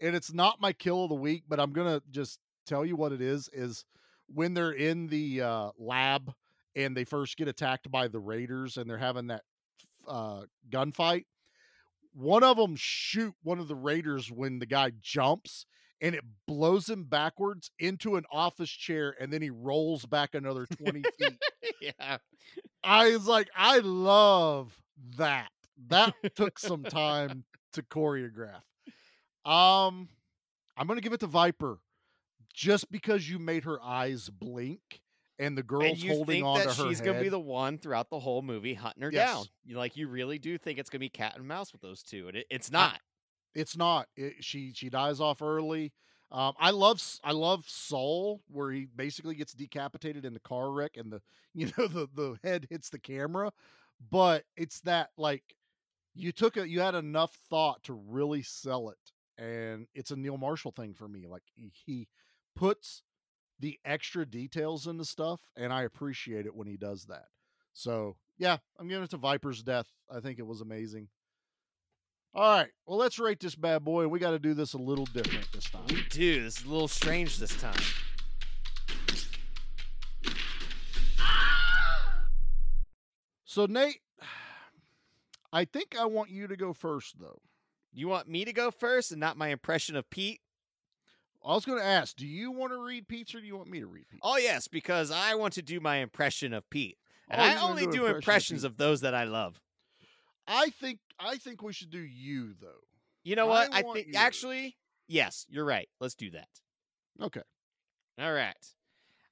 and 0.00 0.14
it's 0.14 0.32
not 0.32 0.60
my 0.60 0.72
kill 0.72 1.04
of 1.04 1.10
the 1.10 1.14
week, 1.14 1.44
but 1.48 1.60
I'm 1.60 1.72
gonna 1.72 2.02
just 2.10 2.38
tell 2.66 2.84
you 2.84 2.96
what 2.96 3.12
it 3.12 3.20
is. 3.20 3.48
Is 3.52 3.84
when 4.32 4.54
they're 4.54 4.72
in 4.72 5.06
the 5.06 5.42
uh, 5.42 5.70
lab 5.78 6.32
and 6.74 6.96
they 6.96 7.04
first 7.04 7.36
get 7.36 7.48
attacked 7.48 7.90
by 7.90 8.06
the 8.06 8.20
raiders 8.20 8.76
and 8.76 8.88
they're 8.88 8.98
having 8.98 9.28
that 9.28 9.42
uh, 10.06 10.42
gunfight. 10.70 11.24
One 12.14 12.44
of 12.44 12.56
them 12.56 12.76
shoot 12.76 13.34
one 13.42 13.58
of 13.58 13.68
the 13.68 13.74
raiders 13.74 14.30
when 14.30 14.58
the 14.58 14.66
guy 14.66 14.92
jumps 15.00 15.66
and 16.00 16.14
it 16.14 16.22
blows 16.46 16.88
him 16.88 17.04
backwards 17.04 17.70
into 17.78 18.16
an 18.16 18.24
office 18.30 18.70
chair 18.70 19.14
and 19.20 19.32
then 19.32 19.42
he 19.42 19.50
rolls 19.50 20.04
back 20.06 20.34
another 20.34 20.66
20 20.66 21.02
feet. 21.18 21.42
yeah. 21.80 22.18
I 22.84 23.12
was 23.12 23.26
like, 23.26 23.48
I 23.56 23.78
love 23.78 24.76
that. 25.16 25.50
That 25.88 26.14
took 26.34 26.58
some 26.58 26.84
time 26.84 27.44
to 27.74 27.82
choreograph. 27.82 28.62
Um, 29.44 30.08
I'm 30.76 30.86
gonna 30.86 31.00
give 31.00 31.12
it 31.12 31.20
to 31.20 31.26
Viper, 31.26 31.78
just 32.52 32.90
because 32.90 33.28
you 33.28 33.38
made 33.38 33.64
her 33.64 33.80
eyes 33.82 34.28
blink 34.30 35.00
and 35.38 35.56
the 35.56 35.60
And 35.60 35.68
girl's 35.68 36.02
you 36.02 36.12
holding 36.12 36.42
on 36.44 36.58
that 36.58 36.70
to 36.70 36.82
her 36.82 36.88
she's 36.88 36.98
head. 36.98 37.06
gonna 37.06 37.20
be 37.22 37.28
the 37.28 37.38
one 37.38 37.78
throughout 37.78 38.08
the 38.10 38.18
whole 38.18 38.42
movie 38.42 38.74
hunting 38.74 39.02
her 39.02 39.12
Yes. 39.12 39.34
down. 39.34 39.44
You 39.64 39.76
like 39.76 39.96
you 39.96 40.08
really 40.08 40.38
do 40.38 40.56
think 40.58 40.78
it's 40.78 40.90
gonna 40.90 41.00
be 41.00 41.08
cat 41.10 41.34
and 41.36 41.46
mouse 41.46 41.72
with 41.72 41.82
those 41.82 42.02
two, 42.02 42.28
and 42.28 42.38
it, 42.38 42.46
it's 42.50 42.70
not. 42.70 43.00
It's 43.56 43.76
not. 43.76 44.06
It, 44.16 44.44
she 44.44 44.72
she 44.74 44.90
dies 44.90 45.18
off 45.18 45.40
early. 45.40 45.92
Um, 46.30 46.52
I 46.58 46.70
love 46.70 47.02
I 47.24 47.32
love 47.32 47.64
Sol 47.66 48.42
where 48.48 48.70
he 48.70 48.84
basically 48.84 49.34
gets 49.34 49.54
decapitated 49.54 50.24
in 50.26 50.34
the 50.34 50.40
car 50.40 50.70
wreck 50.70 50.96
and 50.96 51.10
the 51.10 51.22
you 51.54 51.72
know 51.76 51.86
the 51.86 52.08
the 52.14 52.38
head 52.44 52.66
hits 52.68 52.90
the 52.90 52.98
camera, 52.98 53.50
but 54.10 54.44
it's 54.56 54.80
that 54.80 55.10
like 55.16 55.42
you 56.14 56.32
took 56.32 56.58
a 56.58 56.68
you 56.68 56.80
had 56.80 56.94
enough 56.94 57.34
thought 57.48 57.82
to 57.84 57.94
really 57.94 58.42
sell 58.42 58.90
it, 58.90 59.42
and 59.42 59.86
it's 59.94 60.10
a 60.10 60.16
Neil 60.16 60.36
Marshall 60.36 60.72
thing 60.72 60.92
for 60.92 61.08
me. 61.08 61.26
Like 61.26 61.44
he, 61.54 62.08
puts 62.54 63.02
the 63.60 63.78
extra 63.84 64.24
details 64.24 64.86
into 64.86 65.04
stuff, 65.04 65.40
and 65.56 65.72
I 65.72 65.82
appreciate 65.82 66.46
it 66.46 66.54
when 66.54 66.66
he 66.66 66.76
does 66.76 67.04
that. 67.04 67.26
So 67.72 68.16
yeah, 68.38 68.58
I'm 68.78 68.88
giving 68.88 69.04
it 69.04 69.10
to 69.10 69.18
Viper's 69.18 69.62
death. 69.62 69.86
I 70.10 70.20
think 70.20 70.38
it 70.38 70.46
was 70.46 70.60
amazing. 70.60 71.08
All 72.36 72.58
right. 72.58 72.68
Well, 72.86 72.98
let's 72.98 73.18
rate 73.18 73.40
this 73.40 73.54
bad 73.54 73.82
boy. 73.82 74.06
We 74.08 74.18
got 74.18 74.32
to 74.32 74.38
do 74.38 74.52
this 74.52 74.74
a 74.74 74.78
little 74.78 75.06
different 75.06 75.50
this 75.52 75.70
time. 75.70 75.86
Dude, 76.10 76.44
this 76.44 76.58
is 76.58 76.66
a 76.66 76.68
little 76.68 76.86
strange 76.86 77.38
this 77.38 77.56
time. 77.56 77.80
So, 83.44 83.64
Nate, 83.64 84.00
I 85.50 85.64
think 85.64 85.96
I 85.98 86.04
want 86.04 86.28
you 86.28 86.46
to 86.46 86.56
go 86.56 86.74
first, 86.74 87.18
though. 87.18 87.40
You 87.92 88.08
want 88.08 88.28
me 88.28 88.44
to 88.44 88.52
go 88.52 88.70
first 88.70 89.12
and 89.12 89.20
not 89.20 89.38
my 89.38 89.48
impression 89.48 89.96
of 89.96 90.10
Pete? 90.10 90.40
I 91.42 91.54
was 91.54 91.64
going 91.64 91.78
to 91.78 91.84
ask, 91.84 92.16
do 92.16 92.26
you 92.26 92.50
want 92.50 92.72
to 92.72 92.78
read 92.78 93.08
Pete's 93.08 93.34
or 93.34 93.40
do 93.40 93.46
you 93.46 93.56
want 93.56 93.70
me 93.70 93.80
to 93.80 93.86
read 93.86 94.08
Pete? 94.10 94.20
Oh 94.22 94.36
yes, 94.36 94.68
because 94.68 95.10
I 95.10 95.36
want 95.36 95.54
to 95.54 95.62
do 95.62 95.80
my 95.80 95.98
impression 95.98 96.52
of 96.52 96.68
Pete. 96.68 96.98
And 97.30 97.40
Oh, 97.40 97.44
I 97.44 97.68
only 97.68 97.86
do 97.86 97.92
do 97.92 97.98
impression 98.06 98.16
impressions 98.16 98.60
Pete. 98.62 98.70
of 98.72 98.76
those 98.76 99.00
that 99.02 99.14
I 99.14 99.24
love. 99.24 99.58
I 100.46 100.70
think 100.70 101.00
I 101.18 101.36
think 101.36 101.62
we 101.62 101.72
should 101.72 101.90
do 101.90 102.00
you 102.00 102.54
though. 102.60 102.84
You 103.24 103.36
know 103.36 103.46
what? 103.46 103.72
I 103.72 103.78
I, 103.78 103.82
think 103.82 104.08
you. 104.08 104.14
actually, 104.16 104.76
yes, 105.08 105.46
you're 105.48 105.64
right. 105.64 105.88
Let's 106.00 106.14
do 106.14 106.30
that. 106.30 106.48
Okay. 107.20 107.42
All 108.20 108.32
right. 108.32 108.54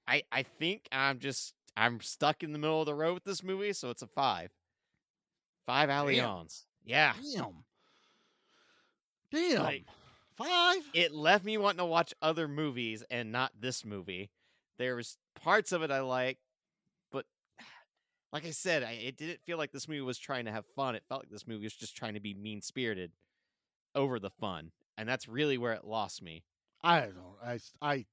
I 0.09 0.23
I 0.33 0.43
think 0.43 0.89
I'm 0.91 1.19
just 1.19 1.55
I'm 1.77 2.01
stuck 2.01 2.43
in 2.43 2.53
the 2.53 2.59
middle 2.59 2.81
of 2.81 2.87
the 2.87 2.95
road 2.95 3.15
with 3.15 3.25
this 3.25 3.43
movie, 3.43 3.73
so 3.73 3.91
it's 3.91 4.03
a 4.03 4.07
five. 4.07 4.51
Five 5.67 5.89
allions. 5.91 6.67
Yeah. 6.85 7.15
Damn. 7.35 7.65
Damn. 9.33 9.63
Like, 9.63 9.85
Five. 10.37 10.83
it 10.93 11.15
left 11.15 11.45
me 11.45 11.57
wanting 11.59 11.79
to 11.79 11.85
watch 11.85 12.13
other 12.21 12.49
movies 12.49 13.03
and 13.11 13.33
not 13.33 13.53
this 13.59 13.85
movie. 13.85 14.31
There 14.79 14.97
was 14.97 15.17
parts 15.41 15.73
of 15.73 15.83
it 15.83 15.91
I 15.91 16.01
like, 16.01 16.39
like 18.35 18.45
I 18.45 18.51
said, 18.51 18.83
I, 18.83 18.91
it 18.93 19.17
didn't 19.17 19.41
feel 19.47 19.57
like 19.57 19.71
this 19.71 19.87
movie 19.89 20.01
was 20.01 20.19
trying 20.19 20.47
to 20.47 20.51
have 20.51 20.67
fun. 20.75 20.97
It 20.97 21.05
felt 21.09 21.23
like 21.23 21.31
this 21.31 21.47
movie 21.47 21.63
was 21.63 21.73
just 21.73 21.97
trying 21.97 22.15
to 22.15 22.21
be 22.21 22.35
mean 22.35 22.61
spirited 22.61 23.13
over 23.95 24.19
the 24.19 24.29
fun, 24.29 24.73
and 24.99 25.09
that's 25.09 25.29
really 25.29 25.57
where 25.57 25.73
it 25.73 25.85
lost 25.85 26.21
me. 26.21 26.43
I 26.83 27.03
don't. 27.03 27.15
I 27.43 27.61
I 27.81 28.05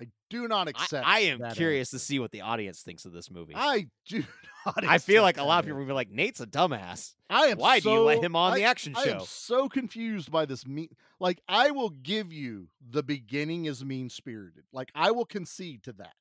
I 0.00 0.06
do 0.30 0.46
not 0.46 0.68
accept. 0.68 1.04
I 1.04 1.20
am 1.20 1.40
that 1.40 1.56
curious 1.56 1.92
answer. 1.92 1.98
to 2.00 2.04
see 2.06 2.18
what 2.20 2.30
the 2.30 2.42
audience 2.42 2.82
thinks 2.82 3.04
of 3.04 3.12
this 3.12 3.28
movie. 3.28 3.54
I 3.56 3.88
do 4.06 4.22
not. 4.66 4.84
I 4.86 4.98
feel 4.98 5.24
like 5.24 5.36
a 5.36 5.42
lot 5.42 5.58
of 5.58 5.64
people 5.64 5.80
will 5.80 5.86
be 5.86 5.92
like, 5.92 6.12
"Nate's 6.12 6.40
a 6.40 6.46
dumbass." 6.46 7.14
I 7.28 7.46
am. 7.46 7.58
Why 7.58 7.80
do 7.80 7.90
you 7.90 8.02
let 8.02 8.22
him 8.22 8.36
on 8.36 8.54
the 8.54 8.64
I- 8.64 8.68
action 8.68 8.94
I 8.96 9.02
am 9.02 9.18
show? 9.18 9.24
so 9.24 9.68
confused 9.68 10.30
by 10.30 10.46
this 10.46 10.64
mean. 10.64 10.90
Like, 11.18 11.40
I 11.48 11.72
will 11.72 11.90
give 11.90 12.32
you 12.32 12.68
the 12.88 13.02
beginning 13.02 13.64
is 13.64 13.84
mean 13.84 14.10
spirited. 14.10 14.62
Like, 14.72 14.92
I 14.94 15.10
will 15.10 15.26
concede 15.26 15.82
to 15.82 15.92
that. 15.94 16.14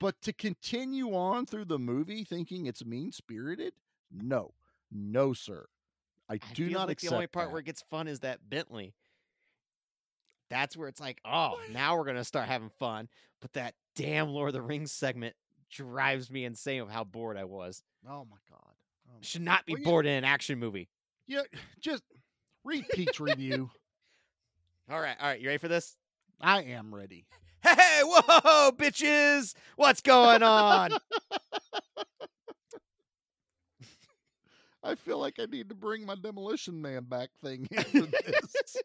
But 0.00 0.20
to 0.22 0.32
continue 0.32 1.14
on 1.14 1.46
through 1.46 1.66
the 1.66 1.78
movie 1.78 2.24
thinking 2.24 2.66
it's 2.66 2.84
mean 2.84 3.12
spirited, 3.12 3.74
no, 4.10 4.54
no, 4.90 5.32
sir. 5.34 5.66
I 6.28 6.34
I 6.34 6.38
do 6.54 6.68
not 6.70 6.88
like 6.88 6.94
accept 6.94 7.10
the 7.10 7.14
only 7.16 7.26
part 7.28 7.46
that. 7.48 7.52
where 7.52 7.60
it 7.60 7.66
gets 7.66 7.82
fun 7.82 8.08
is 8.08 8.20
that 8.20 8.48
Bentley. 8.48 8.94
That's 10.48 10.76
where 10.76 10.88
it's 10.88 11.00
like, 11.00 11.20
oh, 11.24 11.60
now 11.70 11.96
we're 11.96 12.04
gonna 12.06 12.24
start 12.24 12.48
having 12.48 12.70
fun. 12.78 13.08
But 13.40 13.52
that 13.52 13.74
damn 13.94 14.30
Lord 14.30 14.48
of 14.48 14.54
the 14.54 14.62
Rings 14.62 14.90
segment 14.90 15.36
drives 15.70 16.30
me 16.30 16.44
insane 16.44 16.80
of 16.80 16.90
how 16.90 17.04
bored 17.04 17.36
I 17.36 17.44
was. 17.44 17.82
Oh 18.08 18.26
my 18.28 18.36
god. 18.48 18.74
Oh 19.08 19.12
my- 19.14 19.18
Should 19.20 19.42
not 19.42 19.64
be 19.66 19.74
Well, 19.74 19.82
yeah. 19.82 19.88
bored 19.88 20.06
in 20.06 20.12
an 20.12 20.24
action 20.24 20.58
movie. 20.58 20.88
Yeah, 21.26 21.42
just 21.80 22.02
read 22.64 22.84
Pete's 22.92 23.20
review. 23.20 23.70
All 24.90 25.00
right, 25.00 25.14
all 25.20 25.28
right, 25.28 25.38
you 25.40 25.46
ready 25.46 25.58
for 25.58 25.68
this? 25.68 25.96
I 26.40 26.62
am 26.62 26.92
ready. 26.92 27.24
Hey, 27.62 28.00
whoa, 28.02 28.72
bitches! 28.72 29.54
What's 29.76 30.00
going 30.00 30.42
on? 30.42 30.92
I 34.82 34.94
feel 34.94 35.18
like 35.18 35.38
I 35.38 35.44
need 35.44 35.68
to 35.68 35.74
bring 35.74 36.06
my 36.06 36.14
Demolition 36.14 36.80
Man 36.80 37.04
back 37.04 37.28
thing 37.42 37.68
into 37.70 38.06
this. 38.06 38.76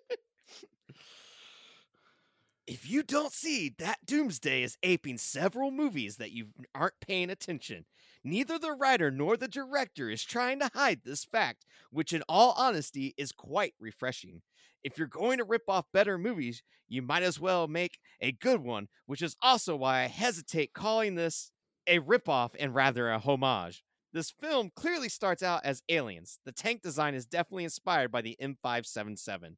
if 2.67 2.89
you 2.89 3.01
don't 3.01 3.31
see 3.31 3.73
that 3.79 3.99
Doomsday 4.05 4.63
is 4.63 4.77
aping 4.83 5.17
several 5.17 5.71
movies 5.71 6.17
that 6.17 6.31
you 6.31 6.47
aren't 6.73 6.99
paying 6.99 7.29
attention, 7.29 7.85
neither 8.23 8.59
the 8.59 8.73
writer 8.73 9.09
nor 9.09 9.37
the 9.37 9.47
director 9.47 10.09
is 10.09 10.23
trying 10.23 10.59
to 10.59 10.69
hide 10.73 11.01
this 11.05 11.23
fact, 11.23 11.65
which 11.91 12.11
in 12.11 12.23
all 12.27 12.53
honesty 12.57 13.13
is 13.17 13.31
quite 13.31 13.73
refreshing. 13.79 14.41
If 14.85 14.99
you're 14.99 15.07
going 15.07 15.39
to 15.39 15.43
rip 15.43 15.63
off 15.67 15.91
better 15.91 16.15
movies, 16.15 16.61
you 16.87 17.01
might 17.01 17.23
as 17.23 17.39
well 17.39 17.67
make 17.67 17.97
a 18.21 18.31
good 18.31 18.61
one, 18.61 18.87
which 19.07 19.23
is 19.23 19.35
also 19.41 19.75
why 19.75 20.03
I 20.03 20.07
hesitate 20.07 20.75
calling 20.75 21.15
this 21.15 21.49
a 21.87 21.97
ripoff 21.97 22.51
and 22.59 22.75
rather 22.75 23.09
a 23.09 23.17
homage. 23.17 23.83
This 24.13 24.29
film 24.29 24.69
clearly 24.75 25.09
starts 25.09 25.41
out 25.41 25.65
as 25.65 25.81
aliens. 25.89 26.37
The 26.45 26.51
tank 26.51 26.83
design 26.83 27.15
is 27.15 27.25
definitely 27.25 27.63
inspired 27.63 28.11
by 28.11 28.21
the 28.21 28.37
M577. 28.39 29.55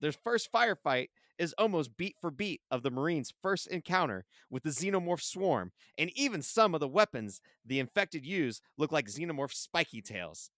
Their 0.00 0.12
first 0.12 0.50
firefight 0.50 1.08
is 1.38 1.54
almost 1.58 1.98
beat 1.98 2.16
for 2.18 2.30
beat 2.30 2.62
of 2.70 2.82
the 2.82 2.90
Marines' 2.90 3.34
first 3.42 3.66
encounter 3.66 4.24
with 4.48 4.62
the 4.62 4.70
xenomorph 4.70 5.20
swarm, 5.20 5.72
and 5.98 6.10
even 6.14 6.40
some 6.40 6.72
of 6.72 6.80
the 6.80 6.88
weapons 6.88 7.42
the 7.66 7.80
infected 7.80 8.24
use 8.24 8.62
look 8.78 8.92
like 8.92 9.08
xenomorph 9.08 9.52
spiky 9.52 10.00
tails. 10.00 10.50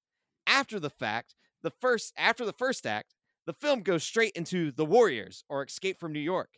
After 0.47 0.79
the 0.79 0.91
fact, 0.91 1.35
the 1.65 1.73
first 1.73 2.13
after 2.17 2.45
the 2.45 2.53
first 2.53 2.87
act, 2.87 3.17
the 3.47 3.53
film 3.53 3.83
goes 3.83 4.05
straight 4.05 4.33
into 4.33 4.71
The 4.71 4.85
Warriors 4.85 5.45
or 5.49 5.65
Escape 5.65 5.99
from 5.99 6.13
New 6.13 6.21
York, 6.21 6.51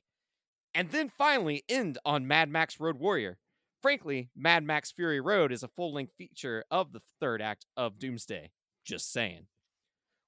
and 0.74 0.90
then 0.90 1.08
finally 1.08 1.62
end 1.68 1.98
on 2.04 2.26
Mad 2.26 2.48
Max 2.50 2.78
Road 2.78 2.98
Warrior. 2.98 3.38
Frankly, 3.80 4.30
Mad 4.34 4.64
Max 4.64 4.92
Fury 4.92 5.20
Road 5.20 5.52
is 5.52 5.62
a 5.62 5.68
full-length 5.68 6.14
feature 6.16 6.64
of 6.70 6.92
the 6.92 7.02
third 7.20 7.42
act 7.42 7.66
of 7.76 7.98
Doomsday. 7.98 8.50
Just 8.84 9.12
saying. 9.12 9.46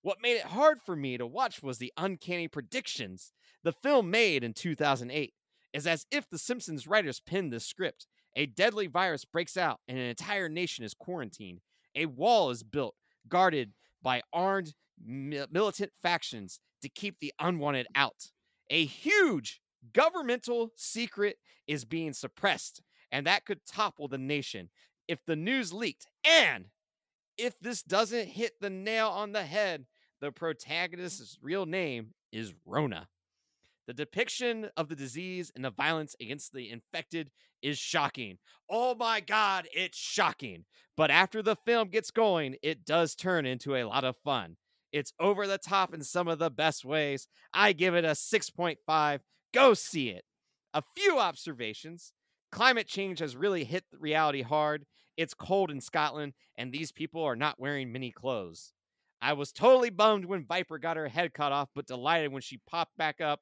What 0.02 0.22
made 0.22 0.36
it 0.36 0.44
hard 0.44 0.78
for 0.84 0.94
me 0.94 1.18
to 1.18 1.26
watch 1.26 1.62
was 1.62 1.78
the 1.78 1.92
uncanny 1.96 2.48
predictions. 2.48 3.32
The 3.64 3.72
film 3.72 4.10
made 4.10 4.44
in 4.44 4.52
2008 4.52 5.34
is 5.72 5.86
as 5.86 6.06
if 6.10 6.28
the 6.30 6.38
Simpsons 6.38 6.86
writers 6.86 7.20
penned 7.20 7.52
this 7.52 7.66
script. 7.66 8.06
A 8.36 8.46
deadly 8.46 8.86
virus 8.86 9.24
breaks 9.24 9.56
out 9.56 9.80
and 9.88 9.98
an 9.98 10.04
entire 10.04 10.48
nation 10.48 10.84
is 10.84 10.94
quarantined. 10.94 11.60
A 11.94 12.06
wall 12.06 12.50
is 12.50 12.62
built, 12.62 12.94
guarded 13.28 13.72
by 14.06 14.22
armed 14.32 14.72
militant 15.04 15.90
factions 16.00 16.60
to 16.80 16.88
keep 16.88 17.18
the 17.18 17.32
unwanted 17.40 17.88
out. 17.96 18.30
A 18.70 18.84
huge 18.84 19.60
governmental 19.92 20.70
secret 20.76 21.38
is 21.66 21.84
being 21.84 22.12
suppressed, 22.12 22.82
and 23.10 23.26
that 23.26 23.44
could 23.44 23.66
topple 23.66 24.06
the 24.06 24.16
nation 24.16 24.70
if 25.08 25.24
the 25.26 25.34
news 25.34 25.72
leaked. 25.72 26.06
And 26.24 26.66
if 27.36 27.58
this 27.58 27.82
doesn't 27.82 28.28
hit 28.28 28.52
the 28.60 28.70
nail 28.70 29.08
on 29.08 29.32
the 29.32 29.42
head, 29.42 29.86
The 30.20 30.32
protagonist's 30.32 31.38
real 31.42 31.66
name 31.66 32.14
is 32.32 32.54
Rhona. 32.66 33.06
The 33.86 33.92
depiction 33.92 34.70
of 34.76 34.88
the 34.88 34.96
disease 34.96 35.52
and 35.54 35.64
the 35.64 35.70
violence 35.70 36.16
against 36.20 36.52
the 36.52 36.70
infected 36.70 37.30
is 37.66 37.78
shocking. 37.78 38.38
Oh 38.70 38.94
my 38.94 39.20
God, 39.20 39.66
it's 39.74 39.98
shocking. 39.98 40.64
But 40.96 41.10
after 41.10 41.42
the 41.42 41.56
film 41.56 41.88
gets 41.88 42.10
going, 42.12 42.56
it 42.62 42.84
does 42.84 43.14
turn 43.14 43.44
into 43.44 43.74
a 43.74 43.84
lot 43.84 44.04
of 44.04 44.16
fun. 44.24 44.56
It's 44.92 45.12
over 45.18 45.46
the 45.46 45.58
top 45.58 45.92
in 45.92 46.02
some 46.02 46.28
of 46.28 46.38
the 46.38 46.50
best 46.50 46.84
ways. 46.84 47.26
I 47.52 47.72
give 47.72 47.94
it 47.94 48.04
a 48.04 48.10
6.5. 48.10 49.20
Go 49.52 49.74
see 49.74 50.10
it. 50.10 50.24
A 50.72 50.82
few 50.96 51.18
observations. 51.18 52.12
Climate 52.52 52.86
change 52.86 53.18
has 53.18 53.36
really 53.36 53.64
hit 53.64 53.84
reality 53.92 54.42
hard. 54.42 54.86
It's 55.16 55.34
cold 55.34 55.70
in 55.70 55.80
Scotland, 55.80 56.34
and 56.56 56.72
these 56.72 56.92
people 56.92 57.22
are 57.24 57.36
not 57.36 57.58
wearing 57.58 57.90
many 57.90 58.12
clothes. 58.12 58.72
I 59.20 59.32
was 59.32 59.50
totally 59.50 59.90
bummed 59.90 60.26
when 60.26 60.46
Viper 60.46 60.78
got 60.78 60.96
her 60.96 61.08
head 61.08 61.34
cut 61.34 61.50
off, 61.50 61.70
but 61.74 61.86
delighted 61.86 62.32
when 62.32 62.42
she 62.42 62.60
popped 62.68 62.96
back 62.96 63.20
up 63.20 63.40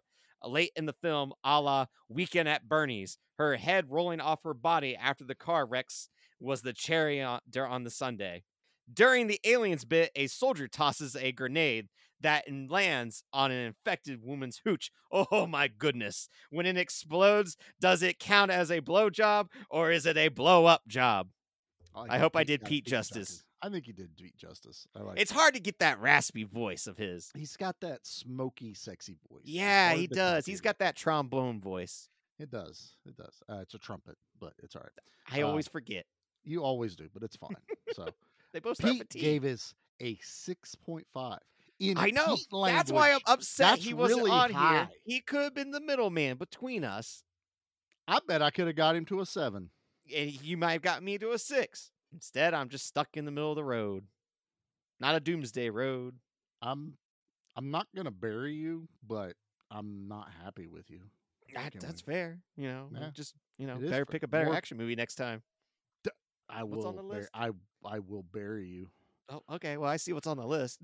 late 0.49 0.73
in 0.77 0.87
the 0.87 0.93
film, 0.93 1.33
a 1.43 1.61
la 1.61 1.87
Weekend 2.09 2.49
at 2.49 2.69
Bernie's. 2.69 3.19
Her 3.39 3.57
head 3.57 3.91
rolling 3.91 4.21
off 4.21 4.45
her 4.45 4.55
body 4.55 4.97
after 4.97 5.25
the 5.25 5.35
car 5.35 5.67
wrecks 5.67 6.09
was 6.41 6.63
the 6.63 6.73
cherry 6.73 7.21
on, 7.23 7.41
on 7.57 7.85
the 7.85 7.91
sundae. 7.91 8.43
During 8.93 9.27
the 9.27 9.41
aliens 9.45 9.85
bit, 9.85 10.11
a 10.15 10.27
soldier 10.27 10.69
tosses 10.69 11.17
a 11.17 11.33
grenade 11.33 11.89
that 12.21 12.45
lands 12.71 13.25
on 13.33 13.51
an 13.51 13.67
infected 13.67 14.21
woman's 14.23 14.61
hooch. 14.65 14.91
Oh 15.13 15.47
my 15.47 15.69
goodness. 15.69 16.29
When 16.51 16.67
it 16.67 16.77
explodes, 16.77 17.57
does 17.81 18.03
it 18.03 18.19
count 18.19 18.51
as 18.51 18.71
a 18.71 18.81
blow 18.81 19.11
job 19.11 19.49
or 19.71 19.93
is 19.93 20.07
it 20.07 20.17
a 20.17 20.29
blow 20.29 20.67
up 20.67 20.83
job? 20.89 21.29
I, 21.95 22.19
hope 22.19 22.35
I 22.35 22.43
did 22.43 22.65
Pete 22.65 22.85
justice. 22.85 23.45
I 23.65 23.71
think 23.71 23.87
he 23.87 23.93
did 23.93 24.15
Pete 24.17 24.37
justice. 24.37 24.87
I 24.95 25.01
like 25.03 25.19
It's 25.19 25.31
hard 25.31 25.55
to 25.55 25.61
get 25.61 25.79
that 25.79 25.99
raspy 26.01 26.45
voice 26.45 26.87
of 26.87 26.99
his. 26.99 27.31
He's 27.35 27.57
got 27.57 27.81
that 27.81 28.07
smoky, 28.07 28.75
sexy 28.75 29.17
voice. 29.31 29.43
Yeah, 29.45 29.95
he 29.95 30.07
does. 30.07 30.45
He's 30.45 30.61
got 30.61 30.79
that 30.81 30.97
trombone 30.97 31.61
voice. 31.61 32.09
It 32.39 32.51
does. 32.51 32.95
It 33.07 33.17
does. 33.17 33.43
Uh, 33.49 33.61
it's 33.63 33.75
a 33.75 33.79
trumpet, 33.79 34.17
but 34.39 34.53
it's 34.63 34.77
all 34.77 34.83
right. 34.83 35.39
I 35.39 35.43
Uh, 35.43 35.49
always 35.49 35.67
forget. 35.69 36.05
You 36.45 36.63
always 36.63 36.95
do, 36.95 37.09
but 37.15 37.23
it's 37.23 37.37
fine. 37.37 37.57
So 37.95 38.07
They 38.53 38.61
both 38.61 38.79
Pete 38.79 39.09
gave 39.09 39.45
us 39.45 39.73
a 40.01 40.19
six 40.21 40.75
point 40.75 41.07
five. 41.15 41.39
In 41.81 41.97
I 41.97 42.11
know. 42.11 42.37
Pete 42.37 42.47
That's 42.53 42.93
why 42.93 43.13
I'm 43.13 43.21
upset 43.27 43.79
he 43.79 43.95
wasn't 43.95 44.21
really 44.21 44.31
on 44.31 44.53
high. 44.53 44.75
here. 44.77 44.89
He 45.05 45.21
could 45.21 45.43
have 45.43 45.55
been 45.55 45.71
the 45.71 45.81
middleman 45.81 46.37
between 46.37 46.85
us, 46.85 47.25
I 48.07 48.19
bet 48.29 48.43
I 48.43 48.51
could 48.51 48.67
have 48.67 48.77
got 48.77 48.95
him 48.95 49.07
to 49.07 49.21
a 49.21 49.27
seven. 49.27 49.71
and 50.15 50.31
you 50.43 50.57
might 50.59 50.73
have 50.73 50.83
got 50.83 51.03
me 51.03 51.17
to 51.19 51.31
a 51.33 51.39
six. 51.39 51.91
Instead, 52.15 52.55
I'm 52.55 52.69
just 52.69 52.87
stuck 52.87 53.17
in 53.17 53.25
the 53.25 53.31
middle 53.31 53.51
of 53.51 53.57
the 53.57 53.65
road. 53.65 54.05
Not 55.01 55.17
a 55.17 55.21
doomsday 55.21 55.69
road. 55.71 56.15
I'm 56.63 56.95
I'm 57.57 57.71
not 57.71 57.89
gonna 57.95 58.11
bury 58.11 58.55
you, 58.55 58.89
but 59.07 59.35
I'm 59.71 60.07
not 60.09 60.29
happy 60.45 60.67
with 60.69 60.91
you. 60.91 61.01
That, 61.55 61.75
that's 61.81 62.01
fair. 62.01 62.39
You 62.57 62.69
know, 62.69 62.89
Yeah. 62.93 63.11
just 63.13 63.35
you 63.59 63.67
know, 63.67 63.77
better 63.77 64.07
pick 64.07 64.23
a 64.23 64.29
better 64.29 64.47
More- 64.47 64.55
action 64.57 64.77
movie 64.79 64.97
next 64.97 65.17
time. 65.17 65.43
I 66.49 66.63
What's 66.63 66.83
will 66.85 66.89
on 66.91 66.97
the 66.97 67.03
bur- 67.03 67.09
list? 67.21 67.31
I 67.35 67.51
I 67.85 67.99
will 68.01 68.23
bury 68.23 68.67
you. 68.69 68.91
Oh, 69.29 69.43
okay. 69.53 69.77
Well, 69.77 69.89
I 69.91 69.97
see 69.97 70.13
what's 70.13 70.27
on 70.27 70.37
the 70.37 70.47
list. 70.47 70.81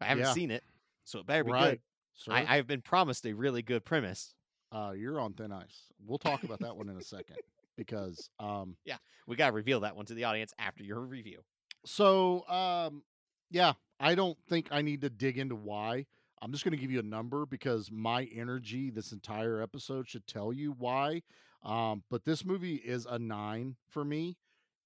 I 0.00 0.06
haven't 0.06 0.24
Yeah. 0.24 0.32
seen 0.32 0.50
it, 0.50 0.64
so 1.04 1.20
it 1.20 1.26
better 1.26 1.44
be 1.44 1.52
Right, 1.52 1.70
good. 1.72 1.80
sir. 2.14 2.32
I, 2.32 2.56
I've 2.56 2.66
been 2.66 2.80
promised 2.82 3.26
a 3.26 3.32
really 3.34 3.62
good 3.62 3.84
premise. 3.84 4.34
uh, 4.72 4.92
you're 4.96 5.20
on 5.20 5.32
thin 5.34 5.52
ice. 5.52 5.92
We'll 6.04 6.18
talk 6.18 6.42
about 6.42 6.60
that 6.60 6.76
one 6.76 6.88
in 6.88 6.96
a 6.96 7.02
second 7.02 7.36
because 7.76 8.28
um 8.38 8.76
Yeah, 8.84 8.96
we 9.26 9.36
gotta 9.36 9.52
reveal 9.52 9.80
that 9.80 9.96
one 9.96 10.06
to 10.06 10.14
the 10.14 10.24
audience 10.24 10.52
after 10.58 10.82
your 10.82 11.00
review. 11.00 11.40
So, 11.84 12.46
um, 12.48 13.02
yeah, 13.50 13.74
I 14.00 14.16
don't 14.16 14.36
think 14.48 14.68
I 14.72 14.82
need 14.82 15.02
to 15.02 15.10
dig 15.10 15.38
into 15.38 15.54
why. 15.54 16.06
I'm 16.42 16.52
just 16.52 16.64
going 16.64 16.72
to 16.72 16.80
give 16.80 16.90
you 16.90 16.98
a 16.98 17.04
number 17.04 17.46
because 17.46 17.90
my 17.90 18.24
energy 18.34 18.90
this 18.90 19.12
entire 19.12 19.62
episode 19.62 20.08
should 20.08 20.26
tell 20.26 20.52
you 20.52 20.74
why. 20.78 21.22
Um, 21.62 22.02
but 22.10 22.24
this 22.24 22.44
movie 22.44 22.74
is 22.74 23.06
a 23.06 23.18
nine 23.18 23.76
for 23.88 24.04
me. 24.04 24.36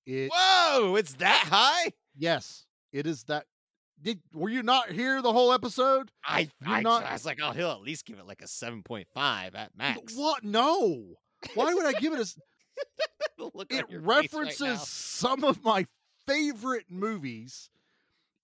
It 0.07 0.31
Whoa, 0.33 0.95
it's 0.97 1.15
that 1.15 1.49
high? 1.51 1.93
yes, 2.17 2.67
it 2.93 3.07
is 3.07 3.25
that. 3.25 3.47
Did 4.03 4.21
were 4.33 4.49
you 4.49 4.63
not 4.63 4.91
here 4.93 5.21
the 5.21 5.33
whole 5.33 5.53
episode? 5.53 6.11
I 6.25 6.49
I, 6.65 6.81
not- 6.81 7.05
I 7.05 7.13
was 7.13 7.27
like, 7.27 7.39
oh, 7.43 7.51
he'll 7.53 7.71
at 7.73 7.83
least 7.83 8.07
give 8.07 8.19
it 8.19 8.27
like 8.27 8.41
a 8.43 8.49
seven 8.49 8.83
point 8.83 9.09
five 9.13 9.55
at 9.55 9.77
max. 9.77 10.15
What? 10.15 10.45
No. 10.45 11.17
Why 11.55 11.75
would 11.75 11.85
I 11.87 11.93
give 11.99 12.13
it 12.13 12.21
a? 12.21 12.41
S- 12.81 13.29
The 13.39 13.51
look 13.55 13.73
it 13.73 13.87
face 13.89 13.97
right 14.01 14.03
references 14.03 14.83
some 14.89 15.45
of 15.45 15.63
my 15.65 15.87
favorite 16.27 16.87
movies. 16.91 17.71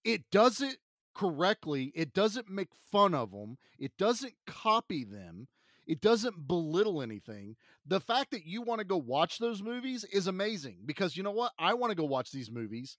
It 0.04 0.22
does 0.30 0.60
it 0.60 0.76
correctly. 1.14 1.92
It 1.94 2.12
doesn't 2.14 2.48
make 2.48 2.68
fun 2.90 3.14
of 3.14 3.30
them. 3.32 3.58
It 3.78 3.92
doesn't 3.98 4.34
copy 4.46 5.04
them. 5.04 5.48
It 5.86 6.00
doesn't 6.00 6.48
belittle 6.48 7.00
anything. 7.02 7.56
The 7.86 8.00
fact 8.00 8.30
that 8.32 8.44
you 8.46 8.62
want 8.62 8.80
to 8.80 8.84
go 8.86 8.96
watch 8.96 9.38
those 9.38 9.62
movies 9.62 10.04
is 10.04 10.26
amazing 10.26 10.78
because 10.84 11.16
you 11.16 11.22
know 11.22 11.30
what? 11.30 11.52
I 11.58 11.74
want 11.74 11.90
to 11.90 11.94
go 11.96 12.04
watch 12.04 12.32
these 12.32 12.50
movies 12.50 12.98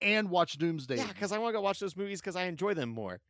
and 0.00 0.30
watch 0.30 0.58
Doomsday. 0.58 0.96
Yeah, 0.96 1.06
because 1.08 1.30
I 1.32 1.38
want 1.38 1.52
to 1.52 1.58
go 1.58 1.62
watch 1.62 1.78
those 1.78 1.96
movies 1.96 2.20
because 2.20 2.36
I 2.36 2.44
enjoy 2.44 2.74
them 2.74 2.88
more. 2.88 3.20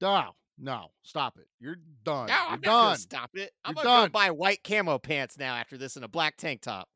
no, 0.00 0.34
no, 0.58 0.88
stop 1.02 1.38
it. 1.38 1.46
You're 1.60 1.76
done. 2.04 2.26
No, 2.28 2.34
You're 2.34 2.42
I'm 2.44 2.50
not 2.52 2.62
done. 2.62 2.84
gonna 2.86 2.98
stop 2.98 3.30
it. 3.34 3.52
I'm 3.64 3.74
You're 3.76 3.84
gonna 3.84 3.96
done. 4.02 4.08
go 4.08 4.12
buy 4.12 4.30
white 4.30 4.62
camo 4.64 4.98
pants 4.98 5.38
now 5.38 5.54
after 5.54 5.76
this 5.78 5.96
and 5.96 6.04
a 6.04 6.08
black 6.08 6.36
tank 6.36 6.62
top. 6.62 6.88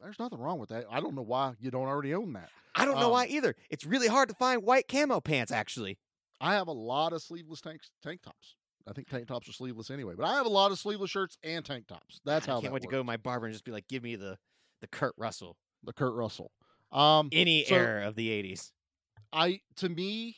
There's 0.00 0.18
nothing 0.18 0.38
wrong 0.38 0.58
with 0.58 0.68
that. 0.70 0.84
I 0.90 1.00
don't 1.00 1.14
know 1.14 1.22
why 1.22 1.54
you 1.58 1.70
don't 1.70 1.86
already 1.86 2.14
own 2.14 2.32
that. 2.34 2.50
I 2.74 2.84
don't 2.84 2.96
know 3.00 3.06
Um, 3.06 3.12
why 3.12 3.26
either. 3.26 3.54
It's 3.70 3.86
really 3.86 4.08
hard 4.08 4.28
to 4.28 4.34
find 4.34 4.62
white 4.62 4.86
camo 4.88 5.20
pants. 5.20 5.50
Actually, 5.50 5.98
I 6.40 6.54
have 6.54 6.68
a 6.68 6.72
lot 6.72 7.12
of 7.12 7.22
sleeveless 7.22 7.60
tank 7.60 7.80
tank 8.02 8.22
tops. 8.22 8.56
I 8.88 8.92
think 8.92 9.08
tank 9.08 9.26
tops 9.26 9.48
are 9.48 9.52
sleeveless 9.52 9.90
anyway, 9.90 10.14
but 10.16 10.26
I 10.26 10.34
have 10.34 10.46
a 10.46 10.50
lot 10.50 10.70
of 10.70 10.78
sleeveless 10.78 11.10
shirts 11.10 11.38
and 11.42 11.64
tank 11.64 11.86
tops. 11.88 12.20
That's 12.24 12.46
I 12.46 12.52
how 12.52 12.58
I 12.58 12.60
can't 12.60 12.72
wait 12.74 12.82
to 12.82 12.88
go 12.88 12.98
to 12.98 13.04
my 13.04 13.16
barber 13.16 13.46
and 13.46 13.52
just 13.54 13.64
be 13.64 13.72
like, 13.72 13.88
"Give 13.88 14.02
me 14.02 14.14
the 14.16 14.38
the 14.80 14.86
Kurt 14.86 15.14
Russell, 15.16 15.56
The 15.82 15.92
Kurt 15.94 16.14
Russell. 16.14 16.52
Um, 16.92 17.30
any 17.32 17.64
so 17.64 17.74
era 17.74 18.06
of 18.06 18.14
the 18.14 18.28
'80s." 18.28 18.70
I 19.32 19.60
to 19.76 19.88
me, 19.88 20.36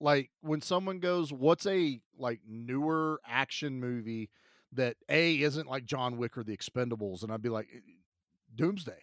like 0.00 0.30
when 0.40 0.60
someone 0.60 0.98
goes, 0.98 1.32
"What's 1.32 1.66
a 1.66 2.00
like 2.18 2.40
newer 2.46 3.20
action 3.26 3.80
movie 3.80 4.30
that 4.72 4.96
a 5.08 5.40
isn't 5.40 5.68
like 5.68 5.84
John 5.84 6.16
Wick 6.16 6.36
or 6.36 6.44
The 6.44 6.56
Expendables?" 6.56 7.22
and 7.22 7.32
I'd 7.32 7.42
be 7.42 7.48
like, 7.48 7.68
"Eh, 7.74 7.80
"Doomsday." 8.54 9.02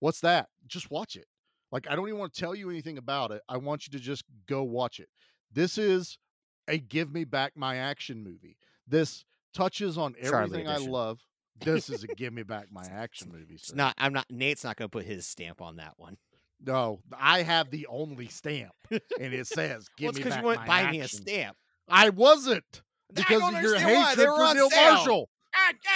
What's 0.00 0.20
that? 0.20 0.48
Just 0.66 0.90
watch 0.90 1.16
it. 1.16 1.26
Like 1.72 1.88
I 1.90 1.96
don't 1.96 2.08
even 2.08 2.18
want 2.18 2.32
to 2.34 2.40
tell 2.40 2.54
you 2.54 2.70
anything 2.70 2.98
about 2.98 3.30
it. 3.32 3.42
I 3.48 3.56
want 3.56 3.86
you 3.86 3.92
to 3.92 4.02
just 4.02 4.24
go 4.46 4.62
watch 4.62 5.00
it. 5.00 5.08
This 5.52 5.78
is 5.78 6.18
a 6.66 6.78
give 6.78 7.12
me 7.12 7.24
back 7.24 7.52
my 7.56 7.76
action 7.76 8.22
movie. 8.22 8.56
This 8.86 9.24
touches 9.54 9.98
on 9.98 10.14
everything 10.20 10.68
I 10.68 10.76
love. 10.76 11.20
This 11.60 11.90
is 11.90 12.04
a 12.04 12.06
give 12.06 12.32
me 12.32 12.42
back 12.42 12.68
my 12.70 12.84
action 12.90 13.30
movie. 13.32 13.54
It's 13.54 13.74
not. 13.74 13.94
I'm 13.98 14.12
not. 14.12 14.26
Nate's 14.30 14.64
not 14.64 14.76
gonna 14.76 14.88
put 14.88 15.04
his 15.04 15.26
stamp 15.26 15.60
on 15.60 15.76
that 15.76 15.94
one. 15.96 16.16
No, 16.64 17.00
I 17.16 17.42
have 17.42 17.70
the 17.70 17.86
only 17.88 18.28
stamp, 18.28 18.72
and 18.90 19.00
it 19.32 19.46
says 19.46 19.88
"Give 19.96 20.06
well, 20.06 20.12
me 20.12 20.18
because 20.18 20.32
back 20.34 20.42
you 20.42 20.46
wouldn't 20.46 20.66
my 20.66 20.82
buy 20.84 20.90
me 20.90 21.00
a 21.00 21.08
stamp. 21.08 21.56
I 21.88 22.10
wasn't 22.10 22.82
because 23.14 23.40
don't 23.40 23.54
of 23.54 23.62
your 23.62 23.78
hatred 23.78 24.28
for 24.28 24.54
Neil 24.54 24.70
sale. 24.70 24.94
Marshall. 24.94 25.28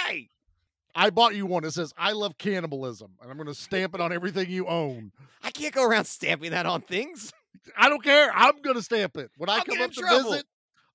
Hey, 0.07 0.29
I 0.95 1.09
bought 1.09 1.35
you 1.35 1.45
one 1.45 1.63
that 1.63 1.73
says 1.73 1.93
"I 1.97 2.13
love 2.13 2.37
cannibalism," 2.37 3.11
and 3.21 3.29
I'm 3.29 3.37
going 3.37 3.47
to 3.47 3.55
stamp 3.55 3.93
it 3.95 4.01
on 4.01 4.13
everything 4.13 4.49
you 4.49 4.67
own. 4.67 5.11
I 5.43 5.51
can't 5.51 5.73
go 5.73 5.83
around 5.83 6.05
stamping 6.05 6.51
that 6.51 6.65
on 6.65 6.81
things. 6.81 7.33
I 7.77 7.89
don't 7.89 8.03
care. 8.03 8.31
I'm 8.33 8.61
going 8.61 8.75
to 8.75 8.81
stamp 8.81 9.17
it 9.17 9.31
when 9.37 9.49
I 9.49 9.57
I'll 9.57 9.63
come 9.63 9.81
up 9.81 9.91
to 9.91 10.01
trouble. 10.01 10.31
visit. 10.31 10.45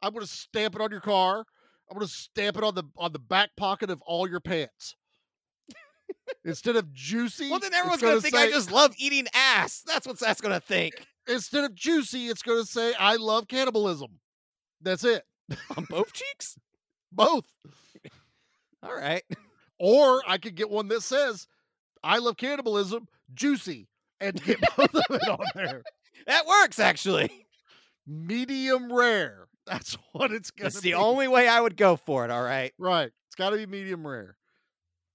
I'm 0.01 0.13
going 0.13 0.25
to 0.25 0.33
stamp 0.33 0.77
it 0.77 0.81
on 0.81 0.91
your 0.91 1.01
car. 1.01 1.45
I'm 1.91 1.97
going 1.97 2.07
to 2.07 2.13
stamp 2.13 2.57
it 2.57 2.65
on 2.65 2.75
the 2.75 2.85
on 2.97 3.13
the 3.13 3.19
back 3.19 3.51
pocket 3.57 3.91
of 3.91 4.01
all 4.03 4.29
your 4.29 4.41
pants. 4.41 4.95
Instead 6.45 6.77
of 6.77 6.93
juicy, 6.93 7.51
Well, 7.51 7.61
then 7.61 7.75
everyone's 7.75 8.01
gonna, 8.01 8.13
gonna 8.15 8.23
think 8.23 8.35
I 8.35 8.51
just 8.51 8.71
love 8.71 8.95
eating 8.99 9.27
ass. 9.35 9.83
That's 9.87 10.07
what 10.07 10.19
that's 10.19 10.41
gonna 10.41 10.61
think. 10.61 10.95
instead 11.29 11.65
of 11.65 11.75
juicy, 11.75 12.29
it's 12.29 12.43
going 12.43 12.61
to 12.63 12.67
say 12.67 12.95
"I 12.95 13.17
love 13.17 13.49
cannibalism." 13.49 14.21
That's 14.81 15.05
it. 15.05 15.25
on 15.77 15.85
both 15.89 16.13
cheeks. 16.13 16.59
Both. 17.13 17.45
All 18.83 18.95
right. 18.95 19.23
Or 19.79 20.23
I 20.27 20.39
could 20.39 20.55
get 20.55 20.71
one 20.71 20.89
that 20.89 21.03
says 21.03 21.47
"I 22.03 22.19
love 22.19 22.37
cannibalism," 22.37 23.09
juicy, 23.35 23.89
and 24.21 24.43
get 24.45 24.61
both 24.77 24.95
of 24.95 25.05
it 25.11 25.29
on 25.29 25.45
there. 25.55 25.83
That 26.27 26.47
works 26.47 26.79
actually. 26.79 27.47
Medium 28.07 28.93
rare. 28.93 29.49
That's 29.67 29.99
what 30.13 30.33
it's 30.33 30.51
gonna 30.51 30.71
That's 30.71 30.81
the 30.81 30.95
only 30.95 31.29
way 31.29 31.47
I 31.47 31.61
would 31.61 31.77
go 31.77 31.97
for 31.97 32.25
it. 32.25 32.31
All 32.31 32.43
right. 32.43 32.73
Right. 32.79 33.11
It's 33.27 33.35
got 33.37 33.51
to 33.51 33.57
be 33.57 33.67
medium 33.67 34.07
rare. 34.07 34.37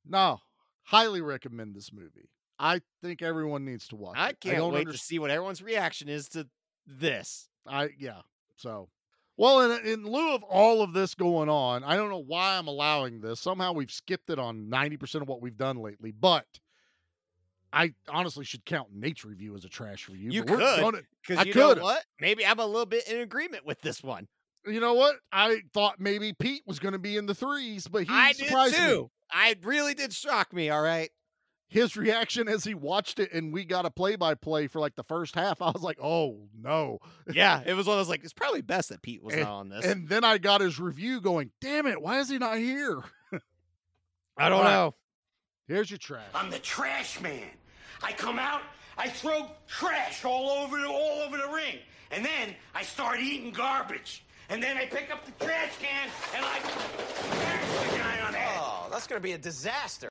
No, 0.06 0.40
highly 0.84 1.22
recommend 1.22 1.76
this 1.76 1.92
movie. 1.92 2.30
I 2.60 2.82
think 3.02 3.22
everyone 3.22 3.66
needs 3.66 3.88
to 3.90 3.96
watch. 3.96 4.16
I 4.18 4.30
it. 4.30 4.40
can't 4.40 4.58
don't 4.58 4.74
wait 4.74 4.90
to 4.90 4.98
see 4.98 5.20
what 5.20 5.32
everyone's 5.32 5.62
reaction 5.62 6.08
is 6.08 6.30
to 6.30 6.48
this. 6.86 7.50
I 7.68 7.90
yeah. 7.98 8.22
So, 8.56 8.90
well, 9.38 9.62
in 9.62 9.72
uh, 9.72 9.92
in 9.92 10.04
lieu 10.06 10.36
of 10.36 10.44
all 10.44 10.82
of 10.82 10.94
this 10.94 11.16
going 11.16 11.50
on, 11.50 11.84
I 11.84 11.96
don't 11.96 12.10
know 12.10 12.24
why 12.26 12.58
I'm 12.58 12.68
allowing 12.68 13.20
this. 13.20 13.40
Somehow 13.40 13.74
we've 13.74 13.92
skipped 13.92 14.30
it 14.30 14.40
on 14.40 14.70
ninety 14.70 14.98
percent 14.98 15.22
of 15.22 15.28
what 15.28 15.42
we've 15.42 15.58
done 15.58 15.78
lately, 15.78 16.12
but 16.12 16.46
I 17.74 17.94
honestly 18.08 18.46
should 18.46 18.66
count 18.66 18.90
Nate's 18.94 19.26
review 19.26 19.56
as 19.56 19.66
a 19.66 19.70
trash 19.70 20.08
review. 20.08 20.32
You 20.32 20.44
could, 20.44 20.60
because 20.60 21.40
I 21.40 21.44
you 21.44 21.54
could. 21.54 21.78
know 21.78 21.84
what? 21.84 22.06
Maybe 22.22 22.46
I'm 22.46 22.60
a 22.60 22.66
little 22.66 22.86
bit 22.86 23.08
in 23.08 23.20
agreement 23.20 23.66
with 23.66 23.82
this 23.82 24.04
one. 24.04 24.28
You 24.66 24.80
know 24.80 24.94
what? 24.94 25.16
I 25.32 25.62
thought 25.74 26.00
maybe 26.00 26.34
Pete 26.34 26.64
was 26.66 26.80
going 26.80 26.94
to 26.94 27.00
be 27.00 27.18
in 27.18 27.26
the 27.26 27.36
threes, 27.36 27.88
but 27.88 28.04
he 28.04 28.10
I 28.10 28.34
did 28.34 28.48
surprised 28.48 28.76
too. 28.76 29.02
me. 29.04 29.10
I 29.32 29.56
really 29.64 29.94
did 29.94 30.14
shock 30.14 30.54
me. 30.54 30.70
All 30.70 30.82
right. 30.82 31.10
His 31.68 31.98
reaction 31.98 32.48
as 32.48 32.64
he 32.64 32.76
watched 32.76 33.18
it 33.18 33.34
and 33.34 33.52
we 33.52 33.66
got 33.66 33.86
a 33.88 33.90
play-by-play 33.90 34.68
for 34.68 34.80
like 34.80 34.96
the 34.96 35.04
first 35.04 35.34
half, 35.34 35.60
I 35.60 35.72
was 35.72 35.82
like, 35.82 35.98
"Oh 36.00 36.48
no!" 36.56 37.00
Yeah, 37.34 37.64
it 37.66 37.74
was 37.74 37.88
one 37.88 37.98
of 37.98 38.00
those 38.00 38.10
like 38.10 38.24
it's 38.24 38.32
probably 38.32 38.62
best 38.62 38.90
that 38.90 39.02
Pete 39.02 39.24
was 39.24 39.34
and, 39.34 39.44
not 39.44 39.52
on 39.54 39.70
this. 39.70 39.84
And 39.84 40.08
then 40.08 40.24
I 40.24 40.38
got 40.38 40.62
his 40.62 40.80
review 40.80 41.20
going, 41.20 41.50
"Damn 41.62 41.88
it! 41.88 42.00
Why 42.00 42.20
is 42.20 42.30
he 42.30 42.38
not 42.38 42.60
here?" 42.60 43.02
I 44.38 44.50
don't 44.50 44.60
All 44.60 44.64
right. 44.64 44.72
know. 44.72 44.96
Here's 45.68 45.90
your 45.90 45.98
trash. 45.98 46.30
I'm 46.36 46.52
the 46.52 46.60
trash 46.60 47.20
man. 47.22 47.50
I 48.04 48.12
come 48.12 48.38
out, 48.38 48.62
I 48.96 49.08
throw 49.10 49.48
trash 49.68 50.24
all 50.26 50.52
over 50.52 50.78
the, 50.80 50.88
all 50.88 51.22
over 51.26 51.38
the 51.38 51.48
ring, 51.48 51.78
and 52.12 52.24
then 52.24 52.54
I 52.76 52.84
start 52.84 53.20
eating 53.20 53.52
garbage. 53.52 54.24
And 54.50 54.62
then 54.62 54.78
I 54.78 54.86
pick 54.86 55.12
up 55.12 55.26
the 55.26 55.46
trash 55.46 55.72
can 55.80 56.10
and 56.36 56.46
I 56.46 56.60
smash 56.60 57.92
the 57.92 57.98
guy 57.98 58.22
on 58.26 58.32
the 58.32 58.38
head. 58.38 58.60
Oh, 58.62 58.88
that's 58.92 59.08
going 59.08 59.22
to 59.22 59.24
be 59.24 59.34
a 59.34 59.38
disaster. 59.38 60.10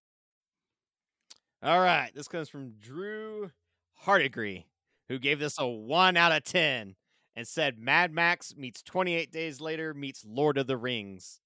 All 1.62 1.80
right, 1.80 2.10
this 2.14 2.26
comes 2.26 2.48
from 2.48 2.72
Drew 2.80 3.50
Hardigree, 3.94 4.66
who 5.08 5.18
gave 5.18 5.38
this 5.38 5.58
a 5.58 5.66
one 5.66 6.16
out 6.16 6.32
of 6.32 6.42
ten 6.44 6.96
and 7.36 7.46
said 7.46 7.78
Mad 7.78 8.12
Max 8.12 8.54
meets 8.56 8.82
28 8.82 9.30
Days 9.30 9.60
Later 9.60 9.94
meets 9.94 10.24
Lord 10.26 10.58
of 10.58 10.66
the 10.66 10.76
Rings. 10.76 11.40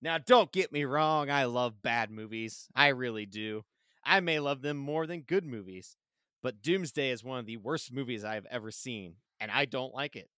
Now, 0.00 0.18
don't 0.18 0.50
get 0.50 0.72
me 0.72 0.84
wrong, 0.84 1.30
I 1.30 1.44
love 1.44 1.82
bad 1.82 2.10
movies. 2.10 2.66
I 2.74 2.88
really 2.88 3.26
do. 3.26 3.64
I 4.04 4.20
may 4.20 4.40
love 4.40 4.62
them 4.62 4.76
more 4.76 5.06
than 5.06 5.20
good 5.20 5.44
movies, 5.44 5.96
but 6.42 6.60
Doomsday 6.60 7.10
is 7.10 7.22
one 7.22 7.38
of 7.38 7.46
the 7.46 7.56
worst 7.56 7.92
movies 7.92 8.24
I 8.24 8.34
have 8.34 8.46
ever 8.50 8.72
seen, 8.72 9.16
and 9.38 9.50
I 9.50 9.64
don't 9.64 9.94
like 9.94 10.16
it. 10.16 10.28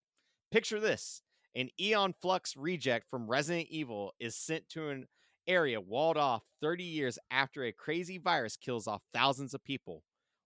Picture 0.51 0.79
this 0.79 1.23
an 1.55 1.69
Aeon 1.79 2.13
Flux 2.21 2.57
reject 2.57 3.09
from 3.09 3.27
Resident 3.27 3.67
Evil 3.69 4.13
is 4.19 4.35
sent 4.35 4.67
to 4.69 4.89
an 4.89 5.07
area 5.47 5.79
walled 5.79 6.17
off 6.17 6.43
30 6.61 6.83
years 6.83 7.17
after 7.31 7.63
a 7.63 7.71
crazy 7.71 8.17
virus 8.17 8.57
kills 8.57 8.87
off 8.87 9.03
thousands 9.13 9.53
of 9.53 9.63
people. 9.63 10.03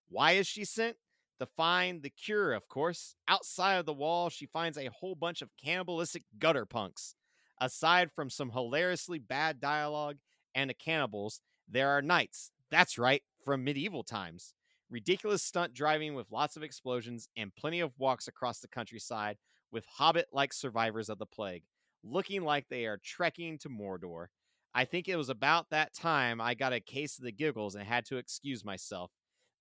Why 0.07 0.33
is 0.33 0.45
she 0.45 0.63
sent? 0.65 0.97
To 1.39 1.45
find 1.45 2.03
the 2.03 2.09
cure, 2.09 2.53
of 2.53 2.67
course. 2.67 3.15
Outside 3.27 3.75
of 3.75 3.85
the 3.85 3.93
wall, 3.93 4.29
she 4.29 4.45
finds 4.45 4.77
a 4.77 4.87
whole 4.87 5.15
bunch 5.15 5.41
of 5.41 5.55
cannibalistic 5.55 6.23
gutter 6.37 6.65
punks. 6.65 7.15
Aside 7.61 8.11
from 8.11 8.29
some 8.29 8.51
hilariously 8.51 9.19
bad 9.19 9.59
dialogue 9.59 10.17
and 10.53 10.69
the 10.69 10.73
cannibals, 10.73 11.39
there 11.67 11.89
are 11.89 12.01
knights. 12.01 12.51
That's 12.69 12.97
right, 12.97 13.23
from 13.45 13.63
medieval 13.63 14.03
times. 14.03 14.53
Ridiculous 14.89 15.41
stunt 15.41 15.73
driving 15.73 16.13
with 16.13 16.31
lots 16.31 16.57
of 16.57 16.63
explosions 16.63 17.29
and 17.37 17.55
plenty 17.55 17.79
of 17.79 17.93
walks 17.97 18.27
across 18.27 18.59
the 18.59 18.67
countryside 18.67 19.37
with 19.71 19.85
hobbit 19.85 20.27
like 20.31 20.53
survivors 20.53 21.09
of 21.09 21.17
the 21.19 21.25
plague, 21.25 21.63
looking 22.03 22.43
like 22.43 22.67
they 22.69 22.85
are 22.85 22.99
trekking 23.03 23.57
to 23.59 23.69
Mordor. 23.69 24.27
I 24.73 24.85
think 24.85 25.07
it 25.07 25.15
was 25.15 25.29
about 25.29 25.69
that 25.71 25.93
time 25.95 26.39
I 26.39 26.53
got 26.53 26.73
a 26.73 26.79
case 26.79 27.17
of 27.17 27.23
the 27.23 27.31
giggles 27.31 27.75
and 27.75 27.83
had 27.85 28.05
to 28.05 28.17
excuse 28.17 28.63
myself. 28.63 29.11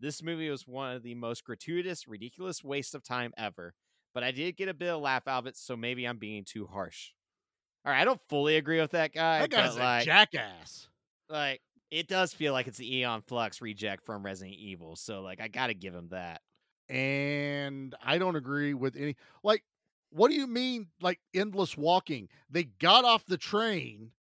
This 0.00 0.22
movie 0.22 0.50
was 0.50 0.66
one 0.66 0.94
of 0.94 1.02
the 1.02 1.14
most 1.14 1.44
gratuitous, 1.44 2.06
ridiculous 2.06 2.62
waste 2.62 2.94
of 2.94 3.02
time 3.02 3.32
ever, 3.36 3.74
but 4.14 4.22
I 4.22 4.30
did 4.30 4.56
get 4.56 4.68
a 4.68 4.74
bit 4.74 4.90
of 4.90 5.00
laugh 5.00 5.26
out 5.26 5.40
of 5.40 5.46
it, 5.46 5.56
so 5.56 5.76
maybe 5.76 6.04
I'm 6.06 6.18
being 6.18 6.44
too 6.44 6.66
harsh. 6.66 7.12
All 7.84 7.92
right, 7.92 8.00
I 8.00 8.04
don't 8.04 8.20
fully 8.28 8.56
agree 8.56 8.80
with 8.80 8.92
that 8.92 9.12
guy. 9.12 9.40
That 9.40 9.50
guy's 9.50 9.76
a 9.76 9.78
like, 9.80 10.04
jackass. 10.04 10.88
like 11.28 11.60
it 11.90 12.06
does 12.08 12.34
feel 12.34 12.52
like 12.52 12.66
it's 12.66 12.78
the 12.78 12.96
Aeon 12.98 13.22
Flux 13.22 13.60
reject 13.62 14.04
from 14.04 14.24
Resident 14.24 14.56
Evil, 14.58 14.94
so 14.96 15.22
like 15.22 15.40
I 15.40 15.48
gotta 15.48 15.74
give 15.74 15.94
him 15.94 16.08
that. 16.10 16.40
and 16.88 17.94
I 18.02 18.18
don't 18.18 18.36
agree 18.36 18.74
with 18.74 18.96
any 18.96 19.16
like 19.42 19.62
what 20.10 20.30
do 20.30 20.34
you 20.36 20.46
mean 20.46 20.88
like 21.00 21.20
endless 21.34 21.76
walking? 21.76 22.28
They 22.50 22.64
got 22.64 23.04
off 23.04 23.24
the 23.26 23.36
train 23.36 24.12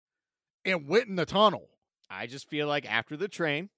and 0.65 0.89
went 0.89 1.07
in 1.09 1.17
the 1.17 1.27
tunnel. 1.27 1.69
I 2.11 2.27
just 2.27 2.49
feel 2.49 2.67
like 2.69 2.91
after 2.91 3.17
the 3.17 3.29
train, 3.29 3.71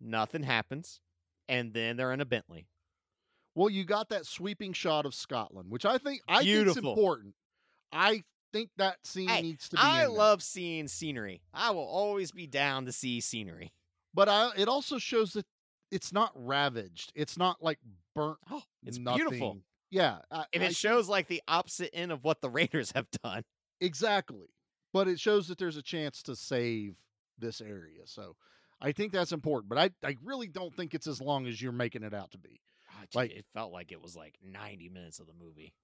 nothing 0.00 0.42
happens, 0.42 1.00
and 1.48 1.72
then 1.74 1.96
they're 1.96 2.12
in 2.12 2.20
a 2.20 2.24
Bentley. 2.24 2.66
Well, 3.54 3.68
you 3.68 3.84
got 3.84 4.08
that 4.08 4.26
sweeping 4.26 4.72
shot 4.72 5.04
of 5.04 5.14
Scotland, 5.14 5.70
which 5.70 5.84
I 5.84 5.98
think 5.98 6.22
I 6.28 6.42
think 6.42 6.68
it's 6.68 6.76
important. 6.78 7.34
I 7.92 8.22
think 8.52 8.70
that 8.78 8.96
scene 9.04 9.28
Hey, 9.28 9.42
needs 9.42 9.68
to 9.70 9.76
be 9.76 9.82
I 9.82 10.04
in 10.04 10.08
there. 10.10 10.18
love 10.18 10.42
seeing 10.42 10.88
scenery. 10.88 11.42
I 11.52 11.70
will 11.70 11.84
always 11.86 12.32
be 12.32 12.46
down 12.46 12.86
to 12.86 12.92
see 12.92 13.20
scenery. 13.20 13.72
but 14.14 14.28
I, 14.28 14.50
it 14.56 14.68
also 14.68 14.98
shows 14.98 15.32
that 15.34 15.44
it's 15.90 16.12
not 16.12 16.32
ravaged. 16.34 17.12
It's 17.14 17.36
not 17.36 17.62
like 17.62 17.78
burnt. 18.14 18.38
Oh, 18.50 18.62
it's 18.86 18.96
nothing. 18.98 19.18
beautiful. 19.28 19.58
Yeah, 19.92 20.18
I, 20.30 20.46
And 20.54 20.64
I 20.64 20.66
it 20.66 20.74
shows 20.76 21.08
like 21.08 21.28
the 21.28 21.42
opposite 21.46 21.90
end 21.94 22.10
of 22.10 22.24
what 22.24 22.40
the 22.40 22.48
Raiders 22.50 22.92
have 22.96 23.06
done. 23.22 23.44
Exactly. 23.80 24.48
But 24.92 25.06
it 25.06 25.20
shows 25.20 25.48
that 25.48 25.58
there's 25.58 25.76
a 25.76 25.82
chance 25.82 26.22
to 26.24 26.34
save 26.34 26.96
this 27.38 27.60
area. 27.60 28.02
So 28.06 28.36
I 28.80 28.92
think 28.92 29.12
that's 29.12 29.32
important. 29.32 29.68
But 29.68 29.78
I, 29.78 29.90
I 30.06 30.16
really 30.24 30.48
don't 30.48 30.74
think 30.74 30.94
it's 30.94 31.06
as 31.06 31.20
long 31.20 31.46
as 31.46 31.60
you're 31.60 31.72
making 31.72 32.02
it 32.02 32.14
out 32.14 32.30
to 32.32 32.38
be. 32.38 32.60
Ah, 32.90 33.02
Gee, 33.10 33.18
Like- 33.18 33.30
it 33.32 33.44
felt 33.54 33.70
like 33.72 33.92
it 33.92 34.02
was 34.02 34.16
like 34.16 34.34
90 34.42 34.88
minutes 34.88 35.20
of 35.20 35.26
the 35.26 35.34
movie. 35.34 35.74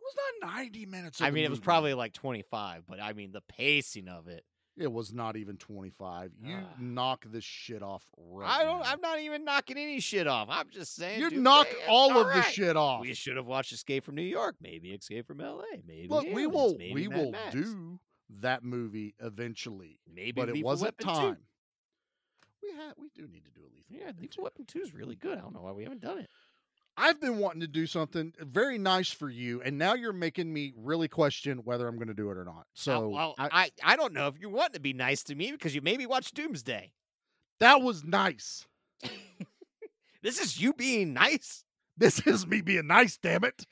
It 0.00 0.04
was 0.04 0.14
not 0.42 0.54
90 0.56 0.86
minutes. 0.86 1.20
I 1.20 1.26
of 1.26 1.32
the 1.32 1.34
mean, 1.34 1.44
it 1.44 1.50
was 1.50 1.58
probably 1.60 1.94
like 1.94 2.12
25, 2.12 2.84
but 2.88 3.00
I 3.02 3.12
mean, 3.12 3.32
the 3.32 3.42
pacing 3.42 4.08
of 4.08 4.28
it. 4.28 4.44
It 4.78 4.92
was 4.92 5.12
not 5.12 5.36
even 5.36 5.56
25. 5.56 6.32
You 6.40 6.56
Ah. 6.56 6.74
knock 6.78 7.24
this 7.26 7.42
shit 7.44 7.82
off 7.82 8.04
right 8.16 8.60
I 8.60 8.64
don't. 8.64 8.80
now. 8.80 8.84
I'm 8.86 9.00
not 9.00 9.18
even 9.20 9.44
knocking 9.44 9.76
any 9.76 9.98
shit 10.00 10.26
off. 10.26 10.48
I'm 10.50 10.70
just 10.70 10.94
saying. 10.94 11.20
You 11.20 11.30
knock 11.30 11.66
it's 11.68 11.80
all 11.88 12.16
of 12.16 12.28
the 12.28 12.42
shit 12.42 12.76
off. 12.76 13.00
We 13.00 13.14
should 13.14 13.36
have 13.36 13.46
watched 13.46 13.72
Escape 13.72 14.04
from 14.04 14.14
New 14.14 14.22
York. 14.22 14.56
Maybe 14.60 14.92
Escape 14.92 15.26
from 15.26 15.40
L.A. 15.40 15.82
Maybe 15.86 16.08
Look, 16.08 16.26
we 16.32 16.46
will 16.46 16.76
we 16.78 17.08
Mad 17.08 17.18
will 17.18 17.30
Max. 17.32 17.54
do 17.54 17.98
that 18.40 18.62
movie 18.62 19.14
eventually. 19.18 19.98
Maybe 20.12 20.32
but 20.32 20.48
it 20.48 20.62
wasn't 20.64 20.96
2. 20.98 21.04
time. 21.04 21.38
We 22.62 22.72
had 22.72 22.92
we 22.98 23.08
do 23.14 23.26
need 23.26 23.44
to 23.44 23.50
do 23.50 23.62
a 23.62 23.70
lethal. 23.74 23.96
Yeah, 24.06 24.12
Lethal 24.20 24.44
Weapon 24.44 24.64
Two 24.66 24.80
is 24.80 24.92
really 24.92 25.14
good. 25.16 25.38
I 25.38 25.40
don't 25.40 25.54
know 25.54 25.62
why 25.62 25.72
we 25.72 25.84
haven't 25.84 26.00
done 26.02 26.18
it. 26.18 26.28
I've 26.98 27.20
been 27.20 27.38
wanting 27.38 27.60
to 27.60 27.68
do 27.68 27.86
something 27.86 28.32
very 28.40 28.76
nice 28.76 29.10
for 29.10 29.30
you, 29.30 29.62
and 29.62 29.78
now 29.78 29.94
you're 29.94 30.12
making 30.12 30.52
me 30.52 30.72
really 30.76 31.06
question 31.06 31.58
whether 31.58 31.86
I'm 31.86 31.96
going 31.96 32.08
to 32.08 32.14
do 32.14 32.30
it 32.30 32.36
or 32.36 32.44
not. 32.44 32.66
So 32.74 33.08
well, 33.08 33.34
I, 33.38 33.48
I, 33.52 33.92
I 33.92 33.96
don't 33.96 34.12
know 34.12 34.26
if 34.26 34.34
you 34.40 34.50
want 34.50 34.74
to 34.74 34.80
be 34.80 34.92
nice 34.92 35.22
to 35.24 35.34
me 35.34 35.52
because 35.52 35.74
you 35.74 35.80
maybe 35.80 36.06
watched 36.06 36.34
Doomsday. 36.34 36.92
that 37.60 37.80
was 37.80 38.04
nice. 38.04 38.66
This 40.22 40.40
is 40.40 40.60
you 40.60 40.72
being 40.72 41.12
nice. 41.12 41.64
This 41.96 42.20
is 42.26 42.46
me 42.46 42.60
being 42.60 42.86
nice. 42.86 43.16
Damn 43.18 43.44
it! 43.44 43.64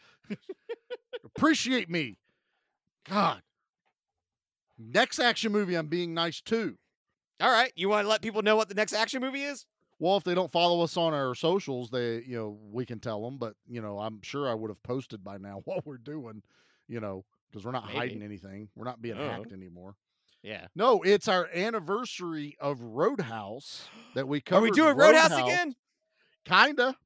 Appreciate 1.24 1.90
me. 1.90 2.18
God. 3.08 3.42
Next 4.78 5.18
action 5.18 5.52
movie, 5.52 5.74
I'm 5.74 5.88
being 5.88 6.14
nice 6.14 6.40
too. 6.40 6.76
All 7.40 7.50
right, 7.50 7.72
you 7.76 7.88
want 7.88 8.04
to 8.04 8.08
let 8.08 8.22
people 8.22 8.42
know 8.42 8.56
what 8.56 8.68
the 8.68 8.74
next 8.74 8.92
action 8.92 9.20
movie 9.20 9.42
is? 9.42 9.66
Well, 9.98 10.16
if 10.16 10.24
they 10.24 10.34
don't 10.34 10.52
follow 10.52 10.82
us 10.82 10.96
on 10.96 11.14
our 11.14 11.34
socials, 11.34 11.90
they 11.90 12.22
you 12.26 12.36
know 12.36 12.58
we 12.70 12.84
can 12.86 13.00
tell 13.00 13.22
them. 13.24 13.38
But 13.38 13.54
you 13.66 13.80
know, 13.80 13.98
I'm 13.98 14.20
sure 14.22 14.48
I 14.48 14.54
would 14.54 14.70
have 14.70 14.82
posted 14.82 15.24
by 15.24 15.38
now 15.38 15.60
what 15.64 15.86
we're 15.86 15.98
doing. 15.98 16.42
You 16.88 17.00
know, 17.00 17.24
because 17.50 17.64
we're 17.64 17.72
not 17.72 17.86
Maybe. 17.86 17.98
hiding 17.98 18.22
anything. 18.22 18.68
We're 18.76 18.84
not 18.84 19.00
being 19.02 19.18
Oh. 19.18 19.28
hacked 19.28 19.52
anymore. 19.52 19.96
Yeah. 20.42 20.66
No, 20.76 21.02
it's 21.02 21.26
our 21.26 21.48
anniversary 21.52 22.56
of 22.60 22.80
Roadhouse 22.80 23.88
that 24.14 24.28
we 24.28 24.40
cover. 24.40 24.60
Are 24.60 24.62
we 24.62 24.70
doing 24.70 24.96
Roadhouse 24.96 25.32
again? 25.32 25.74
Kinda. 26.44 26.96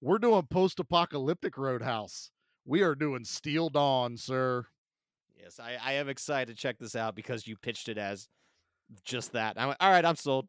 We're 0.00 0.18
doing 0.18 0.42
post-apocalyptic 0.48 1.56
Roadhouse. 1.58 2.30
We 2.64 2.82
are 2.82 2.94
doing 2.94 3.24
Steel 3.24 3.70
Dawn, 3.70 4.16
sir. 4.16 4.66
Yes, 5.36 5.58
I, 5.58 5.76
I 5.82 5.92
am 5.94 6.08
excited 6.08 6.54
to 6.56 6.60
check 6.62 6.78
this 6.78 6.94
out 6.94 7.16
because 7.16 7.46
you 7.48 7.56
pitched 7.56 7.88
it 7.88 7.98
as 7.98 8.28
just 9.04 9.32
that. 9.32 9.58
I 9.58 9.66
went, 9.66 9.78
all 9.80 9.90
right, 9.90 10.04
I'm 10.04 10.14
sold. 10.16 10.46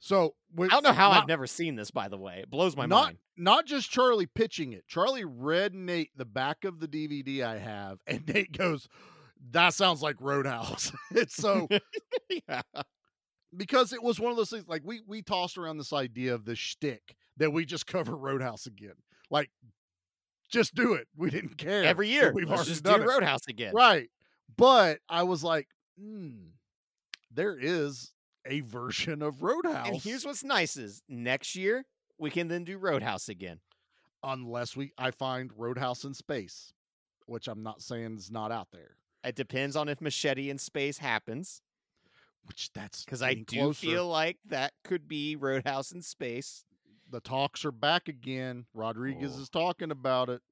So 0.00 0.34
I 0.58 0.66
don't 0.66 0.82
know 0.82 0.92
how 0.92 1.12
not, 1.12 1.22
I've 1.22 1.28
never 1.28 1.46
seen 1.46 1.76
this, 1.76 1.90
by 1.90 2.08
the 2.08 2.16
way. 2.16 2.38
It 2.40 2.50
blows 2.50 2.74
my 2.74 2.86
not 2.86 3.04
mind. 3.04 3.18
not 3.36 3.66
just 3.66 3.90
Charlie 3.90 4.26
pitching 4.26 4.72
it. 4.72 4.86
Charlie 4.88 5.26
read 5.26 5.74
Nate 5.74 6.10
the 6.16 6.24
back 6.24 6.64
of 6.64 6.80
the 6.80 6.88
DVD 6.88 7.42
I 7.42 7.58
have, 7.58 7.98
and 8.06 8.26
Nate 8.26 8.56
goes, 8.56 8.88
"That 9.50 9.74
sounds 9.74 10.02
like 10.02 10.16
Roadhouse." 10.18 10.90
it's 11.10 11.36
so 11.36 11.68
yeah. 12.48 12.62
because 13.54 13.92
it 13.92 14.02
was 14.02 14.18
one 14.18 14.30
of 14.30 14.38
those 14.38 14.48
things. 14.48 14.64
Like 14.66 14.82
we 14.84 15.02
we 15.06 15.20
tossed 15.20 15.58
around 15.58 15.76
this 15.76 15.92
idea 15.92 16.34
of 16.34 16.46
the 16.46 16.56
shtick 16.56 17.14
that 17.36 17.52
we 17.52 17.66
just 17.66 17.86
cover 17.86 18.16
Roadhouse 18.16 18.66
again. 18.66 18.96
Like, 19.30 19.50
just 20.50 20.74
do 20.74 20.94
it. 20.94 21.08
We 21.14 21.28
didn't 21.30 21.58
care 21.58 21.84
Every 21.84 22.08
year, 22.08 22.32
We've 22.32 22.48
let's 22.48 22.60
already 22.60 22.70
just 22.70 22.84
done 22.84 23.00
do. 23.00 23.06
Roadhouse 23.06 23.46
again. 23.48 23.72
Right. 23.74 24.08
But 24.56 24.98
I 25.08 25.22
was 25.22 25.44
like, 25.44 25.68
hmm, 25.98 26.48
there 27.30 27.56
is 27.58 28.12
a 28.46 28.60
version 28.60 29.22
of 29.22 29.42
Roadhouse. 29.42 29.88
And 29.88 29.96
here's 29.96 30.24
what's 30.24 30.44
nice 30.44 30.76
is 30.76 31.02
next 31.08 31.54
year 31.56 31.84
we 32.18 32.30
can 32.30 32.48
then 32.48 32.64
do 32.64 32.78
Roadhouse 32.78 33.28
again. 33.28 33.60
unless 34.22 34.76
we 34.76 34.92
I 34.98 35.10
find 35.10 35.50
Roadhouse 35.56 36.04
in 36.04 36.14
space, 36.14 36.72
which 37.26 37.48
I'm 37.48 37.62
not 37.62 37.80
saying 37.82 38.16
is 38.16 38.30
not 38.30 38.52
out 38.52 38.68
there. 38.72 38.96
It 39.24 39.34
depends 39.36 39.76
on 39.76 39.88
if 39.88 40.00
Machete 40.00 40.48
in 40.50 40.58
Space 40.58 40.98
happens, 40.98 41.62
Which 42.44 42.70
that's 42.72 43.04
because 43.04 43.22
I 43.22 43.34
do 43.34 43.44
closer. 43.44 43.86
feel 43.86 44.06
like 44.08 44.38
that 44.46 44.72
could 44.84 45.06
be 45.08 45.36
Roadhouse 45.36 45.92
in 45.92 46.02
Space. 46.02 46.64
the 47.10 47.20
talks 47.20 47.64
are 47.64 47.72
back 47.72 48.08
again. 48.08 48.66
Rodriguez 48.72 49.34
Oh. 49.36 49.40
is 49.42 49.48
talking 49.50 49.90
about 49.90 50.28
it. 50.30 50.42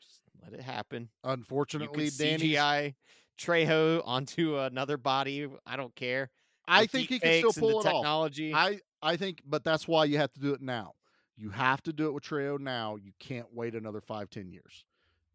Just 0.00 0.20
Let 0.42 0.52
it 0.52 0.60
happen. 0.62 1.08
Unfortunately, 1.24 2.10
Danny's- 2.10 2.40
CGI 2.56 2.94
Trejo 3.38 4.02
onto 4.04 4.58
another 4.58 4.96
body. 4.96 5.46
I 5.64 5.76
don't 5.76 5.94
care. 5.94 6.30
I 6.70 6.86
think 6.86 7.08
he 7.08 7.18
can 7.18 7.38
still 7.38 7.52
fakes 7.52 7.56
and 7.56 7.66
the 7.66 7.72
pull 7.72 7.80
it 7.80 7.86
off. 7.86 7.92
technology. 7.92 8.54
I 8.54 8.80
I 9.02 9.16
think, 9.16 9.42
but 9.46 9.64
that's 9.64 9.88
why 9.88 10.04
you 10.04 10.18
have 10.18 10.32
to 10.34 10.40
do 10.40 10.52
it 10.52 10.60
now. 10.60 10.94
You 11.36 11.50
have 11.50 11.82
to 11.84 11.92
do 11.92 12.06
it 12.06 12.12
with 12.12 12.24
Trejo 12.24 12.58
now. 12.58 12.96
You 12.96 13.12
can't 13.18 13.46
wait 13.52 13.74
another 13.74 14.00
five, 14.00 14.30
ten 14.30 14.50
years. 14.50 14.84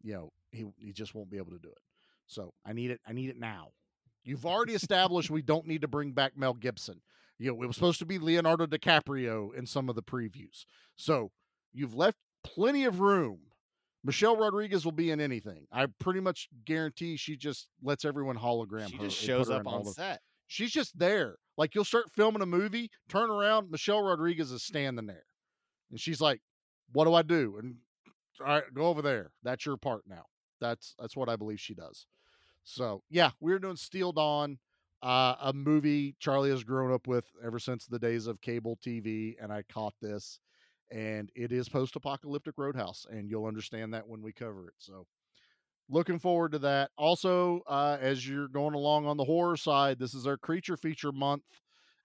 You 0.02 0.14
know, 0.14 0.32
he 0.52 0.66
he 0.78 0.92
just 0.92 1.14
won't 1.14 1.30
be 1.30 1.36
able 1.36 1.52
to 1.52 1.58
do 1.58 1.68
it. 1.68 1.78
So 2.26 2.52
I 2.64 2.72
need 2.72 2.90
it. 2.90 3.00
I 3.06 3.12
need 3.12 3.30
it 3.30 3.38
now. 3.38 3.70
You've 4.24 4.46
already 4.46 4.74
established 4.74 5.30
we 5.30 5.42
don't 5.42 5.66
need 5.66 5.82
to 5.82 5.88
bring 5.88 6.12
back 6.12 6.36
Mel 6.36 6.54
Gibson. 6.54 7.00
You 7.38 7.52
know, 7.52 7.62
it 7.62 7.66
was 7.66 7.76
supposed 7.76 7.98
to 8.00 8.06
be 8.06 8.18
Leonardo 8.18 8.66
DiCaprio 8.66 9.54
in 9.54 9.66
some 9.66 9.88
of 9.88 9.94
the 9.94 10.02
previews. 10.02 10.64
So 10.96 11.30
you've 11.72 11.94
left 11.94 12.18
plenty 12.42 12.84
of 12.84 13.00
room. 13.00 13.38
Michelle 14.02 14.36
Rodriguez 14.36 14.84
will 14.84 14.92
be 14.92 15.10
in 15.10 15.20
anything. 15.20 15.66
I 15.72 15.86
pretty 15.98 16.20
much 16.20 16.48
guarantee 16.64 17.16
she 17.16 17.36
just 17.36 17.68
lets 17.82 18.04
everyone 18.04 18.36
hologram 18.36 18.88
she 18.88 18.96
her 18.96 19.04
just 19.04 19.16
shows 19.16 19.50
up 19.50 19.66
on 19.66 19.84
set. 19.84 20.20
She's 20.46 20.72
just 20.72 20.98
there. 20.98 21.36
Like 21.56 21.74
you'll 21.74 21.84
start 21.84 22.10
filming 22.14 22.42
a 22.42 22.46
movie, 22.46 22.90
turn 23.08 23.30
around, 23.30 23.70
Michelle 23.70 24.02
Rodriguez 24.02 24.52
is 24.52 24.62
standing 24.62 25.06
there. 25.06 25.24
And 25.90 26.00
she's 26.00 26.20
like, 26.20 26.40
What 26.92 27.04
do 27.04 27.14
I 27.14 27.22
do? 27.22 27.56
And 27.58 27.76
all 28.40 28.46
right, 28.46 28.74
go 28.74 28.86
over 28.86 29.02
there. 29.02 29.30
That's 29.42 29.64
your 29.64 29.76
part 29.76 30.02
now. 30.06 30.24
That's 30.60 30.94
that's 30.98 31.16
what 31.16 31.28
I 31.28 31.36
believe 31.36 31.60
she 31.60 31.74
does. 31.74 32.06
So 32.64 33.02
yeah, 33.08 33.30
we're 33.40 33.58
doing 33.58 33.76
Steel 33.76 34.12
Dawn, 34.12 34.58
uh, 35.02 35.34
a 35.40 35.52
movie 35.52 36.16
Charlie 36.18 36.50
has 36.50 36.64
grown 36.64 36.92
up 36.92 37.06
with 37.06 37.26
ever 37.44 37.58
since 37.58 37.86
the 37.86 37.98
days 37.98 38.26
of 38.26 38.40
cable 38.40 38.78
TV, 38.84 39.34
and 39.40 39.52
I 39.52 39.62
caught 39.72 39.94
this. 40.00 40.40
And 40.90 41.30
it 41.34 41.50
is 41.50 41.68
post-apocalyptic 41.68 42.54
Roadhouse, 42.56 43.06
and 43.10 43.28
you'll 43.28 43.46
understand 43.46 43.92
that 43.94 44.06
when 44.06 44.22
we 44.22 44.32
cover 44.32 44.68
it. 44.68 44.74
So 44.78 45.06
looking 45.88 46.18
forward 46.18 46.52
to 46.52 46.58
that. 46.60 46.90
Also, 46.96 47.60
uh, 47.66 47.96
as 48.00 48.28
you're 48.28 48.48
going 48.48 48.74
along 48.74 49.06
on 49.06 49.16
the 49.16 49.24
horror 49.24 49.56
side, 49.56 49.98
this 49.98 50.14
is 50.14 50.26
our 50.26 50.36
creature 50.36 50.76
feature 50.76 51.12
month, 51.12 51.42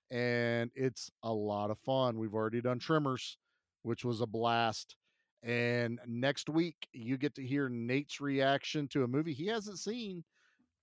and 0.10 0.70
it's 0.76 1.10
a 1.24 1.34
lot 1.34 1.72
of 1.72 1.80
fun. 1.80 2.18
We've 2.18 2.34
already 2.34 2.62
done 2.62 2.80
Tremors, 2.80 3.38
which 3.84 4.04
was 4.06 4.22
a 4.22 4.28
blast. 4.28 4.96
And 5.44 6.00
next 6.06 6.50
week, 6.50 6.76
you 6.94 7.18
get 7.18 7.34
to 7.36 7.44
hear 7.46 7.68
Nate's 7.70 8.22
reaction 8.22 8.88
to 8.90 9.04
a 9.04 9.08
movie 9.08 9.34
he 9.34 9.48
hasn't 9.48 9.80
seen, 9.80 10.24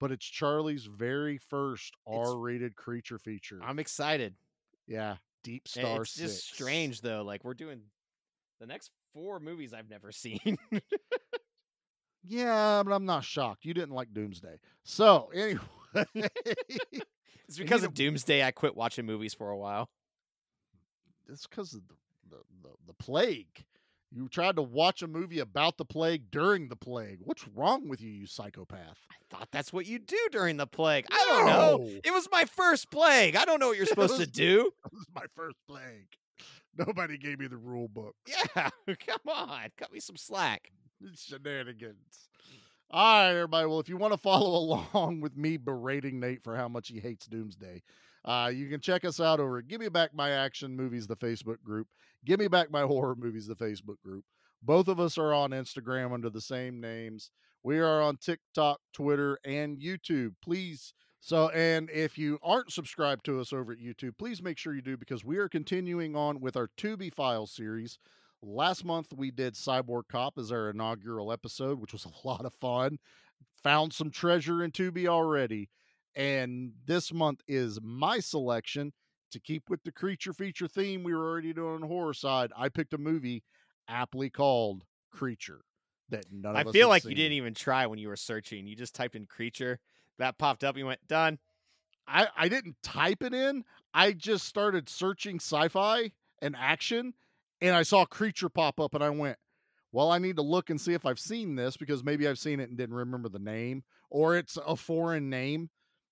but 0.01 0.11
it's 0.11 0.27
Charlie's 0.27 0.87
very 0.87 1.39
first 1.39 1.95
R-rated 2.07 2.75
creature 2.75 3.19
feature. 3.20 3.61
I'm 3.62 3.79
excited. 3.79 4.35
yeah, 4.89 5.16
Deep 5.45 5.69
Star 5.69 6.03
It's 6.03 6.15
just 6.15 6.47
Six. 6.49 6.55
strange 6.57 7.01
though. 7.03 7.23
Like 7.23 7.45
we're 7.45 7.55
doing 7.55 7.83
the 8.59 8.66
next 8.66 8.91
four 9.15 9.39
movies 9.39 9.73
I've 9.73 9.89
never 9.89 10.11
seen. 10.12 10.59
Yeah, 12.29 12.83
but 12.85 12.93
I'm 12.93 13.07
not 13.07 13.25
shocked. 13.25 13.65
You 13.65 13.75
didn't 13.75 13.95
like 13.95 14.13
Doomsday, 14.13 14.59
so 14.85 15.31
anyway. 15.35 15.61
it's 17.49 17.57
because 17.59 17.83
of 17.83 17.95
Doomsday 17.95 18.43
I 18.45 18.51
quit 18.51 18.77
watching 18.77 19.07
movies 19.07 19.35
for 19.35 19.51
a 19.51 19.57
while. 19.57 19.89
it's 21.29 21.47
because 21.47 21.75
of 21.75 21.81
the, 21.89 21.95
the, 22.31 22.37
the, 22.63 22.69
the 22.89 22.95
plague. 22.95 23.65
You 24.11 24.27
tried 24.29 24.57
to 24.57 24.63
watch 24.63 25.03
a 25.03 25.07
movie 25.07 25.39
about 25.39 25.77
the 25.77 25.85
plague 25.85 26.31
during 26.31 26.69
the 26.69 26.77
plague. 26.77 27.19
What's 27.25 27.47
wrong 27.49 27.89
with 27.89 28.01
you, 28.01 28.09
you 28.11 28.27
psychopath? 28.27 28.97
I 29.11 29.17
thought 29.29 29.49
that's 29.53 29.71
what 29.71 29.85
you 29.85 29.99
do 29.99 30.19
during 30.33 30.57
the 30.57 30.67
plague. 30.67 31.05
I 31.11 31.25
don't 31.29 31.47
know. 31.47 31.87
It 32.03 32.11
was 32.11 32.27
my 32.33 32.47
first 32.47 32.91
plague. 32.91 33.37
I 33.37 33.45
don't 33.45 33.61
know 33.61 33.69
what 33.69 33.77
you're 33.77 33.85
supposed 33.95 34.17
to 34.19 34.27
do. 34.27 34.71
This 34.93 35.01
is 35.01 35.07
my 35.15 35.25
first 35.37 35.57
plague. 35.69 36.09
Nobody 36.79 37.19
gave 37.19 37.39
me 37.39 37.49
the 37.49 37.57
rule 37.59 37.89
book. 37.89 38.15
Yeah, 38.27 38.71
come 38.87 39.21
on, 39.29 39.69
cut 39.77 39.93
me 39.93 40.01
some 40.01 40.17
slack. 40.17 40.71
Shenanigans. 41.15 42.29
All 42.91 43.23
right, 43.23 43.31
everybody. 43.35 43.66
Well, 43.66 43.81
if 43.81 43.89
you 43.89 43.97
want 43.97 44.15
to 44.15 44.19
follow 44.19 44.87
along 44.95 45.20
with 45.20 45.37
me 45.37 45.57
berating 45.57 46.20
Nate 46.20 46.43
for 46.43 46.57
how 46.57 46.69
much 46.69 46.89
he 46.89 47.01
hates 47.01 47.27
Doomsday, 47.27 47.83
uh, 48.25 48.51
you 48.53 48.69
can 48.69 48.81
check 48.81 49.05
us 49.05 49.20
out 49.20 49.41
over 49.41 49.61
Give 49.62 49.81
Me 49.81 49.89
Back 49.89 50.15
My 50.15 50.31
Action 50.31 50.77
Movies, 50.77 51.07
the 51.07 51.16
Facebook 51.16 51.62
group. 51.62 51.89
Give 52.25 52.41
Me 52.41 52.49
Back 52.49 52.70
My 52.70 52.83
Horror 52.83 53.15
Movies, 53.16 53.47
the 53.47 53.55
Facebook 53.55 54.01
group. 54.03 54.25
Both 54.62 54.89
of 54.89 54.99
us 54.99 55.19
are 55.19 55.33
on 55.33 55.51
Instagram 55.51 56.12
under 56.12 56.31
the 56.31 56.41
same 56.41 56.81
names. 56.81 57.31
We 57.62 57.79
are 57.79 58.03
on 58.03 58.16
TikTok, 58.16 58.81
Twitter, 58.93 59.39
and 59.45 59.79
YouTube. 59.79 60.35
Please. 60.43 60.95
So, 61.20 61.49
and 61.51 61.91
if 61.91 62.16
you 62.16 62.39
aren't 62.43 62.73
subscribed 62.73 63.25
to 63.27 63.41
us 63.41 63.53
over 63.53 63.73
at 63.73 63.79
YouTube, 63.79 64.19
please 64.19 64.43
make 64.43 64.59
sure 64.59 64.75
you 64.75 64.83
do 64.83 64.97
because 64.97 65.25
we 65.25 65.39
are 65.39 65.49
continuing 65.49 66.16
on 66.16 66.41
with 66.41 66.57
our 66.57 66.70
Tubi 66.77 67.12
Files 67.12 67.53
series. 67.53 67.99
Last 68.43 68.85
month 68.85 69.12
we 69.15 69.31
did 69.31 69.55
Cyborg 69.55 70.05
Cop 70.09 70.39
as 70.39 70.52
our 70.52 70.70
inaugural 70.70 71.32
episode, 71.32 71.81
which 71.81 71.93
was 71.93 72.06
a 72.06 72.12
lot 72.27 72.44
of 72.44 72.55
fun. 72.55 72.98
Found 73.62 73.93
some 73.93 74.10
treasure 74.10 74.62
in 74.62 74.70
Tubi 74.70 75.06
already. 75.06 75.70
And 76.15 76.73
this 76.86 77.12
month 77.12 77.43
is 77.47 77.78
my 77.82 78.19
selection 78.20 78.93
to 79.31 79.40
keep 79.40 79.69
with 79.69 79.82
the 79.85 79.93
creature 79.93 80.32
feature 80.32 80.69
theme 80.69 81.02
we 81.05 81.15
were 81.15 81.28
already 81.28 81.52
doing 81.52 81.74
on 81.74 81.81
the 81.82 81.86
horror 81.86 82.15
side. 82.15 82.51
I 82.56 82.69
picked 82.69 82.94
a 82.94 82.98
movie 82.98 83.43
aptly 83.89 84.31
called 84.31 84.85
Creature 85.10 85.60
that 86.10 86.24
none 86.31 86.56
of 86.56 86.66
I 86.66 86.69
us 86.69 86.73
feel 86.73 86.89
like 86.89 87.02
seen. 87.02 87.10
you 87.10 87.16
didn't 87.16 87.32
even 87.32 87.55
try 87.55 87.86
when 87.86 87.98
you 87.98 88.09
were 88.09 88.16
searching. 88.16 88.66
You 88.66 88.74
just 88.77 88.94
typed 88.94 89.15
in 89.15 89.27
creature. 89.27 89.78
That 90.19 90.39
popped 90.39 90.65
up. 90.65 90.77
You 90.77 90.86
went 90.86 91.06
done. 91.06 91.39
I, 92.06 92.28
I 92.36 92.48
didn't 92.48 92.77
type 92.82 93.23
it 93.23 93.35
in. 93.35 93.65
I 93.93 94.12
just 94.12 94.47
started 94.47 94.89
searching 94.89 95.36
sci-fi 95.36 96.12
and 96.40 96.56
action, 96.59 97.12
and 97.60 97.74
I 97.74 97.82
saw 97.82 98.05
creature 98.05 98.48
pop 98.48 98.80
up, 98.80 98.94
and 98.94 99.02
I 99.02 99.10
went, 99.10 99.39
"Well, 99.93 100.10
I 100.10 100.18
need 100.18 100.36
to 100.36 100.43
look 100.43 100.70
and 100.70 100.80
see 100.80 100.94
if 100.94 101.06
I've 101.06 101.18
seen 101.18 101.56
this 101.56 101.76
because 101.76 102.05
maybe 102.05 102.28
I've 102.28 102.39
seen 102.39 102.60
it 102.60 102.68
and 102.68 102.78
didn't 102.78 102.97
remember 102.97 103.28
the 103.28 103.39
name, 103.39 103.85
or 104.10 104.36
it's 104.36 104.56
a 104.64 104.76
foreign 104.76 105.28
name." 105.30 105.70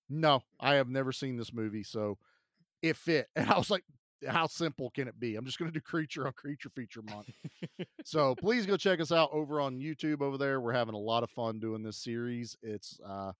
No, 0.09 0.43
I 0.59 0.75
have 0.75 0.89
never 0.89 1.11
seen 1.11 1.37
this 1.37 1.53
movie, 1.53 1.83
so 1.83 2.17
it 2.81 2.95
fit, 2.95 3.27
and 3.35 3.49
I 3.49 3.57
was 3.57 3.69
like, 3.69 3.83
"How 4.27 4.47
simple 4.47 4.89
can 4.91 5.07
it 5.07 5.19
be?" 5.19 5.35
I'm 5.35 5.45
just 5.45 5.59
going 5.59 5.71
to 5.71 5.77
do 5.77 5.81
creature 5.81 6.27
on 6.27 6.33
creature 6.33 6.69
feature 6.69 7.01
month. 7.01 7.29
so 8.05 8.35
please 8.35 8.65
go 8.65 8.77
check 8.77 8.99
us 8.99 9.11
out 9.11 9.29
over 9.31 9.59
on 9.59 9.79
YouTube. 9.79 10.21
Over 10.21 10.37
there, 10.37 10.61
we're 10.61 10.73
having 10.73 10.95
a 10.95 10.99
lot 10.99 11.23
of 11.23 11.29
fun 11.29 11.59
doing 11.59 11.83
this 11.83 11.97
series. 11.97 12.57
It's 12.61 12.99
uh, 13.05 13.31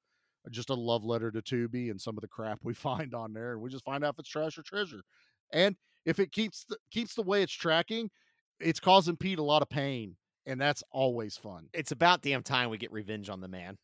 just 0.49 0.69
a 0.69 0.75
love 0.75 1.03
letter 1.03 1.31
to 1.31 1.41
Tubi 1.41 1.91
and 1.91 1.99
some 1.99 2.17
of 2.17 2.21
the 2.21 2.27
crap 2.27 2.59
we 2.63 2.73
find 2.73 3.13
on 3.13 3.34
there, 3.34 3.53
and 3.53 3.61
we 3.61 3.69
just 3.69 3.85
find 3.85 4.03
out 4.03 4.15
if 4.15 4.19
it's 4.19 4.29
trash 4.29 4.57
or 4.57 4.63
treasure. 4.63 5.03
And 5.51 5.75
if 6.07 6.19
it 6.19 6.31
keeps 6.31 6.63
the, 6.63 6.77
keeps 6.89 7.13
the 7.13 7.21
way 7.21 7.43
it's 7.43 7.53
tracking, 7.53 8.09
it's 8.59 8.79
causing 8.79 9.17
Pete 9.17 9.39
a 9.39 9.43
lot 9.43 9.61
of 9.61 9.69
pain, 9.69 10.15
and 10.45 10.59
that's 10.59 10.84
always 10.89 11.38
fun. 11.38 11.67
It's 11.73 11.91
about 11.91 12.21
damn 12.21 12.41
time 12.41 12.69
we 12.69 12.77
get 12.77 12.91
revenge 12.91 13.29
on 13.29 13.41
the 13.41 13.47
man. 13.49 13.77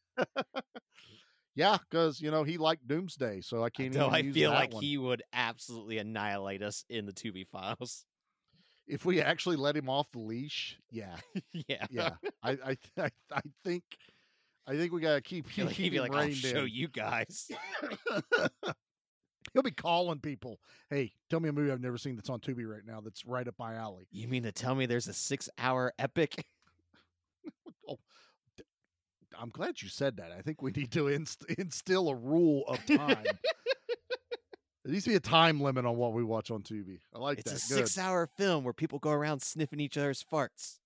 Yeah, 1.55 1.77
because 1.89 2.19
you 2.19 2.31
know 2.31 2.43
he 2.43 2.57
liked 2.57 2.87
Doomsday, 2.87 3.41
so 3.41 3.63
I 3.63 3.69
can't. 3.69 3.93
Even 3.93 4.09
I 4.09 4.23
feel 4.31 4.51
like 4.51 4.73
one. 4.73 4.81
he 4.81 4.97
would 4.97 5.21
absolutely 5.33 5.99
annihilate 5.99 6.63
us 6.63 6.83
in 6.89 7.05
the 7.05 7.13
Tubi 7.13 7.45
files. 7.47 8.05
if 8.87 9.05
we 9.05 9.21
actually 9.21 9.57
let 9.57 9.77
him 9.77 9.89
off 9.89 10.09
the 10.11 10.19
leash, 10.19 10.79
yeah, 10.89 11.17
yeah, 11.67 11.85
yeah. 11.91 12.11
I 12.41 12.51
I 12.51 12.77
I, 12.97 13.09
I 13.31 13.41
think 13.63 13.83
I 14.65 14.75
think 14.77 14.93
we 14.93 15.01
gotta 15.01 15.21
keep 15.21 15.47
He'd 15.49 15.91
be 15.91 15.99
like, 15.99 16.11
"I'll 16.15 16.21
reined 16.21 16.37
show 16.37 16.63
in. 16.63 16.69
you 16.69 16.87
guys." 16.87 17.51
He'll 19.53 19.61
be 19.63 19.71
calling 19.71 20.19
people. 20.19 20.59
Hey, 20.89 21.11
tell 21.29 21.39
me 21.39 21.49
a 21.49 21.53
movie 21.53 21.71
I've 21.71 21.81
never 21.81 21.97
seen 21.97 22.15
that's 22.15 22.29
on 22.29 22.39
Tubi 22.39 22.65
right 22.69 22.85
now 22.85 23.01
that's 23.01 23.25
right 23.25 23.47
up 23.47 23.55
my 23.59 23.75
alley. 23.75 24.07
You 24.11 24.27
mean 24.27 24.43
to 24.43 24.51
tell 24.51 24.73
me 24.75 24.85
there's 24.85 25.07
a 25.07 25.13
six-hour 25.13 25.93
epic? 25.99 26.45
Oh, 27.89 27.97
d- 28.57 28.63
I'm 29.37 29.49
glad 29.49 29.81
you 29.81 29.89
said 29.89 30.15
that. 30.17 30.31
I 30.31 30.41
think 30.41 30.61
we 30.61 30.71
need 30.71 30.91
to 30.93 31.09
inst- 31.09 31.43
instill 31.57 32.07
a 32.07 32.15
rule 32.15 32.63
of 32.69 32.77
time. 32.85 33.25
there 33.25 34.93
needs 34.93 35.03
to 35.03 35.09
be 35.09 35.15
a 35.17 35.19
time 35.19 35.59
limit 35.59 35.85
on 35.85 35.97
what 35.97 36.13
we 36.13 36.23
watch 36.23 36.49
on 36.49 36.61
Tubi. 36.61 36.99
I 37.13 37.19
like 37.19 37.39
It's 37.39 37.51
that. 37.51 37.57
a 37.63 37.67
Good. 37.79 37.87
six-hour 37.87 38.29
film 38.37 38.63
where 38.63 38.71
people 38.73 38.99
go 38.99 39.11
around 39.11 39.41
sniffing 39.41 39.81
each 39.81 39.97
other's 39.97 40.23
farts. 40.23 40.77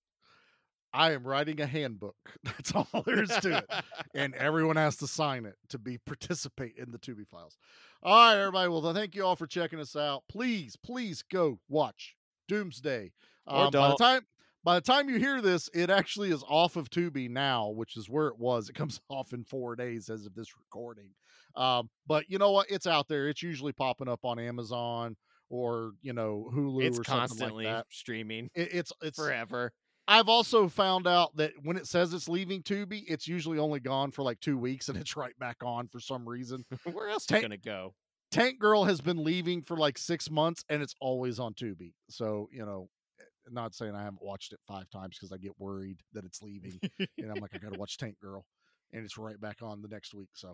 I 0.92 1.12
am 1.12 1.24
writing 1.24 1.60
a 1.60 1.66
handbook. 1.66 2.16
That's 2.44 2.72
all 2.74 2.88
there 3.06 3.22
is 3.22 3.28
to 3.30 3.58
it. 3.58 3.70
and 4.14 4.34
everyone 4.34 4.76
has 4.76 4.96
to 4.96 5.06
sign 5.06 5.44
it 5.46 5.54
to 5.68 5.78
be 5.78 5.98
participate 5.98 6.74
in 6.76 6.90
the 6.90 6.98
Tubi 6.98 7.28
files. 7.28 7.56
All 8.02 8.14
right, 8.16 8.38
everybody. 8.38 8.68
Well, 8.68 8.94
thank 8.94 9.14
you 9.16 9.24
all 9.24 9.34
for 9.34 9.46
checking 9.46 9.80
us 9.80 9.96
out. 9.96 10.22
Please, 10.28 10.76
please 10.76 11.22
go 11.22 11.58
watch 11.68 12.14
Doomsday. 12.46 13.12
Um, 13.46 13.70
by 13.72 13.88
the 13.88 13.96
time 13.96 14.20
by 14.62 14.74
the 14.76 14.80
time 14.80 15.08
you 15.08 15.18
hear 15.18 15.40
this, 15.40 15.68
it 15.74 15.90
actually 15.90 16.30
is 16.30 16.44
off 16.48 16.76
of 16.76 16.90
Tubi 16.90 17.28
now, 17.28 17.70
which 17.70 17.96
is 17.96 18.08
where 18.08 18.28
it 18.28 18.38
was. 18.38 18.68
It 18.68 18.74
comes 18.74 19.00
off 19.08 19.32
in 19.32 19.42
four 19.42 19.74
days 19.74 20.10
as 20.10 20.26
of 20.26 20.34
this 20.34 20.56
recording. 20.56 21.10
Um, 21.56 21.90
but 22.06 22.24
you 22.28 22.38
know 22.38 22.52
what? 22.52 22.70
It's 22.70 22.86
out 22.86 23.08
there. 23.08 23.28
It's 23.28 23.42
usually 23.42 23.72
popping 23.72 24.08
up 24.08 24.24
on 24.24 24.38
Amazon 24.38 25.16
or 25.50 25.92
you 26.00 26.12
know 26.12 26.50
Hulu 26.54 26.84
It's 26.84 27.00
or 27.00 27.04
something 27.04 27.20
constantly 27.20 27.64
like 27.64 27.74
that. 27.74 27.86
streaming 27.90 28.48
It, 28.54 28.68
it's 28.74 28.92
it's 29.02 29.18
forever. 29.18 29.72
I've 30.10 30.28
also 30.30 30.68
found 30.68 31.06
out 31.06 31.36
that 31.36 31.52
when 31.62 31.76
it 31.76 31.86
says 31.86 32.14
it's 32.14 32.28
leaving 32.30 32.62
Tubi, 32.62 33.04
it's 33.06 33.28
usually 33.28 33.58
only 33.58 33.78
gone 33.78 34.10
for 34.10 34.22
like 34.22 34.40
two 34.40 34.56
weeks 34.56 34.88
and 34.88 34.96
it's 34.96 35.16
right 35.16 35.38
back 35.38 35.58
on 35.62 35.86
for 35.88 36.00
some 36.00 36.26
reason. 36.26 36.64
Where 36.92 37.10
else 37.10 37.26
Tank- 37.26 37.40
is 37.42 37.44
it 37.44 37.48
gonna 37.64 37.78
go? 37.78 37.94
Tank 38.30 38.58
Girl 38.58 38.84
has 38.84 39.00
been 39.02 39.22
leaving 39.22 39.62
for 39.62 39.76
like 39.76 39.98
six 39.98 40.30
months 40.30 40.64
and 40.70 40.82
it's 40.82 40.94
always 41.00 41.38
on 41.38 41.52
Tubi. 41.52 41.92
So, 42.08 42.48
you 42.50 42.64
know, 42.64 42.88
eh, 43.20 43.24
not 43.50 43.74
saying 43.74 43.94
I 43.94 44.02
haven't 44.02 44.22
watched 44.22 44.52
it 44.54 44.60
five 44.66 44.88
times 44.90 45.18
because 45.18 45.30
I 45.30 45.36
get 45.36 45.52
worried 45.58 45.98
that 46.14 46.24
it's 46.24 46.40
leaving, 46.42 46.78
and 46.98 47.30
I'm 47.30 47.40
like, 47.40 47.50
I 47.54 47.58
got 47.58 47.74
to 47.74 47.78
watch 47.78 47.96
Tank 47.98 48.16
Girl, 48.20 48.44
and 48.92 49.04
it's 49.04 49.16
right 49.18 49.38
back 49.40 49.58
on 49.62 49.82
the 49.82 49.88
next 49.88 50.14
week. 50.14 50.28
So, 50.34 50.48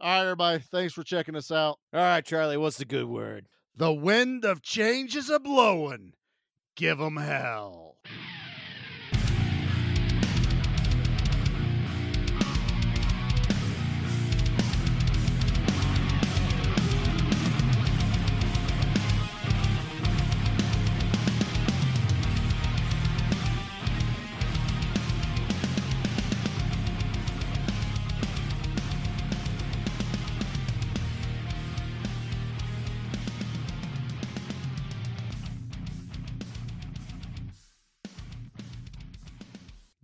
all 0.00 0.10
right, 0.10 0.22
everybody, 0.22 0.58
thanks 0.70 0.92
for 0.94 1.02
checking 1.02 1.36
us 1.36 1.50
out. 1.50 1.78
All 1.92 2.00
right, 2.00 2.24
Charlie, 2.24 2.56
what's 2.56 2.76
the 2.78 2.84
good 2.84 3.06
word? 3.06 3.46
The 3.76 3.92
wind 3.92 4.44
of 4.44 4.62
change 4.62 5.14
is 5.16 5.30
a 5.30 5.38
blowing. 5.40 6.12
Give 6.76 7.00
'em 7.00 7.16
hell. 7.16 7.96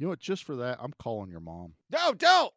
You 0.00 0.06
know 0.06 0.10
what? 0.12 0.20
Just 0.20 0.44
for 0.44 0.56
that, 0.56 0.78
I'm 0.80 0.94
calling 0.98 1.30
your 1.30 1.40
mom. 1.40 1.74
No, 1.92 2.14
don't. 2.14 2.54